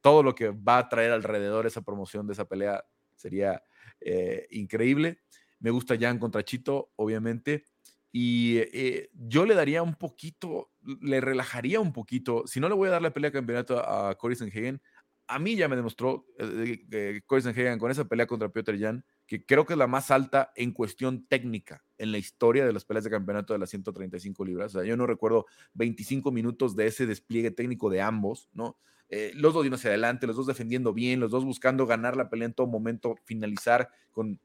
todo 0.00 0.22
lo 0.22 0.34
que 0.34 0.50
va 0.50 0.78
a 0.78 0.88
traer 0.88 1.12
alrededor 1.12 1.66
esa 1.66 1.82
promoción 1.82 2.26
de 2.26 2.34
esa 2.34 2.46
pelea 2.46 2.84
sería 3.14 3.62
eh, 4.00 4.46
increíble. 4.50 5.20
Me 5.60 5.70
gusta 5.70 5.96
Jan 5.98 6.18
contra 6.18 6.44
Chito, 6.44 6.92
obviamente. 6.96 7.64
Y 8.12 8.58
eh, 8.58 9.10
yo 9.12 9.44
le 9.44 9.54
daría 9.54 9.82
un 9.82 9.94
poquito, 9.94 10.70
le 11.02 11.20
relajaría 11.20 11.80
un 11.80 11.92
poquito. 11.92 12.46
Si 12.46 12.58
no 12.58 12.68
le 12.68 12.74
voy 12.74 12.88
a 12.88 12.92
dar 12.92 13.02
la 13.02 13.12
pelea 13.12 13.30
de 13.30 13.38
campeonato 13.38 13.78
a 13.78 14.14
Cory 14.16 14.34
Sanhagen, 14.34 14.80
a 15.28 15.38
mí 15.38 15.56
ya 15.56 15.68
me 15.68 15.76
demostró 15.76 16.26
eh, 16.38 16.84
eh 16.90 17.20
con 17.26 17.90
esa 17.90 18.04
pelea 18.04 18.26
contra 18.26 18.48
Piotr 18.48 18.78
Jan, 18.78 19.04
que 19.26 19.44
creo 19.44 19.66
que 19.66 19.74
es 19.74 19.78
la 19.78 19.86
más 19.86 20.10
alta 20.10 20.52
en 20.56 20.72
cuestión 20.72 21.26
técnica 21.26 21.84
en 21.98 22.12
la 22.12 22.18
historia 22.18 22.66
de 22.66 22.72
las 22.72 22.84
peleas 22.84 23.04
de 23.04 23.10
campeonato 23.10 23.52
de 23.52 23.58
las 23.58 23.70
135 23.70 24.44
libras. 24.44 24.74
O 24.74 24.78
sea, 24.78 24.88
yo 24.88 24.96
no 24.96 25.06
recuerdo 25.06 25.46
25 25.74 26.32
minutos 26.32 26.74
de 26.74 26.86
ese 26.86 27.06
despliegue 27.06 27.50
técnico 27.50 27.90
de 27.90 28.00
ambos, 28.00 28.48
¿no? 28.54 28.78
Eh, 29.10 29.32
los 29.34 29.54
dos 29.54 29.62
yendo 29.62 29.76
hacia 29.76 29.90
adelante, 29.90 30.26
los 30.26 30.36
dos 30.36 30.46
defendiendo 30.46 30.92
bien, 30.92 31.20
los 31.20 31.30
dos 31.30 31.44
buscando 31.44 31.86
ganar 31.86 32.16
la 32.16 32.28
pelea 32.28 32.46
en 32.46 32.54
todo 32.54 32.66
momento, 32.66 33.16
finalizar 33.24 33.90
con 34.10 34.40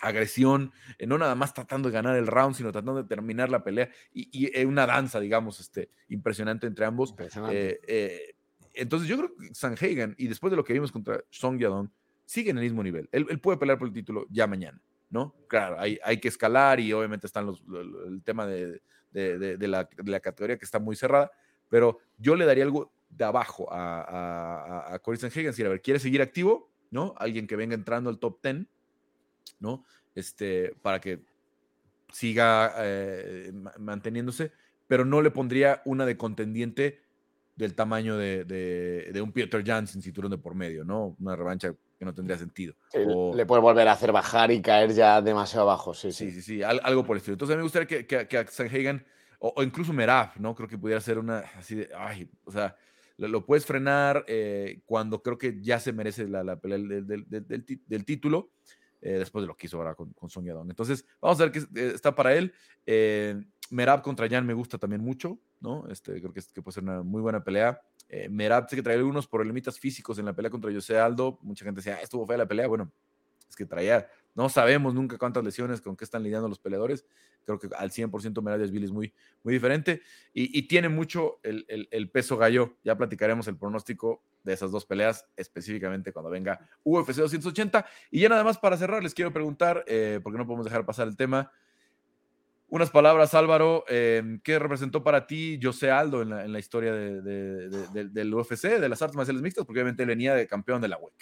agresión, 0.00 0.72
eh, 0.98 1.06
no 1.06 1.16
nada 1.16 1.34
más 1.34 1.54
tratando 1.54 1.88
de 1.88 1.94
ganar 1.94 2.16
el 2.16 2.26
round, 2.26 2.54
sino 2.54 2.72
tratando 2.72 3.02
de 3.02 3.08
terminar 3.08 3.48
la 3.48 3.62
pelea 3.62 3.88
y, 4.12 4.28
y 4.32 4.64
una 4.64 4.86
danza, 4.86 5.20
digamos, 5.20 5.60
este, 5.60 5.90
impresionante 6.08 6.66
entre 6.66 6.84
ambos. 6.84 7.14
Eh, 7.50 8.33
entonces 8.74 9.08
yo 9.08 9.16
creo 9.16 9.34
que 9.36 9.54
Sanhagen, 9.54 10.14
y 10.18 10.28
después 10.28 10.50
de 10.50 10.56
lo 10.56 10.64
que 10.64 10.72
vimos 10.72 10.92
contra 10.92 11.22
Song 11.30 11.58
Yadong, 11.58 11.90
sigue 12.24 12.50
en 12.50 12.58
el 12.58 12.64
mismo 12.64 12.82
nivel. 12.82 13.08
Él, 13.12 13.40
puede 13.40 13.58
pelear 13.58 13.78
por 13.78 13.88
el 13.88 13.94
título 13.94 14.26
ya 14.30 14.46
mañana, 14.46 14.80
¿no? 15.10 15.34
Claro, 15.48 15.76
hay, 15.78 16.20
que 16.20 16.28
escalar 16.28 16.80
y 16.80 16.92
obviamente 16.92 17.26
están 17.26 17.46
los, 17.46 17.62
el 18.06 18.22
tema 18.22 18.46
de, 18.46 18.80
la, 19.12 20.20
categoría 20.20 20.58
que 20.58 20.64
está 20.64 20.78
muy 20.78 20.96
cerrada, 20.96 21.30
pero 21.68 21.98
yo 22.18 22.34
le 22.34 22.44
daría 22.44 22.64
algo 22.64 22.92
de 23.08 23.24
abajo 23.24 23.72
a, 23.72 24.00
a, 24.00 24.94
a 24.94 25.16
Sanhagen, 25.16 25.52
si 25.52 25.62
a 25.62 25.68
ver, 25.68 25.82
¿quiere 25.82 26.00
seguir 26.00 26.22
activo? 26.22 26.72
¿No? 26.90 27.14
Alguien 27.18 27.46
que 27.46 27.56
venga 27.56 27.74
entrando 27.74 28.10
al 28.10 28.18
top 28.18 28.40
10, 28.42 28.66
¿no? 29.58 29.84
Este, 30.14 30.74
para 30.82 31.00
que 31.00 31.24
siga 32.12 32.72
eh, 32.78 33.52
manteniéndose, 33.78 34.52
pero 34.86 35.04
no 35.04 35.20
le 35.20 35.30
pondría 35.30 35.82
una 35.84 36.06
de 36.06 36.16
contendiente 36.16 37.03
del 37.56 37.74
tamaño 37.74 38.16
de, 38.16 38.44
de, 38.44 39.22
un 39.22 39.32
Peter 39.32 39.64
Jan 39.64 39.86
sin 39.86 40.02
cinturón 40.02 40.30
de 40.30 40.38
por 40.38 40.54
medio, 40.54 40.84
¿no? 40.84 41.16
Una 41.20 41.36
revancha 41.36 41.74
que 41.98 42.04
no 42.04 42.12
tendría 42.12 42.36
sentido. 42.36 42.74
Le 42.92 43.46
puede 43.46 43.62
volver 43.62 43.86
a 43.88 43.92
hacer 43.92 44.10
bajar 44.10 44.50
y 44.50 44.60
caer 44.60 44.92
ya 44.92 45.22
demasiado 45.22 45.68
abajo, 45.68 45.94
sí, 45.94 46.12
sí. 46.12 46.32
Sí, 46.32 46.42
sí, 46.42 46.62
algo 46.62 47.04
por 47.04 47.16
el 47.16 47.18
estilo. 47.18 47.34
Entonces 47.34 47.54
a 47.54 47.56
mí 47.56 47.60
me 47.60 47.64
gustaría 47.64 47.86
que, 47.86 48.06
que, 48.06 48.26
que 48.26 48.38
a 48.38 48.46
Sanhagen, 48.46 49.06
o, 49.38 49.52
o, 49.56 49.62
incluso 49.62 49.92
Meraf, 49.92 50.36
¿no? 50.38 50.54
Creo 50.54 50.68
que 50.68 50.78
pudiera 50.78 51.00
ser 51.00 51.18
una 51.18 51.38
así 51.56 51.76
de, 51.76 51.90
ay, 51.96 52.28
o 52.44 52.50
sea, 52.50 52.76
lo, 53.16 53.46
puedes 53.46 53.64
frenar 53.64 54.24
eh, 54.26 54.80
cuando 54.84 55.22
creo 55.22 55.38
que 55.38 55.60
ya 55.60 55.78
se 55.78 55.92
merece 55.92 56.26
la, 56.26 56.56
pelea 56.56 56.78
del, 56.78 58.04
título, 58.04 58.50
eh, 59.00 59.18
después 59.18 59.42
de 59.42 59.46
lo 59.46 59.56
que 59.56 59.66
hizo 59.66 59.76
ahora 59.76 59.94
con, 59.94 60.12
con 60.12 60.28
Son 60.28 60.46
Entonces, 60.68 61.06
vamos 61.20 61.40
a 61.40 61.44
ver 61.44 61.52
qué 61.52 61.60
eh, 61.60 61.92
está 61.94 62.14
para 62.14 62.34
él. 62.34 62.52
Merab 63.70 64.02
contra 64.02 64.28
Jan 64.28 64.46
me 64.46 64.54
gusta 64.54 64.78
también 64.78 65.02
mucho, 65.02 65.38
¿no? 65.64 65.88
Este, 65.88 66.20
creo 66.20 66.32
que, 66.32 66.42
que 66.54 66.62
puede 66.62 66.74
ser 66.74 66.84
una 66.84 67.02
muy 67.02 67.20
buena 67.20 67.42
pelea. 67.42 67.80
Merab 68.30 68.68
sé 68.68 68.76
que 68.76 68.82
trae 68.82 68.96
algunos 68.96 69.26
problemas 69.26 69.80
físicos 69.80 70.18
en 70.18 70.26
la 70.26 70.32
pelea 70.32 70.50
contra 70.50 70.72
José 70.72 70.98
Aldo. 70.98 71.38
Mucha 71.42 71.64
gente 71.64 71.80
decía, 71.80 71.96
ah, 71.96 72.02
estuvo 72.02 72.24
fea 72.26 72.36
la 72.36 72.46
pelea. 72.46 72.68
Bueno, 72.68 72.92
es 73.48 73.56
que 73.56 73.64
traía, 73.64 74.08
no 74.34 74.48
sabemos 74.48 74.94
nunca 74.94 75.16
cuántas 75.18 75.42
lesiones, 75.42 75.80
con 75.80 75.96
qué 75.96 76.04
están 76.04 76.22
lidiando 76.22 76.48
los 76.48 76.58
peleadores. 76.58 77.04
Creo 77.44 77.58
que 77.58 77.68
al 77.76 77.90
100% 77.90 78.42
Merab 78.42 78.62
es 78.62 78.72
muy, 78.72 79.12
muy 79.42 79.54
diferente 79.54 80.02
y, 80.32 80.62
tiene 80.62 80.88
mucho 80.88 81.40
el, 81.42 82.10
peso 82.10 82.36
gallo. 82.36 82.76
Ya 82.82 82.96
platicaremos 82.96 83.46
el 83.48 83.56
pronóstico 83.56 84.22
de 84.42 84.54
esas 84.54 84.70
dos 84.70 84.86
peleas, 84.86 85.26
específicamente 85.36 86.12
cuando 86.12 86.30
venga 86.30 86.58
UFC 86.82 87.16
280. 87.16 87.86
Y 88.10 88.20
ya 88.20 88.28
nada 88.28 88.44
más 88.44 88.58
para 88.58 88.76
cerrar, 88.76 89.02
les 89.02 89.14
quiero 89.14 89.32
preguntar, 89.32 89.84
eh, 89.86 90.20
porque 90.22 90.38
no 90.38 90.46
podemos 90.46 90.64
dejar 90.64 90.86
pasar 90.86 91.06
el 91.06 91.16
tema. 91.16 91.52
Unas 92.74 92.90
palabras, 92.90 93.34
Álvaro, 93.34 93.84
em, 93.86 94.40
¿qué 94.40 94.58
representó 94.58 95.04
para 95.04 95.28
ti 95.28 95.60
José 95.62 95.92
Aldo 95.92 96.22
en 96.22 96.52
la, 96.52 96.58
historia 96.58 96.92
del 96.92 98.34
UFC, 98.34 98.80
de 98.80 98.88
las 98.88 99.00
artes 99.00 99.16
marciales 99.16 99.42
mixtas? 99.42 99.64
Porque 99.64 99.78
obviamente 99.78 100.04
venía 100.04 100.34
de 100.34 100.48
campeón 100.48 100.80
de 100.80 100.88
la 100.88 100.96
WEC. 100.96 101.14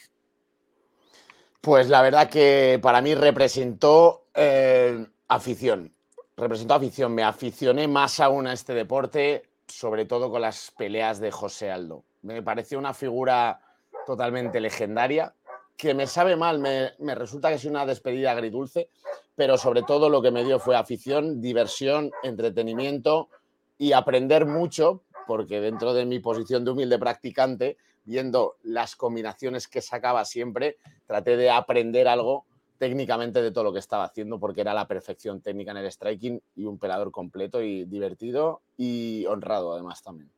Pues 1.60 1.90
la 1.90 2.00
verdad 2.00 2.30
que 2.30 2.78
para 2.80 3.02
mí 3.02 3.14
representó 3.14 4.28
eh, 4.34 5.06
afición 5.28 5.92
representó 6.38 6.72
afición. 6.72 7.14
Me 7.14 7.22
aficioné 7.22 7.86
más 7.86 8.18
aún 8.20 8.46
a 8.46 8.54
este 8.54 8.72
deporte, 8.72 9.44
sobre 9.66 10.06
todo 10.06 10.30
con 10.30 10.40
las 10.40 10.70
peleas 10.70 11.20
de 11.20 11.30
José 11.30 11.70
Aldo. 11.70 12.02
Me 12.22 12.42
pareció 12.42 12.78
una 12.78 12.94
figura 12.94 13.60
totalmente 14.06 14.58
legendaria, 14.58 15.34
que 15.82 15.94
me 15.94 16.06
sabe 16.06 16.36
mal, 16.36 16.60
me, 16.60 17.14
resulta 17.16 17.48
que 17.48 17.56
es 17.56 17.64
una 17.64 17.84
despedida 17.84 18.30
agridulce, 18.30 18.88
pero 19.34 19.58
sobre 19.58 19.82
todo 19.82 20.08
lo 20.08 20.22
que 20.22 20.30
me 20.30 20.44
dio 20.44 20.60
fue 20.60 20.76
afición, 20.76 21.40
diversión, 21.40 22.12
entretenimiento 22.22 23.30
y 23.78 23.90
aprender 23.90 24.46
mucho, 24.46 25.02
porque 25.26 25.60
dentro 25.60 25.92
de 25.92 26.06
mi 26.06 26.20
posición 26.20 26.64
de 26.64 26.70
humilde 26.70 27.00
practicante, 27.00 27.78
viendo 28.04 28.58
las 28.62 28.94
combinaciones 28.94 29.66
que 29.66 29.82
sacaba 29.82 30.24
siempre, 30.24 30.76
traté 31.04 31.36
de 31.36 31.50
aprender 31.50 32.06
algo 32.06 32.46
técnicamente 32.78 33.42
de 33.42 33.50
todo 33.50 33.64
lo 33.64 33.72
que 33.72 33.80
estaba 33.80 34.04
haciendo, 34.04 34.38
porque 34.38 34.60
era 34.60 34.74
la 34.74 34.86
perfección 34.86 35.40
técnica 35.40 35.72
en 35.72 35.78
el 35.78 35.90
striking 35.90 36.40
y 36.54 36.64
un 36.64 36.78
pelador 36.78 37.10
completo 37.10 37.60
y 37.60 37.86
divertido 37.86 38.62
y 38.76 39.26
honrado 39.26 39.72
además 39.72 40.00
también. 40.00 40.30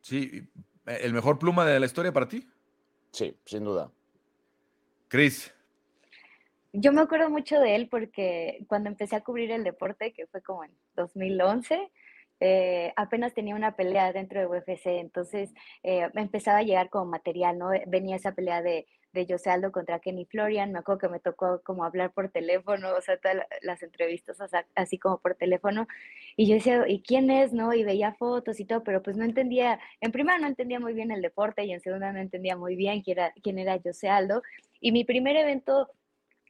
Sí, 0.00 0.48
¿el 0.86 1.12
mejor 1.12 1.40
pluma 1.40 1.66
de 1.66 1.80
la 1.80 1.86
historia 1.86 2.12
para 2.12 2.28
ti? 2.28 2.48
Sí, 3.10 3.36
sin 3.44 3.64
duda. 3.64 3.90
Cris. 5.08 5.52
Yo 6.72 6.92
me 6.92 7.00
acuerdo 7.00 7.30
mucho 7.30 7.58
de 7.58 7.74
él 7.74 7.88
porque 7.88 8.64
cuando 8.68 8.90
empecé 8.90 9.16
a 9.16 9.22
cubrir 9.22 9.50
el 9.50 9.64
deporte, 9.64 10.12
que 10.12 10.26
fue 10.26 10.42
como 10.42 10.64
en 10.64 10.70
2011, 10.96 11.90
eh, 12.40 12.92
apenas 12.94 13.34
tenía 13.34 13.56
una 13.56 13.74
pelea 13.74 14.12
dentro 14.12 14.38
de 14.38 14.46
UFC, 14.46 14.86
entonces 15.00 15.52
eh, 15.82 16.08
empezaba 16.14 16.58
a 16.58 16.62
llegar 16.62 16.90
como 16.90 17.06
material, 17.06 17.58
¿no? 17.58 17.70
Venía 17.86 18.16
esa 18.16 18.32
pelea 18.32 18.62
de 18.62 18.86
de 19.18 19.32
José 19.32 19.50
Aldo 19.50 19.72
contra 19.72 19.98
Kenny 19.98 20.24
Florian, 20.24 20.72
me 20.72 20.78
acuerdo 20.78 21.00
que 21.00 21.08
me 21.08 21.20
tocó 21.20 21.60
como 21.62 21.84
hablar 21.84 22.12
por 22.12 22.28
teléfono, 22.30 22.94
o 22.96 23.00
sea, 23.00 23.16
todas 23.18 23.38
las 23.62 23.82
entrevistas 23.82 24.38
así 24.74 24.98
como 24.98 25.18
por 25.18 25.34
teléfono, 25.34 25.86
y 26.36 26.46
yo 26.46 26.54
decía, 26.54 26.84
¿y 26.86 27.02
quién 27.02 27.30
es? 27.30 27.52
no? 27.52 27.74
Y 27.74 27.84
veía 27.84 28.14
fotos 28.14 28.60
y 28.60 28.64
todo, 28.64 28.82
pero 28.84 29.02
pues 29.02 29.16
no 29.16 29.24
entendía, 29.24 29.80
en 30.00 30.12
primera 30.12 30.38
no 30.38 30.46
entendía 30.46 30.80
muy 30.80 30.94
bien 30.94 31.10
el 31.10 31.22
deporte 31.22 31.64
y 31.64 31.72
en 31.72 31.80
segunda 31.80 32.12
no 32.12 32.20
entendía 32.20 32.56
muy 32.56 32.76
bien 32.76 33.02
quién 33.02 33.18
era, 33.18 33.32
quién 33.42 33.58
era 33.58 33.78
José 33.82 34.08
Aldo, 34.08 34.42
y 34.80 34.92
mi 34.92 35.04
primer 35.04 35.36
evento 35.36 35.90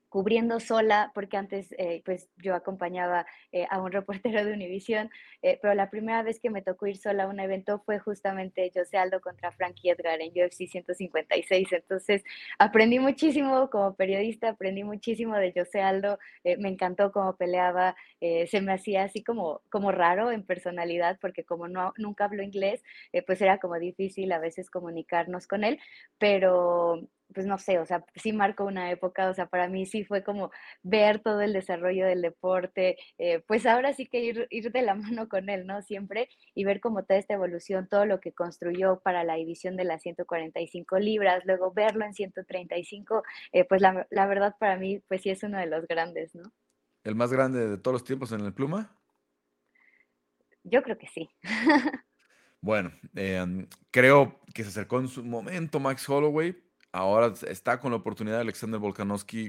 cubriendo 0.08 0.58
sola, 0.60 1.12
porque 1.14 1.36
antes 1.36 1.74
eh, 1.78 2.02
pues 2.04 2.28
yo 2.36 2.54
acompañaba 2.54 3.26
eh, 3.52 3.66
a 3.70 3.80
un 3.80 3.92
reportero 3.92 4.44
de 4.44 4.52
Univisión, 4.52 5.10
eh, 5.42 5.58
pero 5.60 5.74
la 5.74 5.90
primera 5.90 6.22
vez 6.22 6.40
que 6.40 6.50
me 6.50 6.62
tocó 6.62 6.86
ir 6.86 6.96
sola 6.96 7.24
a 7.24 7.28
un 7.28 7.40
evento 7.40 7.80
fue 7.84 7.98
justamente 7.98 8.70
José 8.74 8.96
Aldo 8.96 9.20
contra 9.20 9.52
Frankie 9.52 9.90
Edgar 9.90 10.20
en 10.20 10.30
UFC 10.30 10.66
156, 10.66 11.72
entonces 11.72 12.24
aprendí 12.58 12.98
muchísimo 12.98 13.68
como 13.70 13.94
periodista, 13.94 14.50
aprendí 14.50 14.84
muchísimo 14.84 15.36
de 15.36 15.52
José 15.52 15.80
Aldo, 15.82 16.18
me 16.58 16.68
encantó 16.68 17.12
cómo 17.12 17.36
peleaba, 17.36 17.94
se 18.20 18.60
me 18.60 18.72
hacía 18.72 19.04
así 19.04 19.22
como, 19.22 19.60
como 19.68 19.92
raro 19.92 20.30
en 20.30 20.42
personalidad, 20.44 21.18
porque 21.20 21.44
como 21.44 21.68
no, 21.68 21.92
nunca 21.98 22.24
hablo 22.24 22.42
inglés, 22.42 22.82
pues 23.26 23.40
era 23.40 23.58
como 23.58 23.78
difícil 23.78 24.32
a 24.32 24.38
veces 24.38 24.70
comunicarnos 24.70 25.46
con 25.46 25.64
él, 25.64 25.78
pero 26.18 27.08
pues 27.34 27.46
no 27.46 27.58
sé, 27.58 27.78
o 27.78 27.86
sea, 27.86 28.04
sí 28.14 28.32
marcó 28.32 28.64
una 28.64 28.90
época, 28.90 29.28
o 29.28 29.34
sea, 29.34 29.46
para 29.46 29.68
mí 29.68 29.86
sí 29.86 30.04
fue 30.04 30.24
como 30.24 30.50
ver 30.82 31.20
todo 31.20 31.40
el 31.40 31.52
desarrollo 31.52 32.06
del 32.06 32.22
deporte, 32.22 32.96
eh, 33.18 33.42
pues 33.46 33.66
ahora 33.66 33.92
sí 33.92 34.06
que 34.06 34.20
ir, 34.20 34.46
ir, 34.50 34.72
de 34.72 34.82
la 34.82 34.94
mano 35.22 35.28
con 35.28 35.48
él, 35.48 35.66
¿no? 35.66 35.82
Siempre 35.82 36.28
y 36.54 36.64
ver 36.64 36.80
como 36.80 37.04
toda 37.04 37.18
esta 37.18 37.34
evolución, 37.34 37.88
todo 37.88 38.06
lo 38.06 38.20
que 38.20 38.32
construyó 38.32 39.00
para 39.00 39.24
la 39.24 39.34
división 39.34 39.76
de 39.76 39.84
las 39.84 40.02
145 40.02 40.98
libras, 40.98 41.44
luego 41.44 41.72
verlo 41.72 42.04
en 42.04 42.14
135, 42.14 43.22
eh, 43.52 43.64
pues 43.64 43.80
la, 43.80 44.06
la 44.10 44.26
verdad 44.26 44.54
para 44.58 44.76
mí, 44.76 45.00
pues 45.08 45.22
sí 45.22 45.30
es 45.30 45.42
uno 45.42 45.58
de 45.58 45.66
los 45.66 45.86
grandes, 45.86 46.34
¿no? 46.34 46.52
¿El 47.04 47.14
más 47.14 47.32
grande 47.32 47.66
de 47.66 47.78
todos 47.78 47.94
los 47.94 48.04
tiempos 48.04 48.32
en 48.32 48.40
el 48.40 48.52
pluma? 48.52 48.94
Yo 50.64 50.82
creo 50.82 50.98
que 50.98 51.08
sí. 51.08 51.30
Bueno, 52.60 52.90
em, 53.14 53.68
creo 53.92 54.40
que 54.52 54.64
se 54.64 54.70
acercó 54.70 54.98
en 54.98 55.08
su 55.08 55.24
momento 55.24 55.78
Max 55.78 56.08
Holloway, 56.08 56.56
ahora 56.92 57.34
está 57.48 57.80
con 57.80 57.90
la 57.90 57.98
oportunidad 57.98 58.36
de 58.36 58.42
Alexander 58.42 58.80
Volkanovski, 58.80 59.48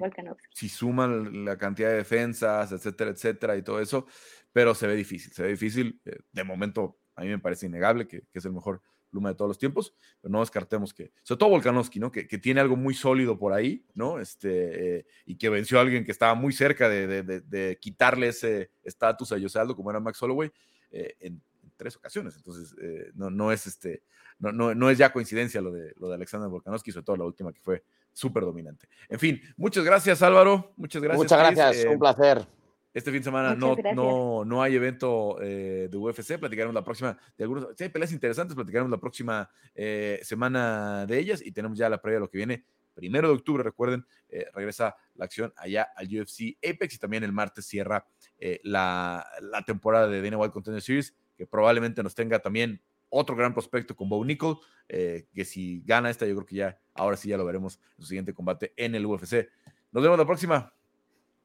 si 0.54 0.70
suman 0.70 1.46
la 1.46 1.58
cantidad 1.58 1.90
de 1.90 1.98
defensas, 1.98 2.72
etcétera, 2.72 3.12
etcétera, 3.12 3.58
y 3.58 3.62
todo 3.62 3.80
eso, 3.80 4.06
pero 4.52 4.76
se 4.76 4.88
ve 4.88 4.96
difícil, 4.96 5.32
se 5.32 5.44
ve 5.44 5.50
difícil. 5.50 6.02
Eh, 6.06 6.18
de 6.32 6.44
momento, 6.44 7.00
a 7.16 7.22
mí 7.22 7.28
me 7.28 7.40
parece 7.40 7.68
innegable 7.68 8.08
que, 8.08 8.24
es 8.34 8.46
el 8.46 8.54
mejor 8.54 8.82
pluma 9.10 9.30
de 9.30 9.36
todos 9.36 9.50
los 9.50 9.58
tiempos, 9.58 9.96
pero 10.22 10.32
no 10.32 10.40
descartemos 10.40 10.94
que, 10.94 11.12
sobre 11.24 11.40
todo 11.40 11.50
Volkanovski, 11.50 12.00
¿no? 12.00 12.12
Que, 12.12 12.26
tiene 12.26 12.62
algo 12.62 12.76
muy 12.76 12.94
sólido 12.94 13.40
por 13.40 13.54
ahí, 13.54 13.86
¿no? 13.94 14.20
Este, 14.20 15.00
eh, 15.00 15.06
y 15.26 15.38
que 15.38 15.50
venció 15.50 15.80
a 15.80 15.82
alguien 15.82 16.06
que 16.06 16.12
estaba 16.12 16.36
muy 16.36 16.54
cerca 16.54 16.88
de, 16.90 17.78
quitarle 17.82 18.28
ese 18.28 18.72
estatus 18.84 19.32
a 19.32 19.40
José 19.40 19.60
Aldo, 19.60 19.76
como 19.76 19.90
era 19.90 20.00
Max 20.00 20.22
Holloway, 20.22 20.52
eh, 20.92 21.16
en, 21.20 21.42
tres 21.80 21.96
ocasiones. 21.96 22.36
Entonces, 22.36 22.76
no, 23.16 23.30
no 23.30 23.52
es 23.52 23.66
este, 23.66 24.04
no, 24.40 24.74
no, 24.74 24.90
es 24.90 24.98
ya 24.98 25.12
coincidencia 25.12 25.62
lo 25.62 25.72
de, 25.72 25.94
lo 25.98 26.08
de 26.08 26.16
Alexander 26.16 26.50
Volkanovski, 26.50 26.92
sobre 26.92 27.06
todo 27.06 27.18
la 27.18 27.26
última 27.26 27.52
que 27.52 27.60
fue 27.60 27.84
súper 28.14 28.44
dominante. 28.44 28.88
En 29.10 29.20
fin, 29.20 29.42
muchas 29.58 29.84
gracias 29.84 30.22
Álvaro, 30.22 30.74
muchas 30.78 31.02
gracias. 31.02 31.24
Muchas 31.24 31.40
gracias, 31.40 31.86
un 31.86 31.94
eh, 31.94 31.98
placer. 31.98 32.48
Este 32.94 33.12
fin 33.12 33.20
de 33.20 33.26
semana 33.26 33.54
no, 33.54 33.76
no, 33.94 34.44
no, 34.46 34.64
hay 34.64 34.76
evento 34.76 35.40
eh, 35.42 35.90
de 35.92 35.98
UFC, 35.98 36.40
platicaremos 36.40 36.74
la 36.74 36.84
próxima 36.84 37.18
de 37.38 37.44
algunos, 37.44 37.68
si 37.78 37.84
hay 37.84 37.90
peleas 37.90 38.12
interesantes, 38.12 38.56
platicaremos 38.56 38.90
la 38.90 38.98
próxima 38.98 39.50
eh, 39.76 40.20
semana 40.24 41.06
de 41.06 41.20
ellas 41.20 41.42
y 41.46 41.52
tenemos 41.52 41.78
ya 41.78 41.88
la 41.88 42.02
previa 42.02 42.16
de 42.16 42.22
lo 42.22 42.30
que 42.30 42.38
viene. 42.38 42.66
Primero 42.96 43.30
de 43.30 43.36
octubre, 43.36 43.64
recuerden, 43.64 44.06
regresa 44.54 44.94
la 45.16 45.24
acción 45.24 45.54
allá 45.56 45.88
al 45.96 46.08
UFC 46.08 46.58
Apex 46.58 46.96
y 46.96 46.98
también 46.98 47.24
el 47.24 47.32
martes 47.32 47.66
cierra 47.66 48.06
la, 48.64 49.26
la, 49.40 49.64
temporada 49.64 50.08
de 50.08 50.22
Dana 50.22 50.38
White 50.38 50.52
Contender 50.52 50.82
Series, 50.82 51.16
que 51.40 51.48
probablemente 51.48 52.04
nos 52.04 52.14
tenga 52.14 52.40
también 52.40 52.82
otro 53.08 53.34
gran 53.34 53.54
prospecto 53.54 53.96
con 53.96 54.10
Bo 54.10 54.24
Nickel, 54.26 54.56
eh, 54.90 55.26
que 55.34 55.46
si 55.46 55.82
gana 55.86 56.10
esta, 56.10 56.26
yo 56.26 56.36
creo 56.36 56.46
que 56.46 56.56
ya, 56.58 56.78
ahora 56.94 57.16
sí 57.16 57.30
ya 57.30 57.38
lo 57.38 57.46
veremos 57.46 57.80
en 57.98 58.02
su 58.02 58.08
siguiente 58.08 58.34
combate 58.34 58.74
en 58.76 58.94
el 58.94 59.06
UFC. 59.06 59.48
Nos 59.94 60.04
vemos 60.04 60.20
la 60.20 60.26
próxima. 60.26 60.74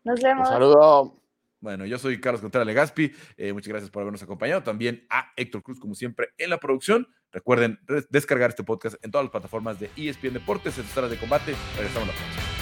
Nos 0.02 0.20
vemos. 0.20 0.48
Un 0.48 0.52
saludo. 0.52 1.20
Bueno, 1.60 1.86
yo 1.86 1.96
soy 1.96 2.20
Carlos 2.20 2.40
Contreras 2.40 2.66
Legaspi. 2.66 3.12
Eh, 3.36 3.52
muchas 3.52 3.68
gracias 3.68 3.88
por 3.88 4.02
habernos 4.02 4.22
acompañado. 4.24 4.64
También 4.64 5.06
a 5.08 5.32
Héctor 5.36 5.62
Cruz, 5.62 5.78
como 5.78 5.94
siempre, 5.94 6.30
en 6.38 6.50
la 6.50 6.58
producción. 6.58 7.06
Recuerden 7.30 7.78
descargar 8.10 8.50
este 8.50 8.64
podcast 8.64 8.96
en 9.04 9.12
todas 9.12 9.26
las 9.26 9.30
plataformas 9.30 9.78
de 9.78 9.90
ESPN 9.96 10.34
Deportes, 10.34 10.76
en 10.76 11.08
de 11.08 11.16
combate. 11.16 11.54
Regresamos 11.76 12.08
la 12.08 12.14
próxima. 12.14 12.53